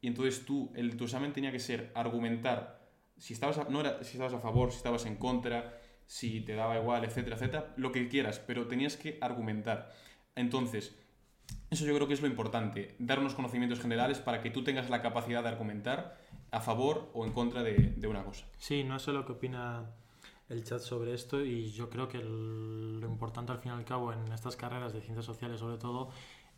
y 0.00 0.06
entonces 0.06 0.44
tú, 0.46 0.72
el, 0.74 0.96
tu 0.96 1.04
examen 1.04 1.32
tenía 1.32 1.52
que 1.52 1.58
ser 1.58 1.92
argumentar 1.94 2.78
si 3.18 3.34
estabas 3.34 3.68
no 3.68 3.80
era 3.80 4.02
si 4.04 4.12
estabas 4.12 4.34
a 4.34 4.38
favor, 4.38 4.70
si 4.70 4.76
estabas 4.76 5.04
en 5.06 5.16
contra, 5.16 5.77
si 6.08 6.40
te 6.40 6.54
daba 6.54 6.78
igual, 6.78 7.04
etcétera, 7.04 7.36
etcétera, 7.36 7.74
lo 7.76 7.92
que 7.92 8.08
quieras, 8.08 8.40
pero 8.40 8.66
tenías 8.66 8.96
que 8.96 9.18
argumentar. 9.20 9.92
Entonces, 10.34 10.98
eso 11.70 11.84
yo 11.84 11.94
creo 11.94 12.08
que 12.08 12.14
es 12.14 12.22
lo 12.22 12.26
importante, 12.26 12.96
dar 12.98 13.18
unos 13.18 13.34
conocimientos 13.34 13.78
generales 13.78 14.18
para 14.18 14.42
que 14.42 14.50
tú 14.50 14.64
tengas 14.64 14.88
la 14.88 15.02
capacidad 15.02 15.42
de 15.42 15.50
argumentar 15.50 16.18
a 16.50 16.60
favor 16.60 17.10
o 17.12 17.26
en 17.26 17.32
contra 17.32 17.62
de, 17.62 17.94
una 18.08 18.24
cosa. 18.24 18.46
Sí, 18.56 18.84
no 18.84 18.98
sé 18.98 19.12
lo 19.12 19.26
que 19.26 19.32
opina 19.32 19.84
el 20.48 20.64
chat 20.64 20.80
sobre 20.80 21.12
esto 21.12 21.44
y 21.44 21.70
yo 21.72 21.90
creo 21.90 22.08
que 22.08 22.18
lo 22.20 23.06
importante 23.06 23.52
al 23.52 23.58
fin 23.58 23.72
y 23.72 23.74
al 23.74 23.84
cabo 23.84 24.14
en 24.14 24.32
estas 24.32 24.56
carreras 24.56 24.94
de 24.94 25.02
ciencias 25.02 25.26
sociales 25.26 25.60
sobre 25.60 25.76
todo 25.76 26.08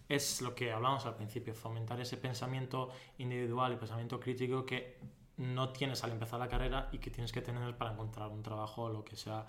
es 0.09 0.40
lo 0.42 0.55
que 0.55 0.70
hablamos 0.70 1.07
al 1.07 1.16
principio, 1.16 1.55
fomentar 1.55 2.01
ese 2.01 2.16
pensamiento 2.16 2.90
individual 3.18 3.72
y 3.72 3.76
pensamiento 3.76 4.20
crítico 4.20 4.64
que 4.64 4.98
no 5.41 5.70
tienes 5.70 6.05
al 6.05 6.12
empezar 6.12 6.38
la 6.38 6.49
carrera 6.49 6.88
y 6.93 6.99
que 6.99 7.11
tienes 7.11 7.32
que 7.32 7.41
tener 7.43 7.76
para 7.76 7.93
encontrar 7.93 8.28
un 8.30 8.43
trabajo 8.43 8.82
o 8.82 8.88
lo 8.91 9.05
que 9.05 9.16
sea 9.16 9.47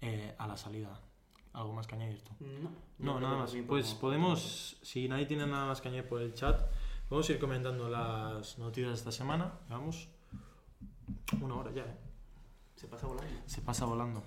eh, 0.00 0.34
a 0.38 0.46
la 0.46 0.56
salida. 0.56 1.00
¿Algo 1.52 1.72
más 1.72 1.86
que 1.86 1.94
añadir 1.94 2.22
tú? 2.22 2.32
No, 2.98 3.14
No, 3.14 3.20
nada 3.20 3.36
más. 3.38 3.50
Pues 3.66 3.94
podemos- 3.94 3.94
podemos, 3.94 4.78
si 4.82 5.08
nadie 5.08 5.26
tiene 5.26 5.46
nada 5.46 5.66
más 5.66 5.80
que 5.80 5.88
añadir 5.88 6.08
por 6.08 6.20
el 6.22 6.34
chat, 6.34 6.60
vamos 7.08 7.28
a 7.28 7.32
ir 7.32 7.38
comentando 7.38 7.88
las 7.88 8.58
noticias 8.58 8.90
de 8.90 8.94
esta 8.96 9.12
semana. 9.12 9.52
Vamos, 9.68 10.08
una 11.40 11.54
hora 11.54 11.72
ya, 11.72 11.82
¿eh? 11.82 11.96
Se 12.76 12.86
pasa 12.86 13.06
volando. 13.06 13.32
Se 13.46 13.60
pasa 13.62 13.84
volando. 13.86 14.22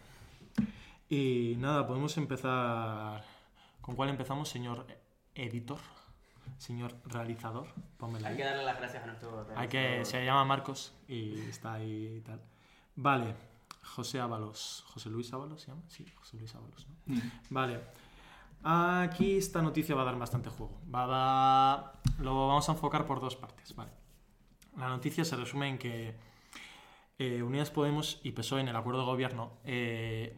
Y 1.09 1.55
nada, 1.57 1.86
podemos 1.88 2.18
empezar. 2.18 3.24
¿Con 3.82 3.95
cuál 3.95 4.09
empezamos, 4.09 4.49
señor 4.49 4.86
editor? 5.36 5.80
Señor 6.62 6.93
realizador, 7.05 7.66
pónmela 7.97 8.28
Hay 8.28 8.34
ahí. 8.34 8.38
que 8.38 8.43
darle 8.43 8.64
las 8.64 8.78
gracias 8.78 9.01
a 9.01 9.07
nuestro... 9.07 9.47
Hay 9.55 9.68
que. 9.68 10.05
Se 10.05 10.24
llama 10.24 10.45
Marcos 10.45 10.93
y 11.07 11.39
está 11.49 11.74
ahí 11.74 12.18
y 12.18 12.22
tal. 12.22 12.39
Vale, 12.95 13.34
José 13.84 14.20
Ábalos. 14.20 14.86
¿José 14.93 15.09
Luis 15.09 15.34
Ábalos 15.34 15.59
se 15.59 15.70
llama? 15.72 15.82
Sí, 15.88 16.05
José 16.20 16.38
Luis 16.38 16.53
Ábalos. 16.53 16.88
¿no? 16.88 17.16
Vale. 17.49 17.80
Aquí 18.64 19.38
esta 19.38 19.64
noticia 19.64 19.95
va 19.95 20.03
a 20.03 20.05
dar 20.05 20.20
bastante 20.20 20.51
juego. 20.51 20.80
Va 20.93 21.03
a 21.05 21.07
dar... 21.07 21.93
Lo 22.20 22.47
vamos 22.47 22.70
a 22.70 22.74
enfocar 22.74 23.07
por 23.07 23.20
dos 23.22 23.36
partes. 23.36 23.76
Vale. 23.76 23.89
La 24.78 24.88
noticia 24.88 25.26
se 25.26 25.36
resume 25.36 25.68
en 25.68 25.80
que 25.80 26.16
eh, 27.18 27.41
Unidas 27.41 27.72
Podemos 27.72 28.20
y 28.22 28.34
PSOE 28.34 28.62
en 28.62 28.68
el 28.68 28.76
acuerdo 28.76 28.99
de 28.99 29.05
gobierno 29.07 29.53
eh, 29.64 30.38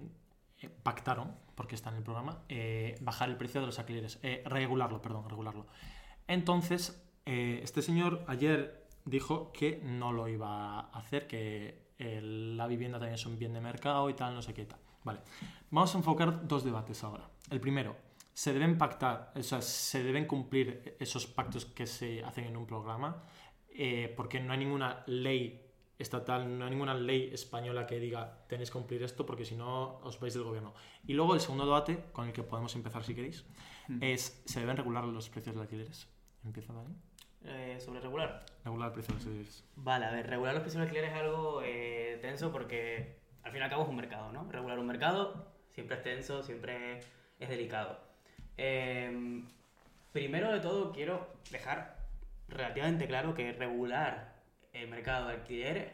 eh, 0.62 0.70
pactaron, 0.84 1.36
porque 1.56 1.76
está 1.76 1.90
en 1.90 1.98
el 1.98 2.04
programa, 2.04 2.44
eh, 2.48 2.98
bajar 3.02 3.28
el 3.30 3.36
precio 3.36 3.60
de 3.60 3.68
los 3.68 3.78
alquileres. 3.78 4.20
Eh, 4.24 4.42
regularlo, 4.46 5.02
perdón, 5.02 5.30
regularlo. 5.30 5.68
Entonces, 6.28 7.04
eh, 7.26 7.60
este 7.64 7.82
señor 7.82 8.24
ayer 8.28 8.86
dijo 9.06 9.52
que 9.52 9.82
no 9.84 10.12
lo 10.12 10.28
iba 10.28 10.80
a 10.80 10.90
hacer, 10.98 11.28
que 11.28 11.92
eh, 12.00 12.22
la 12.22 12.68
vivienda 12.68 12.98
también 13.00 13.16
es 13.16 13.26
un 13.26 13.38
bien 13.38 13.54
de 13.54 13.62
mercado 13.62 14.10
y 14.10 14.14
tal, 14.14 14.34
no 14.34 14.42
sé 14.42 14.54
qué 14.54 14.66
tal. 14.66 14.80
Vale. 15.04 15.20
Vamos 15.70 15.94
a 15.94 15.98
enfocar 15.98 16.48
dos 16.48 16.64
debates 16.64 17.04
ahora. 17.04 17.30
El 17.50 17.60
primero, 17.60 17.96
se 18.34 18.54
deben 18.54 18.78
pactar, 18.78 19.34
o 19.36 19.44
sea, 19.44 19.62
se 19.62 20.04
deben 20.04 20.26
cumplir 20.26 20.96
esos 21.00 21.28
pactos 21.28 21.66
que 21.66 21.86
se 21.86 22.24
hacen 22.24 22.46
en 22.46 22.58
un 22.58 22.66
programa, 22.66 23.24
eh, 23.70 24.12
porque 24.16 24.40
no 24.40 24.54
hay 24.54 24.60
ninguna 24.60 25.04
ley 25.08 25.60
estatal, 26.00 26.58
no 26.58 26.66
hay 26.66 26.72
ninguna 26.72 26.94
ley 26.96 27.30
española 27.34 27.86
que 27.86 28.00
diga 28.00 28.46
tenéis 28.48 28.70
que 28.70 28.78
cumplir 28.80 29.04
esto, 29.04 29.26
porque 29.26 29.46
si 29.46 29.56
no 29.56 30.00
os 30.00 30.20
vais 30.20 30.34
del 30.34 30.44
gobierno. 30.44 30.74
Y 31.06 31.14
luego 31.14 31.36
el 31.36 31.42
segundo 31.42 31.66
debate, 31.66 32.06
con 32.12 32.28
el 32.28 32.34
que 32.34 32.44
podemos 32.44 32.74
empezar 32.76 33.04
si 33.04 33.14
queréis, 33.14 33.46
Mm. 33.88 34.00
es 34.02 34.42
se 34.46 34.60
deben 34.60 34.78
regular 34.78 35.04
los 35.06 35.30
precios 35.30 35.56
de 35.56 35.62
alquileres. 35.62 36.08
Empieza 36.44 36.74
Dani. 36.74 36.96
Eh, 37.46 37.78
sobre 37.80 38.00
regular. 38.00 38.46
Regular 38.64 38.88
el 38.88 38.94
precio 38.94 39.14
de 39.14 39.20
los 39.20 39.28
alquileres. 39.28 39.64
Vale, 39.76 40.06
a 40.06 40.12
ver, 40.12 40.28
regular 40.28 40.54
los 40.54 40.64
precios 40.64 40.82
de 40.82 40.88
alquiler 40.88 41.06
es 41.06 41.14
algo 41.14 41.62
eh, 41.64 42.18
tenso 42.22 42.52
porque 42.52 43.18
al 43.44 43.52
fin 43.52 43.62
y 43.62 43.64
al 43.64 43.70
cabo 43.70 43.84
es 43.84 43.90
un 43.90 43.96
mercado, 43.96 44.32
¿no? 44.32 44.50
Regular 44.50 44.80
un 44.80 44.88
mercado 44.88 45.54
siempre 45.70 45.98
es 45.98 46.04
tenso, 46.04 46.44
siempre 46.44 47.02
es 47.40 47.50
delicado. 47.50 48.00
Eh, 48.58 49.44
primero 50.12 50.52
de 50.52 50.60
todo 50.60 50.92
quiero 50.92 51.28
dejar 51.52 51.98
relativamente 52.48 53.08
claro 53.08 53.34
que 53.34 53.52
regular 53.52 54.36
el 54.72 54.88
mercado 54.88 55.28
de 55.28 55.34
alquileres 55.34 55.92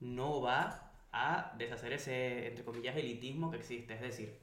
no 0.00 0.40
va 0.40 0.92
a 1.12 1.54
deshacer 1.56 1.92
ese, 1.92 2.48
entre 2.48 2.64
comillas, 2.64 2.96
elitismo 2.96 3.50
que 3.50 3.58
existe. 3.58 3.94
Es 3.94 4.00
decir, 4.00 4.38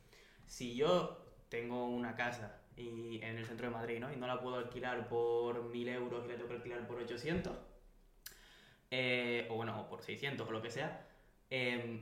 si 0.47 0.75
yo 0.75 1.23
tengo 1.49 1.85
una 1.85 2.15
casa 2.15 2.60
y 2.77 3.19
en 3.21 3.37
el 3.37 3.45
centro 3.45 3.67
de 3.67 3.73
Madrid, 3.73 3.99
¿no? 3.99 4.11
Y 4.11 4.15
no 4.15 4.27
la 4.27 4.39
puedo 4.41 4.55
alquilar 4.57 5.07
por 5.07 5.63
1000 5.65 5.87
euros 5.89 6.25
y 6.25 6.29
la 6.29 6.35
tengo 6.35 6.47
que 6.49 6.55
alquilar 6.55 6.87
por 6.87 6.97
800, 6.97 7.53
eh, 8.89 9.47
o 9.49 9.55
bueno, 9.55 9.79
o 9.81 9.87
por 9.89 10.01
600 10.01 10.47
o 10.47 10.51
lo 10.51 10.61
que 10.61 10.69
sea, 10.69 11.07
eh, 11.49 12.01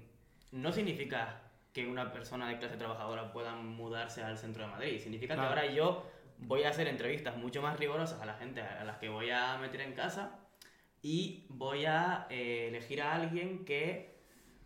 no 0.51 0.71
significa 0.71 1.41
que 1.73 1.85
una 1.85 2.11
persona 2.11 2.49
de 2.49 2.57
clase 2.57 2.77
trabajadora 2.77 3.31
pueda 3.31 3.55
mudarse 3.55 4.23
al 4.23 4.37
centro 4.37 4.63
de 4.63 4.71
Madrid. 4.71 4.99
Significa 4.99 5.35
Claro. 5.35 5.53
que 5.53 5.59
ahora 5.61 5.71
yo 5.73 6.09
voy 6.39 6.63
a 6.63 6.69
hacer 6.69 6.87
entrevistas 6.87 7.37
mucho 7.37 7.61
más 7.61 7.77
rigurosas 7.79 8.19
a 8.21 8.25
la 8.25 8.33
gente 8.35 8.61
a 8.61 8.83
las 8.85 8.97
que 8.97 9.09
voy 9.09 9.29
a 9.29 9.57
meter 9.57 9.81
en 9.81 9.93
casa 9.93 10.39
y 11.01 11.45
voy 11.49 11.85
a 11.85 12.25
eh, 12.29 12.67
elegir 12.69 13.01
a 13.01 13.13
alguien 13.15 13.65
que, 13.65 14.17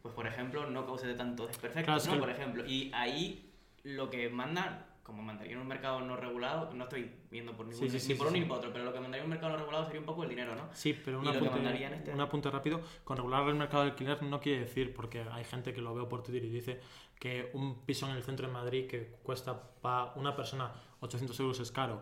pues 0.01 0.14
por 0.14 0.28
ejemplo, 0.28 0.70
no 0.70 0.86
cause 0.86 1.08
de 1.08 1.16
tanto 1.16 1.45
desperfecto, 1.47 1.86
Claro, 1.86 1.99
es 2.01 2.08
¿no? 2.08 2.20
Por 2.20 2.30
ejemplo, 2.30 2.66
y 2.66 2.89
ahí 2.93 3.51
lo 3.84 4.10
que 4.10 4.30
manda, 4.30 4.86
como 5.04 5.22
mandaría 5.22 5.54
en 5.54 5.60
un 5.60 5.68
mercado 5.68 5.99
no 5.99 6.16
regulado, 6.16 6.74
no 6.74 6.86
estoy 6.86 7.12
viendo 7.30 7.51
por 7.56 7.66
ningún 7.68 7.89
Sí, 7.89 7.99
sí, 7.99 7.99
sí, 7.99 8.14
ni 8.14 8.18
por 8.18 8.28
sí, 8.28 8.30
uno 8.32 8.38
sí. 8.38 8.39
ni 8.41 8.45
por 8.47 8.58
otro, 8.60 8.72
pero 8.72 8.86
lo 8.86 8.93
que 8.93 8.99
mandaría 9.01 9.20
en 9.20 9.26
un 9.26 9.30
mercado 9.32 9.51
no 9.51 9.58
regulado 9.58 9.86
sería 9.86 9.99
un 9.99 10.06
poco 10.06 10.24
el 10.24 10.30
dinero, 10.30 10.56
¿no? 10.56 10.70
Sí, 10.74 10.93
pero 11.04 11.20
un 11.20 11.28
apunte, 11.28 11.60
en 11.60 11.93
este- 11.93 12.12
un 12.12 12.22
apunte 12.22 12.49
rápido. 12.49 12.82
Con 13.04 13.18
regular 13.18 13.47
el 13.49 13.56
mercado 13.56 13.84
de 13.84 13.89
alquiler 13.91 14.24
no 14.24 14.39
quiere 14.39 14.62
decir, 14.62 14.93
porque 14.93 15.26
hay 15.32 15.43
gente 15.43 15.74
que 15.74 15.82
lo 15.82 15.93
veo 15.93 16.08
por 16.08 16.24
Twitter 16.24 16.43
y 16.45 16.49
dice 16.49 16.80
que 17.20 17.49
un 17.54 17.82
piso 17.86 18.10
en 18.10 18.16
el 18.16 18.24
centro 18.24 18.47
de 18.47 18.54
Madrid 18.54 18.88
que 18.88 19.16
cuesta 19.24 19.62
para 19.82 20.14
una 20.16 20.36
persona 20.36 20.72
800 21.01 21.38
euros 21.41 21.60
es 21.60 21.72
caro. 21.72 22.01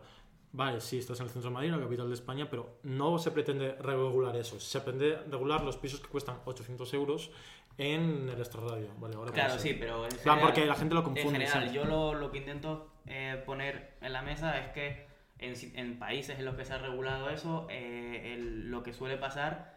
Vale, 0.54 0.82
sí, 0.82 0.99
estás 0.99 1.18
en 1.22 1.26
el 1.28 1.32
centro 1.32 1.49
de 1.49 1.54
Madrid, 1.56 1.72
la 1.72 1.80
capital 1.80 2.08
de 2.10 2.14
España, 2.14 2.49
pero 2.49 2.78
no 2.84 3.18
se 3.18 3.32
pretende 3.32 3.74
regular 3.76 4.36
eso. 4.36 4.60
Se 4.60 4.82
pretende 4.82 5.16
regular 5.30 5.64
los 5.64 5.78
pisos 5.78 6.02
que 6.02 6.08
cuestan 6.10 6.38
800 6.45 6.93
euros 6.93 7.32
en 7.78 8.28
el 8.30 8.38
extrarradio. 8.38 8.88
Vale, 8.99 9.16
ahora 9.16 9.32
Claro, 9.32 9.58
sí, 9.58 9.76
pero 9.80 10.04
en 10.04 10.10
plan, 10.10 10.20
general, 10.20 10.39
porque 10.41 10.66
la 10.66 10.76
gente 10.76 10.93
lo 10.93 10.99
en 10.99 11.06
confunde. 11.06 11.32
general 11.32 11.54
¿sabes? 11.54 11.72
yo 11.72 11.86
lo, 11.86 12.14
lo 12.14 12.32
que 12.32 12.39
intento 12.39 12.90
eh, 13.08 13.41
poner 13.45 13.91
en 14.02 14.14
la 14.14 14.22
mesa 14.22 14.58
es 14.60 14.70
que 14.72 15.06
en, 15.39 15.54
en 15.78 15.97
países 15.99 16.38
en 16.38 16.45
los 16.45 16.56
que 16.56 16.66
se 16.66 16.74
ha 16.74 16.78
regulado 16.78 17.30
eso, 17.30 17.68
eh, 17.70 18.34
el- 18.36 18.70
lo 18.70 18.84
que 18.84 18.93
suele 18.93 19.18
pasar 19.18 19.74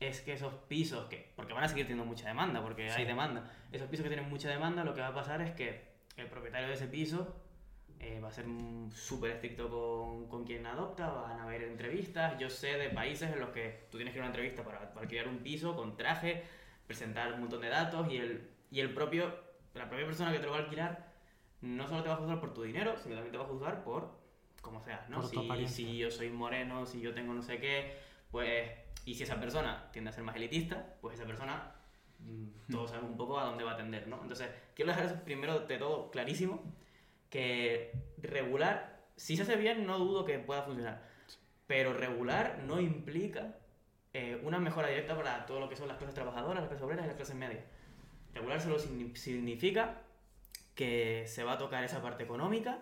es 0.00 0.20
que 0.20 0.32
esos 0.34 0.52
pisos, 0.68 1.06
que 1.08 1.32
porque 1.34 1.52
van 1.54 1.64
a 1.64 1.68
seguir 1.68 1.86
teniendo 1.86 2.04
mucha 2.04 2.28
demanda, 2.28 2.62
porque 2.62 2.90
hay 2.90 3.02
Sí. 3.02 3.04
demanda, 3.04 3.50
esos 3.72 3.88
pisos 3.88 4.04
que 4.04 4.10
tienen 4.10 4.28
mucha 4.28 4.48
demanda, 4.48 4.84
lo 4.84 4.94
que 4.94 5.00
va 5.00 5.08
a 5.08 5.14
pasar 5.14 5.40
es 5.40 5.50
que 5.52 5.88
el 6.16 6.26
propietario 6.26 6.68
de 6.68 6.74
ese 6.74 6.86
piso 6.86 7.36
eh, 8.00 8.20
va 8.20 8.28
a 8.28 8.32
ser 8.32 8.44
súper 8.94 9.32
estricto 9.32 9.68
con, 9.68 10.28
con 10.28 10.44
quien 10.44 10.64
adopta, 10.66 11.08
van 11.10 11.40
a 11.40 11.42
haber 11.42 11.62
entrevistas. 11.64 12.38
Yo 12.38 12.48
sé 12.48 12.76
de 12.78 12.90
países 12.90 13.32
en 13.32 13.40
los 13.40 13.48
que 13.50 13.88
tú 13.90 13.96
tienes 13.98 14.12
que 14.14 14.18
ir 14.18 14.22
a 14.22 14.26
una 14.26 14.34
entrevista 14.34 14.62
para, 14.62 14.78
para 14.90 15.00
alquilar 15.00 15.26
un 15.26 15.38
piso 15.38 15.74
con 15.74 15.96
traje, 15.96 16.44
presentar 16.86 17.32
un 17.32 17.40
montón 17.40 17.60
de 17.60 17.68
datos 17.70 18.06
y 18.12 18.18
el, 18.18 18.48
y 18.70 18.78
el 18.78 18.94
propio, 18.94 19.34
la 19.74 19.88
propia 19.88 20.06
persona 20.06 20.30
que 20.32 20.38
te 20.38 20.44
lo 20.44 20.52
va 20.52 20.58
a 20.58 20.60
alquilar 20.60 21.07
no 21.60 21.88
solo 21.88 22.02
te 22.02 22.08
va 22.08 22.14
a 22.14 22.18
juzgar 22.18 22.40
por 22.40 22.54
tu 22.54 22.62
dinero, 22.62 22.96
sino 22.96 23.14
también 23.16 23.32
te 23.32 23.38
va 23.38 23.44
a 23.44 23.48
juzgar 23.48 23.82
por 23.84 24.16
como 24.60 24.82
seas, 24.82 25.08
¿no? 25.08 25.16
Por 25.46 25.56
Si, 25.68 25.96
yo 25.98 26.10
soy 26.10 26.30
moreno, 26.30 26.84
si 26.86 27.00
yo 27.00 27.14
tengo 27.14 27.32
no 27.34 27.42
sé 27.42 27.58
qué, 27.58 27.96
pues... 28.30 28.70
Y 29.04 29.14
si 29.14 29.22
esa 29.22 29.40
persona 29.40 29.88
tiende 29.92 30.10
a 30.10 30.12
ser 30.12 30.22
más 30.24 30.36
elitista, 30.36 30.94
pues 31.00 31.14
esa 31.16 31.26
persona 31.26 31.72
mm, 32.18 32.70
todos 32.70 32.90
sabemos 32.90 33.12
un 33.12 33.16
poco 33.16 33.38
a 33.40 33.44
dónde 33.44 33.64
va 33.64 33.72
a 33.72 33.76
tender, 33.76 34.06
¿no? 34.06 34.20
Entonces, 34.20 34.50
quiero 34.74 34.90
dejar 34.90 35.06
eso 35.06 35.24
primero 35.24 35.60
de 35.60 35.78
todo 35.78 36.10
clarísimo, 36.10 36.62
que 37.30 37.92
regular, 38.18 39.06
si 39.16 39.36
se 39.36 39.42
hace 39.42 39.56
bien, 39.56 39.86
no 39.86 39.98
dudo 39.98 40.24
que 40.24 40.38
pueda 40.38 40.62
funcionar, 40.62 41.02
pero 41.66 41.92
regular 41.94 42.62
no 42.66 42.80
implica 42.80 43.56
eh, 44.12 44.40
una 44.42 44.58
mejora 44.58 44.88
directa 44.88 45.16
para 45.16 45.46
todo 45.46 45.60
lo 45.60 45.68
que 45.68 45.76
son 45.76 45.88
las 45.88 45.96
clases 45.96 46.14
trabajadoras, 46.14 46.60
las 46.62 46.68
clases 46.68 46.84
obreras 46.84 47.04
y 47.04 47.08
las 47.08 47.16
clases 47.16 47.36
medias. 47.36 47.64
Regular 48.34 48.60
solo 48.60 48.76
signi- 48.78 49.14
significa 49.16 50.02
que 50.78 51.24
se 51.26 51.42
va 51.42 51.54
a 51.54 51.58
tocar 51.58 51.82
esa 51.82 52.00
parte 52.00 52.22
económica 52.22 52.78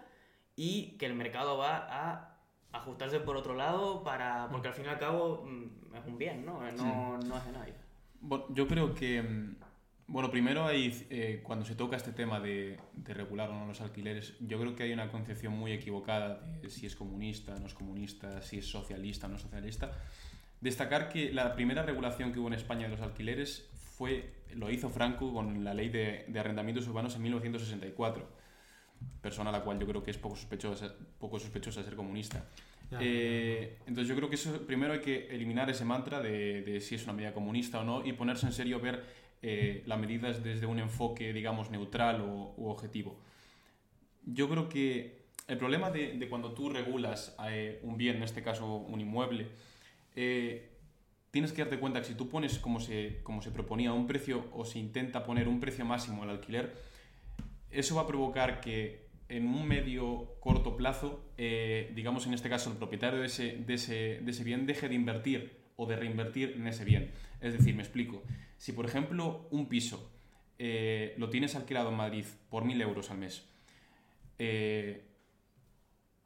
y 0.54 0.98
que 0.98 1.06
el 1.06 1.14
mercado 1.14 1.56
va 1.56 1.86
a 1.88 2.36
ajustarse 2.70 3.20
por 3.20 3.38
otro 3.38 3.54
lado 3.54 4.04
para 4.04 4.48
porque 4.50 4.68
al 4.68 4.74
fin 4.74 4.84
y 4.84 4.88
al 4.88 4.98
cabo 4.98 5.46
mm, 5.46 5.96
es 5.96 6.04
un 6.06 6.18
bien, 6.18 6.44
¿no? 6.44 6.60
No, 6.72 7.16
no 7.16 7.38
es 7.38 7.46
de 7.46 7.52
nadie. 7.52 7.72
Bueno, 8.20 8.44
yo 8.50 8.68
creo 8.68 8.94
que, 8.94 9.22
mm, 9.22 9.56
bueno, 10.08 10.30
primero 10.30 10.66
hay, 10.66 11.06
eh, 11.08 11.40
cuando 11.42 11.64
se 11.64 11.74
toca 11.74 11.96
este 11.96 12.12
tema 12.12 12.38
de, 12.38 12.78
de 12.92 13.14
regular 13.14 13.48
o 13.48 13.54
no 13.54 13.66
los 13.66 13.80
alquileres, 13.80 14.34
yo 14.40 14.60
creo 14.60 14.76
que 14.76 14.82
hay 14.82 14.92
una 14.92 15.10
concepción 15.10 15.54
muy 15.54 15.72
equivocada 15.72 16.42
de 16.60 16.68
si 16.68 16.84
es 16.84 16.94
comunista, 16.94 17.58
no 17.58 17.66
es 17.66 17.72
comunista, 17.72 18.42
si 18.42 18.58
es 18.58 18.66
socialista, 18.66 19.26
no 19.26 19.36
es 19.36 19.42
socialista. 19.42 19.92
Destacar 20.60 21.08
que 21.08 21.32
la 21.32 21.54
primera 21.54 21.82
regulación 21.82 22.30
que 22.30 22.40
hubo 22.40 22.48
en 22.48 22.54
España 22.54 22.82
de 22.82 22.90
los 22.90 23.00
alquileres 23.00 23.70
fue, 23.96 24.34
lo 24.54 24.70
hizo 24.70 24.90
Franco 24.90 25.32
con 25.32 25.64
la 25.64 25.72
ley 25.72 25.88
de, 25.88 26.24
de 26.28 26.38
arrendamientos 26.38 26.86
urbanos 26.86 27.16
en 27.16 27.22
1964, 27.22 28.28
persona 29.22 29.50
a 29.50 29.52
la 29.52 29.62
cual 29.62 29.78
yo 29.78 29.86
creo 29.86 30.02
que 30.02 30.10
es 30.10 30.18
poco 30.18 30.36
sospechosa, 30.36 30.94
poco 31.18 31.38
sospechosa 31.38 31.80
de 31.80 31.86
ser 31.86 31.96
comunista. 31.96 32.44
Ya, 32.90 32.98
Eh, 33.00 33.78
entonces 33.86 34.06
yo 34.08 34.14
creo 34.14 34.28
que 34.28 34.36
eso 34.36 34.64
primero 34.66 34.92
hay 34.92 35.00
que 35.00 35.26
eliminar 35.34 35.68
ese 35.70 35.84
mantra 35.84 36.20
de, 36.20 36.62
de 36.62 36.80
si 36.80 36.94
es 36.94 37.04
una 37.04 37.14
medida 37.14 37.32
comunista 37.32 37.80
o 37.80 37.84
no 37.84 38.04
y 38.06 38.12
ponerse 38.12 38.46
en 38.46 38.52
serio 38.52 38.76
a 38.76 38.80
ver 38.80 39.02
eh, 39.42 39.82
las 39.86 39.98
medidas 39.98 40.44
desde 40.44 40.66
un 40.66 40.78
enfoque, 40.78 41.32
digamos, 41.32 41.70
neutral 41.70 42.20
o 42.20 42.54
u 42.56 42.68
objetivo. 42.68 43.18
Yo 44.24 44.48
creo 44.48 44.68
que 44.68 45.26
el 45.48 45.56
problema 45.56 45.90
de, 45.90 46.12
de 46.18 46.28
cuando 46.28 46.52
tú 46.52 46.68
regulas 46.68 47.34
eh, 47.48 47.80
un 47.82 47.96
bien, 47.96 48.16
en 48.16 48.22
este 48.24 48.42
caso 48.42 48.76
un 48.76 49.00
inmueble, 49.00 49.48
eh, 50.14 50.75
tienes 51.36 51.52
que 51.52 51.60
darte 51.60 51.78
cuenta 51.78 52.00
que 52.00 52.06
si 52.06 52.14
tú 52.14 52.30
pones 52.30 52.58
como 52.58 52.80
se, 52.80 53.20
como 53.22 53.42
se 53.42 53.50
proponía 53.50 53.92
un 53.92 54.06
precio 54.06 54.46
o 54.54 54.64
se 54.64 54.78
intenta 54.78 55.22
poner 55.22 55.48
un 55.48 55.60
precio 55.60 55.84
máximo 55.84 56.22
al 56.22 56.30
alquiler, 56.30 56.74
eso 57.70 57.96
va 57.96 58.02
a 58.02 58.06
provocar 58.06 58.62
que 58.62 59.04
en 59.28 59.46
un 59.46 59.68
medio 59.68 60.36
corto 60.40 60.78
plazo, 60.78 61.28
eh, 61.36 61.92
digamos 61.94 62.26
en 62.26 62.32
este 62.32 62.48
caso 62.48 62.70
el 62.70 62.78
propietario 62.78 63.20
de 63.20 63.26
ese, 63.26 63.54
de, 63.66 63.74
ese, 63.74 64.20
de 64.22 64.30
ese 64.30 64.44
bien 64.44 64.64
deje 64.64 64.88
de 64.88 64.94
invertir 64.94 65.58
o 65.76 65.84
de 65.84 65.96
reinvertir 65.96 66.54
en 66.56 66.68
ese 66.68 66.86
bien. 66.86 67.10
Es 67.42 67.52
decir, 67.52 67.74
me 67.74 67.82
explico, 67.82 68.22
si 68.56 68.72
por 68.72 68.86
ejemplo 68.86 69.46
un 69.50 69.68
piso 69.68 70.10
eh, 70.58 71.12
lo 71.18 71.28
tienes 71.28 71.54
alquilado 71.54 71.90
en 71.90 71.96
Madrid 71.96 72.24
por 72.48 72.64
1.000 72.64 72.80
euros 72.80 73.10
al 73.10 73.18
mes, 73.18 73.44
eh, 74.38 75.04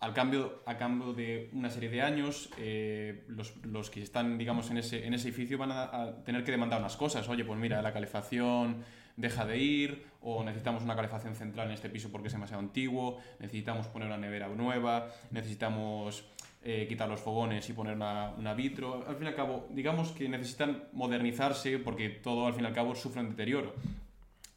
al 0.00 0.14
cambio, 0.14 0.62
a 0.64 0.78
cambio 0.78 1.12
de 1.12 1.50
una 1.52 1.68
serie 1.68 1.90
de 1.90 2.00
años, 2.00 2.48
eh, 2.56 3.24
los, 3.28 3.54
los 3.66 3.90
que 3.90 4.02
están, 4.02 4.38
digamos, 4.38 4.70
en 4.70 4.78
ese, 4.78 5.06
en 5.06 5.12
ese 5.12 5.28
edificio 5.28 5.58
van 5.58 5.72
a, 5.72 6.24
tener 6.24 6.42
que 6.42 6.50
demandar 6.50 6.80
unas 6.80 6.96
cosas. 6.96 7.28
Oye, 7.28 7.44
pues 7.44 7.58
mira, 7.58 7.82
la 7.82 7.92
calefacción 7.92 8.82
deja 9.16 9.44
de 9.44 9.58
ir, 9.58 10.06
o 10.22 10.42
necesitamos 10.42 10.82
una 10.82 10.96
calefacción 10.96 11.34
central 11.34 11.68
en 11.68 11.74
este 11.74 11.90
piso 11.90 12.10
porque 12.10 12.28
es 12.28 12.32
demasiado 12.32 12.62
antiguo, 12.62 13.18
necesitamos 13.40 13.88
poner 13.88 14.08
una 14.08 14.16
nevera 14.16 14.48
nueva, 14.48 15.08
necesitamos 15.30 16.24
eh, 16.62 16.86
quitar 16.88 17.06
los 17.06 17.20
fogones 17.20 17.68
y 17.68 17.74
poner 17.74 17.94
una, 17.94 18.30
una 18.38 18.54
vitro. 18.54 19.04
Al 19.06 19.16
fin 19.16 19.26
y 19.26 19.28
al 19.28 19.34
cabo, 19.34 19.66
digamos 19.68 20.12
que 20.12 20.30
necesitan 20.30 20.84
modernizarse 20.94 21.78
porque 21.78 22.08
todo 22.08 22.46
al 22.46 22.54
fin 22.54 22.64
y 22.64 22.66
al 22.68 22.74
cabo 22.74 22.94
sufre 22.94 23.20
un 23.20 23.28
deterioro. 23.28 23.74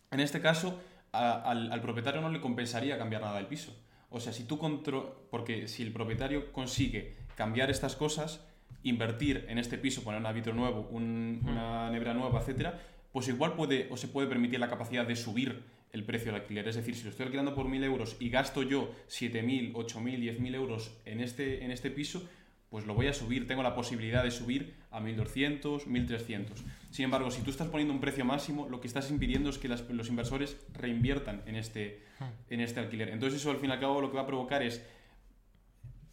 En 0.09 0.21
este 0.21 0.39
caso, 0.39 0.79
al, 1.11 1.69
al 1.69 1.81
propietario 1.81 2.21
no 2.21 2.29
le 2.29 2.39
compensaría 2.39 2.97
cambiar 2.97 3.23
nada 3.23 3.35
del 3.35 3.47
piso. 3.47 3.75
O 4.14 4.20
sea, 4.20 4.32
si 4.32 4.43
tú 4.45 4.57
contro 4.57 5.28
porque 5.32 5.68
si 5.68 5.84
el 5.84 5.91
propietario 5.91 6.51
consigue 6.53 7.14
cambiar 7.36 7.70
estas 7.72 7.95
cosas, 7.95 8.45
invertir 8.84 9.45
en 9.49 9.57
este 9.57 9.78
piso, 9.78 10.03
poner 10.03 10.24
un 10.24 10.34
vitro 10.34 10.53
nuevo, 10.53 10.88
un- 10.91 11.41
una 11.45 11.89
nevera 11.89 12.14
nueva, 12.14 12.39
etcétera, 12.39 12.80
pues 13.11 13.28
igual 13.28 13.53
puede 13.53 13.88
o 13.91 13.97
se 13.97 14.07
puede 14.07 14.28
permitir 14.28 14.59
la 14.59 14.70
capacidad 14.70 15.05
de 15.05 15.16
subir 15.16 15.64
el 15.91 16.03
precio 16.03 16.32
del 16.32 16.41
alquiler. 16.41 16.68
Es 16.68 16.76
decir, 16.76 16.95
si 16.95 17.03
lo 17.03 17.09
estoy 17.11 17.26
alquilando 17.26 17.53
por 17.53 17.68
1.000 17.68 17.84
euros 17.84 18.16
y 18.20 18.30
gasto 18.30 18.64
yo 18.64 18.91
7.000, 19.07 19.74
8.000, 19.74 20.20
10.000 20.20 20.55
euros 20.55 20.91
en 21.05 21.20
este, 21.20 21.64
en 21.64 21.72
este 21.72 21.91
piso, 21.91 22.28
pues 22.74 22.88
lo 22.88 22.95
voy 22.95 23.05
a 23.05 23.13
subir, 23.13 23.45
tengo 23.45 23.61
la 23.61 23.76
posibilidad 23.76 24.24
de 24.24 24.32
subir 24.32 24.74
a 24.89 24.99
1.200, 24.99 25.86
1.300. 25.86 26.47
Sin 26.89 27.05
embargo, 27.05 27.30
si 27.30 27.43
tú 27.43 27.51
estás 27.51 27.67
poniendo 27.67 27.93
un 27.93 27.99
precio 27.99 28.26
máximo, 28.26 28.67
lo 28.67 28.82
que 28.82 28.88
estás 28.88 29.11
impidiendo 29.11 29.51
es 29.51 29.59
que 29.59 29.67
los 29.67 30.09
inversores 30.09 30.57
reinviertan 30.74 31.43
en 31.45 31.55
este, 31.55 32.01
en 32.49 32.61
este 32.61 32.80
alquiler. 32.80 33.09
Entonces 33.09 33.39
eso 33.39 33.51
al 33.51 33.57
fin 33.57 33.69
y 33.69 33.74
al 33.74 33.80
cabo 33.80 34.01
lo 34.01 34.09
que 34.09 34.15
va 34.15 34.24
a 34.24 34.26
provocar 34.26 34.63
es 34.63 34.84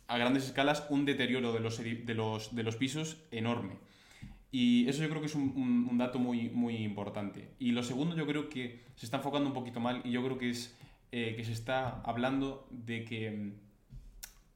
a 0.07 0.19
grandes 0.19 0.45
escalas 0.45 0.85
un 0.91 1.07
deterioro 1.07 1.55
de 1.55 1.61
los, 1.61 1.79
de 1.79 2.15
los, 2.15 2.55
de 2.55 2.63
los 2.63 2.77
pisos 2.77 3.17
enorme. 3.31 3.79
Y 4.53 4.87
eso 4.87 5.03
yo 5.03 5.09
creo 5.09 5.23
que 5.23 5.29
es 5.29 5.35
un 5.35 5.97
dato 5.97 6.19
muy, 6.19 6.51
muy 6.51 6.77
importante. 6.77 7.55
Y 7.59 7.73
lo 7.73 7.83
segundo 7.83 8.15
yo 8.17 8.27
creo 8.27 8.51
que 8.51 8.85
se 8.97 9.07
está 9.07 9.17
enfocando 9.17 9.49
un 9.49 9.55
poquito 9.55 9.81
mal 9.81 10.03
y 10.05 10.11
yo 10.11 10.23
creo 10.23 10.37
que 10.37 10.51
es 10.51 10.79
eh, 11.11 11.33
que 11.39 11.45
se 11.45 11.53
está 11.53 12.03
hablando 12.03 12.69
de 12.71 13.07
que 13.07 13.31
mm, 13.31 13.53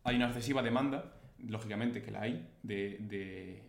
hay 0.05 0.16
una 0.16 0.26
excesiva 0.26 0.62
demanda, 0.62 1.13
lógicamente 1.49 2.03
que 2.03 2.11
la 2.11 2.22
hay, 2.22 2.49
de, 2.62 2.99
de- 3.01 3.62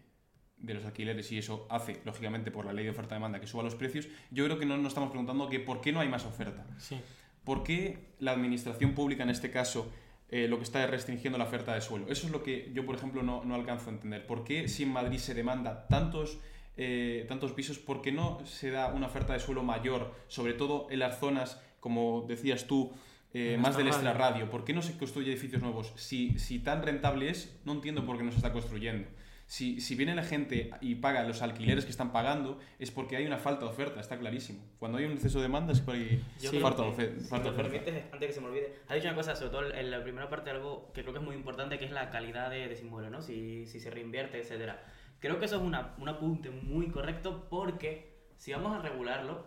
de 0.57 0.73
los 0.73 0.85
alquileres 0.85 1.31
y 1.31 1.37
eso 1.37 1.67
hace, 1.69 2.01
lógicamente, 2.05 2.49
por 2.49 2.65
la 2.65 2.73
ley 2.73 2.85
de 2.85 2.91
oferta-demanda 2.91 3.39
que 3.41 3.45
suba 3.47 3.61
los 3.61 3.75
precios. 3.75 4.07
Yo 4.31 4.45
creo 4.45 4.57
que 4.57 4.65
no 4.65 4.77
nos 4.77 4.87
estamos 4.87 5.09
preguntando 5.09 5.49
que 5.49 5.59
por 5.59 5.81
qué 5.81 5.91
no 5.91 5.99
hay 5.99 6.07
más 6.07 6.25
oferta. 6.25 6.65
Sí. 6.79 6.97
¿Por 7.43 7.61
qué 7.63 8.15
la 8.19 8.31
administración 8.31 8.93
pública 8.95 9.23
en 9.23 9.29
este 9.29 9.51
caso 9.51 9.91
eh, 10.29 10.47
lo 10.47 10.57
que 10.57 10.63
está 10.63 10.83
es 10.83 10.89
restringiendo 10.89 11.37
la 11.37 11.43
oferta 11.43 11.75
de 11.75 11.81
suelo? 11.81 12.07
Eso 12.09 12.25
es 12.25 12.31
lo 12.31 12.41
que 12.41 12.71
yo, 12.73 12.85
por 12.85 12.95
ejemplo, 12.95 13.21
no, 13.21 13.43
no 13.43 13.53
alcanzo 13.53 13.89
a 13.89 13.93
entender. 13.93 14.25
¿Por 14.25 14.43
qué 14.43 14.67
si 14.67 14.83
en 14.83 14.89
Madrid 14.93 15.17
se 15.19 15.33
demanda 15.35 15.87
tantos, 15.87 16.39
eh, 16.77 17.25
tantos 17.27 17.51
pisos, 17.51 17.77
por 17.77 18.01
qué 18.01 18.11
no 18.11 18.43
se 18.45 18.71
da 18.71 18.87
una 18.93 19.07
oferta 19.07 19.33
de 19.33 19.39
suelo 19.41 19.61
mayor, 19.61 20.15
sobre 20.27 20.53
todo 20.53 20.87
en 20.89 20.99
las 20.99 21.19
zonas, 21.19 21.61
como 21.79 22.25
decías 22.27 22.65
tú, 22.65 22.91
eh, 23.35 23.57
más 23.57 23.75
del 23.77 23.87
extrarradio. 23.87 24.11
extrarradio? 24.11 24.49
¿Por 24.49 24.63
qué 24.65 24.73
no 24.73 24.81
se 24.81 24.97
construye 24.97 25.31
edificios 25.31 25.61
nuevos? 25.61 25.93
Si, 25.95 26.37
si 26.39 26.59
tan 26.59 26.81
rentable 26.83 27.29
es, 27.29 27.59
no 27.65 27.73
entiendo 27.73 28.05
por 28.05 28.17
qué 28.17 28.23
no 28.23 28.31
se 28.31 28.37
está 28.37 28.51
construyendo. 28.51 29.07
Si, 29.47 29.79
si 29.79 29.93
viene 29.93 30.15
la 30.15 30.23
gente 30.23 30.71
y 30.81 30.95
paga 30.95 31.23
los 31.23 31.43
alquileres 31.43 31.85
que 31.85 31.91
están 31.91 32.11
pagando, 32.11 32.57
es 32.79 32.89
porque 32.89 33.15
hay 33.15 33.27
una 33.27 33.37
falta 33.37 33.65
de 33.65 33.71
oferta, 33.71 33.99
está 33.99 34.17
clarísimo. 34.17 34.63
Cuando 34.79 34.97
hay 34.97 35.05
un 35.05 35.11
exceso 35.11 35.37
de 35.37 35.43
demanda 35.43 35.71
es 35.71 35.81
porque 35.81 36.19
hay 36.51 36.59
falta 36.59 36.81
de 36.81 36.89
que, 36.89 36.95
ofe- 36.95 37.19
si 37.19 37.31
me 37.31 37.39
oferta. 37.39 37.55
permites, 37.55 38.03
antes 38.11 38.27
que 38.27 38.33
se 38.33 38.41
me 38.41 38.47
olvide, 38.47 38.73
has 38.87 38.95
dicho 38.95 39.07
una 39.07 39.15
cosa, 39.15 39.35
sobre 39.35 39.51
todo 39.51 39.71
en 39.71 39.91
la 39.91 40.01
primera 40.01 40.27
parte, 40.29 40.49
algo 40.49 40.91
que 40.93 41.01
creo 41.03 41.13
que 41.13 41.19
es 41.19 41.25
muy 41.25 41.35
importante, 41.35 41.77
que 41.77 41.85
es 41.85 41.91
la 41.91 42.09
calidad 42.09 42.49
de, 42.49 42.67
de 42.67 42.73
ese 42.73 42.85
inmueble, 42.85 43.11
¿no? 43.11 43.21
Si, 43.21 43.67
si 43.67 43.79
se 43.79 43.91
reinvierte, 43.91 44.39
etcétera. 44.39 44.83
Creo 45.19 45.37
que 45.37 45.45
eso 45.45 45.57
es 45.57 45.61
una, 45.61 45.93
un 45.99 46.09
apunte 46.09 46.49
muy 46.49 46.87
correcto 46.89 47.47
porque 47.47 48.15
si 48.37 48.51
vamos 48.51 48.75
a 48.75 48.81
regularlo, 48.81 49.45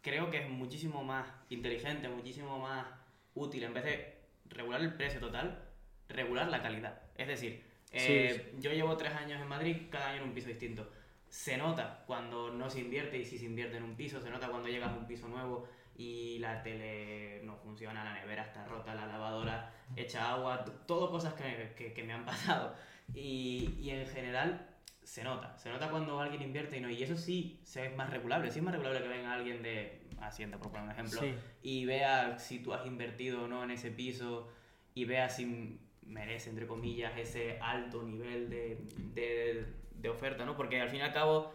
creo 0.00 0.30
que 0.30 0.44
es 0.44 0.48
muchísimo 0.48 1.02
más 1.02 1.26
inteligente, 1.48 2.08
muchísimo 2.08 2.60
más 2.60 2.86
útil, 3.34 3.64
en 3.64 3.74
vez 3.74 3.84
de 3.84 4.14
regular 4.46 4.80
el 4.80 4.94
precio 4.94 5.20
total, 5.20 5.62
regular 6.08 6.48
la 6.48 6.62
calidad. 6.62 7.02
Es 7.16 7.26
decir, 7.28 7.62
eh, 7.92 8.52
yo 8.58 8.72
llevo 8.72 8.96
tres 8.96 9.12
años 9.14 9.40
en 9.40 9.48
Madrid, 9.48 9.76
cada 9.90 10.10
año 10.10 10.22
en 10.22 10.28
un 10.28 10.34
piso 10.34 10.48
distinto. 10.48 10.90
Se 11.28 11.56
nota 11.56 12.04
cuando 12.06 12.50
no 12.50 12.70
se 12.70 12.80
invierte 12.80 13.18
y 13.18 13.24
si 13.24 13.38
se 13.38 13.46
invierte 13.46 13.76
en 13.76 13.82
un 13.82 13.96
piso, 13.96 14.20
se 14.20 14.30
nota 14.30 14.48
cuando 14.48 14.68
llegas 14.68 14.90
a 14.90 14.96
un 14.96 15.06
piso 15.06 15.26
nuevo 15.28 15.68
y 15.96 16.38
la 16.38 16.62
tele 16.62 17.40
no 17.44 17.56
funciona, 17.56 18.04
la 18.04 18.14
nevera 18.14 18.42
está 18.44 18.64
rota, 18.66 18.94
la 18.94 19.06
lavadora 19.06 19.72
echa 19.96 20.32
agua, 20.32 20.64
todo 20.86 21.10
cosas 21.10 21.34
que, 21.34 21.72
que- 21.76 21.92
que 21.92 22.02
me 22.04 22.12
han 22.12 22.24
pasado. 22.24 22.74
Y, 23.14 23.76
y 23.80 23.90
en 23.90 24.06
general 24.06 24.68
se 25.02 25.22
nota, 25.22 25.56
se 25.58 25.68
nota 25.70 25.90
cuando 25.90 26.20
alguien 26.20 26.42
invierte 26.42 26.76
y 26.78 26.80
no. 26.80 26.88
Y 26.90 27.02
eso 27.02 27.16
sí 27.16 27.60
se 27.64 27.86
es 27.86 27.96
más 27.96 28.10
regulable, 28.10 28.50
sí 28.50 28.58
es 28.60 28.64
más 28.64 28.74
regulable 28.74 29.02
que 29.02 29.08
venga 29.08 29.32
alguien 29.34 29.62
de 29.62 30.03
Hacienda, 30.20 30.58
por 30.58 30.70
poner 30.70 30.84
un 30.86 30.90
ejemplo, 30.92 31.20
Sí. 31.20 31.34
y 31.62 31.84
vea 31.84 32.38
si 32.38 32.60
tú 32.60 32.72
has 32.72 32.86
invertido 32.86 33.44
o 33.44 33.48
no 33.48 33.62
en 33.64 33.70
ese 33.70 33.90
piso 33.90 34.48
y 34.94 35.04
vea 35.04 35.28
si 35.28 35.78
merece, 36.02 36.50
entre 36.50 36.66
comillas, 36.66 37.12
ese 37.18 37.58
alto 37.60 38.02
nivel 38.02 38.48
de, 38.50 38.78
de, 39.14 39.66
de 39.94 40.08
oferta, 40.08 40.44
¿no? 40.44 40.56
Porque 40.56 40.80
al 40.80 40.88
fin 40.90 41.00
y 41.00 41.02
al 41.02 41.12
cabo, 41.12 41.54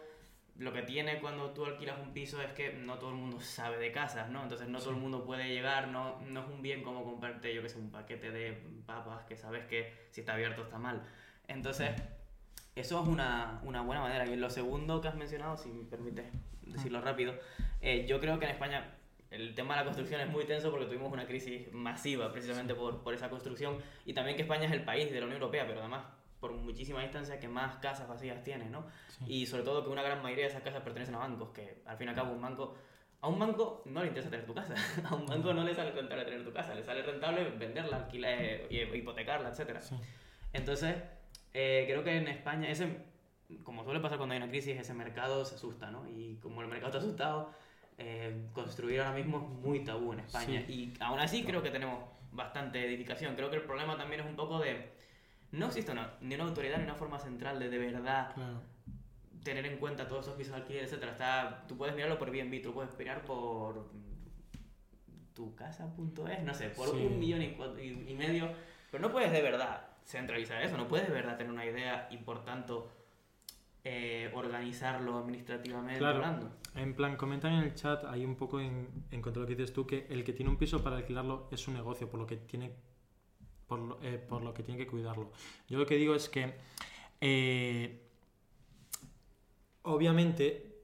lo 0.58 0.72
que 0.72 0.82
tiene 0.82 1.20
cuando 1.20 1.50
tú 1.52 1.64
alquilas 1.64 1.98
un 2.00 2.12
piso 2.12 2.42
es 2.42 2.52
que 2.52 2.72
no 2.74 2.98
todo 2.98 3.10
el 3.10 3.16
mundo 3.16 3.40
sabe 3.40 3.78
de 3.78 3.92
casas, 3.92 4.28
¿no? 4.28 4.42
Entonces 4.42 4.68
no 4.68 4.78
todo 4.78 4.90
el 4.90 4.96
mundo 4.96 5.24
puede 5.24 5.48
llegar, 5.48 5.88
no, 5.88 6.20
no 6.20 6.40
es 6.40 6.46
un 6.48 6.60
bien 6.62 6.82
como 6.82 7.04
comprarte, 7.04 7.54
yo 7.54 7.62
que 7.62 7.68
sé, 7.68 7.78
un 7.78 7.90
paquete 7.90 8.30
de 8.30 8.52
papas 8.86 9.24
que 9.24 9.36
sabes 9.36 9.64
que 9.66 9.92
si 10.10 10.20
está 10.20 10.34
abierto 10.34 10.62
está 10.62 10.78
mal. 10.78 11.02
Entonces, 11.48 11.90
eso 12.76 13.02
es 13.02 13.08
una, 13.08 13.60
una 13.64 13.82
buena 13.82 14.02
manera. 14.02 14.26
Y 14.26 14.36
lo 14.36 14.50
segundo 14.50 15.00
que 15.00 15.08
has 15.08 15.16
mencionado, 15.16 15.56
si 15.56 15.70
me 15.70 15.84
permites 15.84 16.26
decirlo 16.62 17.00
rápido, 17.00 17.34
eh, 17.80 18.06
yo 18.06 18.20
creo 18.20 18.38
que 18.38 18.46
en 18.46 18.52
España 18.52 18.96
el 19.30 19.54
tema 19.54 19.74
de 19.74 19.80
la 19.80 19.84
construcción 19.84 20.20
es 20.20 20.28
muy 20.28 20.44
tenso 20.44 20.70
porque 20.70 20.86
tuvimos 20.86 21.12
una 21.12 21.26
crisis 21.26 21.72
masiva 21.72 22.32
precisamente 22.32 22.74
por, 22.74 23.02
por 23.02 23.14
esa 23.14 23.30
construcción 23.30 23.78
y 24.04 24.12
también 24.12 24.36
que 24.36 24.42
España 24.42 24.64
es 24.66 24.72
el 24.72 24.84
país 24.84 25.10
de 25.10 25.20
la 25.20 25.26
Unión 25.26 25.40
Europea, 25.40 25.66
pero 25.66 25.80
además 25.80 26.04
por 26.40 26.52
muchísima 26.52 27.02
distancia 27.02 27.38
que 27.38 27.48
más 27.48 27.76
casas 27.76 28.08
vacías 28.08 28.42
tiene, 28.42 28.70
¿no? 28.70 28.86
Sí. 29.08 29.24
Y 29.28 29.46
sobre 29.46 29.62
todo 29.62 29.84
que 29.84 29.90
una 29.90 30.02
gran 30.02 30.22
mayoría 30.22 30.44
de 30.44 30.50
esas 30.50 30.62
casas 30.62 30.82
pertenecen 30.82 31.14
a 31.14 31.18
bancos, 31.18 31.50
que 31.50 31.82
al 31.84 31.96
fin 31.96 32.06
y 32.06 32.10
al 32.10 32.16
cabo 32.16 32.32
un 32.32 32.40
banco... 32.40 32.76
A 33.22 33.28
un 33.28 33.38
banco 33.38 33.82
no 33.84 34.00
le 34.00 34.08
interesa 34.08 34.30
tener 34.30 34.46
tu 34.46 34.54
casa, 34.54 34.74
a 35.10 35.14
un 35.14 35.26
banco 35.26 35.52
no 35.52 35.62
le 35.62 35.74
sale 35.74 35.90
rentable 35.90 36.24
tener 36.24 36.42
tu 36.42 36.54
casa, 36.54 36.74
le 36.74 36.82
sale 36.82 37.02
rentable 37.02 37.50
venderla, 37.50 37.98
alquilar, 37.98 38.32
eh, 38.40 38.90
hipotecarla, 38.94 39.50
etcétera. 39.50 39.82
Sí. 39.82 39.94
Entonces, 40.54 40.96
eh, 41.54 41.84
creo 41.86 42.02
que 42.04 42.16
en 42.16 42.28
España, 42.28 42.68
ese, 42.70 42.96
como 43.64 43.84
suele 43.84 44.00
pasar 44.00 44.18
cuando 44.18 44.34
hay 44.34 44.40
una 44.42 44.50
crisis, 44.50 44.78
ese 44.78 44.94
mercado 44.94 45.44
se 45.44 45.54
asusta, 45.56 45.90
¿no? 45.90 46.08
Y 46.08 46.36
como 46.36 46.62
el 46.62 46.68
mercado 46.68 46.88
está 46.88 46.98
asustado, 46.98 47.52
eh, 47.98 48.46
construir 48.52 49.00
ahora 49.00 49.16
mismo 49.16 49.38
es 49.38 49.62
muy 49.62 49.84
tabú 49.84 50.12
en 50.12 50.20
España. 50.20 50.60
Y 50.68 50.92
aún 51.00 51.18
así 51.20 51.42
creo 51.44 51.62
que 51.62 51.70
tenemos 51.70 52.04
bastante 52.32 52.84
edificación. 52.86 53.34
Creo 53.34 53.50
que 53.50 53.56
el 53.56 53.62
problema 53.62 53.96
también 53.96 54.20
es 54.20 54.26
un 54.26 54.36
poco 54.36 54.58
de... 54.60 54.88
No 55.52 55.66
existe 55.66 55.90
una, 55.90 56.14
ni 56.20 56.36
una 56.36 56.44
autoridad 56.44 56.78
ni 56.78 56.84
una 56.84 56.94
forma 56.94 57.18
central 57.18 57.58
de 57.58 57.68
de 57.68 57.78
verdad 57.78 58.32
Claro. 58.34 58.62
tener 59.42 59.66
en 59.66 59.78
cuenta 59.78 60.06
todos 60.06 60.26
esos 60.26 60.36
pisos 60.38 60.54
de 60.54 60.60
alquiler, 60.62 60.84
etcétera. 60.84 61.12
Está, 61.12 61.64
tú 61.66 61.76
puedes 61.76 61.94
mirarlo 61.96 62.18
por 62.18 62.28
Airbnb, 62.30 62.62
tú 62.62 62.72
puedes 62.72 62.96
mirar 62.96 63.22
por 63.24 63.90
tucasa.es, 65.34 66.42
no 66.42 66.54
sé, 66.54 66.68
por 66.70 66.88
Sí. 66.90 66.96
un 67.06 67.18
millón 67.18 67.42
y, 67.42 67.56
y- 67.82 68.06
y 68.10 68.14
medio, 68.14 68.50
pero 68.90 69.02
no 69.02 69.10
puedes 69.12 69.32
de 69.32 69.42
verdad 69.42 69.88
centralizar 70.04 70.62
eso, 70.62 70.76
no 70.76 70.88
puedes 70.88 71.06
de 71.08 71.14
verdad 71.14 71.36
tener 71.36 71.52
una 71.52 71.64
idea 71.64 72.08
y 72.10 72.18
por 72.18 72.44
tanto 72.44 72.90
eh, 73.84 74.30
organizarlo 74.34 75.16
administrativamente 75.18 75.98
Claro. 75.98 76.16
hablando. 76.16 76.50
En 76.74 76.94
plan, 76.94 77.16
comentan 77.16 77.54
en 77.54 77.64
el 77.64 77.74
chat, 77.74 78.04
hay 78.04 78.24
un 78.24 78.36
poco 78.36 78.60
en, 78.60 78.88
en 79.10 79.22
contra 79.22 79.40
de 79.40 79.44
lo 79.44 79.48
que 79.48 79.56
dices 79.56 79.72
tú, 79.72 79.86
que 79.86 80.06
el 80.10 80.22
que 80.22 80.32
tiene 80.32 80.50
un 80.50 80.56
piso 80.58 80.82
para 80.82 80.96
alquilarlo 80.96 81.48
es 81.50 81.66
un 81.66 81.74
negocio, 81.74 82.08
por 82.08 82.20
lo 82.20 82.26
que 82.26 82.36
tiene, 82.36 82.72
por 83.66 83.78
lo, 83.78 84.02
eh, 84.02 84.18
por 84.18 84.42
lo 84.42 84.52
que, 84.52 84.62
tiene 84.62 84.78
que 84.78 84.86
cuidarlo. 84.86 85.32
Yo 85.68 85.78
lo 85.78 85.86
que 85.86 85.96
digo 85.96 86.14
es 86.14 86.28
que, 86.28 86.54
eh, 87.20 88.06
obviamente, 89.82 90.82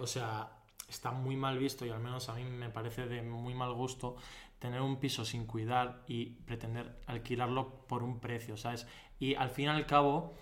o 0.00 0.06
sea, 0.06 0.50
está 0.88 1.10
muy 1.10 1.36
mal 1.36 1.58
visto 1.58 1.84
y 1.84 1.90
al 1.90 2.00
menos 2.00 2.28
a 2.30 2.34
mí 2.34 2.44
me 2.44 2.70
parece 2.70 3.06
de 3.06 3.20
muy 3.22 3.54
mal 3.54 3.74
gusto 3.74 4.16
tener 4.58 4.80
un 4.80 4.98
piso 4.98 5.24
sin 5.24 5.46
cuidar 5.46 6.02
y 6.06 6.26
pretender 6.26 7.00
alquilarlo 7.06 7.86
por 7.86 8.02
un 8.02 8.20
precio, 8.20 8.56
¿sabes? 8.56 8.86
Y 9.18 9.34
al 9.34 9.50
fin 9.50 9.66
y 9.66 9.68
al 9.68 9.86
cabo, 9.86 10.34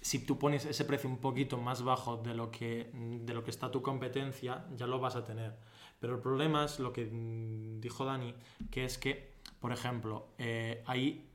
si 0.00 0.24
tú 0.24 0.38
pones 0.38 0.64
ese 0.64 0.84
precio 0.84 1.08
un 1.08 1.18
poquito 1.18 1.58
más 1.58 1.82
bajo 1.82 2.16
de 2.16 2.34
lo 2.34 2.50
que, 2.50 2.90
de 2.92 3.34
lo 3.34 3.44
que 3.44 3.50
está 3.50 3.70
tu 3.70 3.82
competencia, 3.82 4.66
ya 4.76 4.86
lo 4.86 4.98
vas 4.98 5.16
a 5.16 5.24
tener. 5.24 5.56
Pero 5.98 6.14
el 6.14 6.20
problema 6.20 6.64
es 6.64 6.80
lo 6.80 6.92
que 6.92 7.04
mm, 7.04 7.80
dijo 7.80 8.04
Dani, 8.04 8.34
que 8.70 8.84
es 8.84 8.98
que, 8.98 9.34
por 9.60 9.72
ejemplo, 9.72 10.28
eh, 10.38 10.82
hay 10.86 11.30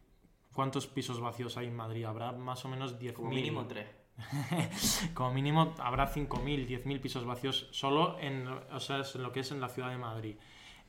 ¿cuántos 0.55 0.87
pisos 0.87 1.19
vacíos 1.19 1.57
hay 1.57 1.67
en 1.67 1.75
Madrid? 1.75 2.05
Habrá 2.05 2.31
más 2.31 2.65
o 2.65 2.69
menos 2.69 2.97
10.000. 2.97 3.13
Como 3.13 3.29
mínimo 3.29 3.67
tres. 3.67 3.87
Como 5.13 5.33
mínimo 5.33 5.75
habrá 5.77 6.11
5.000, 6.11 6.65
10.000 6.65 7.01
pisos 7.01 7.25
vacíos 7.25 7.67
solo 7.71 8.17
en, 8.19 8.47
o 8.47 8.79
sea, 8.79 9.03
en 9.13 9.21
lo 9.21 9.31
que 9.33 9.41
es 9.41 9.51
en 9.51 9.59
la 9.59 9.67
ciudad 9.67 9.89
de 9.89 9.97
Madrid. 9.97 10.37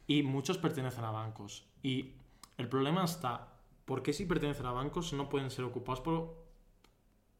Y 0.07 0.23
muchos 0.23 0.59
pertenecen 0.59 1.05
a 1.05 1.11
bancos. 1.11 1.65
Y 1.83 2.15
el 2.57 2.69
problema 2.69 3.05
está, 3.05 3.49
¿por 3.85 4.03
qué 4.03 4.13
si 4.13 4.27
pertenecen 4.27 4.67
a 4.67 4.73
bancos 4.73 5.13
no 5.13 5.29
pueden 5.29 5.51
ser 5.51 5.65
ocupados 5.65 6.01
por, 6.01 6.35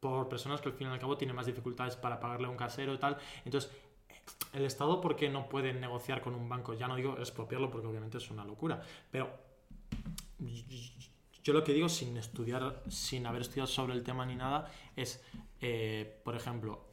por 0.01 0.29
personas 0.29 0.61
que 0.61 0.69
al 0.69 0.75
fin 0.75 0.89
y 0.89 0.91
al 0.91 0.99
cabo 0.99 1.17
tienen 1.17 1.37
más 1.37 1.47
dificultades 1.47 1.97
para 1.97 2.21
pagarle 2.21 2.47
a 2.47 2.51
un 2.51 2.57
casero 2.57 2.95
y 2.95 2.99
tal? 2.99 3.17
Entonces, 3.45 3.71
el 4.53 4.65
Estado, 4.65 5.01
¿por 5.01 5.17
qué 5.17 5.29
no 5.29 5.49
puede 5.49 5.73
negociar 5.73 6.21
con 6.21 6.35
un 6.35 6.49
banco? 6.49 6.75
Ya 6.75 6.89
no 6.89 6.97
digo 6.97 7.17
expropiarlo 7.19 7.71
porque 7.71 7.87
obviamente 7.87 8.19
es 8.19 8.31
una 8.31 8.45
locura, 8.45 8.83
pero 9.11 9.31
yo 11.43 11.53
lo 11.53 11.63
que 11.63 11.73
digo 11.73 11.89
sin 11.89 12.17
estudiar, 12.17 12.83
sin 12.89 13.27
haber 13.27 13.43
estudiado 13.43 13.69
sobre 13.69 13.95
el 13.95 14.03
tema 14.03 14.27
ni 14.27 14.35
nada, 14.35 14.71
es, 14.97 15.23
eh, 15.61 16.21
por 16.25 16.35
ejemplo, 16.35 16.85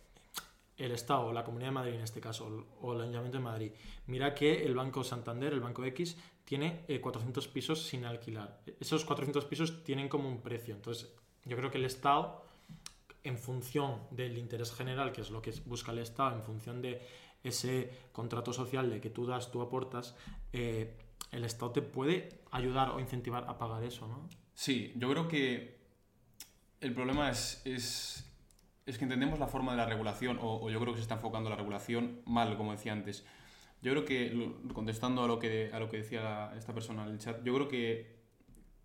el 0.78 0.92
Estado, 0.92 1.32
la 1.32 1.44
Comunidad 1.44 1.70
de 1.70 1.74
Madrid 1.74 1.94
en 1.96 2.02
este 2.02 2.20
caso, 2.20 2.68
o 2.82 2.94
el 2.94 3.02
Ayuntamiento 3.02 3.38
de 3.38 3.44
Madrid, 3.44 3.72
mira 4.08 4.34
que 4.34 4.66
el 4.66 4.76
Banco 4.76 5.04
Santander, 5.04 5.54
el 5.54 5.60
Banco 5.60 5.84
X, 5.86 6.18
tiene 6.46 6.84
eh, 6.88 7.00
400 7.00 7.48
pisos 7.48 7.86
sin 7.86 8.06
alquilar. 8.06 8.62
Esos 8.80 9.06
400 9.06 9.46
pisos 9.46 9.84
tienen 9.84 10.10
como 10.10 10.28
un 10.28 10.42
precio. 10.42 10.76
Entonces, 10.76 11.14
yo 11.46 11.56
creo 11.56 11.72
que 11.72 11.78
el 11.78 11.86
Estado, 11.86 12.44
en 13.24 13.38
función 13.38 14.02
del 14.12 14.38
interés 14.38 14.74
general, 14.74 15.12
que 15.12 15.22
es 15.22 15.30
lo 15.30 15.42
que 15.42 15.52
busca 15.66 15.92
el 15.92 16.00
Estado, 16.00 16.36
en 16.36 16.44
función 16.44 16.82
de 16.82 17.02
ese 17.44 17.92
contrato 18.12 18.54
social 18.54 18.90
de 18.90 19.00
que 19.02 19.10
tú 19.10 19.26
das, 19.26 19.52
tú 19.52 19.62
aportas, 19.62 20.16
eh, 20.52 20.98
el 21.32 21.44
Estado 21.46 21.72
te 21.72 21.82
puede 21.82 22.42
ayudar 22.52 22.90
o 22.92 23.00
incentivar 23.00 23.46
a 23.48 23.58
pagar 23.58 23.84
eso, 23.84 24.08
¿no? 24.08 24.28
Sí, 24.54 24.94
yo 24.96 25.10
creo 25.10 25.28
que 25.28 25.78
el 26.80 26.94
problema 26.94 27.30
es, 27.30 27.62
es, 27.66 28.33
es 28.86 28.98
que 28.98 29.06
entendemos 29.06 29.40
la 29.40 29.48
forma 29.48 29.72
de 29.72 29.78
la 29.78 29.86
regulación, 29.86 30.38
o, 30.42 30.70
yo 30.70 30.80
creo 30.80 30.94
que 30.94 30.98
se 31.00 31.04
está 31.04 31.16
enfocando 31.16 31.50
la 31.50 31.56
regulación 31.56 32.22
mal, 32.26 32.58
como 32.58 32.72
decía 32.72 32.92
antes. 32.92 33.26
Yo 33.82 33.92
creo 33.92 34.06
que, 34.06 34.52
contestando 34.74 35.24
a 35.24 35.28
lo 35.28 35.40
que, 35.40 35.70
a 35.74 35.80
lo 35.80 35.90
que 35.90 35.98
decía 35.98 36.52
esta 36.58 36.74
persona 36.74 37.04
en 37.06 37.12
el 37.12 37.20
chat, 37.20 37.44
yo 37.44 37.54
creo 37.54 37.68
que, 37.68 38.16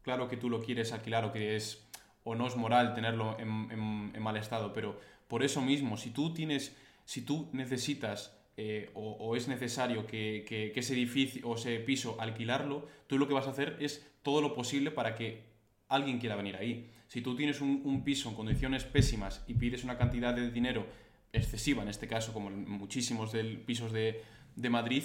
claro 0.02 0.28
que 0.28 0.36
tú 0.36 0.48
lo 0.50 0.60
quieres 0.60 0.92
alquilar 0.92 1.24
o 1.24 1.32
que 1.32 1.56
es, 1.56 1.88
o 2.24 2.34
no 2.34 2.46
es 2.46 2.56
moral 2.56 2.94
tenerlo 2.94 3.36
en, 3.38 4.20
mal 4.20 4.36
estado, 4.36 4.72
pero 4.72 4.98
por 5.28 5.42
eso 5.42 5.60
mismo, 5.60 5.96
si 5.96 6.10
tú 6.10 6.32
tienes, 6.34 6.76
si 7.04 7.22
tú 7.22 7.48
necesitas 7.52 8.36
eh, 8.56 8.90
o, 8.94 9.12
o 9.12 9.36
es 9.36 9.46
necesario 9.46 10.06
que, 10.06 10.44
que- 10.48 10.72
que 10.72 10.80
ese 10.80 10.94
edificio 10.94 11.46
o 11.48 11.54
ese 11.54 11.78
piso 11.78 12.16
alquilarlo, 12.20 12.86
tú 13.06 13.18
lo 13.18 13.28
que 13.28 13.34
vas 13.34 13.46
a 13.46 13.50
hacer 13.50 13.76
es 13.80 14.04
todo 14.22 14.40
lo 14.42 14.52
posible 14.54 14.90
para 14.90 15.14
que 15.14 15.44
alguien 15.88 16.18
quiera 16.18 16.36
venir 16.36 16.56
ahí. 16.56 16.90
Si 17.08 17.22
tú 17.22 17.34
tienes 17.34 17.60
un, 17.60 18.04
piso 18.04 18.28
en 18.28 18.34
condiciones 18.34 18.84
pésimas 18.84 19.42
y 19.46 19.54
pides 19.54 19.84
una 19.84 19.96
cantidad 19.96 20.34
de 20.34 20.50
dinero 20.50 20.86
excesiva, 21.32 21.82
en 21.82 21.88
este 21.88 22.06
caso, 22.06 22.32
como 22.32 22.50
muchísimos 22.50 23.32
del, 23.32 23.58
pisos 23.60 23.92
de, 23.92 24.22
Madrid, 24.70 25.04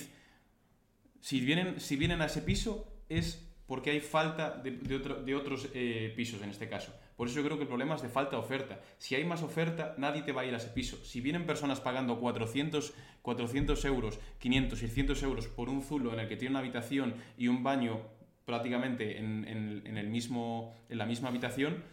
si 1.21 1.39
vienen, 1.39 1.79
si 1.79 1.95
vienen 1.95 2.21
a 2.21 2.25
ese 2.25 2.41
piso 2.41 2.87
es 3.07 3.49
porque 3.67 3.91
hay 3.91 4.01
falta 4.01 4.51
de 4.51 5.35
otros 5.35 5.69
eh, 5.73 6.13
pisos 6.15 6.41
en 6.41 6.49
este 6.49 6.67
caso. 6.67 6.93
Por 7.15 7.27
eso 7.27 7.37
yo 7.37 7.45
creo 7.45 7.57
que 7.57 7.63
el 7.63 7.67
problema 7.67 7.95
es 7.95 8.01
de 8.01 8.09
falta 8.09 8.31
de 8.31 8.41
oferta. 8.41 8.81
Si 8.97 9.13
hay 9.15 9.23
más 9.23 9.43
oferta, 9.43 9.93
nadie 9.97 10.23
te 10.23 10.31
va 10.31 10.41
a 10.41 10.45
ir 10.45 10.53
a 10.53 10.57
ese 10.57 10.69
piso. 10.69 10.97
Si 11.05 11.21
vienen 11.21 11.45
personas 11.45 11.79
pagando 11.79 12.19
400, 12.19 12.93
400 13.21 13.85
euros, 13.85 14.19
500, 14.39 14.79
600 14.79 15.23
euros 15.23 15.47
por 15.47 15.69
un 15.69 15.83
zulo 15.83 16.11
en 16.13 16.19
el 16.19 16.27
que 16.27 16.37
tiene 16.37 16.51
una 16.51 16.59
habitación 16.59 17.15
y 17.37 17.47
un 17.47 17.61
baño 17.61 18.01
prácticamente 18.45 19.17
en, 19.17 19.45
en- 19.47 19.81
en 19.85 19.97
el 19.97 20.07
mismo, 20.07 20.73
en 20.89 20.97
la 20.97 21.05
misma 21.05 21.29
habitación, 21.29 21.83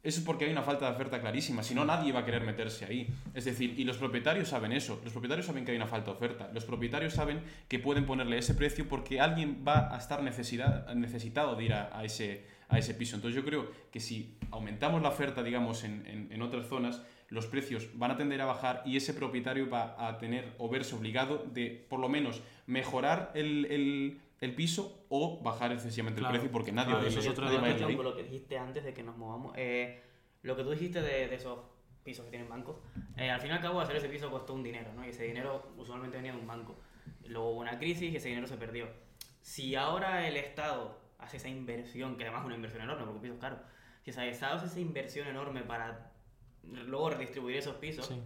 eso 0.00 0.20
es 0.20 0.24
porque 0.24 0.44
hay 0.44 0.52
una 0.52 0.62
falta 0.62 0.86
de 0.88 0.94
oferta 0.94 1.20
clarísima, 1.20 1.62
si 1.64 1.74
no 1.74 1.84
nadie 1.84 2.12
va 2.12 2.20
a 2.20 2.24
querer 2.24 2.42
meterse 2.44 2.84
ahí. 2.84 3.08
Es 3.34 3.44
decir, 3.44 3.74
y 3.78 3.84
los 3.84 3.96
propietarios 3.98 4.48
saben 4.48 4.72
eso, 4.72 5.00
los 5.02 5.12
propietarios 5.12 5.44
saben 5.46 5.64
que 5.64 5.72
hay 5.72 5.76
una 5.76 5.88
falta 5.88 6.12
de 6.12 6.16
oferta, 6.16 6.50
los 6.54 6.64
propietarios 6.64 7.12
saben 7.14 7.42
que 7.66 7.80
pueden 7.80 8.06
ponerle 8.06 8.38
ese 8.38 8.54
precio 8.54 8.88
porque 8.88 9.20
alguien 9.20 9.64
va 9.66 9.92
a 9.94 9.98
estar 9.98 10.22
necesitado 10.22 11.56
de 11.56 11.64
ir 11.64 11.72
a, 11.72 12.04
ese, 12.04 12.46
a 12.68 12.78
ese 12.78 12.94
piso. 12.94 13.16
Entonces 13.16 13.34
yo 13.36 13.44
creo 13.44 13.70
que 13.90 13.98
si 13.98 14.36
aumentamos 14.52 15.02
la 15.02 15.08
oferta, 15.08 15.42
digamos, 15.42 15.82
en, 15.82 16.28
en, 16.30 16.42
otras 16.42 16.66
zonas, 16.68 17.02
los 17.28 17.46
precios 17.46 17.88
van 17.94 18.12
a 18.12 18.16
tender 18.16 18.40
a 18.40 18.46
bajar 18.46 18.82
y 18.86 18.96
ese 18.96 19.12
propietario 19.12 19.68
va 19.68 20.08
a 20.08 20.16
tener 20.18 20.54
o 20.58 20.68
verse 20.68 20.94
obligado 20.94 21.44
de 21.52 21.84
por 21.90 21.98
lo 21.98 22.08
menos 22.08 22.40
mejorar 22.66 23.32
el, 23.34 23.66
el, 23.66 24.20
el 24.40 24.54
piso 24.54 25.06
o 25.08 25.42
bajar 25.42 25.72
excesivamente 25.72 26.20
el 26.20 26.28
precio 26.28 26.50
porque 26.50 26.72
nadie, 26.72 26.94
va, 26.94 27.06
eso 27.06 27.18
es 27.18 27.38
nadie 27.38 27.96
Lo 27.96 28.16
que 28.16 28.22
dijiste 28.22 28.58
antes 28.58 28.84
de 28.84 28.94
que 28.94 29.02
nos 29.02 29.16
movamos, 29.16 29.54
eh, 29.56 30.02
lo 30.42 30.56
que 30.56 30.62
tú 30.62 30.70
dijiste 30.70 31.02
de, 31.02 31.28
de, 31.28 31.34
esos 31.34 31.58
pisos 32.04 32.24
que 32.24 32.30
tienen 32.30 32.48
bancos, 32.48 32.76
eh, 33.16 33.30
al 33.30 33.40
fin 33.40 33.50
y 33.50 33.54
al 33.54 33.60
cabo 33.60 33.80
hacer 33.80 33.96
ese 33.96 34.08
piso 34.08 34.30
costó 34.30 34.54
un 34.54 34.62
dinero, 34.62 34.92
¿no? 34.94 35.04
Y 35.04 35.10
ese 35.10 35.24
dinero 35.24 35.72
usualmente 35.76 36.16
venía 36.16 36.32
de 36.32 36.38
un 36.38 36.46
banco. 36.46 36.76
Luego 37.26 37.50
hubo 37.50 37.60
una 37.60 37.78
crisis 37.78 38.12
y 38.12 38.16
ese 38.16 38.28
dinero 38.28 38.46
se 38.46 38.56
perdió. 38.56 38.88
Si 39.40 39.74
ahora 39.74 40.26
el 40.28 40.36
Estado 40.36 40.98
hace 41.18 41.38
esa 41.38 41.48
inversión, 41.48 42.16
que 42.16 42.24
además 42.24 42.42
es 42.42 42.46
una 42.46 42.54
inversión 42.54 42.82
enorme 42.82 43.04
porque 43.04 43.16
un 43.16 43.22
piso 43.22 43.34
es 43.34 43.40
caro, 43.40 43.58
si 44.04 44.10
el 44.10 44.28
Estado 44.28 44.56
hace 44.56 44.66
esa 44.66 44.80
inversión 44.80 45.26
enorme 45.28 45.62
para 45.62 46.12
luego 46.62 47.10
redistribuir 47.10 47.56
esos 47.56 47.76
pisos, 47.76 48.06
sí. 48.06 48.22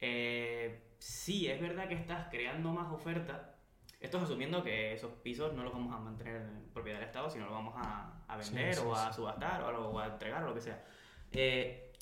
Eh, 0.00 0.80
sí, 0.98 1.48
es 1.48 1.60
verdad 1.60 1.88
que 1.88 1.94
estás 1.94 2.28
creando 2.30 2.72
más 2.72 2.92
oferta. 2.92 3.54
Esto 4.00 4.18
es 4.18 4.24
asumiendo 4.24 4.62
que 4.62 4.92
esos 4.92 5.12
pisos 5.14 5.52
no 5.54 5.64
los 5.64 5.72
vamos 5.72 5.92
a 5.92 5.98
mantener 5.98 6.36
en 6.36 6.70
propiedad 6.72 7.00
del 7.00 7.08
Estado, 7.08 7.28
sino 7.28 7.46
los 7.46 7.54
vamos 7.54 7.74
a, 7.76 8.22
a 8.28 8.36
vender 8.36 8.78
o 8.80 8.94
a 8.94 9.12
subastar 9.12 9.62
o 9.62 9.98
a, 9.98 10.06
entregar 10.06 10.44
o 10.44 10.48
lo 10.48 10.54
que 10.54 10.60
sea. 10.60 10.84
Eh, 11.32 11.92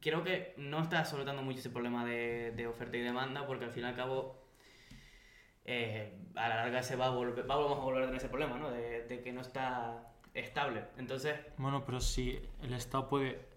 creo 0.00 0.22
que 0.22 0.54
no 0.58 0.82
está 0.82 1.04
soltando 1.04 1.42
mucho 1.42 1.60
ese 1.60 1.70
problema 1.70 2.04
de, 2.04 2.52
de, 2.54 2.66
oferta 2.66 2.98
y 2.98 3.00
demanda 3.00 3.46
porque 3.46 3.64
al 3.64 3.72
fin 3.72 3.84
y 3.84 3.86
al 3.86 3.96
cabo 3.96 4.44
eh, 5.64 6.18
a 6.34 6.48
la 6.48 6.56
larga 6.56 6.82
se 6.82 6.96
va 6.96 7.06
a 7.06 7.10
volver, 7.10 7.46
vamos 7.46 7.78
a 7.78 7.82
volver 7.82 8.02
a 8.02 8.06
tener 8.06 8.20
ese 8.20 8.28
problema, 8.28 8.58
¿no? 8.58 8.70
De, 8.70 9.06
de 9.06 9.22
que 9.22 9.32
no 9.32 9.40
está 9.40 10.12
estable. 10.34 10.84
Entonces... 10.98 11.38
Bueno, 11.56 11.84
pero 11.86 12.00
si 12.00 12.38
el 12.62 12.74
Estado 12.74 13.08
puede 13.08 13.48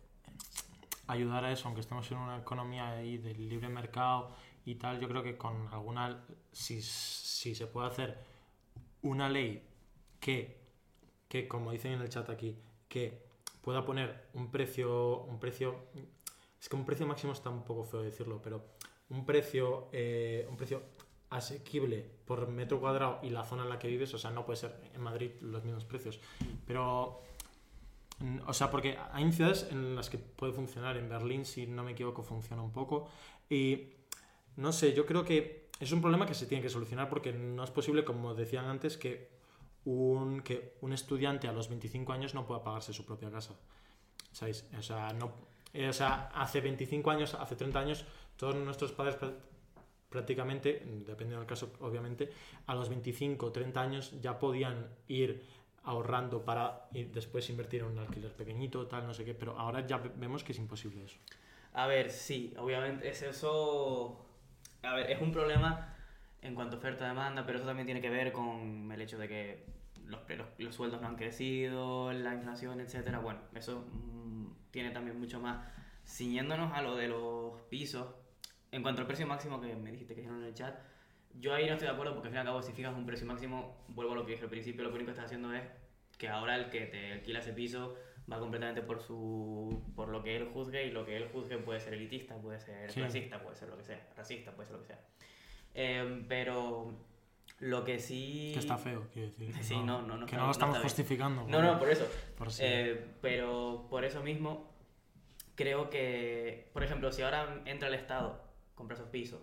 ayudar 1.07 1.43
a 1.43 1.51
eso, 1.51 1.67
aunque 1.67 1.81
estemos 1.81 2.09
en 2.11 2.17
una 2.17 2.37
economía 2.37 2.91
ahí 2.91 3.17
del 3.17 3.49
libre 3.49 3.67
mercado 3.67 4.33
y 4.65 4.75
tal, 4.75 4.99
yo 4.99 5.07
creo 5.07 5.23
que 5.23 5.37
con 5.37 5.67
alguna, 5.71 6.25
si, 6.51 6.81
si 6.81 7.55
se 7.55 7.67
puede 7.67 7.87
hacer 7.87 8.17
una 9.01 9.29
ley 9.29 9.67
que, 10.19 10.61
que, 11.27 11.47
como 11.47 11.71
dicen 11.71 11.93
en 11.93 12.01
el 12.01 12.09
chat 12.09 12.29
aquí, 12.29 12.57
que 12.87 13.23
pueda 13.61 13.85
poner 13.85 14.29
un 14.33 14.51
precio, 14.51 15.23
un 15.23 15.39
precio, 15.39 15.75
es 16.59 16.69
que 16.69 16.75
un 16.75 16.85
precio 16.85 17.05
máximo 17.05 17.33
está 17.33 17.49
un 17.49 17.63
poco 17.63 17.83
feo 17.83 18.01
decirlo, 18.01 18.41
pero 18.41 18.63
un 19.09 19.25
precio, 19.25 19.89
eh, 19.91 20.47
un 20.49 20.55
precio 20.55 20.81
asequible 21.29 22.09
por 22.25 22.47
metro 22.47 22.79
cuadrado 22.79 23.19
y 23.23 23.29
la 23.29 23.43
zona 23.43 23.63
en 23.63 23.69
la 23.69 23.79
que 23.79 23.87
vives, 23.87 24.13
o 24.13 24.17
sea, 24.17 24.31
no 24.31 24.45
puede 24.45 24.57
ser 24.57 24.79
en 24.93 25.01
Madrid 25.01 25.31
los 25.41 25.63
mismos 25.63 25.83
precios, 25.83 26.19
pero 26.65 27.21
o 28.45 28.53
sea, 28.53 28.69
porque 28.69 28.97
hay 29.11 29.31
ciudades 29.31 29.67
en 29.71 29.95
las 29.95 30.09
que 30.09 30.17
puede 30.17 30.53
funcionar. 30.53 30.97
En 30.97 31.09
Berlín, 31.09 31.45
si 31.45 31.67
no 31.67 31.83
me 31.83 31.91
equivoco, 31.91 32.23
funciona 32.23 32.61
un 32.61 32.71
poco. 32.71 33.09
Y 33.49 33.89
no 34.55 34.71
sé, 34.71 34.93
yo 34.93 35.05
creo 35.05 35.23
que 35.23 35.69
es 35.79 35.91
un 35.91 36.01
problema 36.01 36.25
que 36.25 36.33
se 36.33 36.45
tiene 36.45 36.61
que 36.61 36.69
solucionar 36.69 37.09
porque 37.09 37.33
no 37.33 37.63
es 37.63 37.71
posible, 37.71 38.03
como 38.03 38.33
decían 38.33 38.65
antes, 38.65 38.97
que 38.97 39.29
un, 39.85 40.41
que 40.41 40.75
un 40.81 40.93
estudiante 40.93 41.47
a 41.47 41.51
los 41.51 41.69
25 41.69 42.13
años 42.13 42.33
no 42.33 42.45
pueda 42.45 42.63
pagarse 42.63 42.93
su 42.93 43.05
propia 43.05 43.29
casa. 43.31 43.55
¿Sabéis? 44.31 44.65
O 44.77 44.81
sea, 44.81 45.13
no, 45.13 45.33
eh, 45.73 45.89
o 45.89 45.93
sea, 45.93 46.29
hace 46.33 46.61
25 46.61 47.11
años, 47.11 47.33
hace 47.33 47.55
30 47.55 47.79
años, 47.79 48.05
todos 48.37 48.55
nuestros 48.55 48.91
padres 48.91 49.17
prácticamente, 50.09 50.83
dependiendo 51.05 51.39
del 51.39 51.47
caso, 51.47 51.73
obviamente, 51.81 52.29
a 52.67 52.75
los 52.75 52.89
25 52.89 53.47
o 53.47 53.51
30 53.51 53.81
años 53.81 54.21
ya 54.21 54.37
podían 54.37 54.87
ir 55.07 55.43
ahorrando 55.85 56.45
para 56.45 56.87
después 56.91 57.49
invertir 57.49 57.81
en 57.81 57.87
un 57.87 57.99
alquiler 57.99 58.31
pequeñito, 58.31 58.87
tal, 58.87 59.05
no 59.05 59.13
sé 59.13 59.25
qué, 59.25 59.33
pero 59.33 59.57
ahora 59.57 59.85
ya 59.85 59.97
vemos 59.97 60.43
que 60.43 60.53
es 60.53 60.59
imposible 60.59 61.03
eso. 61.03 61.17
A 61.73 61.87
ver, 61.87 62.11
sí, 62.11 62.53
obviamente 62.57 63.09
es 63.09 63.23
eso. 63.23 64.23
A 64.83 64.95
ver, 64.95 65.09
es 65.09 65.21
un 65.21 65.31
problema 65.31 65.95
en 66.41 66.55
cuanto 66.55 66.75
a 66.75 66.79
oferta-demanda, 66.79 67.45
pero 67.45 67.57
eso 67.57 67.67
también 67.67 67.85
tiene 67.85 68.01
que 68.01 68.09
ver 68.09 68.33
con 68.33 68.91
el 68.91 69.01
hecho 69.01 69.17
de 69.17 69.29
que 69.29 69.65
los, 70.05 70.19
los, 70.57 70.75
sueldos 70.75 71.01
no 71.01 71.07
han 71.07 71.15
crecido, 71.15 72.11
la 72.11 72.33
inflación, 72.33 72.81
etcétera. 72.81 73.19
Bueno, 73.19 73.39
eso 73.55 73.85
mm, 73.91 74.47
tiene 74.71 74.91
también 74.91 75.17
mucho 75.17 75.39
más. 75.39 75.65
Ciñéndonos 76.05 76.73
a 76.73 76.81
lo 76.81 76.97
de 76.97 77.07
los 77.07 77.61
pisos, 77.69 78.07
en 78.71 78.81
cuanto 78.81 79.01
al 79.01 79.07
precio 79.07 79.25
máximo 79.25 79.61
que 79.61 79.73
me 79.75 79.91
dijiste 79.91 80.15
que 80.15 80.21
dijeron 80.21 80.41
en 80.41 80.47
el 80.47 80.53
chat, 80.53 80.77
yo 81.39 81.53
ahí 81.53 81.65
no 81.65 81.73
estoy 81.73 81.87
de 81.87 81.93
acuerdo 81.93 82.13
porque 82.13 82.27
al 82.27 82.33
fin 82.33 82.37
y 82.37 82.41
al 82.41 82.45
cabo 82.47 82.61
si 82.61 82.73
fijas 82.73 82.93
un 82.93 83.05
precio 83.05 83.25
máximo, 83.25 83.85
vuelvo 83.87 84.11
a 84.11 84.15
lo 84.15 84.25
que 84.25 84.33
dije 84.33 84.43
al 84.43 84.49
principio, 84.49 84.83
lo 84.83 84.89
único 84.89 85.05
que 85.05 85.11
estás 85.11 85.25
haciendo 85.25 85.53
es 85.53 85.63
que 86.17 86.27
ahora 86.27 86.57
el 86.57 86.69
que 86.69 86.81
te 86.87 87.13
alquila 87.13 87.39
ese 87.39 87.53
piso 87.53 87.95
va 88.31 88.39
completamente 88.39 88.81
por 88.81 89.01
su 89.01 89.83
por 89.95 90.09
lo 90.09 90.23
que 90.23 90.35
él 90.35 90.49
juzgue 90.53 90.85
y 90.85 90.91
lo 90.91 91.05
que 91.05 91.17
él 91.17 91.29
juzgue 91.31 91.57
puede 91.57 91.79
ser 91.79 91.93
elitista, 91.93 92.35
puede 92.35 92.59
ser 92.59 92.89
racista, 92.95 93.41
puede 93.41 93.55
ser 93.55 93.69
lo 93.69 93.77
que 93.77 93.83
sea, 93.83 94.07
racista, 94.15 94.51
puede 94.51 94.67
ser 94.67 94.75
lo 94.75 94.81
que 94.81 94.87
sea. 94.87 94.99
Em, 95.73 96.27
pero 96.27 96.93
lo 97.59 97.83
que 97.83 97.99
sí... 97.99 98.51
Que 98.53 98.59
está 98.59 98.77
feo, 98.77 99.07
quiero 99.11 99.29
decir. 99.29 99.53
Sí, 99.63 99.75
no, 99.75 100.01
no, 100.01 100.17
no. 100.17 100.25
Que 100.25 100.35
no, 100.35 100.45
lo 100.45 100.51
estamos 100.51 100.79
justificando. 100.79 101.45
No, 101.47 101.61
no, 101.61 101.79
por 101.79 101.89
eso. 101.89 102.07
Eh, 102.59 103.15
pero 103.21 103.87
por 103.89 104.05
eso 104.05 104.21
mismo 104.21 104.73
creo 105.55 105.89
que, 105.89 106.69
por 106.73 106.83
ejemplo, 106.83 107.11
si 107.11 107.21
ahora 107.21 107.61
entra 107.65 107.87
el 107.87 107.93
Estado, 107.93 108.43
compra 108.75 108.95
esos 108.95 109.09
pisos 109.09 109.41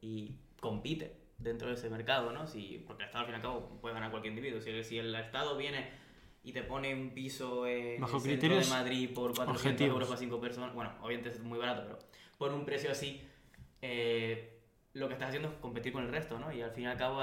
y 0.00 0.36
compite 0.60 1.16
dentro 1.38 1.68
de 1.68 1.74
ese 1.74 1.90
mercado, 1.90 2.32
¿no? 2.32 2.46
Si, 2.46 2.84
porque 2.86 3.02
el 3.02 3.08
Estado 3.08 3.20
al 3.20 3.26
fin 3.26 3.34
y 3.34 3.36
al 3.36 3.42
cabo 3.42 3.80
puede 3.80 3.94
ganar 3.94 4.10
cualquier 4.10 4.32
individuo. 4.32 4.60
Si, 4.60 4.84
si 4.84 4.98
el 4.98 5.14
Estado 5.14 5.56
viene 5.56 5.90
y 6.44 6.52
te 6.52 6.62
pone 6.62 6.94
un 6.94 7.10
piso 7.10 7.66
en 7.66 8.02
el 8.02 8.20
centro 8.20 8.56
de 8.56 8.66
Madrid 8.66 9.10
por 9.14 9.34
400 9.34 9.86
euros 9.86 10.08
para 10.08 10.18
5 10.18 10.40
personas, 10.40 10.74
bueno, 10.74 10.92
obviamente 11.00 11.30
es 11.30 11.40
muy 11.40 11.58
barato, 11.58 11.82
pero 11.84 11.98
por 12.36 12.52
un 12.52 12.64
precio 12.64 12.90
así, 12.90 13.22
eh, 13.80 14.60
lo 14.94 15.08
que 15.08 15.14
estás 15.14 15.28
haciendo 15.28 15.48
es 15.48 15.54
competir 15.54 15.92
con 15.92 16.04
el 16.04 16.10
resto, 16.10 16.38
¿no? 16.38 16.52
Y 16.52 16.60
al 16.60 16.72
fin 16.72 16.84
y 16.84 16.86
al 16.86 16.96
cabo, 16.96 17.22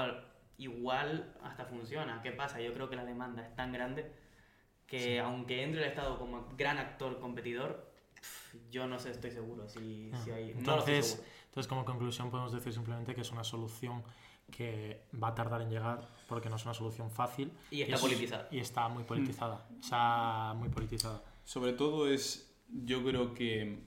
igual 0.56 1.34
hasta 1.42 1.64
funciona. 1.66 2.20
¿Qué 2.22 2.32
pasa? 2.32 2.60
Yo 2.60 2.72
creo 2.72 2.88
que 2.88 2.96
la 2.96 3.04
demanda 3.04 3.42
es 3.42 3.54
tan 3.54 3.72
grande 3.72 4.10
que 4.86 5.20
aunque 5.20 5.62
entre 5.62 5.82
el 5.82 5.88
Estado 5.88 6.18
como 6.18 6.48
gran 6.56 6.78
actor 6.78 7.20
competidor, 7.20 7.92
yo 8.70 8.86
no 8.86 8.98
sé, 8.98 9.10
estoy 9.10 9.30
seguro 9.30 9.68
si, 9.68 10.10
si 10.24 10.30
hay... 10.30 10.50
Entonces, 10.50 11.24
entonces, 11.44 11.68
como 11.68 11.84
conclusión 11.84 12.30
podemos 12.30 12.52
decir 12.52 12.72
simplemente 12.72 13.14
que 13.14 13.20
es 13.20 13.30
una 13.30 13.44
solución 13.44 14.02
que 14.50 15.02
va 15.22 15.28
a 15.28 15.34
tardar 15.34 15.62
en 15.62 15.70
llegar 15.70 16.08
porque 16.28 16.48
no 16.48 16.56
es 16.56 16.64
una 16.64 16.74
solución 16.74 17.10
fácil. 17.10 17.52
Y 17.70 17.82
está 17.82 17.98
politizada. 17.98 18.48
Y 18.50 18.58
está 18.58 18.88
muy 18.88 19.04
politizada. 19.04 19.66
O 19.78 19.82
sea, 19.82 20.54
muy 20.56 20.68
politizada. 20.68 21.22
Sobre 21.44 21.72
todo 21.72 22.08
es, 22.08 22.54
yo 22.68 23.02
creo 23.04 23.34
que 23.34 23.78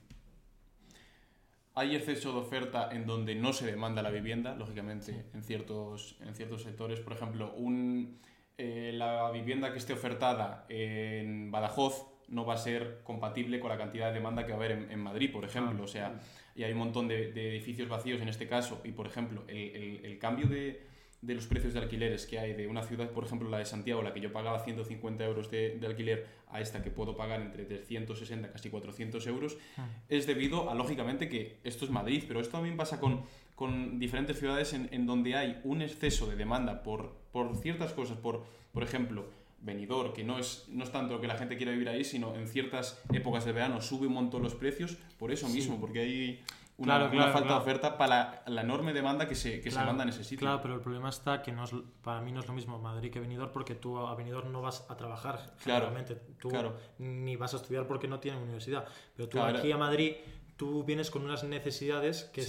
hay 1.76 1.96
exceso 1.96 2.34
de 2.34 2.40
oferta 2.40 2.90
en 2.92 3.06
donde 3.06 3.36
no 3.36 3.54
se 3.54 3.66
demanda 3.66 4.02
la 4.02 4.12
vivienda, 4.12 4.56
lógicamente, 4.56 5.26
en, 5.34 5.44
ciertos, 5.44 6.16
en 6.22 6.36
ciertos 6.36 6.64
sectores. 6.64 7.00
Por 7.00 7.14
ejemplo, 7.14 7.54
un, 7.56 8.20
eh, 8.58 8.92
la 8.94 9.32
vivienda 9.32 9.72
que 9.72 9.80
esté 9.80 9.94
ofertada 9.94 10.66
en 10.70 11.52
Badajoz 11.52 12.06
no 12.28 12.46
va 12.46 12.54
a 12.54 12.58
ser 12.58 13.02
compatible 13.04 13.60
con 13.60 13.70
la 13.70 13.78
cantidad 13.78 14.08
de 14.08 14.14
demanda 14.14 14.46
que 14.46 14.52
va 14.52 14.58
a 14.58 14.66
haber 14.66 14.92
en, 14.92 15.00
Madrid, 15.00 15.32
por 15.32 15.46
ejemplo. 15.46 15.82
Ah, 15.82 15.86
o 15.86 15.88
sea, 15.88 16.20
y 16.56 16.64
hay 16.64 16.72
un 16.72 16.80
montón 16.80 17.08
de, 17.08 17.30
edificios 17.30 17.90
vacíos 17.90 18.22
en 18.22 18.30
este 18.30 18.48
caso. 18.48 18.82
Y, 18.84 18.92
por 18.92 19.08
ejemplo, 19.08 19.44
el, 19.48 20.02
el, 20.04 20.20
cambio 20.20 20.48
de, 20.48 20.84
de, 21.22 21.36
los 21.36 21.48
precios 21.48 21.74
de 21.74 21.80
alquileres 21.80 22.26
que 22.26 22.40
hay 22.40 22.54
de 22.54 22.68
una 22.68 22.84
ciudad, 22.84 23.10
por 23.10 23.26
ejemplo, 23.26 23.50
la 23.50 23.58
de 23.58 23.66
Santiago, 23.66 24.02
la 24.02 24.14
que 24.14 24.22
yo 24.22 24.32
pagaba 24.32 24.64
150 24.64 25.24
euros 25.26 25.50
de, 25.50 25.78
de 25.80 25.88
alquiler, 25.88 26.28
a 26.54 26.62
esta 26.62 26.84
que 26.84 26.92
puedo 26.92 27.18
pagar 27.18 27.42
entre 27.42 27.66
360, 27.66 28.52
casi 28.52 28.70
400 28.70 29.26
euros, 29.28 29.58
ah. 29.78 29.88
es 30.08 30.28
debido 30.28 30.70
a, 30.70 30.76
lógicamente, 30.76 31.28
que 31.28 31.58
esto 31.64 31.86
es 31.86 31.92
Madrid, 31.92 32.24
pero 32.28 32.40
esto 32.40 32.52
también 32.52 32.78
pasa 32.78 33.00
con, 33.00 33.24
con 33.56 33.98
diferentes 33.98 34.38
ciudades 34.38 34.74
en, 34.74 34.88
en 34.92 35.08
donde 35.08 35.36
hay 35.36 35.60
un 35.64 35.82
exceso 35.82 36.28
de 36.28 36.36
demanda 36.36 36.84
por, 36.84 37.16
por 37.32 37.58
ciertas 37.58 37.94
cosas, 37.94 38.18
por, 38.18 38.44
por 38.72 38.84
ejemplo, 38.84 39.26
venidor, 39.64 40.14
que 40.14 40.24
no 40.24 40.38
es, 40.38 40.66
no 40.70 40.84
es 40.84 40.92
tanto 40.92 41.20
que 41.20 41.28
la 41.28 41.36
gente 41.36 41.58
quiera 41.58 41.72
vivir 41.72 41.90
ahí, 41.90 42.04
sino 42.04 42.36
en 42.36 42.48
ciertas 42.48 43.02
épocas 43.14 43.46
de 43.46 43.54
verano 43.54 43.82
sube 43.82 44.08
un 44.08 44.14
montón 44.14 44.44
los 44.44 44.56
precios 44.56 44.98
por 45.18 45.32
eso 45.32 45.48
mismo, 45.50 45.80
porque 45.80 46.02
hay 46.02 46.44
una, 46.78 47.10
falta 47.32 47.54
de 47.54 47.60
oferta 47.60 47.98
para 47.98 48.44
la, 48.46 48.62
enorme 48.62 48.94
demanda 48.94 49.28
que 49.28 49.36
se, 49.36 49.62
que 49.62 49.72
se 49.72 49.80
manda 49.80 50.04
necesita. 50.06 50.40
Claro, 50.40 50.62
pero 50.62 50.76
el 50.76 50.82
problema 50.82 51.10
está 51.10 51.42
que 51.42 51.52
no 51.52 51.64
para 52.02 52.22
mí 52.22 52.32
no 52.32 52.42
es 52.42 52.48
lo 52.48 52.54
mismo 52.54 52.80
Madrid 52.80 53.12
que 53.12 53.20
venidor 53.20 53.52
porque 53.52 53.76
tú 53.76 53.98
a 53.98 54.14
venidor 54.16 54.46
no 54.46 54.62
vas 54.62 54.86
a 54.90 54.98
trabajar 54.98 55.54
claramente, 55.64 56.16
tú 56.40 56.52
ni 56.98 57.36
vas 57.36 57.54
a 57.54 57.58
estudiar 57.58 57.88
porque 57.88 58.08
no 58.08 58.20
tienes 58.20 58.42
universidad, 58.42 58.86
pero 59.16 59.30
tú 59.30 59.40
aquí 59.40 59.72
a 59.72 59.78
Madrid 59.78 60.14
tú 60.58 60.84
vienes 60.84 61.10
con 61.10 61.24
unas 61.24 61.44
necesidades 61.44 62.26
que, 62.26 62.46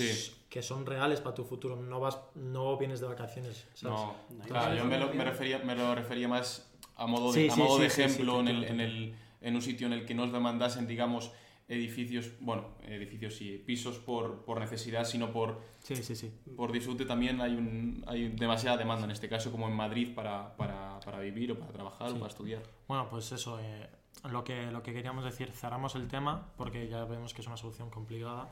que 0.49 0.63
son 0.63 0.87
reales 0.87 1.21
para 1.21 1.35
tu 1.35 1.45
futuro, 1.45 1.77
no 1.77 2.01
vas 2.01 2.19
no 2.35 2.77
vienes 2.77 3.01
de 3.01 3.07
vacaciones. 3.07 3.67
No, 3.83 4.15
claro, 4.47 4.75
yo 4.75 4.85
me 4.85 4.99
lo, 4.99 5.13
me, 5.13 5.25
refería, 5.25 5.59
me 5.61 5.75
lo 5.75 5.95
refería 5.95 6.29
más 6.29 6.74
a 6.97 7.07
modo 7.07 7.33
de, 7.33 7.51
a 7.51 7.57
modo 7.57 7.79
de 7.79 7.87
ejemplo 7.87 8.41
en 8.41 8.49
el, 8.49 8.65
en, 8.65 8.81
el, 8.81 9.15
en 9.41 9.55
un 9.55 9.63
sitio 9.63 9.87
en 9.87 9.93
el 9.93 10.05
que 10.07 10.15
nos 10.15 10.33
demandasen, 10.33 10.87
digamos, 10.87 11.33
edificios, 11.67 12.31
bueno, 12.41 12.67
edificios 12.83 13.41
y 13.41 13.57
pisos 13.59 13.99
por, 13.99 14.45
por 14.45 14.61
necesidad, 14.61 15.05
sino 15.05 15.33
por, 15.33 15.61
Sí, 15.81 15.97
sí, 15.97 16.15
sí. 16.15 16.31
por 16.57 16.73
disfrute 16.73 17.05
también 17.07 17.41
hay, 17.41 17.55
un, 17.55 18.05
hay 18.07 18.29
demasiada 18.29 18.77
demanda 18.77 19.05
en 19.05 19.11
este 19.13 19.29
caso, 19.29 19.51
como 19.51 19.67
en 19.69 19.75
Madrid, 19.75 20.15
para, 20.15 20.55
para, 20.57 21.01
para 21.01 21.21
vivir 21.21 21.53
o 21.53 21.59
para 21.59 21.73
trabajar 21.73 22.09
Sí. 22.09 22.15
o 22.17 22.19
para 22.19 22.31
estudiar. 22.31 22.63
Bueno, 22.87 23.09
pues 23.09 23.33
eso, 23.33 23.59
eh, 23.61 23.89
lo, 24.31 24.45
que, 24.45 24.71
lo 24.71 24.83
que 24.83 24.93
queríamos 24.93 25.25
decir, 25.25 25.51
cerramos 25.53 25.95
el 25.95 26.07
tema 26.07 26.53
porque 26.57 26.87
ya 26.89 27.05
vemos 27.07 27.33
que 27.33 27.41
es 27.41 27.47
una 27.47 27.57
solución 27.57 27.89
complicada. 27.91 28.51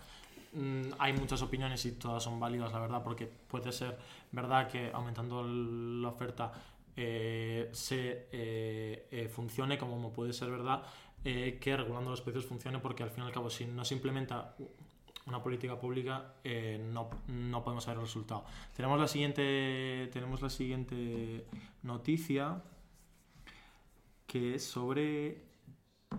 Mm, 0.54 0.92
hay 0.98 1.12
muchas 1.14 1.40
opiniones 1.42 1.84
y 1.86 1.92
todas 1.92 2.22
son 2.22 2.38
válidas, 2.40 2.72
la 2.72 2.78
verdad, 2.78 3.02
porque 3.02 3.26
puede 3.26 3.72
ser 3.72 3.98
verdad 4.32 4.68
que 4.68 4.90
aumentando 4.92 5.42
la 5.42 6.08
oferta 6.08 6.52
eh, 6.96 7.68
se 7.72 8.28
eh, 8.32 9.08
eh, 9.10 9.28
funcione, 9.28 9.78
como 9.78 10.12
puede 10.12 10.32
ser 10.32 10.50
verdad 10.50 10.82
eh, 11.24 11.58
que 11.60 11.76
regulando 11.76 12.10
los 12.10 12.20
precios 12.20 12.46
funcione, 12.46 12.78
porque 12.78 13.02
al 13.02 13.10
fin 13.10 13.24
y 13.24 13.26
al 13.26 13.32
cabo, 13.32 13.50
si 13.50 13.64
no 13.66 13.84
se 13.84 13.94
implementa 13.94 14.56
una 15.26 15.40
política 15.42 15.78
pública, 15.78 16.34
eh, 16.42 16.84
no, 16.92 17.08
no 17.28 17.62
podemos 17.62 17.86
ver 17.86 17.96
el 17.96 18.02
resultado. 18.02 18.44
Tenemos 18.74 18.98
la 18.98 19.06
siguiente, 19.06 20.08
tenemos 20.12 20.42
la 20.42 20.50
siguiente 20.50 21.46
noticia 21.82 22.62
que 24.26 24.56
es 24.56 24.64
sobre 24.64 25.44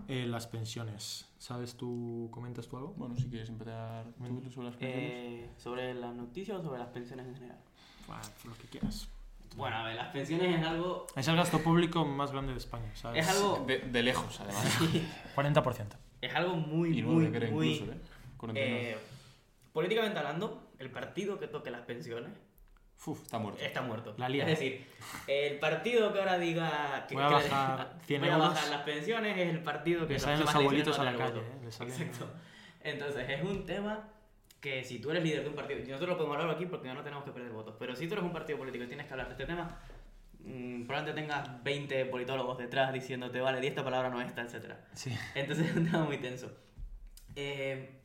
eh, 0.07 0.25
las 0.25 0.47
pensiones. 0.47 1.29
¿Sabes 1.37 1.75
tú, 1.75 2.29
comentas 2.31 2.67
tú 2.67 2.77
algo? 2.77 2.93
Bueno, 2.95 3.17
si 3.17 3.27
quieres 3.27 3.49
empezar 3.49 4.05
tú 4.13 4.49
sobre 4.51 4.67
las 4.67 4.77
pensiones. 4.77 5.11
Eh, 5.11 5.49
¿Sobre 5.57 5.93
las 5.93 6.15
noticias 6.15 6.59
o 6.59 6.63
sobre 6.63 6.79
las 6.79 6.89
pensiones 6.89 7.27
en 7.27 7.35
general? 7.35 7.59
Bueno, 8.07 8.23
lo 8.45 8.53
que 8.53 8.67
quieras. 8.67 9.09
Bueno, 9.55 9.75
a 9.77 9.83
ver, 9.83 9.95
las 9.95 10.07
pensiones 10.07 10.59
es 10.59 10.65
algo... 10.65 11.05
Es 11.15 11.27
el 11.27 11.35
gasto 11.35 11.59
público 11.59 12.05
más 12.05 12.31
grande 12.31 12.53
de 12.53 12.57
España, 12.59 12.89
¿sabes? 12.95 13.27
Es 13.27 13.35
algo, 13.35 13.63
De, 13.67 13.79
de 13.79 14.03
lejos, 14.03 14.39
además. 14.39 14.79
40%. 15.35 15.95
es 16.21 16.35
algo 16.35 16.55
muy, 16.55 16.97
y 16.99 17.03
muy, 17.03 17.27
muy... 17.27 17.73
incluso, 17.73 17.91
¿eh? 17.91 17.97
49. 18.37 18.91
eh, 18.91 18.97
políticamente 19.71 20.17
hablando, 20.19 20.69
el 20.79 20.89
partido 20.91 21.39
que 21.39 21.47
toque 21.47 21.71
las 21.71 21.81
pensiones 21.81 22.31
Uf, 23.05 23.21
Está 23.23 23.37
muerto. 23.37 23.61
está 23.61 23.81
muerto. 23.81 24.13
La. 24.17 24.27
Es 24.29 24.45
decir, 24.45 24.87
el 25.27 25.59
partido 25.59 26.13
que 26.13 26.19
ahora 26.19 26.37
diga 26.37 27.05
que 27.07 27.15
Voy 27.15 27.23
a 27.25 27.27
que- 27.27 27.33
bajar 27.33 27.93
100 28.05 28.21
voy 28.21 28.29
a 28.29 28.37
bajar 28.37 28.69
las 28.69 28.81
pensiones 28.83 29.37
es 29.37 29.49
el 29.49 29.61
partido 29.61 30.07
que 30.07 30.13
Le 30.13 30.19
salen 30.19 30.39
los 30.39 30.53
le 30.53 30.59
abuelitos 30.61 30.97
a 30.99 31.03
la 31.03 31.15
calle, 31.17 31.39
¿eh? 31.41 31.59
Exacto. 31.65 32.27
Entonces, 32.81 33.29
es 33.29 33.43
un 33.43 33.65
tema 33.65 34.07
que 34.63 34.81
si 34.85 34.99
tú 34.99 35.11
eres 35.11 35.21
líder 35.23 35.43
de 35.43 35.49
un 35.49 35.55
partido, 35.55 35.79
y 35.81 35.83
nosotros 35.83 36.11
lo 36.11 36.15
podemos 36.17 36.37
hablar 36.39 36.55
aquí 36.55 36.65
porque 36.67 36.87
no 36.93 37.03
tenemos 37.03 37.25
que 37.25 37.31
perder 37.31 37.51
votos, 37.51 37.75
pero 37.77 37.95
si 37.97 38.07
tú 38.07 38.13
eres 38.13 38.23
un 38.23 38.31
partido 38.31 38.57
político 38.57 38.85
y 38.85 38.87
tienes 38.87 39.05
que 39.07 39.11
hablar 39.13 39.27
de 39.27 39.33
este 39.33 39.45
tema, 39.45 39.77
mm, 40.39 40.85
probablemente 40.85 41.21
tengas 41.21 41.63
20 41.63 42.05
politólogos 42.05 42.57
detrás 42.57 42.93
diciéndote, 42.93 43.41
vale, 43.41 43.59
di 43.59 43.67
esta 43.67 43.83
palabra, 43.83 44.09
no 44.09 44.21
esta, 44.21 44.41
etc. 44.41 44.73
Sí. 44.93 45.13
Entonces 45.35 45.67
es 45.69 45.75
un 45.75 45.83
tema 45.91 46.05
muy 46.05 46.17
tenso. 46.17 46.49
Eh, 47.35 47.99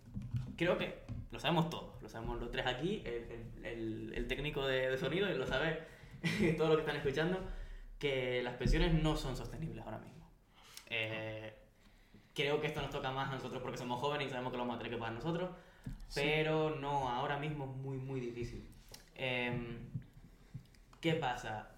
creo 0.57 0.77
que 0.79 1.05
lo 1.31 1.39
sabemos 1.39 1.71
todos, 1.71 2.03
lo 2.03 2.09
sabemos 2.09 2.41
los 2.41 2.51
tres 2.51 2.67
aquí, 2.67 3.03
el, 3.07 3.65
el- 3.65 4.13
el- 4.17 4.27
técnico 4.27 4.67
de, 4.67 4.91
de 4.91 4.99
sonido, 4.99 5.31
y 5.31 5.39
lo 5.39 5.47
sabe 5.47 5.79
todos 6.57 6.71
los 6.71 6.79
que 6.79 6.83
están 6.83 6.97
escuchando, 6.97 7.39
que 8.01 8.43
las 8.43 8.55
pensiones 8.55 8.95
no 9.01 9.17
son 9.17 9.37
sostenibles 9.37 9.85
ahora 9.85 9.99
mismo. 9.99 10.29
Eh, 10.91 11.55
creo 12.35 12.61
que 12.61 12.67
esto 12.67 12.81
nos 12.83 12.91
toca 12.91 13.13
más 13.13 13.31
a 13.31 13.35
nosotros 13.35 13.63
porque 13.63 13.79
somos 13.79 14.01
jóvenes 14.01 14.27
y 14.27 14.31
sabemos 14.31 14.51
que 14.51 14.57
lo 14.59 14.63
vamos 14.65 14.77
a 14.77 14.79
tener 14.79 14.93
que 14.93 14.99
pagar 14.99 15.15
nosotros, 15.15 15.51
Sí. 16.09 16.21
pero 16.25 16.77
no, 16.77 17.09
ahora 17.09 17.39
mismo 17.39 17.65
es 17.67 17.77
muy, 17.83 17.97
muy 17.99 18.21
difícil. 18.21 18.67
Em, 19.15 19.79
¿Qué 21.01 21.15
pasa? 21.15 21.71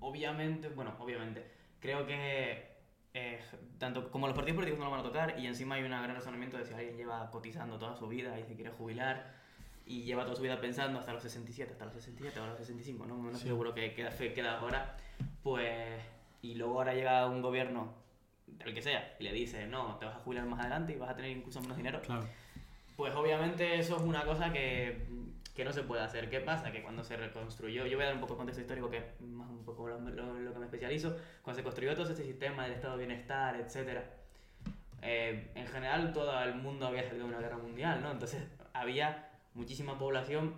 Obviamente, 0.00 0.68
bueno, 0.68 0.94
obviamente, 0.98 1.50
creo 1.80 2.06
que 2.06 2.70
eh, 3.12 3.40
tanto 3.78 4.10
como 4.10 4.26
los 4.28 4.36
partidos 4.36 4.56
políticos 4.56 4.78
no 4.78 4.84
lo 4.86 4.90
van 4.92 5.00
a 5.00 5.02
tocar 5.02 5.38
y 5.38 5.46
encima 5.46 5.74
hay 5.74 5.82
un 5.82 5.88
gran 5.90 6.14
razonamiento 6.14 6.56
de 6.56 6.64
si 6.64 6.72
alguien 6.72 6.96
lleva 6.96 7.30
cotizando 7.30 7.78
toda 7.78 7.96
su 7.96 8.06
vida 8.08 8.38
y 8.38 8.44
se 8.44 8.54
quiere 8.54 8.70
jubilar 8.70 9.34
y 9.84 10.04
lleva 10.04 10.22
toda 10.24 10.36
su 10.36 10.42
vida 10.42 10.60
pensando 10.60 10.98
hasta 11.00 11.12
los 11.12 11.22
67, 11.22 11.72
hasta 11.72 11.84
los 11.86 11.94
67 11.94 12.38
o 12.40 12.46
los 12.46 12.58
65, 12.58 13.04
no, 13.06 13.16
no 13.16 13.36
Sí. 13.36 13.48
seguro 13.48 13.74
que 13.74 13.92
queda, 13.94 14.10
queda 14.16 14.58
ahora, 14.58 14.96
pues 15.42 16.00
y 16.42 16.54
luego 16.54 16.74
ahora 16.78 16.94
llega 16.94 17.26
un 17.26 17.42
gobierno 17.42 17.92
del 18.46 18.72
que 18.74 18.80
sea 18.82 19.16
y 19.18 19.24
le 19.24 19.32
dice 19.32 19.66
no, 19.66 19.96
te 19.96 20.06
vas 20.06 20.16
a 20.16 20.20
jubilar 20.20 20.46
más 20.46 20.60
adelante 20.60 20.92
y 20.94 20.96
vas 20.96 21.10
a 21.10 21.16
tener 21.16 21.30
incluso 21.36 21.60
menos 21.60 21.76
dinero, 21.76 22.00
Claro. 22.02 22.26
Pues 23.00 23.14
obviamente 23.14 23.78
eso 23.78 23.96
es 23.96 24.02
una 24.02 24.24
cosa 24.26 24.52
que, 24.52 25.06
que 25.56 25.64
no 25.64 25.72
se 25.72 25.84
puede 25.84 26.02
hacer. 26.02 26.28
¿Qué 26.28 26.40
pasa? 26.40 26.70
Que 26.70 26.82
cuando 26.82 27.02
se 27.02 27.16
reconstruyó, 27.16 27.86
yo 27.86 27.96
voy 27.96 28.02
a 28.04 28.08
dar 28.08 28.14
un 28.16 28.20
poco 28.20 28.34
de 28.34 28.36
contexto 28.36 28.60
histórico 28.60 28.90
que 28.90 28.98
es 28.98 29.20
más 29.22 29.48
un 29.48 29.64
poco 29.64 29.88
lo, 29.88 29.98
lo- 30.00 30.34
lo 30.38 30.52
que 30.52 30.58
me 30.58 30.66
especializo, 30.66 31.16
cuando 31.40 31.56
se 31.58 31.62
construyó 31.62 31.94
todo 31.94 32.04
ese 32.12 32.22
sistema 32.22 32.64
del 32.64 32.72
estado 32.74 32.98
de 32.98 33.06
bienestar, 33.06 33.56
etc. 33.56 34.02
en 35.00 35.66
general 35.66 36.12
todo 36.12 36.38
el 36.42 36.56
mundo 36.56 36.86
había 36.86 37.04
salido 37.04 37.24
de 37.26 37.30
una 37.32 37.40
guerra 37.40 37.56
mundial, 37.56 38.02
¿no? 38.02 38.10
Entonces 38.10 38.42
había 38.74 39.30
muchísima 39.54 39.98
población 39.98 40.56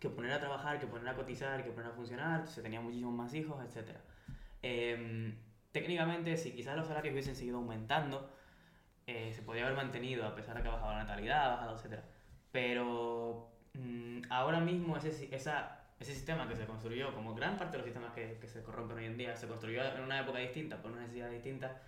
que 0.00 0.08
poner 0.08 0.32
a 0.32 0.40
trabajar, 0.40 0.80
que 0.80 0.86
poner 0.86 1.06
a 1.08 1.14
cotizar, 1.14 1.62
que 1.64 1.70
poner 1.70 1.90
a 1.90 1.94
funcionar, 1.94 2.46
se 2.46 2.62
tenían 2.62 2.82
muchísimos 2.82 3.12
más 3.14 3.34
hijos, 3.34 3.62
etc. 3.62 3.90
Em, 4.62 5.34
técnicamente, 5.70 6.38
si 6.38 6.52
quizás 6.52 6.76
los 6.76 6.86
salarios 6.86 7.12
hubiesen 7.12 7.36
seguido 7.36 7.58
aumentando, 7.58 8.30
eh, 9.06 9.32
se 9.34 9.42
podría 9.42 9.64
haber 9.64 9.76
mantenido 9.76 10.26
a 10.26 10.34
pesar 10.34 10.56
de 10.56 10.62
que 10.62 10.68
ha 10.68 10.72
bajado 10.72 10.92
la 10.92 10.98
natalidad, 10.98 11.44
ha 11.44 11.56
bajado, 11.56 11.76
etc. 11.78 12.00
Pero 12.52 13.50
mm, 13.74 14.22
ahora 14.30 14.60
mismo 14.60 14.96
ese, 14.96 15.28
esa, 15.34 15.80
ese 16.00 16.14
sistema 16.14 16.48
que 16.48 16.56
se 16.56 16.66
construyó, 16.66 17.14
como 17.14 17.34
gran 17.34 17.56
parte 17.56 17.72
de 17.72 17.78
los 17.78 17.86
sistemas 17.86 18.12
que, 18.12 18.38
que 18.40 18.48
se 18.48 18.62
corrompen 18.62 18.98
hoy 18.98 19.06
en 19.06 19.18
día, 19.18 19.36
se 19.36 19.46
construyó 19.46 19.84
en 19.84 20.02
una 20.02 20.20
época 20.20 20.38
distinta, 20.38 20.80
por 20.80 20.90
una 20.90 21.02
necesidad 21.02 21.30
distinta, 21.30 21.82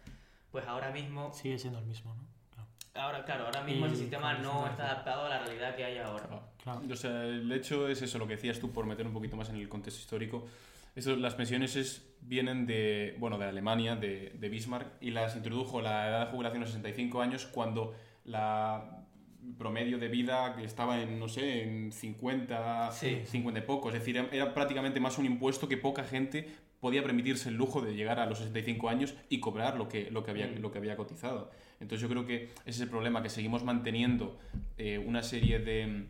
pues 0.50 0.66
ahora 0.66 0.90
mismo, 0.90 1.32
Sigue 1.32 1.58
siendo 1.58 1.78
el 1.78 1.86
mismo, 1.86 2.14
¿no? 2.14 2.24
Claro. 2.54 2.68
ahora, 3.06 3.24
claro, 3.24 3.46
ahora 3.46 3.62
mismo 3.62 3.86
Y 3.86 3.88
ese 3.88 3.98
sistema 3.98 4.34
no 4.34 4.66
está 4.66 4.84
adaptado 4.90 5.26
a 5.26 5.28
la 5.28 5.38
realidad 5.40 5.76
que 5.76 5.84
hay 5.84 5.98
ahora. 5.98 6.26
Claro. 6.26 6.42
Claro. 6.62 6.80
O 6.90 6.96
sea, 6.96 7.24
el 7.24 7.50
hecho 7.52 7.88
es 7.88 8.02
eso, 8.02 8.18
lo 8.18 8.26
que 8.26 8.34
decías 8.34 8.58
tú, 8.58 8.72
por 8.72 8.86
meter 8.86 9.06
un 9.06 9.12
poquito 9.12 9.36
más 9.36 9.48
en 9.50 9.56
el 9.56 9.68
contexto 9.68 10.00
histórico. 10.00 10.46
Eso, 10.96 11.14
las 11.14 11.34
pensiones 11.34 11.76
es, 11.76 12.04
vienen 12.22 12.66
de, 12.66 13.14
bueno, 13.18 13.38
de 13.38 13.44
Alemania, 13.44 13.94
de, 13.94 14.30
de 14.30 14.48
Bismarck, 14.48 14.88
y 15.00 15.10
las 15.10 15.36
introdujo 15.36 15.80
la 15.80 16.08
edad 16.08 16.26
de 16.26 16.32
jubilación 16.32 16.62
a 16.64 16.66
65 16.66 17.20
años 17.20 17.46
cuando 17.46 17.94
la 18.24 19.04
promedio 19.58 19.98
de 19.98 20.08
vida 20.08 20.56
que 20.56 20.64
estaba 20.64 21.00
en, 21.00 21.20
no 21.20 21.28
sé, 21.28 21.62
en 21.62 21.92
50, 21.92 22.90
Sí. 22.92 23.20
50 23.24 23.60
y 23.60 23.62
poco. 23.62 23.88
Es 23.88 23.94
decir, 23.94 24.16
era 24.32 24.52
prácticamente 24.54 24.98
más 24.98 25.18
un 25.18 25.26
impuesto 25.26 25.68
que 25.68 25.76
poca 25.76 26.02
gente 26.02 26.48
podía 26.80 27.02
permitirse 27.02 27.48
el 27.48 27.56
lujo 27.56 27.80
de 27.80 27.94
llegar 27.94 28.18
a 28.18 28.26
los 28.26 28.38
65 28.38 28.88
años 28.88 29.14
y 29.28 29.38
cobrar 29.40 29.76
lo 29.76 29.88
que, 29.88 30.10
lo 30.10 30.24
que, 30.24 30.30
había, 30.30 30.46
Mm. 30.48 30.60
lo 30.60 30.70
que 30.72 30.78
había 30.78 30.96
cotizado. 30.96 31.50
Entonces 31.80 32.00
yo 32.02 32.08
creo 32.08 32.26
que 32.26 32.44
ese 32.64 32.70
es 32.70 32.80
el 32.80 32.88
problema, 32.88 33.22
que 33.22 33.28
seguimos 33.28 33.64
manteniendo 33.64 34.38
eh, 34.78 34.98
una 34.98 35.22
serie 35.22 35.58
de, 35.58 36.06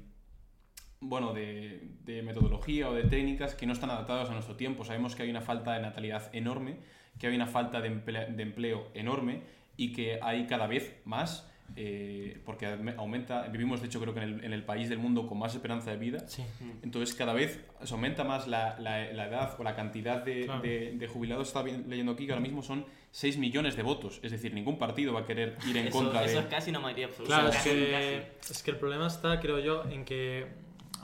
bueno, 1.00 1.32
de, 1.34 1.80
de 2.04 2.22
metodología 2.22 2.88
o 2.88 2.94
de 2.94 3.04
técnicas 3.04 3.54
que 3.54 3.66
no 3.66 3.72
están 3.72 3.90
adaptadas 3.90 4.30
a 4.30 4.32
nuestro 4.32 4.56
tiempo. 4.56 4.84
Sabemos 4.84 5.14
que 5.14 5.22
hay 5.22 5.30
una 5.30 5.42
falta 5.42 5.72
de 5.74 5.80
natalidad 5.82 6.30
enorme, 6.34 6.78
que 7.18 7.26
hay 7.26 7.36
una 7.36 7.46
falta 7.46 7.80
de, 7.80 7.90
emple- 7.90 8.28
de 8.34 8.42
empleo 8.42 8.88
enorme 8.94 9.42
y 9.76 9.92
que 9.92 10.18
hay 10.22 10.46
cada 10.46 10.66
vez 10.66 10.96
más, 11.04 11.50
eh, 11.74 12.40
porque 12.46 12.66
aumenta, 12.96 13.42
vivimos 13.48 13.80
de 13.80 13.88
hecho 13.88 14.00
creo 14.00 14.14
que 14.14 14.20
en 14.20 14.28
el, 14.38 14.44
en 14.44 14.52
el 14.52 14.62
país 14.64 14.88
del 14.88 14.98
mundo 14.98 15.26
con 15.26 15.38
más 15.38 15.54
esperanza 15.54 15.90
de 15.90 15.96
vida, 15.96 16.26
Sí. 16.28 16.42
entonces 16.82 17.14
cada 17.14 17.32
vez 17.34 17.60
se 17.82 17.92
aumenta 17.92 18.24
más 18.24 18.46
la, 18.46 18.78
la- 18.78 19.12
la 19.12 19.26
edad 19.26 19.54
o 19.58 19.64
la 19.64 19.74
cantidad 19.74 20.22
de, 20.24 20.44
Claro. 20.46 20.62
de- 20.62 20.92
de 20.92 21.08
jubilados. 21.08 21.48
Estaba 21.48 21.68
leyendo 21.68 22.12
aquí 22.12 22.24
que 22.26 22.32
ahora 22.32 22.42
mismo 22.42 22.62
son 22.62 22.86
6 23.10 23.36
millones 23.38 23.76
de 23.76 23.82
votos, 23.82 24.20
es 24.22 24.30
decir, 24.32 24.54
ningún 24.54 24.78
partido 24.78 25.12
va 25.12 25.20
a 25.20 25.26
querer 25.26 25.56
ir 25.68 25.76
en 25.76 25.88
Eso, 25.88 25.98
contra 25.98 26.24
eso 26.24 26.36
de... 26.38 26.40
es 26.40 26.46
casi 26.46 26.70
una 26.70 26.80
mayoría 26.80 27.06
absoluta. 27.06 27.34
Claro, 27.34 27.48
es 27.50 27.56
que, 27.58 28.26
casi. 28.38 28.52
es 28.52 28.62
que 28.62 28.70
el 28.70 28.76
problema 28.78 29.06
está, 29.08 29.40
creo 29.40 29.58
yo, 29.58 29.84
en 29.90 30.04
que 30.04 30.46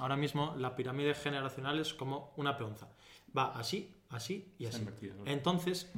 ahora 0.02 0.16
mismo 0.16 0.54
la 0.58 0.74
pirámide 0.74 1.14
generacional 1.14 1.78
es 1.78 1.94
como 1.94 2.32
una 2.36 2.56
peonza. 2.56 2.88
Va 3.36 3.52
así, 3.56 3.94
así 4.10 4.52
y 4.58 4.66
así. 4.66 4.78
invertido, 4.78 5.14
¿no? 5.14 5.22
Entonces, 5.26 5.90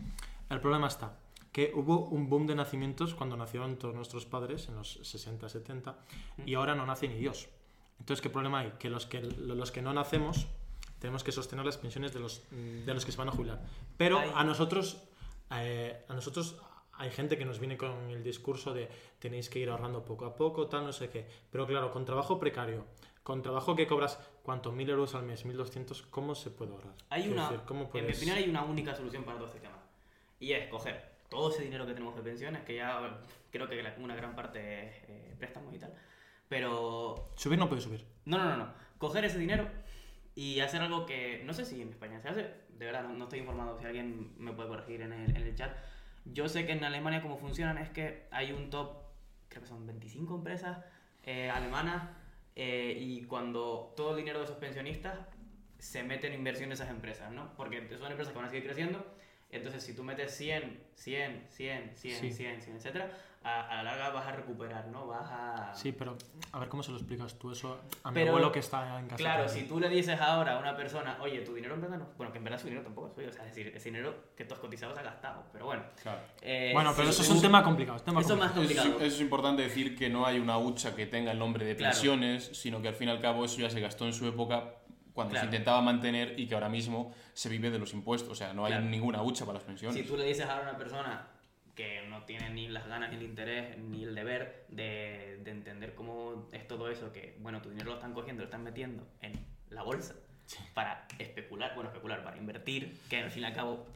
el 0.50 0.60
problema 0.60 0.88
está 0.88 1.16
que 1.52 1.72
hubo 1.74 2.06
un 2.06 2.28
boom 2.28 2.46
de 2.46 2.54
nacimientos 2.54 3.14
cuando 3.14 3.36
nacieron 3.36 3.76
todos 3.76 3.94
nuestros 3.94 4.26
padres 4.26 4.68
en 4.68 4.74
los 4.74 4.98
60, 5.02 5.48
70 5.48 5.96
y 6.44 6.54
ahora 6.54 6.74
no 6.74 6.84
nace 6.84 7.08
ni 7.08 7.14
Dios. 7.14 7.48
Entonces, 7.98 8.20
¿qué 8.20 8.28
problema 8.28 8.58
hay? 8.58 8.72
Que 8.78 8.90
los 8.90 9.06
que, 9.06 9.22
los 9.22 9.70
que 9.70 9.80
no 9.80 9.94
nacemos 9.94 10.48
tenemos 10.98 11.22
que 11.22 11.32
sostener 11.32 11.64
las 11.64 11.78
pensiones 11.78 12.12
de 12.12 12.20
los, 12.20 12.42
de 12.50 12.92
los 12.92 13.04
que 13.04 13.12
se 13.12 13.18
van 13.18 13.28
a 13.28 13.32
jubilar. 13.32 13.62
Pero 13.96 14.18
a 14.18 14.42
nosotros, 14.42 14.98
eh, 15.52 16.04
a 16.08 16.14
nosotros 16.14 16.56
hay 16.94 17.10
gente 17.10 17.38
que 17.38 17.44
nos 17.44 17.58
viene 17.58 17.76
con 17.76 18.10
el 18.10 18.22
discurso 18.24 18.74
de 18.74 18.88
tenéis 19.18 19.48
que 19.48 19.60
ir 19.60 19.70
ahorrando 19.70 20.04
poco 20.04 20.26
a 20.26 20.34
poco, 20.34 20.66
tal, 20.66 20.84
no 20.84 20.92
sé 20.92 21.08
qué. 21.08 21.26
Pero 21.52 21.66
claro, 21.66 21.90
con 21.90 22.04
trabajo 22.04 22.40
precario, 22.40 22.84
con 23.24 23.40
trabajo 23.40 23.74
que 23.74 23.86
cobras, 23.86 24.20
¿cuánto? 24.42 24.70
¿Mil 24.70 24.88
euros 24.88 25.14
al 25.14 25.24
mes? 25.24 25.44
¿1200? 25.46 26.08
¿Cómo 26.10 26.34
se 26.34 26.50
puede 26.50 26.72
ahorrar? 26.72 26.94
Hay 27.08 27.26
una, 27.28 27.48
decir, 27.48 27.64
¿cómo 27.66 27.90
en 27.94 28.06
mi 28.06 28.12
opinión 28.12 28.36
hay 28.36 28.48
una 28.48 28.62
única 28.62 28.94
solución 28.94 29.24
para 29.24 29.38
todo 29.38 29.48
este 29.48 29.60
tema. 29.60 29.78
Y 30.38 30.52
es 30.52 30.68
coger 30.68 31.14
todo 31.30 31.50
ese 31.50 31.62
dinero 31.62 31.86
que 31.86 31.94
tenemos 31.94 32.14
de 32.14 32.22
pensiones, 32.22 32.62
que 32.64 32.76
ya 32.76 33.18
creo 33.50 33.66
que 33.66 33.82
una 33.98 34.14
gran 34.14 34.36
parte 34.36 34.88
es 34.88 34.96
eh, 35.08 35.34
préstamos 35.38 35.74
y 35.74 35.78
tal. 35.78 35.94
Pero 36.50 37.30
Subir 37.34 37.58
no 37.58 37.66
puede 37.66 37.80
subir. 37.80 38.04
no, 38.26 38.36
no, 38.36 38.44
no, 38.44 38.56
no. 38.58 38.74
Coger 38.98 39.24
ese 39.24 39.38
dinero 39.38 39.68
y 40.34 40.60
hacer 40.60 40.82
algo 40.82 41.06
que 41.06 41.42
no 41.44 41.54
sé 41.54 41.64
si 41.64 41.80
en 41.80 41.88
España 41.88 42.20
se 42.20 42.28
hace, 42.28 42.42
de 42.42 42.86
verdad 42.86 43.04
no, 43.04 43.14
no 43.14 43.24
estoy 43.24 43.38
informado, 43.38 43.78
si 43.78 43.86
alguien 43.86 44.34
me 44.36 44.52
puede 44.52 44.68
corregir 44.68 45.00
en 45.00 45.12
el, 45.14 45.30
en 45.34 45.42
el 45.42 45.54
chat. 45.54 45.74
Yo 46.26 46.46
sé 46.48 46.66
que 46.66 46.72
en 46.72 46.84
Alemania 46.84 47.22
como 47.22 47.38
funcionan 47.38 47.78
es 47.78 47.88
que 47.88 48.28
hay 48.30 48.52
un 48.52 48.68
top, 48.68 48.98
creo 49.48 49.62
que 49.62 49.68
son 49.68 49.86
25 49.86 50.34
empresas 50.34 50.78
eh, 51.22 51.48
alemanas 51.48 52.02
eh, 52.56 52.96
y 52.98 53.22
cuando 53.24 53.92
todo 53.96 54.10
el 54.10 54.16
dinero 54.16 54.38
de 54.38 54.44
esos 54.44 54.56
pensionistas 54.56 55.18
se 55.78 56.02
mete 56.02 56.28
en 56.28 56.34
inversión 56.34 56.68
en 56.68 56.72
esas 56.72 56.90
empresas, 56.90 57.32
¿no? 57.32 57.54
Porque 57.56 57.76
son 57.98 58.10
empresas 58.10 58.32
que 58.32 58.38
van 58.38 58.46
a 58.46 58.50
seguir 58.50 58.64
creciendo. 58.64 59.04
Entonces, 59.56 59.82
si 59.82 59.94
tú 59.94 60.02
metes 60.04 60.34
100, 60.36 60.80
100, 60.94 61.46
100, 61.50 61.92
100, 61.96 62.20
Sí. 62.20 62.32
100, 62.32 62.62
100, 62.62 62.76
etcétera, 62.76 63.10
a, 63.46 63.68
a 63.68 63.82
la 63.82 63.82
larga 63.82 64.08
vas 64.10 64.26
a 64.26 64.32
recuperar, 64.32 64.86
¿no? 64.86 65.06
Vas 65.06 65.28
a... 65.30 65.74
Sí, 65.74 65.92
pero 65.92 66.16
a 66.52 66.58
ver 66.58 66.68
cómo 66.70 66.82
se 66.82 66.90
lo 66.92 66.96
explicas 66.96 67.38
tú 67.38 67.50
eso 67.52 67.78
a 68.02 68.10
mi 68.10 68.14
Pero, 68.14 68.30
abuelo 68.30 68.50
que 68.50 68.60
está 68.60 68.98
en 68.98 69.04
casa. 69.04 69.16
Claro, 69.16 69.44
también. 69.44 69.64
si 69.66 69.68
tú 69.70 69.78
le 69.80 69.88
dices 69.90 70.18
ahora 70.18 70.54
a 70.56 70.58
una 70.58 70.74
persona, 70.74 71.18
oye, 71.20 71.40
tu 71.42 71.54
dinero 71.54 71.74
en 71.74 71.82
verdad 71.82 71.98
no... 71.98 72.08
Bueno, 72.16 72.32
que 72.32 72.38
en 72.38 72.44
verdad 72.44 72.58
su 72.58 72.64
dinero 72.68 72.82
tampoco 72.82 73.08
es 73.08 73.14
suyo, 73.14 73.28
o 73.28 73.32
sea, 73.32 73.42
es 73.46 73.54
decir, 73.54 73.70
ese 73.76 73.90
dinero 73.90 74.14
que 74.34 74.46
tú 74.46 74.54
has 74.54 74.60
cotizado 74.60 74.94
se 74.94 75.00
ha 75.00 75.02
gastado, 75.02 75.44
pero 75.52 75.66
bueno. 75.66 75.82
Claro. 76.02 76.20
Eh, 76.40 76.70
Bueno, 76.72 76.92
pero 76.96 77.12
si 77.12 77.20
eso 77.20 77.22
es 77.22 77.36
un 77.36 77.42
tema 77.42 77.62
complicado. 77.62 77.98
es 77.98 78.04
tema 78.04 78.20
Eso 78.22 78.32
es 78.32 78.38
más 78.40 78.52
complicado. 78.52 78.88
Eso, 78.96 79.04
es- 79.04 79.20
importante 79.20 79.60
decir 79.62 79.94
que 79.94 80.08
no 80.08 80.24
hay 80.24 80.38
una 80.38 80.56
hucha 80.56 80.96
que 80.96 81.04
tenga 81.06 81.30
el 81.30 81.38
nombre 81.38 81.66
de 81.66 81.76
Claro. 81.76 81.92
pensiones, 81.92 82.46
sino 82.54 82.80
que 82.80 82.88
al 82.88 82.94
fin 82.94 83.08
y 83.08 83.10
al 83.10 83.20
cabo 83.20 83.44
eso 83.44 83.58
ya 83.60 83.68
se 83.68 83.78
gastó 83.80 84.06
en 84.06 84.14
su 84.14 84.26
época 84.26 84.72
cuando 85.14 85.30
Claro. 85.32 85.44
se 85.48 85.54
intentaba 85.54 85.80
mantener 85.80 86.38
y 86.38 86.46
que 86.46 86.54
ahora 86.54 86.68
mismo 86.68 87.14
se 87.32 87.48
vive 87.48 87.70
de 87.70 87.78
los 87.78 87.94
impuestos. 87.94 88.30
O 88.30 88.34
sea, 88.34 88.52
no 88.52 88.66
hay 88.66 88.72
Claro. 88.72 88.86
ninguna 88.86 89.22
hucha 89.22 89.46
para 89.46 89.58
las 89.58 89.64
pensiones. 89.64 89.96
Si 89.96 90.02
tú 90.06 90.16
le 90.16 90.24
dices 90.24 90.44
ahora 90.44 90.66
a 90.66 90.70
una 90.70 90.76
persona 90.76 91.28
que 91.74 92.02
no 92.08 92.22
tiene 92.24 92.50
ni 92.50 92.68
las 92.68 92.86
ganas, 92.86 93.10
ni 93.10 93.16
el 93.16 93.22
interés, 93.22 93.78
ni 93.78 94.04
el 94.04 94.14
deber 94.14 94.66
de, 94.68 95.38
de 95.42 95.50
entender 95.50 95.94
cómo 95.94 96.48
es 96.52 96.66
todo 96.68 96.88
eso, 96.90 97.12
que, 97.12 97.36
bueno, 97.40 97.62
tu 97.62 97.70
dinero 97.70 97.90
lo 97.90 97.94
están 97.96 98.12
cogiendo, 98.12 98.42
lo 98.42 98.46
están 98.46 98.62
metiendo 98.62 99.06
en 99.22 99.32
la 99.70 99.82
bolsa 99.82 100.14
para 100.74 101.06
especular, 101.18 101.72
bueno, 101.74 101.90
especular, 101.90 102.22
para 102.22 102.36
invertir, 102.36 103.00
que 103.08 103.18
al 103.18 103.30
fin 103.30 103.42
y 103.42 103.46
al 103.46 103.54
cabo 103.54 103.86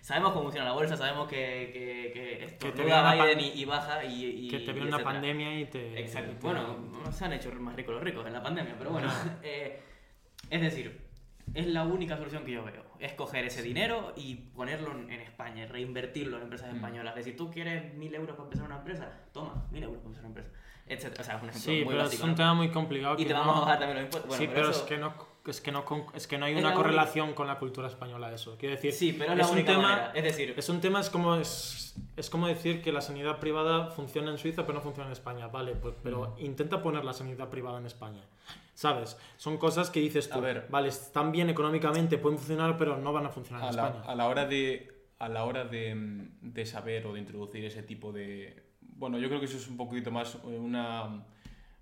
sabemos 0.00 0.30
cómo 0.32 0.44
funciona 0.44 0.66
la 0.68 0.72
bolsa, 0.74 0.96
sabemos 0.96 1.28
que, 1.28 1.70
que, 1.72 2.10
que 2.12 2.44
estornuda 2.44 3.12
Biden 3.14 3.40
y, 3.40 3.48
y 3.60 3.64
baja 3.64 4.04
y, 4.04 4.24
y 4.46 4.48
que 4.48 4.60
te 4.60 4.72
viene 4.72 4.88
una 4.88 5.02
pandemia 5.02 5.58
y 5.60 5.64
te. 5.66 5.98
Exacto. 6.00 6.32
y 6.32 6.34
te- 6.36 6.40
Bueno, 6.40 6.76
se 7.12 7.24
han 7.24 7.32
hecho 7.32 7.50
más 7.52 7.74
ricos 7.76 7.94
los 7.94 8.02
ricos 8.04 8.26
en 8.26 8.32
la 8.34 8.42
pandemia, 8.42 8.76
pero 8.78 8.90
bueno. 8.90 9.10
eh, 9.42 9.80
es 10.50 10.60
decir, 10.60 11.00
es 11.54 11.66
la 11.66 11.84
única 11.84 12.16
solución 12.16 12.44
que 12.44 12.52
yo 12.52 12.64
veo. 12.64 12.82
Es 12.98 13.12
coger 13.12 13.44
ese 13.44 13.62
dinero 13.62 14.12
y 14.16 14.34
ponerlo 14.36 14.92
en 14.92 15.10
España, 15.20 15.66
reinvertirlo 15.66 16.36
en 16.38 16.44
empresas 16.44 16.72
Mm. 16.72 16.76
españolas. 16.76 17.12
Es 17.16 17.24
decir, 17.24 17.36
tú 17.36 17.50
quieres 17.50 17.92
mil 17.94 18.14
euros 18.14 18.34
para 18.36 18.44
empezar 18.44 18.66
una 18.66 18.78
empresa, 18.78 19.10
toma, 19.32 19.66
mil 19.70 19.82
euros 19.82 19.98
para 19.98 20.08
empezar 20.08 20.24
una 20.30 20.40
empresa. 20.40 20.50
Etcétera. 20.86 21.22
O 21.22 21.24
sea, 21.24 21.36
es 21.36 21.42
un 21.42 21.48
ejemplo 21.48 21.72
Sí, 21.72 21.78
muy 21.78 21.84
pero 21.94 21.98
básico. 22.04 22.20
es 22.20 22.24
un 22.24 22.30
¿no? 22.30 22.36
tema 22.36 22.54
muy 22.54 22.70
complicado. 22.70 23.14
Y 23.14 23.18
que 23.18 23.24
te 23.24 23.32
no- 23.32 23.40
vamos 23.40 23.56
a 23.56 23.60
bajar 23.60 23.78
también 23.78 23.96
los 23.96 24.04
impuestos. 24.04 24.28
Bueno, 24.28 24.40
sí, 24.42 24.46
pero 24.48 24.60
pero 24.60 24.70
eso- 24.70 24.80
es 24.82 24.86
que 24.88 24.98
no. 24.98 25.34
Es 25.46 25.60
que 25.60 25.72
no, 25.72 25.84
es 26.14 26.26
que 26.26 26.38
no 26.38 26.46
hay 26.46 26.54
Es 26.54 26.58
una 26.60 26.70
la 26.70 26.74
correlación 26.74 27.34
con 27.34 27.46
la 27.46 27.58
cultura 27.58 27.88
española 27.88 28.32
eso. 28.32 28.56
Quiero 28.58 28.76
decir, 28.76 28.92
Sí, 28.94 29.12
pero 29.12 29.32
es 29.32 29.38
la 29.38 29.46
un 29.46 29.52
única 29.52 29.72
tema, 29.72 29.82
manera. 29.82 30.12
Es 30.14 30.24
decir, 30.24 30.54
Es 30.56 30.68
un 30.70 30.80
tema, 30.80 31.00
es 31.00 31.10
como, 31.10 31.36
es, 31.36 31.94
es 32.16 32.30
como 32.30 32.46
decir 32.48 32.80
que 32.80 32.92
la 32.92 33.02
sanidad 33.02 33.40
privada 33.40 33.90
funciona 33.90 34.30
en 34.30 34.38
Suiza 34.38 34.62
pero 34.62 34.72
no 34.78 34.80
funciona 34.80 35.08
en 35.08 35.12
España. 35.12 35.48
Vale, 35.48 35.72
pues, 35.74 35.94
pero 36.02 36.34
intenta 36.38 36.80
poner 36.82 37.04
la 37.04 37.12
sanidad 37.12 37.50
privada 37.50 37.78
en 37.78 37.84
España. 37.84 38.22
¿Sabes? 38.74 39.16
Son 39.36 39.56
cosas 39.56 39.88
que 39.90 40.00
dices 40.00 40.28
tú, 40.28 40.38
A 40.38 40.40
ver. 40.40 40.66
vale, 40.68 40.88
están 40.88 41.30
bien 41.32 41.48
económicamente, 41.48 42.18
pueden 42.18 42.38
funcionar, 42.38 42.76
pero 42.76 42.96
no 42.98 43.12
van 43.12 43.26
a 43.26 43.30
funcionar 43.30 43.64
a 43.64 43.70
en 43.70 43.76
la, 43.76 43.86
España. 43.86 44.04
a 44.04 44.14
la 44.14 44.26
hora 44.26 44.46
de 44.46 44.90
a 45.20 45.28
la 45.28 45.44
hora 45.44 45.64
de, 45.64 45.94
mm, 45.94 46.28
de 46.52 46.66
saber 46.66 47.06
o 47.06 47.12
de 47.14 47.20
introducir 47.20 47.64
ese 47.64 47.82
tipo 47.84 48.12
de 48.12 48.64
bueno 48.80 49.16
yo 49.18 49.28
creo 49.28 49.38
que 49.38 49.46
eso 49.46 49.56
es 49.56 49.68
un 49.68 49.76
poquito 49.76 50.10
más 50.10 50.34
eh, 50.34 50.58
una 50.58 51.24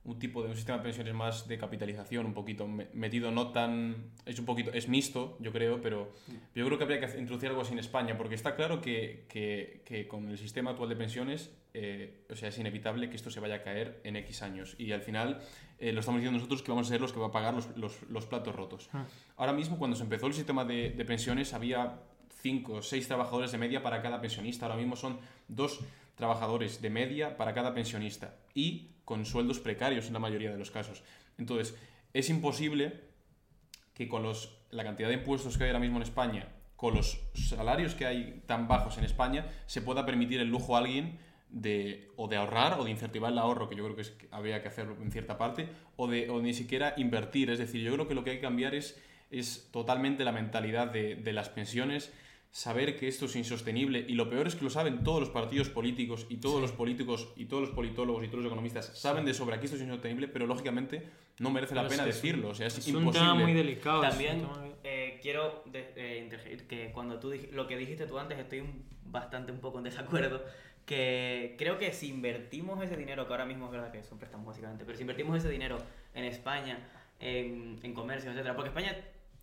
un 0.05 0.19
tipo 0.19 0.43
de 0.43 0.49
un 0.49 0.57
sistema 0.57 0.79
de 0.79 0.85
pensiones 0.85 1.15
más 1.15 1.47
de 1.47 1.59
capitalización 1.59 2.27
un 2.27 2.35
poquito 2.35 2.67
me- 2.67 2.89
metido 2.93 3.31
no 3.31 3.53
tan 3.53 4.11
es 4.27 4.37
un 4.39 4.45
poquito 4.45 4.73
es 4.73 4.89
mixto 4.89 5.37
yo 5.39 5.53
creo 5.53 5.81
pero 5.81 6.11
yo 6.57 6.67
creo 6.67 6.77
que 6.77 6.83
habría 6.85 6.99
que 7.01 7.19
introducir 7.21 7.51
algo 7.51 7.61
así 7.63 7.73
en 7.73 7.79
España 7.79 8.19
porque 8.19 8.35
está 8.35 8.57
claro 8.57 8.81
que, 8.81 9.27
que, 9.29 9.83
que 9.85 10.09
con 10.09 10.29
el 10.29 10.39
sistema 10.39 10.71
actual 10.71 10.89
de 10.89 10.97
pensiones 10.97 11.53
eh, 11.75 12.25
o 12.31 12.35
sea 12.35 12.49
es 12.49 12.59
inevitable 12.59 13.09
que 13.11 13.17
esto 13.17 13.31
se 13.31 13.39
vaya 13.39 13.55
a 13.57 13.63
caer 13.63 14.01
en 14.03 14.17
X 14.17 14.43
años 14.43 14.75
y 14.77 14.91
al 14.91 15.03
final 15.03 15.41
eh, 15.79 15.93
lo 15.93 16.01
estamos 16.01 16.19
diciendo 16.21 16.37
nosotros 16.39 16.63
que 16.63 16.73
vamos 16.73 16.89
a 16.89 16.91
ser 16.91 17.01
los 17.01 17.13
que 17.13 17.21
va 17.21 17.29
a 17.29 17.33
pagar 17.33 17.55
los, 17.55 17.77
los, 17.77 18.03
los 18.11 18.27
platos 18.27 18.55
rotos 18.57 18.91
Hmm. 18.93 19.03
Ahora 19.37 19.53
mismo, 19.53 19.79
cuando 19.79 19.97
se 19.97 20.03
empezó 20.03 20.27
el 20.27 20.35
sistema 20.35 20.65
de, 20.65 20.91
de 20.91 21.05
pensiones, 21.05 21.55
había 21.55 22.01
cinco 22.43 22.75
o 22.75 22.83
seis 22.83 23.07
trabajadores 23.09 23.51
de 23.53 23.59
media 23.59 23.83
para 23.83 24.03
cada 24.03 24.21
pensionista. 24.21 24.67
Ahora 24.67 24.77
mismo 24.79 24.95
son 24.97 25.19
dos 25.49 25.81
trabajadores 26.17 26.81
de 26.83 26.91
media 26.91 27.37
para 27.37 27.55
cada 27.55 27.73
pensionista 27.75 28.37
y 28.55 28.92
con 29.05 29.27
sueldos 29.27 29.61
precarios 29.61 30.07
en 30.07 30.13
la 30.13 30.19
mayoría 30.19 30.53
de 30.53 30.59
los 30.59 30.71
casos. 30.71 31.03
Entonces, 31.39 31.77
es 32.13 32.29
imposible 32.31 33.01
que 33.95 34.09
con 34.09 34.23
los, 34.23 34.59
la 34.71 34.85
cantidad 34.85 35.09
de 35.09 35.15
impuestos 35.15 35.57
que 35.57 35.65
hay 35.65 35.71
ahora 35.71 35.81
mismo 35.81 35.97
en 35.97 36.03
España, 36.03 36.49
con 36.77 36.95
los 36.95 37.21
salarios 37.35 37.95
que 37.95 38.07
hay 38.07 38.43
tan 38.47 38.69
bajos 38.69 38.99
en 38.99 39.05
España, 39.05 39.47
se 39.67 39.83
pueda 39.83 40.05
permitir 40.05 40.41
el 40.41 40.49
lujo 40.49 40.75
a 40.75 40.81
alguien 40.81 41.19
de, 41.49 42.11
o 42.17 42.29
de 42.29 42.37
ahorrar 42.37 42.81
o 42.81 42.85
de 42.85 42.91
incentivar 42.91 43.31
el 43.31 43.39
ahorro, 43.39 43.69
que 43.69 43.77
yo 43.77 43.85
creo 43.85 43.95
que, 43.95 44.03
es, 44.03 44.11
que 44.11 44.27
habría 44.31 44.63
que 44.63 44.69
hacerlo 44.69 44.97
en 45.01 45.13
cierta 45.13 45.39
parte, 45.39 45.69
o 45.97 46.09
de 46.09 46.29
o 46.31 46.41
ni 46.41 46.55
siquiera 46.55 46.95
invertir. 46.97 47.51
Es 47.51 47.59
decir, 47.59 47.83
yo 47.83 47.93
creo 47.95 48.09
que 48.09 48.15
lo 48.15 48.25
que 48.25 48.31
hay 48.31 48.37
que 48.37 48.43
cambiar 48.43 48.75
es, 48.75 49.01
es 49.31 49.69
totalmente 49.71 50.25
la 50.25 50.33
mentalidad 50.33 50.89
de, 50.89 51.15
de 51.15 51.33
las 51.33 51.51
pensiones, 51.51 52.13
saber 52.55 52.99
que 52.99 53.09
esto 53.09 53.25
es 53.25 53.35
insostenible 53.35 54.05
y 54.07 54.13
lo 54.13 54.29
peor 54.29 54.47
es 54.47 54.55
que 54.55 54.63
lo 54.63 54.69
saben 54.69 55.03
todos 55.03 55.21
los 55.21 55.31
partidos 55.31 55.71
políticos 55.71 56.27
y 56.29 56.37
todos 56.37 56.61
los 56.61 56.71
políticos 56.71 57.33
y 57.35 57.47
todos 57.47 57.63
los 57.63 57.71
politólogos 57.71 58.23
y 58.25 58.29
todos 58.29 58.45
los 58.45 58.51
economistas 58.51 58.87
saben 58.99 59.25
de 59.25 59.33
sobra 59.33 59.59
que 59.59 59.65
esto 59.65 59.77
es 59.77 59.83
insostenible, 59.83 60.29
pero 60.29 60.47
lógicamente 60.47 61.09
no 61.39 61.49
merece 61.51 61.75
la 61.75 61.81
Pero 61.81 61.93
es 61.95 61.97
pena 61.99 62.07
decirlo, 62.07 62.51
o 62.51 62.55
sea, 62.55 62.67
es, 62.67 62.77
es 62.77 62.87
imposible. 62.89 63.09
un 63.09 63.15
tema 63.15 63.35
muy 63.35 63.55
delicado. 63.55 64.03
También 64.03 64.47
eh, 64.85 65.19
quiero 65.23 65.63
de- 65.65 65.93
eh, 65.97 66.19
interferir 66.23 66.67
que 66.69 66.93
cuando 66.93 67.19
tú 67.19 67.33
lo 67.53 67.67
que 67.67 67.79
dijiste 67.79 68.07
tú 68.07 68.19
antes 68.19 68.39
estoy 68.39 68.61
un- 68.61 68.85
bastante 69.07 69.51
un 69.51 69.59
poco 69.61 69.79
en 69.79 69.85
desacuerdo 69.85 70.45
que 70.85 71.55
creo 71.59 71.79
que 71.79 71.93
si 71.93 72.09
invertimos 72.11 72.83
ese 72.85 72.97
dinero 72.99 73.27
que 73.27 73.33
ahora 73.33 73.47
mismo 73.47 73.67
es 73.67 73.73
verdad 73.73 73.91
que 73.93 74.03
son 74.03 74.19
préstamos 74.19 74.47
básicamente 74.47 74.85
pero 74.85 74.97
si 74.97 75.03
invertimos 75.03 75.39
ese 75.39 75.49
dinero 75.49 75.79
en 76.15 76.25
España 76.25 76.79
en, 77.21 77.79
en 77.83 77.95
comercio 77.95 78.31
etcétera 78.31 78.55
porque 78.57 78.69
España 78.69 78.95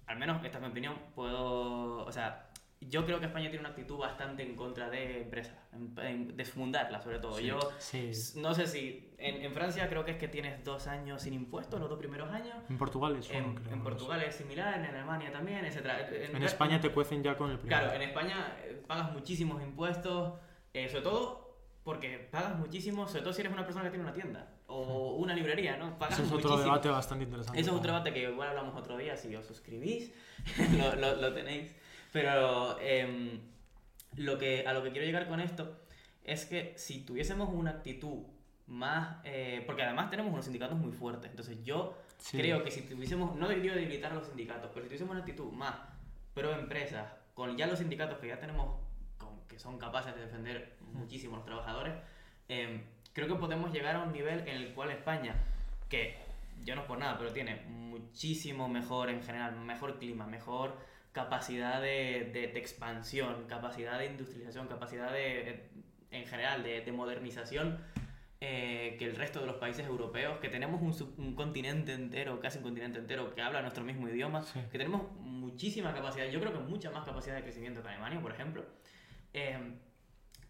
al 0.07 0.17
menos 0.19 0.43
esta 0.43 0.57
es 0.57 0.63
mi 0.63 0.69
opinión 0.69 0.95
puedo 1.15 2.05
o 2.05 2.11
sea 2.11 2.48
yo 2.81 3.05
creo 3.05 3.19
que 3.19 3.25
España 3.25 3.49
tiene 3.49 3.59
una 3.59 3.69
actitud 3.69 3.97
bastante 3.97 4.41
en 4.41 4.55
contra 4.55 4.89
de 4.89 5.21
empresas, 5.23 5.57
en, 5.73 5.93
en 5.99 6.37
desfundarlas 6.37 7.03
sobre 7.03 7.19
todo. 7.19 7.37
Sí. 7.37 7.45
Yo 7.47 7.59
Sí. 7.77 8.11
no 8.39 8.53
sé 8.55 8.67
si 8.67 9.13
en, 9.17 9.41
en 9.43 9.53
Francia 9.53 9.89
creo 9.89 10.05
que 10.05 10.11
es 10.11 10.17
que 10.17 10.27
tienes 10.29 10.63
dos 10.63 10.87
años 10.87 11.21
sin 11.21 11.33
impuestos, 11.33 11.79
los 11.79 11.89
dos 11.89 11.99
primeros 11.99 12.31
años. 12.31 12.55
En 12.69 12.77
Portugal 12.77 13.15
es 13.17 13.29
En, 13.31 13.55
creo, 13.55 13.73
en 13.73 13.83
Portugal 13.83 14.23
es 14.23 14.35
similar, 14.35 14.79
en 14.79 14.85
Alemania 14.85 15.31
también, 15.31 15.65
etc. 15.65 15.75
sé. 16.09 16.25
En 16.31 16.41
España 16.43 16.79
te 16.79 16.89
cuecen 16.91 17.21
ya 17.21 17.35
con 17.37 17.51
el 17.51 17.59
primero. 17.59 17.81
Claro, 17.81 17.95
en 17.95 18.01
España 18.09 18.55
eh, 18.63 18.81
pagas 18.87 19.11
muchísimos 19.11 19.61
impuestos, 19.61 20.39
eh, 20.73 20.87
sobre 20.87 21.03
todo 21.03 21.49
porque 21.83 22.29
pagas 22.31 22.57
muchísimo, 22.57 23.07
sobre 23.07 23.23
todo 23.23 23.33
si 23.33 23.41
eres 23.41 23.51
una 23.53 23.63
persona 23.63 23.83
que 23.85 23.89
tiene 23.89 24.03
una 24.05 24.13
tienda 24.13 24.47
o 24.67 25.15
una 25.15 25.33
librería, 25.33 25.75
¿no? 25.77 25.97
Pagas 25.97 26.19
Ese 26.19 26.27
es 26.27 26.27
otro 26.31 26.49
muchísimo. 26.49 26.63
debate 26.63 26.89
bastante 26.89 27.23
interesante. 27.25 27.59
Eso 27.59 27.71
es 27.71 27.75
otro 27.77 27.91
debate 27.91 28.13
que 28.13 28.23
igual 28.29 28.49
hablamos 28.49 28.75
otro 28.75 28.95
día, 28.97 29.17
si 29.17 29.35
os 29.35 29.45
suscribís, 29.45 30.13
lo, 30.77 30.95
lo- 30.95 31.15
lo 31.15 31.33
tenéis. 31.33 31.75
Pero 32.11 32.79
em, 32.79 33.39
lo 34.17 34.37
que, 34.37 34.65
a 34.67 34.73
lo 34.73 34.83
que 34.83 34.91
quiero 34.91 35.05
llegar 35.05 35.27
con 35.27 35.39
esto 35.39 35.77
es 36.23 36.45
que 36.45 36.73
si 36.77 37.01
tuviésemos 37.01 37.49
una 37.51 37.71
actitud 37.71 38.23
más... 38.67 39.17
eh, 39.23 39.63
porque 39.65 39.83
además 39.83 40.09
tenemos 40.09 40.31
unos 40.31 40.45
sindicatos 40.45 40.77
muy 40.77 40.91
fuertes, 40.91 41.29
entonces 41.29 41.57
yo 41.63 41.95
Sí. 42.19 42.37
creo 42.37 42.61
que 42.63 42.69
si 42.69 42.81
tuviésemos, 42.81 43.35
no 43.37 43.47
digo 43.47 43.73
debilitar 43.73 44.11
a 44.11 44.15
los 44.15 44.27
sindicatos, 44.27 44.69
pero 44.73 44.81
si 44.83 44.87
tuviésemos 44.89 45.11
una 45.11 45.21
actitud 45.21 45.51
más 45.53 45.73
pro 46.33 46.51
empresas, 46.53 47.07
con 47.33 47.55
ya 47.57 47.65
los 47.65 47.79
sindicatos 47.79 48.17
que 48.19 48.27
ya 48.27 48.39
tenemos, 48.39 48.75
con- 49.17 49.39
que 49.47 49.57
son 49.57 49.77
capaces 49.79 50.13
de 50.15 50.21
defender 50.25 50.75
muchísimo 50.93 51.35
a 51.35 51.37
los 51.37 51.45
trabajadores, 51.45 51.93
em, 52.49 52.81
creo 53.13 53.27
que 53.27 53.35
podemos 53.35 53.71
llegar 53.71 53.95
a 53.95 54.03
un 54.03 54.11
nivel 54.11 54.39
en 54.41 54.49
el 54.57 54.73
cual 54.73 54.91
España, 54.91 55.33
que 55.87 56.17
yo 56.65 56.75
no 56.75 56.81
es 56.81 56.87
por 56.87 56.97
nada, 56.97 57.17
pero 57.17 57.31
tiene 57.31 57.55
muchísimo 57.69 58.67
mejor 58.67 59.09
en 59.09 59.23
general, 59.23 59.55
mejor 59.61 59.97
clima, 59.97 60.27
mejor 60.27 60.75
capacidad 61.11 61.81
de, 61.81 62.29
de- 62.33 62.47
de 62.47 62.59
expansión, 62.59 63.45
capacidad 63.47 63.97
de 63.99 64.05
industrialización, 64.07 64.67
capacidad 64.67 65.11
de, 65.11 65.69
en 66.11 66.25
general 66.27 66.63
de, 66.63 66.81
de 66.81 66.91
modernización 66.91 67.79
eh, 68.41 68.95
que 68.97 69.05
el 69.05 69.15
resto 69.15 69.41
de 69.41 69.47
los 69.47 69.57
países 69.57 69.85
europeos, 69.85 70.37
que 70.39 70.47
tenemos 70.49 70.81
un, 70.81 70.93
sub- 70.93 71.13
un 71.17 71.35
continente 71.35 71.93
entero, 71.93 72.39
casi 72.39 72.59
un 72.59 72.63
continente 72.63 72.99
entero, 72.99 73.33
que 73.35 73.41
habla 73.41 73.61
nuestro 73.61 73.83
mismo 73.83 74.07
idioma, 74.07 74.43
Sí. 74.43 74.61
que 74.71 74.77
tenemos 74.77 75.11
muchísima 75.19 75.93
capacidad, 75.93 76.25
yo 76.27 76.39
creo 76.39 76.53
que 76.53 76.59
mucha 76.59 76.89
más 76.91 77.03
capacidad 77.05 77.35
de 77.35 77.41
crecimiento 77.43 77.81
que 77.81 77.89
Alemania, 77.89 78.21
por 78.21 78.31
ejemplo. 78.31 78.65
Eh, 79.33 79.57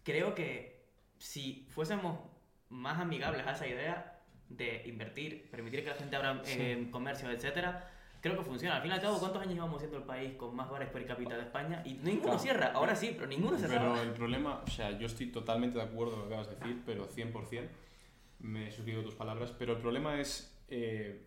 creo 0.04 0.34
que 0.34 0.84
si 1.18 1.66
fuésemos 1.70 2.20
más 2.68 3.00
amigables 3.00 3.44
a 3.46 3.52
esa 3.52 3.66
idea 3.66 4.20
de 4.48 4.82
invertir, 4.86 5.50
permitir 5.50 5.82
que 5.82 5.90
la 5.90 5.96
gente 5.96 6.14
abra 6.16 6.40
Sí. 6.44 6.58
eh, 6.60 6.88
comercio, 6.92 7.28
etcétera, 7.30 7.90
creo 8.20 8.36
que 8.36 8.44
funciona. 8.44 8.76
Al 8.76 8.82
fin 8.82 8.90
y 8.90 8.94
al 8.94 9.00
cabo, 9.00 9.18
¿cuántos 9.18 9.42
años 9.42 9.54
llevamos 9.54 9.78
siendo 9.78 9.98
el 9.98 10.04
país 10.04 10.34
con 10.34 10.54
más 10.54 10.68
bares 10.70 10.88
per 10.90 11.06
cápita 11.06 11.36
de 11.36 11.42
España? 11.42 11.82
Y 11.84 11.94
ninguno 11.94 12.22
Claro. 12.22 12.38
cierra, 12.38 12.72
ahora 12.74 12.94
sí, 12.94 13.12
pero 13.14 13.26
ninguno 13.26 13.58
se 13.58 13.66
cierra. 13.66 13.92
Pero 13.92 14.02
el 14.02 14.12
problema, 14.12 14.62
o 14.66 14.70
sea, 14.70 14.98
yo 14.98 15.06
estoy 15.06 15.26
totalmente 15.26 15.78
de 15.78 15.84
acuerdo 15.84 16.12
con 16.12 16.22
lo 16.22 16.28
que 16.28 16.34
acabas 16.34 16.50
de 16.50 16.56
decir, 16.56 16.82
pero 16.84 17.08
100%, 17.08 17.68
me 18.40 18.70
suscribo 18.70 19.02
tus 19.02 19.14
palabras, 19.14 19.52
pero 19.58 19.74
el 19.74 19.78
problema 19.78 20.20
es 20.20 20.56
eh, 20.68 21.26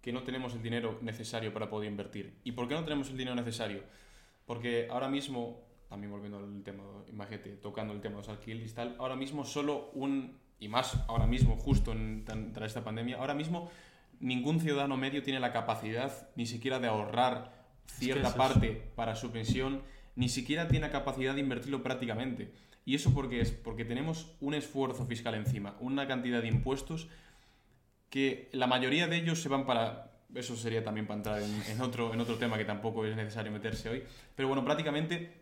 que 0.00 0.12
no 0.12 0.22
tenemos 0.22 0.54
el 0.54 0.62
dinero 0.62 0.98
necesario 1.02 1.52
para 1.52 1.68
poder 1.68 1.90
invertir. 1.90 2.38
¿Y 2.44 2.52
por 2.52 2.68
qué 2.68 2.74
no 2.74 2.84
tenemos 2.84 3.10
el 3.10 3.16
dinero 3.16 3.34
necesario? 3.36 3.82
Porque 4.46 4.88
ahora 4.90 5.08
mismo 5.08 5.70
también 5.90 6.12
volviendo 6.12 6.38
al 6.38 6.62
tema, 6.62 6.84
imagínate, 7.08 7.50
tocando 7.56 7.92
el 7.92 8.00
tema 8.00 8.14
de 8.14 8.20
los 8.20 8.28
alquileres 8.28 8.70
y 8.70 8.74
tal, 8.74 8.94
ahora 8.98 9.16
mismo 9.16 9.44
solo 9.44 9.90
un, 9.94 10.38
y 10.60 10.68
más 10.68 10.94
ahora 11.08 11.26
mismo, 11.26 11.56
justo 11.56 11.90
en, 11.90 12.24
tras 12.24 12.68
esta 12.68 12.84
pandemia, 12.84 13.16
ahora 13.18 13.34
mismo 13.34 13.70
ningún 14.20 14.60
ciudadano 14.60 14.96
medio 14.96 15.22
tiene 15.22 15.40
la 15.40 15.52
capacidad 15.52 16.28
ni 16.36 16.46
siquiera 16.46 16.78
de 16.78 16.88
ahorrar 16.88 17.58
cierta 17.86 18.34
parte 18.34 18.90
para 18.94 19.16
su 19.16 19.30
pensión, 19.32 19.82
ni 20.14 20.28
siquiera 20.28 20.68
tiene 20.68 20.86
la 20.86 20.92
capacidad 20.92 21.34
de 21.34 21.40
invertirlo 21.40 21.82
prácticamente. 21.82 22.52
¿Y 22.84 22.94
eso 22.94 23.12
por 23.12 23.28
qué 23.28 23.40
es? 23.40 23.50
Porque 23.50 23.84
tenemos 23.84 24.36
un 24.40 24.54
esfuerzo 24.54 25.06
fiscal 25.06 25.34
encima, 25.34 25.76
una 25.80 26.06
cantidad 26.06 26.40
de 26.42 26.48
impuestos 26.48 27.08
que 28.08 28.48
la 28.52 28.66
mayoría 28.66 29.06
de 29.06 29.16
ellos 29.16 29.40
se 29.42 29.48
van 29.48 29.66
para... 29.66 30.06
Eso 30.34 30.56
sería 30.56 30.84
también 30.84 31.06
para 31.06 31.18
entrar 31.18 31.42
en, 31.42 31.80
otro, 31.80 32.14
en 32.14 32.20
otro 32.20 32.36
tema 32.36 32.56
que 32.56 32.64
tampoco 32.64 33.04
es 33.04 33.16
necesario 33.16 33.50
meterse 33.50 33.88
hoy. 33.88 34.02
Pero 34.36 34.46
bueno, 34.46 34.64
prácticamente 34.64 35.40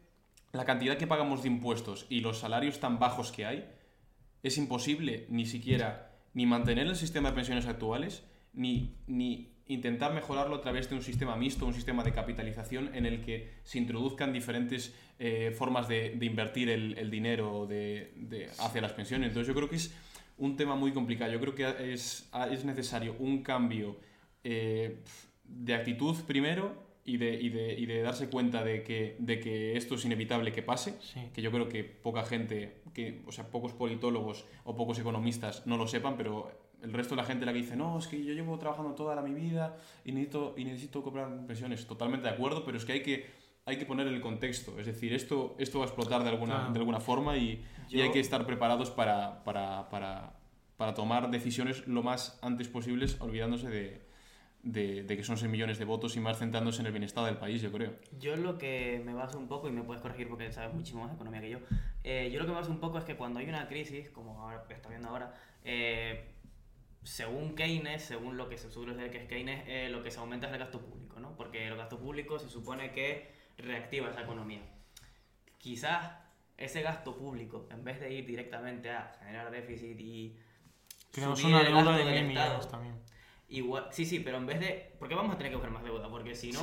la 0.52 0.64
cantidad 0.64 0.96
que 0.96 1.06
pagamos 1.06 1.42
de 1.42 1.48
impuestos 1.48 2.06
y 2.08 2.20
los 2.20 2.38
salarios 2.38 2.80
tan 2.80 2.98
bajos 2.98 3.30
que 3.30 3.44
hay, 3.44 3.68
es 4.42 4.56
imposible 4.56 5.26
ni 5.28 5.46
siquiera 5.46 6.12
ni 6.32 6.46
mantener 6.46 6.86
el 6.86 6.96
sistema 6.96 7.30
de 7.30 7.34
pensiones 7.34 7.66
actuales, 7.66 8.22
ni, 8.58 8.96
ni 9.06 9.54
intentar 9.68 10.12
mejorarlo 10.12 10.56
a 10.56 10.60
través 10.60 10.90
de 10.90 10.96
un 10.96 11.02
sistema 11.02 11.36
mixto, 11.36 11.64
un 11.64 11.74
sistema 11.74 12.02
de 12.02 12.12
capitalización 12.12 12.94
en 12.94 13.06
el 13.06 13.20
que 13.20 13.50
se 13.62 13.78
introduzcan 13.78 14.32
diferentes 14.32 14.94
eh, 15.18 15.54
formas 15.56 15.86
de, 15.88 16.18
invertir 16.20 16.68
el, 16.68 17.10
dinero 17.10 17.66
de, 17.66 18.50
hacia 18.58 18.80
las 18.80 18.92
pensiones. 18.92 19.28
Entonces 19.28 19.46
yo 19.46 19.54
creo 19.54 19.68
que 19.68 19.76
es 19.76 19.94
un 20.38 20.56
tema 20.56 20.74
muy 20.74 20.92
complicado. 20.92 21.32
Yo 21.32 21.40
creo 21.40 21.54
que 21.54 21.92
es, 21.92 22.28
es 22.50 22.64
necesario 22.64 23.14
un 23.18 23.42
cambio 23.42 23.96
eh, 24.42 25.02
de 25.44 25.74
actitud 25.74 26.16
primero 26.26 26.88
y 27.04 27.16
de, 27.16 27.34
y 27.34 27.48
de, 27.50 27.74
y 27.74 27.86
de, 27.86 28.02
darse 28.02 28.28
cuenta 28.28 28.64
de 28.64 28.82
que, 28.82 29.16
de 29.18 29.38
que 29.38 29.76
esto 29.76 29.94
es 29.94 30.04
inevitable 30.04 30.52
que 30.52 30.62
pase, 30.62 30.94
que 31.32 31.42
yo 31.42 31.50
creo 31.52 31.68
que 31.68 31.84
poca 31.84 32.24
gente, 32.24 32.82
que, 32.92 33.22
o 33.26 33.32
sea, 33.32 33.50
pocos 33.50 33.72
politólogos 33.72 34.46
o 34.64 34.76
pocos 34.76 34.98
economistas 34.98 35.66
no 35.66 35.76
lo 35.76 35.86
sepan, 35.86 36.16
pero 36.16 36.67
el 36.82 36.92
resto 36.92 37.14
de 37.14 37.22
la 37.22 37.26
gente 37.26 37.44
la 37.44 37.52
que 37.52 37.58
dice, 37.58 37.76
no, 37.76 37.98
es 37.98 38.06
que 38.06 38.22
yo 38.24 38.32
llevo 38.32 38.58
trabajando 38.58 38.94
toda 38.94 39.14
la, 39.14 39.22
mi 39.22 39.34
vida 39.34 39.76
y 40.04 40.12
necesito, 40.12 40.54
y 40.56 40.64
necesito 40.64 41.02
cobrar 41.02 41.46
pensiones, 41.46 41.86
totalmente 41.86 42.28
de 42.28 42.34
acuerdo, 42.34 42.64
pero 42.64 42.78
es 42.78 42.84
que 42.84 42.92
hay 42.92 43.02
que, 43.02 43.26
hay 43.66 43.78
que 43.78 43.86
poner 43.86 44.06
el 44.06 44.20
contexto, 44.20 44.78
es 44.78 44.86
decir, 44.86 45.12
esto, 45.12 45.56
esto 45.58 45.78
va 45.78 45.84
a 45.84 45.88
explotar 45.88 46.22
de 46.22 46.30
alguna, 46.30 46.70
de 46.70 46.78
alguna 46.78 47.00
forma 47.00 47.36
y, 47.36 47.64
y, 47.88 48.00
hay 48.00 48.10
que 48.10 48.20
estar 48.20 48.46
preparados 48.46 48.90
para, 48.90 49.42
para, 49.44 49.88
para, 49.88 50.34
para 50.76 50.94
tomar 50.94 51.30
decisiones 51.30 51.86
lo 51.86 52.02
más 52.02 52.38
antes 52.42 52.68
posibles, 52.68 53.20
olvidándose 53.20 53.68
de, 53.68 54.08
de, 54.62 55.02
de, 55.02 55.16
que 55.16 55.24
son 55.24 55.36
6 55.36 55.50
millones 55.50 55.78
de 55.78 55.84
votos 55.84 56.16
y 56.16 56.20
más 56.20 56.38
centrándose 56.38 56.80
en 56.80 56.86
el 56.86 56.92
bienestar 56.92 57.24
del 57.24 57.36
país, 57.36 57.60
yo 57.62 57.72
creo. 57.72 57.94
Yo 58.18 58.36
lo 58.36 58.58
que 58.58 59.02
me 59.04 59.14
baso 59.14 59.38
un 59.38 59.48
poco, 59.48 59.68
y 59.68 59.72
me 59.72 59.82
puedes 59.82 60.02
corregir 60.02 60.28
porque 60.28 60.52
sabes 60.52 60.74
muchísimo 60.74 61.02
más 61.02 61.10
de 61.10 61.16
economía 61.16 61.40
que 61.40 61.50
yo, 61.50 61.58
eh, 62.04 62.30
yo 62.32 62.38
lo 62.38 62.46
que 62.46 62.52
me 62.52 62.58
baso 62.58 62.70
un 62.70 62.80
poco 62.80 62.98
es 62.98 63.04
que 63.04 63.16
cuando 63.16 63.40
hay 63.40 63.48
una 63.48 63.68
crisis, 63.68 64.10
como 64.10 64.40
ahora 64.40 64.64
está 64.68 64.88
viendo 64.88 65.08
ahora, 65.08 65.34
eh, 65.64 66.34
según 67.02 67.54
Keynes, 67.54 68.02
según 68.02 68.36
lo 68.36 68.48
que 68.48 68.58
se 68.58 68.70
suele 68.70 69.10
que 69.10 69.18
es 69.18 69.28
Keynes, 69.28 69.64
eh, 69.66 69.88
lo 69.90 70.02
que 70.02 70.10
se 70.10 70.18
aumenta 70.18 70.46
es 70.46 70.52
el 70.52 70.58
gasto 70.58 70.80
público, 70.80 71.20
¿no? 71.20 71.36
Porque 71.36 71.66
el 71.66 71.76
gasto 71.76 71.98
público 71.98 72.38
se 72.38 72.48
supone 72.48 72.92
que 72.92 73.32
reactiva 73.56 74.10
esa 74.10 74.22
economía. 74.22 74.60
Quizás 75.58 76.12
ese 76.56 76.82
gasto 76.82 77.16
público, 77.16 77.68
en 77.70 77.84
vez 77.84 78.00
de 78.00 78.12
ir 78.12 78.26
directamente 78.26 78.90
a 78.90 79.16
generar 79.20 79.50
déficit 79.50 79.98
y... 80.00 80.36
Tenemos 81.12 81.42
una 81.44 81.62
deuda 81.62 81.96
de 81.96 82.04
mil 82.04 82.24
millones 82.26 82.68
también. 82.68 82.94
Igual, 83.48 83.88
sí, 83.90 84.04
sí, 84.04 84.20
pero 84.20 84.36
en 84.36 84.46
vez 84.46 84.60
de... 84.60 84.94
Porque 84.98 85.14
vamos 85.14 85.34
a 85.34 85.38
tener 85.38 85.52
que 85.52 85.56
coger 85.56 85.70
más 85.70 85.82
deuda, 85.82 86.08
porque 86.10 86.34
si 86.34 86.52
no, 86.52 86.60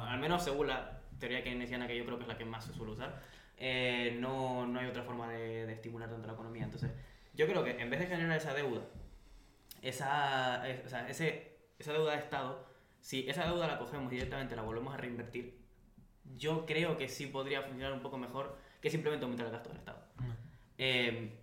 al 0.00 0.18
menos 0.18 0.42
según 0.42 0.68
la 0.68 1.02
teoría 1.18 1.42
keynesiana, 1.42 1.86
que 1.86 1.96
yo 1.96 2.04
creo 2.04 2.16
que 2.16 2.22
es 2.22 2.28
la 2.28 2.38
que 2.38 2.44
más 2.44 2.64
se 2.64 2.72
suele 2.72 2.92
usar, 2.92 3.22
eh, 3.58 4.16
no, 4.18 4.66
no 4.66 4.80
hay 4.80 4.86
otra 4.86 5.02
forma 5.02 5.30
de, 5.30 5.66
de 5.66 5.72
estimular 5.72 6.08
tanto 6.08 6.26
la 6.26 6.32
economía. 6.32 6.64
Entonces, 6.64 6.90
yo 7.34 7.46
creo 7.46 7.62
que 7.64 7.78
en 7.78 7.90
vez 7.90 8.00
de 8.00 8.06
generar 8.06 8.36
esa 8.36 8.54
deuda 8.54 8.82
esa, 9.88 10.64
o 10.84 10.88
sea, 10.88 11.08
ese, 11.08 11.58
esa 11.78 11.92
deuda 11.92 12.12
de 12.12 12.18
Estado, 12.18 12.66
si 13.00 13.28
esa 13.28 13.44
deuda 13.44 13.66
la 13.66 13.78
cogemos 13.78 14.10
directamente, 14.10 14.56
la 14.56 14.62
volvemos 14.62 14.92
a 14.94 14.96
reinvertir, 14.96 15.58
yo 16.36 16.66
creo 16.66 16.96
que 16.96 17.08
sí 17.08 17.26
podría 17.26 17.62
funcionar 17.62 17.92
un 17.92 18.00
poco 18.00 18.18
mejor 18.18 18.58
que 18.80 18.90
simplemente 18.90 19.24
aumentar 19.24 19.46
el 19.46 19.52
gasto 19.52 19.68
del 19.68 19.78
Estado. 19.78 20.02
No, 20.18 20.34
eh, 20.78 21.38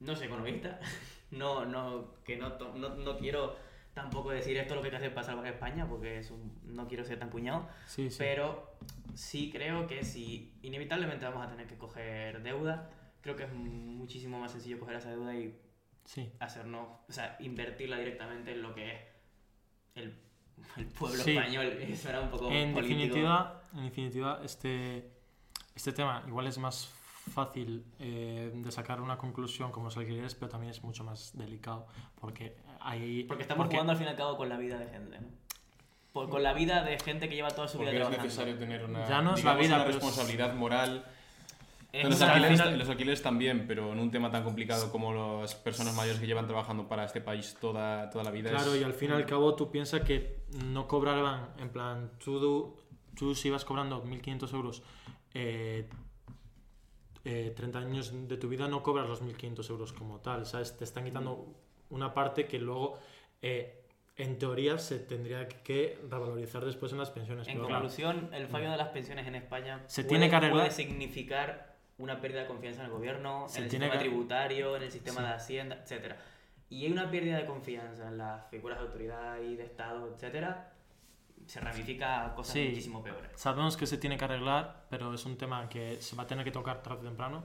no 0.00 0.16
soy 0.16 0.26
economista, 0.26 0.80
no, 1.30 1.64
no, 1.64 2.14
que 2.24 2.36
no, 2.36 2.58
no, 2.74 2.88
no, 2.96 3.16
quiero 3.16 3.56
tampoco 3.94 4.30
decir 4.30 4.56
esto 4.58 4.74
lo 4.74 4.82
que 4.82 4.88
hay 4.88 4.90
que 4.90 4.96
hacer 4.96 5.14
para 5.14 5.26
salvar 5.26 5.46
España, 5.46 5.88
porque 5.88 6.18
es 6.18 6.32
no 6.64 6.86
quiero 6.88 7.04
ser 7.04 7.18
tan 7.18 7.30
cuñado, 7.30 7.68
sí, 7.86 8.10
sí. 8.10 8.16
pero 8.18 8.76
sí 9.14 9.50
creo 9.50 9.86
que 9.86 10.04
si 10.04 10.58
inevitablemente 10.62 11.24
vamos 11.24 11.46
a 11.46 11.50
tener 11.50 11.66
que 11.66 11.78
coger 11.78 12.42
deuda, 12.42 12.90
creo 13.22 13.36
que 13.36 13.44
es 13.44 13.52
muchísimo 13.52 14.38
más 14.38 14.52
sencillo 14.52 14.78
coger 14.78 14.96
esa 14.96 15.10
deuda 15.10 15.34
y 15.34 15.58
sí. 16.06 16.32
hacernos, 16.40 16.88
o 17.08 17.12
sea, 17.12 17.36
invertirla 17.40 17.98
directamente 17.98 18.52
en 18.52 18.62
lo 18.62 18.74
que 18.74 18.94
es 18.94 19.00
el, 19.96 20.14
el 20.78 20.86
pueblo 20.86 21.22
español. 21.22 21.66
Eso 21.88 22.08
era 22.08 22.20
un 22.22 22.30
poco 22.30 22.50
en 22.50 22.74
definitiva, 22.74 23.62
en 23.74 23.84
definitiva, 23.84 24.40
este, 24.42 25.10
este 25.74 25.92
tema 25.92 26.24
igual 26.26 26.46
es 26.46 26.56
más 26.56 26.88
fácil 27.32 27.84
eh, 27.98 28.52
de 28.54 28.72
sacar 28.72 29.00
una 29.00 29.18
conclusión 29.18 29.72
como 29.72 29.86
los 29.86 29.96
alquileres, 29.96 30.34
pero 30.34 30.48
también 30.48 30.70
es 30.70 30.82
mucho 30.82 31.04
más 31.04 31.36
delicado 31.36 31.86
porque 32.20 32.56
hay... 32.80 33.24
Porque 33.24 33.42
estamos 33.42 33.66
jugando 33.66 33.92
al 33.92 33.98
fin 33.98 34.06
y 34.06 34.10
al 34.10 34.16
cabo 34.16 34.36
con 34.36 34.48
la 34.48 34.56
vida 34.56 34.78
de 34.78 34.86
gente, 34.86 35.20
¿no? 35.20 35.46
con 36.12 36.42
la 36.42 36.54
vida 36.54 36.82
de 36.82 36.98
gente 36.98 37.28
que 37.28 37.34
lleva 37.34 37.50
toda 37.50 37.68
su 37.68 37.78
vida 37.78 37.90
porque 37.90 38.16
es 38.16 38.22
necesario 38.22 38.56
tener 38.56 38.84
una, 38.84 39.06
ya 39.06 39.20
no 39.20 39.34
es 39.34 39.44
la 39.44 39.54
vida, 39.54 39.76
una 39.76 39.84
responsabilidad 39.84 40.54
moral 40.54 41.04
los 42.04 42.20
alquileres, 42.20 42.78
los 42.78 42.88
alquileres, 42.88 43.22
también, 43.22 43.66
pero 43.66 43.92
en 43.92 43.98
un 43.98 44.10
tema 44.10 44.30
tan 44.30 44.44
complicado 44.44 44.90
como 44.90 45.40
las 45.40 45.54
personas 45.54 45.94
mayores 45.94 46.20
que 46.20 46.26
llevan 46.26 46.46
trabajando 46.46 46.88
para 46.88 47.04
este 47.04 47.20
país 47.20 47.56
toda, 47.60 48.10
toda 48.10 48.24
la 48.24 48.30
vida. 48.30 48.50
Claro, 48.50 48.76
y 48.76 48.82
al 48.82 48.94
fin 48.94 49.10
y 49.10 49.14
al 49.14 49.26
cabo 49.26 49.54
tú 49.54 49.70
piensas 49.70 50.02
que 50.02 50.40
no 50.64 50.86
cobraban, 50.86 51.50
en 51.58 51.70
plan, 51.70 52.12
tú, 52.22 52.76
tú 53.14 53.34
si 53.34 53.48
ibas 53.48 53.64
cobrando 53.64 54.04
1.500 54.04 54.54
euros 54.54 54.82
eh, 55.34 55.88
30 57.22 57.78
eh, 57.78 57.82
años 57.82 58.28
de 58.28 58.36
tu 58.36 58.48
vida, 58.48 58.68
no 58.68 58.82
cobras 58.82 59.08
los 59.08 59.22
1.500 59.22 59.70
euros 59.70 59.92
como 59.92 60.20
tal, 60.20 60.46
¿sabes? 60.46 60.76
Te 60.76 60.84
están 60.84 61.04
quitando 61.04 61.54
una 61.90 62.14
parte 62.14 62.46
que 62.46 62.58
luego... 62.58 62.98
Eh, 63.42 63.82
en 64.16 64.38
teoría 64.38 64.78
se 64.78 64.98
tendría 64.98 65.46
que 65.46 65.98
revalorizar 66.08 66.64
después 66.64 66.90
en 66.92 66.98
las 66.98 67.10
pensiones. 67.10 67.46
En 67.48 67.58
conclusión, 67.58 68.30
el 68.32 68.48
fallo 68.48 68.70
de 68.70 68.76
las 68.78 68.88
pensiones 68.88 69.26
en 69.26 69.34
España 69.34 69.82
se 69.86 70.04
tiene 70.04 70.30
que 70.30 70.48
puede 70.48 70.70
significar 70.70 71.75
una 71.98 72.20
pérdida 72.20 72.42
de 72.42 72.46
confianza 72.46 72.80
en 72.80 72.86
el 72.86 72.92
gobierno, 72.92 73.46
en 73.54 73.64
el 73.64 73.70
sistema 73.70 73.98
tributario, 73.98 74.76
en 74.76 74.82
el 74.82 74.92
sistema 74.92 75.22
de 75.22 75.28
Hacienda, 75.28 75.78
etcétera. 75.82 76.16
Y 76.68 76.84
hay 76.84 76.92
una 76.92 77.10
pérdida 77.10 77.38
de 77.38 77.46
confianza 77.46 78.08
en 78.08 78.18
las 78.18 78.48
figuras 78.50 78.78
de 78.78 78.84
autoridad 78.84 79.40
y 79.40 79.56
de 79.56 79.64
Estado, 79.64 80.12
etcétera, 80.12 80.72
se 81.46 81.60
ramifica 81.60 82.26
a 82.26 82.34
cosas 82.34 82.56
muchísimo 82.56 83.02
peores. 83.02 83.30
Sabemos 83.36 83.76
que 83.76 83.86
se 83.86 83.98
tiene 83.98 84.18
que 84.18 84.24
arreglar, 84.24 84.86
pero 84.90 85.14
es 85.14 85.24
un 85.24 85.36
tema 85.36 85.68
que 85.68 86.02
se 86.02 86.16
va 86.16 86.24
a 86.24 86.26
tener 86.26 86.44
que 86.44 86.50
tocar 86.50 86.82
tarde 86.82 87.00
o 87.02 87.04
temprano. 87.04 87.44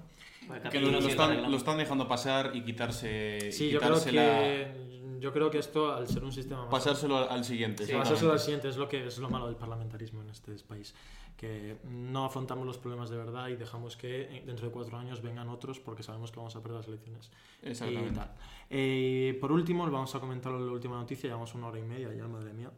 que 0.72 0.80
lo, 0.80 0.98
están, 0.98 1.78
dejando 1.78 2.07
pasar 2.07 2.52
y 2.56 2.64
quitarse. 2.64 3.52
Sí, 3.52 3.69
yo, 3.69 3.80
creo 3.80 4.03
que, 4.03 5.01
yo 5.22 5.31
creo 5.31 5.49
que 5.49 5.60
esto, 5.60 5.93
al 5.93 6.07
ser 6.07 6.23
un 6.23 6.31
sistema. 6.31 6.68
Pasárselo 6.69 7.30
al 7.30 7.45
siguiente. 7.45 7.85
Sí, 7.85 7.93
pasárselo 7.93 8.34
al 8.34 8.39
siguiente 8.39 8.68
es 8.68 8.77
lo, 8.77 8.89
que, 8.89 9.07
es 9.07 9.18
lo 9.19 9.30
malo 9.30 9.48
del 9.48 9.56
parlamentarismo 9.56 10.22
en 10.22 10.30
este 10.30 10.53
país 10.68 10.93
que 11.41 11.77
no 11.89 12.26
afrontamos 12.26 12.68
los 12.68 12.77
problemas 12.77 13.10
de 13.10 13.18
verdad 13.18 13.48
y 13.48 13.56
dejamos 13.56 13.98
que 13.98 14.43
dentro 14.45 14.68
de 14.68 14.72
cuatro 14.72 14.95
años 14.98 15.23
vengan 15.23 15.49
otros 15.49 15.80
porque 15.80 16.03
sabemos 16.03 16.31
que 16.31 16.38
vamos 16.38 16.56
a 16.56 16.61
perder 16.61 16.77
las 16.77 16.88
elecciones. 16.88 17.31
Exactamente. 17.64 18.11
Y 18.11 18.14
tal. 18.14 18.31
Eh, 18.69 19.38
por 19.41 19.52
último, 19.52 19.89
vamos 19.89 20.14
a 20.14 20.19
comentar 20.19 20.52
la 20.52 20.72
última 20.72 20.98
noticia, 20.98 21.30
llevamos 21.30 21.56
una 21.56 21.68
hora 21.68 21.80
y 21.80 21.84
media 21.84 22.14
ya, 22.14 22.27
madre 22.27 22.53
mía. 22.53 22.69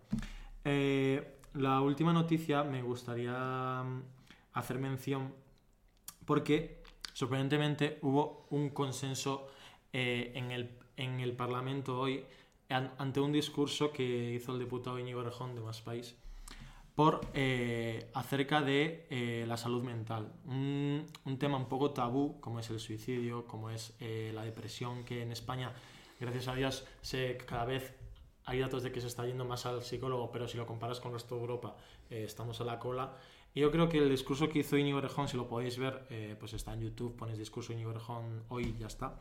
Eh, 0.63 1.39
la 1.55 1.81
última 1.81 2.13
noticia 2.13 2.63
me 2.63 2.81
gustaría 2.81 3.83
mm, 3.83 4.01
hacer 4.53 4.79
mención 4.79 5.33
porque 6.25 6.83
sorprendentemente 7.11 7.99
hubo 8.01 8.47
un 8.51 8.69
consenso 8.69 9.47
eh, 9.91 10.31
en, 10.35 10.51
el, 10.51 10.69
en 10.97 11.19
el 11.19 11.33
Parlamento 11.33 11.99
hoy 11.99 12.25
ante 12.69 13.19
un 13.19 13.31
discurso 13.31 13.91
que 13.91 14.33
hizo 14.33 14.53
el 14.53 14.59
diputado 14.59 14.97
Íñigo 14.99 15.23
Rejón 15.23 15.55
de 15.55 15.61
Más 15.61 15.81
País 15.81 16.15
por 16.95 17.21
eh, 17.33 18.09
acerca 18.13 18.61
de 18.61 19.07
eh, 19.09 19.45
la 19.47 19.57
salud 19.57 19.83
mental. 19.83 20.31
Un, 20.45 21.07
un, 21.25 21.39
tema 21.39 21.57
un 21.57 21.67
poco 21.67 21.91
tabú, 21.91 22.39
como 22.39 22.59
es 22.59 22.69
el 22.69 22.79
suicidio, 22.79 23.45
como 23.47 23.69
es 23.69 23.95
eh, 23.99 24.31
la 24.33 24.43
depresión, 24.43 25.03
que 25.03 25.23
en 25.23 25.31
España, 25.31 25.73
gracias 26.19 26.47
a 26.47 26.55
Dios, 26.55 26.85
se, 27.01 27.37
cada 27.37 27.65
vez 27.65 27.95
hay 28.45 28.59
datos 28.59 28.83
de 28.83 28.91
que 28.91 29.01
se 29.01 29.07
está 29.07 29.25
yendo 29.25 29.45
más 29.45 29.65
al 29.65 29.81
psicólogo, 29.81 30.31
pero 30.31 30.47
si 30.47 30.57
lo 30.57 30.67
comparas 30.67 30.99
con 30.99 31.11
el 31.11 31.15
resto 31.15 31.35
de 31.35 31.41
Europa, 31.41 31.77
estamos 32.09 32.59
a 32.61 32.65
la 32.65 32.77
cola. 32.77 33.17
Y 33.55 33.61
yo 33.61 33.71
creo 33.71 33.87
que 33.87 33.99
el 33.99 34.09
discurso 34.09 34.49
que 34.49 34.59
hizo 34.59 34.77
Íñigo 34.77 34.97
Orejón, 34.97 35.27
si 35.27 35.37
lo 35.37 35.47
podéis 35.47 35.77
ver, 35.77 36.35
pues 36.39 36.53
está 36.53 36.73
en 36.73 36.81
YouTube, 36.81 37.15
ponéis 37.15 37.39
discurso 37.39 37.71
Íñigo 37.71 37.91
Orejón 37.91 38.43
hoy 38.49 38.75
y 38.75 38.79
ya 38.79 38.87
está. 38.87 39.15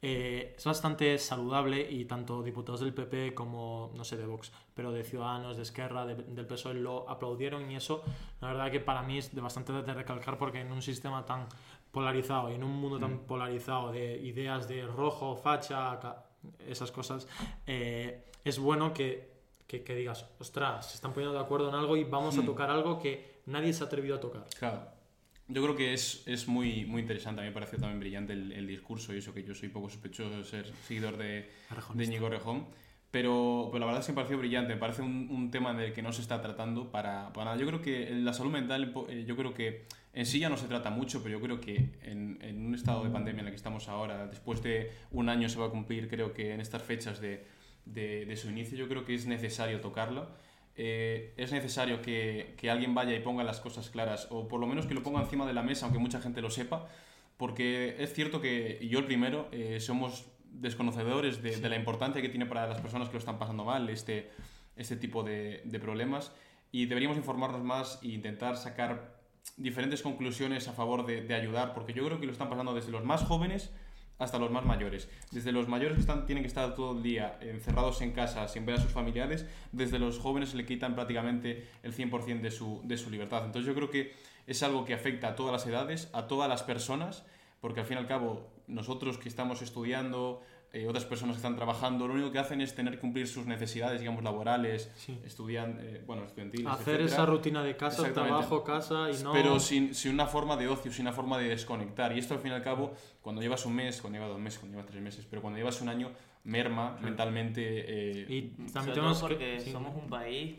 Eh, 0.00 0.54
es 0.56 0.64
bastante 0.64 1.18
saludable 1.18 1.80
y 1.90 2.04
tanto 2.04 2.42
diputados 2.42 2.80
del 2.80 2.94
PP 2.94 3.34
como, 3.34 3.90
no 3.94 4.04
sé, 4.04 4.16
de 4.16 4.26
Vox, 4.26 4.52
pero 4.74 4.92
de 4.92 5.02
Ciudadanos, 5.04 5.56
de 5.56 5.62
Esquerra, 5.64 6.06
de- 6.06 6.14
del 6.14 6.46
PSOE 6.46 6.74
lo 6.74 7.08
aplaudieron 7.10 7.70
y 7.70 7.76
eso, 7.76 8.02
la 8.40 8.48
verdad 8.48 8.70
que 8.70 8.80
para 8.80 9.02
mí 9.02 9.18
es 9.18 9.34
de 9.34 9.40
bastante 9.40 9.72
de 9.72 9.94
recalcar 9.94 10.38
porque 10.38 10.60
en 10.60 10.70
un 10.70 10.82
sistema 10.82 11.24
tan 11.26 11.46
polarizado 11.90 12.50
y 12.50 12.54
en 12.54 12.62
un 12.64 12.72
mundo 12.80 12.98
tan 12.98 13.14
Mm. 13.14 13.18
polarizado 13.26 13.90
de 13.92 14.18
ideas 14.18 14.68
de 14.68 14.86
rojo, 14.86 15.34
facha, 15.36 15.98
esas 16.66 16.92
cosas, 16.92 17.26
eh, 17.66 18.24
es 18.44 18.58
bueno 18.58 18.92
que, 18.94 19.36
que, 19.66 19.82
que 19.82 19.94
digas, 19.96 20.26
ostras, 20.38 20.86
se 20.90 20.94
están 20.94 21.12
poniendo 21.12 21.36
de 21.36 21.44
acuerdo 21.44 21.68
en 21.70 21.74
algo 21.74 21.96
y 21.96 22.04
vamos 22.04 22.38
a 22.38 22.42
Mm. 22.42 22.46
tocar 22.46 22.70
algo 22.70 22.98
que 23.00 23.40
nadie 23.46 23.72
se 23.72 23.82
ha 23.82 23.86
atrevido 23.86 24.16
a 24.16 24.20
tocar. 24.20 24.44
Claro. 24.58 24.82
Yo 25.48 25.62
creo 25.62 25.74
que 25.74 25.94
es, 25.94 26.22
es 26.26 26.46
muy, 26.46 26.84
muy 26.84 27.00
interesante. 27.00 27.40
A 27.40 27.44
mí 27.44 27.48
me 27.48 27.54
pareció 27.54 27.78
también 27.78 28.00
brillante 28.00 28.34
el, 28.34 28.52
el 28.52 28.66
discurso 28.66 29.14
y 29.14 29.18
eso 29.18 29.32
que 29.32 29.42
yo 29.42 29.54
soy 29.54 29.70
poco 29.70 29.88
sospechoso 29.88 30.36
de 30.36 30.44
ser 30.44 30.70
seguidor 30.86 31.16
de, 31.16 31.24
de 31.24 31.50
Arrejonista. 31.70 32.04
Íñigo 32.04 32.28
Rejón. 32.28 32.66
Pero, 33.10 33.70
pero 33.72 33.80
la 33.80 33.86
verdad 33.86 34.00
es 34.02 34.06
que 34.06 34.12
me 34.12 34.16
pareció 34.16 34.36
brillante. 34.36 34.74
Me 34.74 34.78
parece 34.80 35.00
un, 35.00 35.28
un 35.30 35.50
tema 35.50 35.72
del 35.72 35.94
que 35.94 36.02
no 36.02 36.12
se 36.12 36.20
está 36.20 36.42
tratando 36.42 36.90
para, 36.90 37.32
para 37.32 37.46
nada. 37.46 37.56
Yo 37.56 37.66
creo 37.66 37.80
que 37.80 38.10
la 38.10 38.34
salud 38.34 38.50
mental, 38.50 38.92
eh, 39.08 39.24
yo 39.26 39.34
creo 39.34 39.54
que 39.54 39.86
en 40.12 40.26
sí 40.26 40.38
ya 40.38 40.50
no 40.50 40.58
se 40.58 40.66
trata 40.66 40.90
mucho, 40.90 41.22
pero 41.22 41.38
yo 41.38 41.42
creo 41.42 41.60
que 41.60 41.92
en, 42.02 42.38
en 42.42 42.66
un 42.66 42.74
estado 42.74 43.02
de 43.04 43.08
pandemia 43.08 43.40
en 43.40 43.46
el 43.46 43.52
que 43.52 43.56
estamos 43.56 43.88
ahora, 43.88 44.26
después 44.26 44.62
de 44.62 44.92
un 45.12 45.30
año 45.30 45.48
se 45.48 45.58
va 45.58 45.66
a 45.66 45.70
cumplir, 45.70 46.08
creo 46.08 46.34
que 46.34 46.52
en 46.52 46.60
estas 46.60 46.82
fechas 46.82 47.22
de, 47.22 47.46
de, 47.86 48.26
de 48.26 48.36
su 48.36 48.50
inicio, 48.50 48.76
yo 48.76 48.88
creo 48.88 49.06
que 49.06 49.14
es 49.14 49.24
necesario 49.24 49.80
tocarlo. 49.80 50.28
Eh, 50.80 51.34
es 51.36 51.50
necesario 51.50 52.00
que, 52.00 52.54
que 52.56 52.70
alguien 52.70 52.94
vaya 52.94 53.12
y 53.12 53.18
ponga 53.18 53.42
las 53.42 53.58
cosas 53.58 53.90
claras, 53.90 54.28
o 54.30 54.46
por 54.46 54.60
lo 54.60 54.66
menos 54.68 54.86
que 54.86 54.94
lo 54.94 55.02
ponga 55.02 55.20
encima 55.20 55.44
de 55.44 55.52
la 55.52 55.64
mesa, 55.64 55.86
aunque 55.86 55.98
mucha 55.98 56.20
gente 56.20 56.40
lo 56.40 56.50
sepa, 56.50 56.86
porque 57.36 57.96
es 57.98 58.14
cierto 58.14 58.40
que, 58.40 58.78
yo 58.88 59.00
el 59.00 59.04
primero, 59.04 59.48
eh, 59.50 59.80
somos 59.80 60.26
desconocedores 60.44 61.42
de, 61.42 61.56
de 61.56 61.68
la 61.68 61.74
importancia 61.74 62.22
que 62.22 62.28
tiene 62.28 62.46
para 62.46 62.68
las 62.68 62.80
personas 62.80 63.08
que 63.08 63.14
lo 63.14 63.18
están 63.18 63.40
pasando 63.40 63.64
mal 63.64 63.90
este, 63.90 64.30
este 64.76 64.94
tipo 64.94 65.24
de, 65.24 65.62
de 65.64 65.80
problemas 65.80 66.30
y 66.70 66.86
deberíamos 66.86 67.18
informarnos 67.18 67.64
más 67.64 67.98
e 68.04 68.08
intentar 68.08 68.56
sacar 68.56 69.18
diferentes 69.56 70.00
conclusiones 70.00 70.68
a 70.68 70.72
favor 70.72 71.04
de, 71.06 71.22
de 71.22 71.34
ayudar, 71.34 71.74
porque 71.74 71.92
yo 71.92 72.04
creo 72.06 72.20
que 72.20 72.26
lo 72.26 72.32
están 72.32 72.48
pasando 72.48 72.72
desde 72.72 72.92
los 72.92 73.04
más 73.04 73.24
jóvenes 73.24 73.72
hasta 74.18 74.38
los 74.38 74.50
más 74.50 74.64
mayores. 74.64 75.08
Desde 75.30 75.52
los 75.52 75.68
mayores 75.68 75.94
que 75.94 76.00
están, 76.00 76.26
tienen 76.26 76.42
que 76.42 76.48
estar 76.48 76.74
todo 76.74 76.96
el 76.96 77.02
día 77.02 77.38
encerrados 77.40 78.00
en 78.02 78.12
casa 78.12 78.48
sin 78.48 78.66
ver 78.66 78.76
a 78.76 78.80
sus 78.80 78.92
familiares, 78.92 79.46
desde 79.72 79.98
los 79.98 80.18
jóvenes 80.18 80.54
le 80.54 80.66
quitan 80.66 80.94
prácticamente 80.94 81.68
el 81.82 81.94
100% 81.94 82.40
de 82.40 82.50
su, 82.50 82.80
de 82.84 82.96
su 82.96 83.10
libertad. 83.10 83.44
Entonces 83.44 83.66
yo 83.66 83.74
creo 83.74 83.90
que 83.90 84.12
es 84.46 84.62
algo 84.62 84.84
que 84.84 84.94
afecta 84.94 85.28
a 85.28 85.36
todas 85.36 85.52
las 85.52 85.66
edades, 85.66 86.10
a 86.12 86.26
todas 86.26 86.48
las 86.48 86.62
personas, 86.62 87.24
porque 87.60 87.80
al 87.80 87.86
fin 87.86 87.96
y 87.96 88.00
al 88.00 88.06
cabo 88.06 88.48
nosotros 88.66 89.18
que 89.18 89.28
estamos 89.28 89.62
estudiando, 89.62 90.42
eh, 90.72 90.86
otras 90.86 91.04
personas 91.06 91.36
que 91.36 91.38
están 91.38 91.56
trabajando, 91.56 92.06
lo 92.06 92.14
único 92.14 92.30
que 92.30 92.38
hacen 92.38 92.60
es 92.60 92.74
tener 92.74 92.94
que 92.94 93.00
cumplir 93.00 93.26
sus 93.26 93.46
necesidades, 93.46 94.00
digamos, 94.00 94.22
laborales, 94.22 94.90
Sí. 94.96 95.18
estudian, 95.24 95.78
eh, 95.80 96.02
bueno, 96.06 96.24
estudiantiles, 96.24 96.66
Hacer 96.66 96.96
etcétera. 97.00 97.06
esa 97.06 97.26
rutina 97.26 97.62
de 97.62 97.76
casa, 97.76 98.12
trabajo, 98.12 98.62
casa 98.64 99.10
y 99.10 99.22
no... 99.22 99.32
Pero 99.32 99.58
sin, 99.60 99.94
sin 99.94 100.12
una 100.12 100.26
forma 100.26 100.56
de 100.56 100.68
ocio, 100.68 100.92
sin 100.92 101.06
una 101.06 101.12
forma 101.14 101.38
de 101.38 101.48
desconectar. 101.48 102.14
Y 102.14 102.18
esto 102.18 102.34
al 102.34 102.40
fin 102.40 102.52
y 102.52 102.54
al 102.54 102.62
cabo, 102.62 102.92
cuando 103.22 103.40
llevas 103.40 103.64
un 103.64 103.74
mes, 103.74 104.00
cuando 104.00 104.18
llevas 104.18 104.30
dos 104.32 104.40
meses, 104.40 104.58
cuando 104.58 104.76
llevas 104.76 104.90
tres 104.90 105.02
meses, 105.02 105.26
pero 105.28 105.40
cuando 105.40 105.58
llevas 105.58 105.80
un 105.80 105.88
año, 105.88 106.10
merma 106.44 106.98
mentalmente. 107.00 107.62
eh, 107.64 108.26
Y 108.28 108.50
Sobre 108.56 108.72
también 108.72 108.94
tenemos 108.94 109.20
porque 109.20 109.36
que... 109.56 109.60
sí. 109.60 109.72
somos 109.72 109.94
un 109.96 110.08
país 110.10 110.58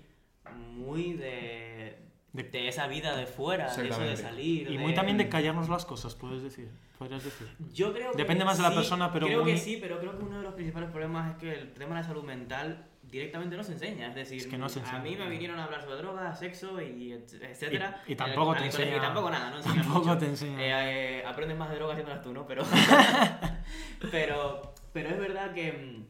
muy 0.57 1.13
de, 1.13 1.97
De- 2.31 2.43
de, 2.43 2.67
esa 2.67 2.87
vida 2.87 3.15
de 3.17 3.25
fuera, 3.25 3.75
de 3.75 3.89
eso 3.89 4.01
de 4.01 4.15
salir. 4.15 4.69
Y 4.69 4.77
de- 4.77 4.83
muy 4.83 4.93
también 4.93 5.17
de 5.17 5.29
callarnos 5.29 5.67
las 5.67 5.85
cosas, 5.85 6.13
puedes 6.15 6.43
decir. 6.43 6.69
Podrías 6.97 7.23
decir. 7.23 7.47
Yo 7.73 7.91
creo 7.93 8.11
que 8.11 8.17
Depende 8.17 8.45
más 8.45 8.57
de 8.57 8.63
la 8.63 8.73
persona, 8.75 9.11
pero 9.11 9.25
Creo 9.25 9.43
muy- 9.43 9.53
que 9.53 9.57
sí, 9.57 9.77
pero 9.81 9.99
creo 9.99 10.17
que 10.17 10.23
uno 10.23 10.37
de 10.37 10.43
los 10.43 10.53
principales 10.53 10.89
problemas 10.89 11.31
es 11.31 11.37
que 11.37 11.51
el 11.53 11.73
tema 11.73 11.95
de 11.95 12.01
la 12.01 12.07
salud 12.07 12.23
mental 12.23 12.85
directamente 13.01 13.57
no 13.57 13.63
se 13.63 13.71
enseña. 13.71 14.09
Es 14.09 14.15
decir, 14.15 14.37
Es 14.37 14.47
que 14.47 14.57
no 14.59 14.69
se 14.69 14.81
a 14.81 14.99
mí 14.99 15.15
me 15.15 15.27
vinieron 15.29 15.57
a 15.59 15.63
hablar 15.63 15.81
sobre 15.81 15.95
drogas, 15.95 16.37
sexo 16.37 16.79
y 16.81 17.13
et- 17.13 17.33
etcétera. 17.41 18.03
Y- 18.05 18.09
y 18.09 18.11
en 18.11 18.17
tampoco 18.17 18.53
el- 18.53 18.59
te 18.59 18.65
enseña- 18.65 18.97
Y 18.97 18.99
tampoco 18.99 19.29
nada, 19.31 19.49
no 19.49 19.59
tampoco 19.63 19.99
mucho. 20.05 20.17
te 20.19 20.25
enseña. 20.27 20.61
Eh, 20.61 21.19
eh, 21.21 21.23
aprendes 21.25 21.57
más 21.57 21.69
de 21.69 21.75
drogas 21.77 21.93
haciéndolas 21.95 22.21
tú, 22.23 22.31
¿no? 22.33 22.45
Pero, 22.45 22.63
pero, 24.11 24.73
pero 24.93 25.09
es 25.09 25.17
verdad 25.19 25.53
que, 25.53 26.03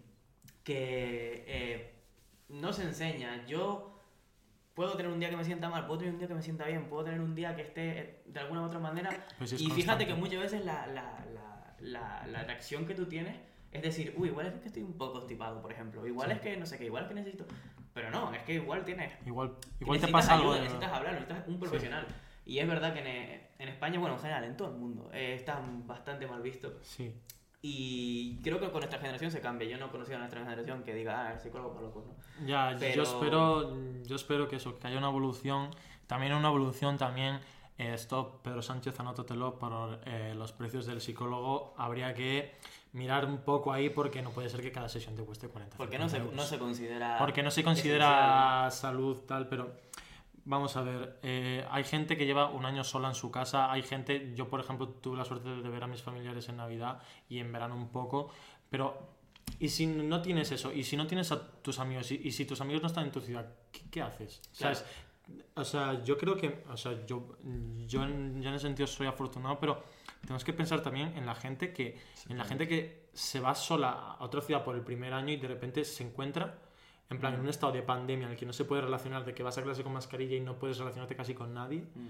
que 0.63 1.43
eh, 1.47 1.93
no 2.49 2.73
se 2.73 2.83
enseña. 2.83 3.45
Yo 3.47 3.88
puedo 4.79 4.95
tener 4.95 5.11
un 5.11 5.19
día 5.19 5.29
que 5.29 5.35
me 5.35 5.43
sienta 5.43 5.67
mal, 5.67 5.85
puedo 5.85 5.99
tener 5.99 6.13
un 6.13 6.19
día 6.19 6.27
que 6.29 6.33
me 6.35 6.41
sienta 6.41 6.63
bien, 6.65 6.85
puedo 6.87 7.03
tener 7.03 7.19
un 7.19 7.35
día 7.35 7.53
que 7.53 7.63
esté 7.63 7.99
eh, 7.99 8.21
de 8.27 8.39
alguna 8.39 8.61
u 8.61 8.63
otra 8.63 8.79
manera 8.79 9.09
Pues 9.37 9.51
es 9.51 9.59
y 9.59 9.65
fíjate 9.65 9.75
constante. 9.75 10.07
que 10.07 10.13
muchas 10.13 10.39
veces 10.39 10.63
la, 10.63 10.87
la, 10.87 11.25
la, 11.81 12.25
la, 12.25 12.43
reacción 12.45 12.85
que 12.85 12.95
tú 12.95 13.05
tienes 13.05 13.35
es 13.73 13.81
decir, 13.81 14.13
uy, 14.15 14.29
igual 14.29 14.45
es 14.47 14.53
que 14.61 14.67
estoy 14.67 14.83
un 14.83 14.93
poco 14.97 15.15
constipado, 15.15 15.61
por 15.61 15.73
ejemplo. 15.73 16.07
Igual 16.07 16.29
Sí. 16.29 16.35
es 16.35 16.39
que 16.39 16.55
no 16.55 16.65
sé 16.65 16.77
qué, 16.77 16.85
igual 16.85 17.03
es 17.03 17.09
que 17.09 17.15
necesito. 17.15 17.45
Pero 17.93 18.09
no, 18.09 18.33
es 18.33 18.41
que 18.43 18.53
igual 18.53 18.85
tienes. 18.85 19.11
Igual, 19.25 19.51
igual 19.81 19.99
te 19.99 20.07
pasa 20.07 20.35
algo 20.35 20.45
ayuda, 20.53 20.55
de... 20.55 20.61
necesitas 20.61 20.93
hablar, 20.93 21.13
necesitas 21.15 21.47
un 21.49 21.59
profesional. 21.59 22.07
Y 22.45 22.59
es 22.59 22.67
verdad 22.67 22.93
que 22.93 22.99
en, 23.01 23.41
en 23.59 23.67
España, 23.67 23.99
bueno, 23.99 24.15
en 24.15 24.21
general, 24.21 24.45
en 24.45 24.55
todo 24.55 24.69
el 24.69 24.75
mundo, 24.77 25.09
eh, 25.11 25.33
está 25.33 25.61
bastante 25.85 26.25
mal 26.25 26.41
visto. 26.41 26.79
Sí. 26.83 27.13
Y 27.61 28.37
creo 28.41 28.59
que 28.59 28.69
con 28.69 28.79
nuestra 28.79 28.99
generación 28.99 29.31
se 29.31 29.41
cambia. 29.41 29.67
Yo 29.67 29.77
no 29.77 29.87
he 29.87 29.89
conocido 29.89 30.15
a 30.15 30.19
nuestra 30.19 30.41
generación 30.41 30.83
que 30.83 30.93
diga, 30.93 31.27
ah, 31.27 31.33
el 31.33 31.39
psicólogo 31.39 31.73
para 31.73 31.87
locos, 31.87 32.05
¿no? 32.05 32.47
Ya, 32.47 32.75
Pero- 32.79 32.95
yo 32.95 33.03
espero, 33.03 33.77
yo 34.05 34.15
espero 34.15 34.47
que 34.47 34.55
eso, 34.55 34.79
que 34.79 34.87
haya 34.87 34.97
una 34.97 35.09
evolución, 35.09 35.69
también 36.07 36.33
una 36.33 36.47
evolución 36.47 36.97
también, 36.97 37.39
eh, 37.77 37.93
esto 37.93 38.39
Pedro 38.43 38.61
Sánchez 38.61 38.97
anótatelo 38.99 39.59
por 39.59 39.99
eh, 40.05 40.33
los 40.35 40.53
precios 40.53 40.85
del 40.85 41.01
psicólogo, 41.01 41.73
habría 41.77 42.13
que 42.13 42.55
mirar 42.93 43.25
un 43.25 43.39
poco 43.39 43.71
ahí 43.73 43.89
porque 43.89 44.21
no 44.21 44.31
puede 44.31 44.49
ser 44.49 44.61
que 44.61 44.71
cada 44.71 44.89
sesión 44.89 45.15
te 45.15 45.23
cueste 45.23 45.47
40 45.47 45.77
Porque 45.77 45.99
no 45.99 46.09
se, 46.09 46.15
50 46.17 46.35
no 46.41 46.47
se 46.47 46.57
considera. 46.59 47.17
Porque 47.19 47.43
no 47.43 47.51
se 47.51 47.63
considera 47.63 48.69
salud 48.71 49.17
tal, 49.27 49.47
pero 49.47 49.75
vamos 50.49 50.75
a 50.75 50.81
ver, 50.81 51.19
eh, 51.21 51.63
hay 51.69 51.83
gente 51.83 52.17
que 52.17 52.25
lleva 52.25 52.49
un 52.49 52.65
año 52.65 52.83
sola 52.83 53.07
en 53.07 53.13
su 53.13 53.29
casa, 53.29 53.71
hay 53.71 53.83
gente, 53.83 54.33
yo 54.35 54.49
por 54.49 54.59
ejemplo 54.59 54.89
tuve 54.89 55.15
la 55.15 55.23
suerte 55.23 55.47
de 55.47 55.69
ver 55.69 55.83
a 55.83 55.87
mis 55.87 56.01
familiares 56.01 56.49
en 56.49 56.57
Navidad 56.57 57.03
y 57.29 57.37
en 57.37 57.51
verano 57.51 57.75
un 57.75 57.89
poco, 57.89 58.31
pero 58.67 59.19
y 59.59 59.69
si 59.69 59.85
no 59.85 60.23
tienes 60.23 60.51
eso, 60.51 60.73
y 60.73 60.83
si 60.83 60.97
no 60.97 61.05
tienes 61.05 61.31
a 61.31 61.51
tus 61.61 61.77
amigos, 61.77 62.11
y, 62.11 62.15
y 62.23 62.31
si 62.31 62.45
tus 62.45 62.59
amigos 62.61 62.81
no 62.81 62.87
están 62.87 63.05
en 63.05 63.11
tu 63.11 63.21
ciudad, 63.21 63.47
¿qué, 63.71 63.81
qué 63.91 64.01
haces? 64.01 64.41
Claro. 64.57 64.75
¿Sabes? 64.75 64.91
O 65.53 65.63
sea, 65.63 66.03
yo 66.03 66.17
creo 66.17 66.35
que, 66.35 66.63
o 66.67 66.77
sea, 66.77 67.05
yo, 67.05 67.37
yo, 67.85 68.03
en, 68.03 68.41
yo 68.41 68.49
en 68.49 68.55
ese 68.55 68.65
sentido 68.65 68.87
soy 68.87 69.05
afortunado, 69.05 69.59
pero 69.59 69.83
tenemos 70.21 70.43
que 70.43 70.53
pensar 70.53 70.81
también 70.81 71.15
en 71.15 71.27
la 71.27 71.35
gente 71.35 71.71
que, 71.71 72.01
en 72.27 72.39
la 72.39 72.45
gente 72.45 72.67
que 72.67 73.09
se 73.13 73.39
va 73.39 73.53
sola 73.53 74.15
a 74.17 74.23
otra 74.23 74.41
ciudad 74.41 74.63
por 74.63 74.75
el 74.75 74.81
primer 74.81 75.13
año 75.13 75.31
y 75.31 75.37
de 75.37 75.47
repente 75.47 75.85
se 75.85 76.03
encuentra, 76.03 76.57
en 77.09 77.19
plan, 77.19 77.33
en 77.33 77.39
un 77.41 77.49
estado 77.49 77.71
de 77.73 77.81
pandemia 77.81 78.25
en 78.27 78.31
el 78.33 78.37
que 78.37 78.45
no 78.45 78.53
se 78.53 78.65
puede 78.65 78.81
relacionar, 78.83 79.25
de 79.25 79.33
que 79.33 79.41
vas 79.43 79.57
a 79.57 79.63
clase 79.63 79.83
con 79.83 79.93
mascarilla 79.93 80.35
y 80.35 80.41
no 80.41 80.57
puedes 80.59 80.77
relacionarte 80.77 81.15
casi 81.15 81.33
con 81.33 81.53
nadie, 81.53 81.79
Mm. 81.95 82.07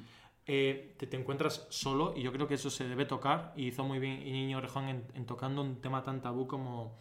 eh, 0.47 0.95
te, 0.97 1.07
te 1.07 1.15
encuentras 1.17 1.67
solo 1.69 2.13
y 2.17 2.21
yo 2.23 2.31
creo 2.33 2.47
que 2.47 2.55
eso 2.55 2.69
se 2.69 2.87
debe 2.87 3.05
tocar 3.05 3.53
y 3.55 3.67
hizo 3.67 3.83
muy 3.83 3.99
bien 3.99 4.19
Niño 4.23 4.59
Rejón 4.61 4.89
en, 4.89 5.03
en 5.13 5.25
tocando 5.25 5.61
un 5.61 5.79
tema 5.81 6.03
tan 6.03 6.21
tabú 6.21 6.47
como... 6.47 6.97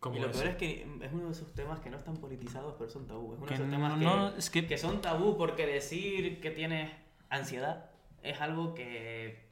como 0.00 0.16
Y 0.16 0.20
lo 0.20 0.30
ese. 0.30 0.38
peor 0.40 0.50
es 0.52 0.56
que 0.56 0.82
es 1.04 1.12
uno 1.12 1.26
de 1.26 1.32
esos 1.32 1.52
temas 1.54 1.78
que 1.80 1.90
no 1.90 1.96
están 1.98 2.16
politizados, 2.16 2.74
pero 2.78 2.88
son 2.90 3.06
tabú. 3.06 3.34
Es 3.34 3.38
uno 3.38 3.46
Que 3.46 3.54
de 3.54 3.54
esos 3.56 3.66
no, 3.68 3.72
temas 3.76 3.98
que, 3.98 4.04
no, 4.04 4.28
es 4.36 4.50
que, 4.50 4.66
que 4.66 4.78
son 4.78 5.00
tabú 5.02 5.36
porque 5.36 5.66
decir 5.66 6.40
que 6.40 6.50
tienes 6.50 6.90
ansiedad 7.28 7.90
es 8.22 8.40
algo 8.40 8.74
que, 8.74 9.48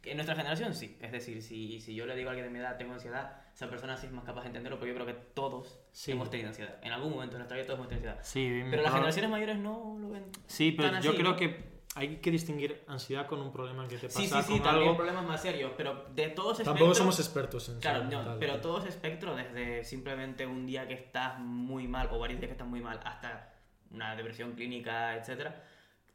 que 0.00 0.12
en 0.12 0.16
nuestra 0.16 0.34
generación 0.36 0.74
sí. 0.74 0.96
Es 1.00 1.12
decir, 1.12 1.42
si, 1.42 1.80
si 1.80 1.94
yo 1.94 2.06
le 2.06 2.14
digo 2.16 2.28
a 2.28 2.32
alguien 2.32 2.46
de 2.46 2.52
mi 2.52 2.58
edad 2.60 2.76
tengo 2.78 2.92
ansiedad, 2.94 3.41
esa 3.54 3.68
persona 3.68 3.96
sí 3.96 4.06
es 4.06 4.12
más 4.12 4.24
capaz 4.24 4.42
de 4.42 4.46
entenderlo 4.48 4.78
porque 4.78 4.90
yo 4.90 4.94
creo 4.94 5.06
que 5.06 5.14
todos 5.34 5.78
Sí. 5.92 6.12
hemos 6.12 6.30
tenido 6.30 6.48
ansiedad. 6.48 6.78
En 6.82 6.92
algún 6.92 7.10
momento 7.12 7.34
de 7.34 7.38
nuestra 7.40 7.56
vida 7.56 7.66
todos 7.66 7.78
hemos 7.80 7.88
tenido 7.88 8.10
ansiedad. 8.10 8.24
sí, 8.26 8.64
Pero 8.70 8.82
las 8.82 8.92
generaciones 8.92 9.30
mayores 9.30 9.58
no 9.58 9.96
lo 10.00 10.10
ven. 10.10 10.24
Sí, 10.46 10.72
pero 10.72 10.90
tan 10.90 11.02
yo 11.02 11.10
así, 11.10 11.18
creo 11.18 11.30
¿no? 11.32 11.36
que 11.36 11.72
hay 11.94 12.16
que 12.16 12.30
distinguir 12.30 12.82
ansiedad 12.86 13.26
con 13.26 13.40
un 13.42 13.52
problema 13.52 13.86
que 13.86 13.98
te 13.98 14.06
pasa 14.06 14.18
Sí, 14.20 14.26
sí, 14.26 14.42
sí, 14.42 14.52
con 14.54 14.62
también 14.62 14.84
algo. 14.88 14.96
problemas 14.96 15.26
más 15.26 15.42
serios, 15.42 15.72
pero 15.76 16.06
de 16.14 16.28
todos 16.28 16.62
Tampoco 16.62 16.94
somos 16.94 17.18
expertos 17.20 17.68
en 17.68 17.80
Claro, 17.80 18.04
no, 18.04 18.16
mental. 18.18 18.36
pero 18.40 18.60
todo 18.62 18.78
ese 18.78 18.88
espectro, 18.88 19.36
desde 19.36 19.84
simplemente 19.84 20.46
un 20.46 20.64
día 20.66 20.88
que 20.88 20.94
estás 20.94 21.38
muy 21.38 21.86
mal 21.88 22.08
o 22.10 22.18
varios 22.18 22.40
días 22.40 22.48
que 22.48 22.52
estás 22.52 22.66
muy 22.68 22.80
mal 22.80 22.98
hasta 23.04 23.52
una 23.90 24.16
depresión 24.16 24.52
clínica, 24.52 25.14
etcétera, 25.16 25.62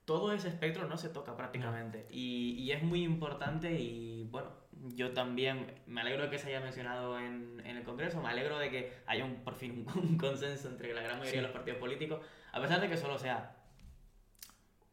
todo 0.05 0.31
ese 0.33 0.47
espectro 0.47 0.87
no 0.87 0.97
se 0.97 1.09
toca 1.09 1.35
prácticamente. 1.37 2.07
Y, 2.09 2.53
y 2.57 2.71
es 2.71 2.81
muy 2.81 3.03
importante 3.03 3.71
y 3.79 4.23
bueno, 4.31 4.49
yo 4.95 5.11
también 5.13 5.73
me 5.85 6.01
alegro 6.01 6.23
de 6.23 6.29
que 6.29 6.37
se 6.39 6.47
haya 6.49 6.59
mencionado 6.61 7.17
en, 7.19 7.61
en 7.65 7.77
el 7.77 7.83
Congreso, 7.83 8.21
me 8.21 8.29
alegro 8.29 8.57
de 8.57 8.69
que 8.69 8.93
haya 9.07 9.25
un, 9.25 9.35
por 9.43 9.55
fin 9.55 9.85
un, 9.87 10.03
un 10.03 10.17
consenso 10.17 10.67
entre 10.69 10.93
la 10.93 11.01
gran 11.01 11.19
mayoría 11.19 11.31
Sí. 11.31 11.37
de 11.37 11.43
los 11.43 11.51
partidos 11.51 11.79
políticos, 11.79 12.21
a 12.51 12.61
pesar 12.61 12.79
de 12.81 12.89
que 12.89 12.97
solo 12.97 13.17
sea 13.17 13.55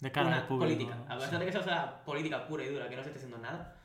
de 0.01 0.11
cara 0.13 0.29
una 0.29 0.37
al 0.41 0.47
público. 0.47 0.65
política. 0.65 1.05
A 1.09 1.15
pesar 1.17 1.31
sí. 1.31 1.37
de 1.39 1.45
que 1.45 1.51
eso 1.51 1.63
sea 1.63 2.05
política 2.05 2.47
pura 2.47 2.65
y 2.65 2.69
dura, 2.69 2.89
que 2.89 2.97
no 2.97 3.03
se 3.03 3.09
esté 3.11 3.19
haciendo 3.19 3.39
nada, 3.39 3.77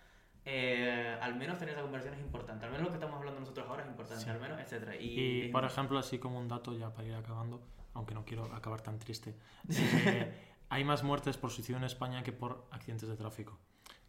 eh, 0.45 1.17
al 1.21 1.35
menos 1.35 1.57
tener 1.59 1.73
esa 1.73 1.81
conversión 1.83 2.13
es 2.13 2.19
importante. 2.19 2.65
Al 2.65 2.71
menos 2.71 2.85
lo 2.85 2.89
que 2.91 2.95
estamos 2.95 3.17
hablando 3.17 3.39
nosotros 3.39 3.67
ahora 3.69 3.83
es 3.83 3.89
importante, 3.89 4.23
Sí. 4.23 4.29
al 4.29 4.39
menos, 4.39 4.59
etcétera. 4.59 4.95
Y, 4.95 5.43
Y 5.45 5.49
por 5.49 5.63
ejemplo, 5.63 5.99
así 5.99 6.17
como 6.19 6.39
un 6.39 6.47
dato 6.47 6.73
ya 6.73 6.91
para 6.93 7.07
ir 7.07 7.13
acabando, 7.13 7.61
aunque 7.93 8.13
no 8.15 8.25
quiero 8.25 8.45
acabar 8.53 8.81
tan 8.81 8.97
triste, 8.99 9.35
eh, 9.69 10.33
hay 10.69 10.83
más 10.83 11.03
muertes 11.03 11.37
por 11.37 11.51
suicidio 11.51 11.77
en 11.77 11.83
España 11.83 12.23
que 12.23 12.31
por 12.31 12.67
accidentes 12.71 13.07
de 13.07 13.15
tráfico. 13.15 13.59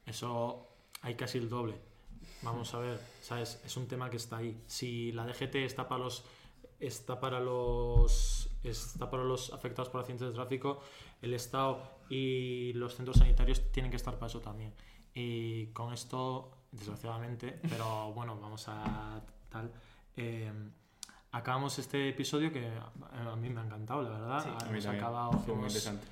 Eso 0.06 0.69
hay 1.02 1.14
casi 1.16 1.38
el 1.38 1.48
doble. 1.48 1.80
vamos 2.42 2.72
a 2.74 2.78
ver, 2.78 3.00
¿sabes? 3.20 3.60
Es 3.64 3.76
un 3.76 3.86
tema 3.86 4.10
que 4.10 4.16
está 4.16 4.38
ahí. 4.38 4.62
Si 4.66 5.12
la 5.12 5.26
DGT 5.26 5.56
está 5.56 5.88
para 5.88 6.04
los 6.04 6.24
está 6.78 7.20
para 7.20 7.40
los 7.40 8.48
está 8.62 9.10
para 9.10 9.24
los 9.24 9.52
afectados 9.52 9.88
por 9.90 10.00
accidentes 10.00 10.28
de 10.28 10.34
tráfico, 10.34 10.80
el 11.22 11.34
Estado 11.34 11.82
y 12.08 12.72
los 12.74 12.94
centros 12.94 13.18
sanitarios 13.18 13.70
tienen 13.72 13.90
que 13.90 13.96
estar 13.96 14.14
para 14.14 14.26
eso 14.26 14.40
también. 14.40 14.72
Y 15.14 15.66
con 15.68 15.92
esto, 15.92 16.50
desgraciadamente, 16.72 17.58
pero 17.68 18.12
bueno, 18.12 18.38
vamos 18.40 18.64
a 18.68 19.20
tal. 19.48 19.72
eh, 20.16 20.52
acabamos 21.32 21.78
este 21.78 22.08
episodio 22.08 22.52
que 22.52 22.66
a 22.68 23.36
mí 23.36 23.48
me 23.50 23.60
ha 23.60 23.64
encantado, 23.64 24.02
la 24.02 24.10
verdad. 24.10 24.40
A 24.40 24.64
mí 24.66 24.70
Hemos 24.70 24.86
acabado, 24.86 25.32
Fue 25.32 25.54
muy 25.54 25.64
interesante. 25.64 26.06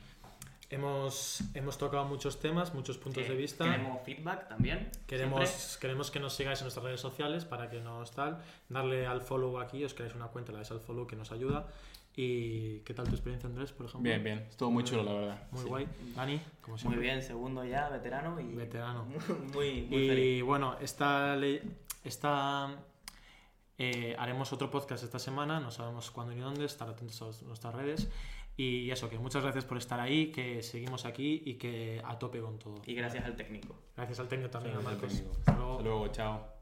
Hemos, 0.71 1.41
hemos 1.55 1.79
tocado 1.79 2.05
muchos 2.05 2.39
temas, 2.41 2.75
muchos 2.75 2.99
puntos 2.99 3.27
de 3.27 3.35
vista. 3.35 3.65
Queremos 3.65 4.03
feedback 4.05 4.49
también. 4.49 4.91
Queremos, 5.07 5.49
siempre. 5.49 5.81
queremos 5.81 6.11
que 6.11 6.21
nos 6.21 6.35
sigáis 6.35 6.59
en 6.61 6.65
nuestras 6.65 6.85
redes 6.85 7.01
sociales 7.01 7.47
para 7.47 7.71
que 7.71 7.81
nos 7.81 8.11
tal. 8.11 8.43
Darle 8.69 9.07
al 9.07 9.23
follow 9.23 9.59
aquí, 9.61 9.83
os 9.85 9.95
creáis 9.95 10.15
una 10.15 10.27
cuenta, 10.27 10.53
le 10.53 10.59
dais 10.59 10.71
al 10.71 10.81
follow 10.81 11.07
que 11.07 11.17
nos 11.17 11.33
ayuda. 11.33 11.69
¿Y 12.15 12.81
qué 12.81 12.93
tal 12.95 13.07
tu 13.07 13.13
experiencia, 13.13 13.49
Andrés, 13.49 13.73
por 13.73 13.87
ejemplo? 13.87 14.03
Bien, 14.11 14.23
bien. 14.23 14.41
Estuvo 14.51 14.71
muy 14.71 14.85
chulo, 14.85 15.05
la 15.05 15.13
verdad. 15.15 15.43
Muy 15.53 15.63
Sí. 15.63 15.69
guay. 15.69 15.89
Dani, 16.17 16.41
como 16.61 16.73
Muy 16.75 16.79
siempre. 16.81 17.01
bien, 17.01 17.23
segundo 17.23 17.65
ya, 17.65 17.89
veterano 17.89 18.39
y. 18.41 18.55
Veterano. 18.55 19.05
muy, 19.55 19.83
muy 19.89 20.05
Y 20.05 20.09
feliz. 20.09 20.43
bueno, 20.43 20.77
esta, 20.81 21.35
le- 21.37 21.63
esta 22.05 22.77
eh, 23.79 24.17
haremos 24.19 24.53
otro 24.53 24.69
podcast 24.71 25.05
esta 25.05 25.21
semana, 25.21 25.61
no 25.61 25.71
sabemos 25.71 26.11
cuándo 26.11 26.35
ni 26.35 26.41
dónde, 26.41 26.65
estar 26.65 26.89
atentos 26.91 27.23
a 27.23 27.47
nuestras 27.47 27.75
redes. 27.75 28.09
Y 28.61 28.91
eso, 28.91 29.09
que 29.09 29.21
muchas 29.21 29.45
gracias 29.45 29.65
por 29.65 29.79
estar 29.79 30.01
ahí, 30.01 30.33
que 30.33 30.65
seguimos 30.65 31.05
aquí 31.05 31.43
y 31.47 31.55
que 31.55 32.03
a 32.05 32.19
tope 32.19 32.41
con 32.41 32.59
todo. 32.59 32.83
Y 32.87 32.95
gracias 32.95 33.25
al 33.25 33.37
técnico. 33.37 33.77
Gracias 33.97 34.19
al 34.19 34.27
técnico 34.27 34.51
también, 34.51 34.75
a 34.75 34.81
Gracias 34.81 35.13
al 35.13 35.21
Marcos. 35.21 35.39
Hasta 35.39 35.53
luego. 35.53 35.71
Hasta 35.71 35.83
luego, 35.85 36.09
chao. 36.09 36.58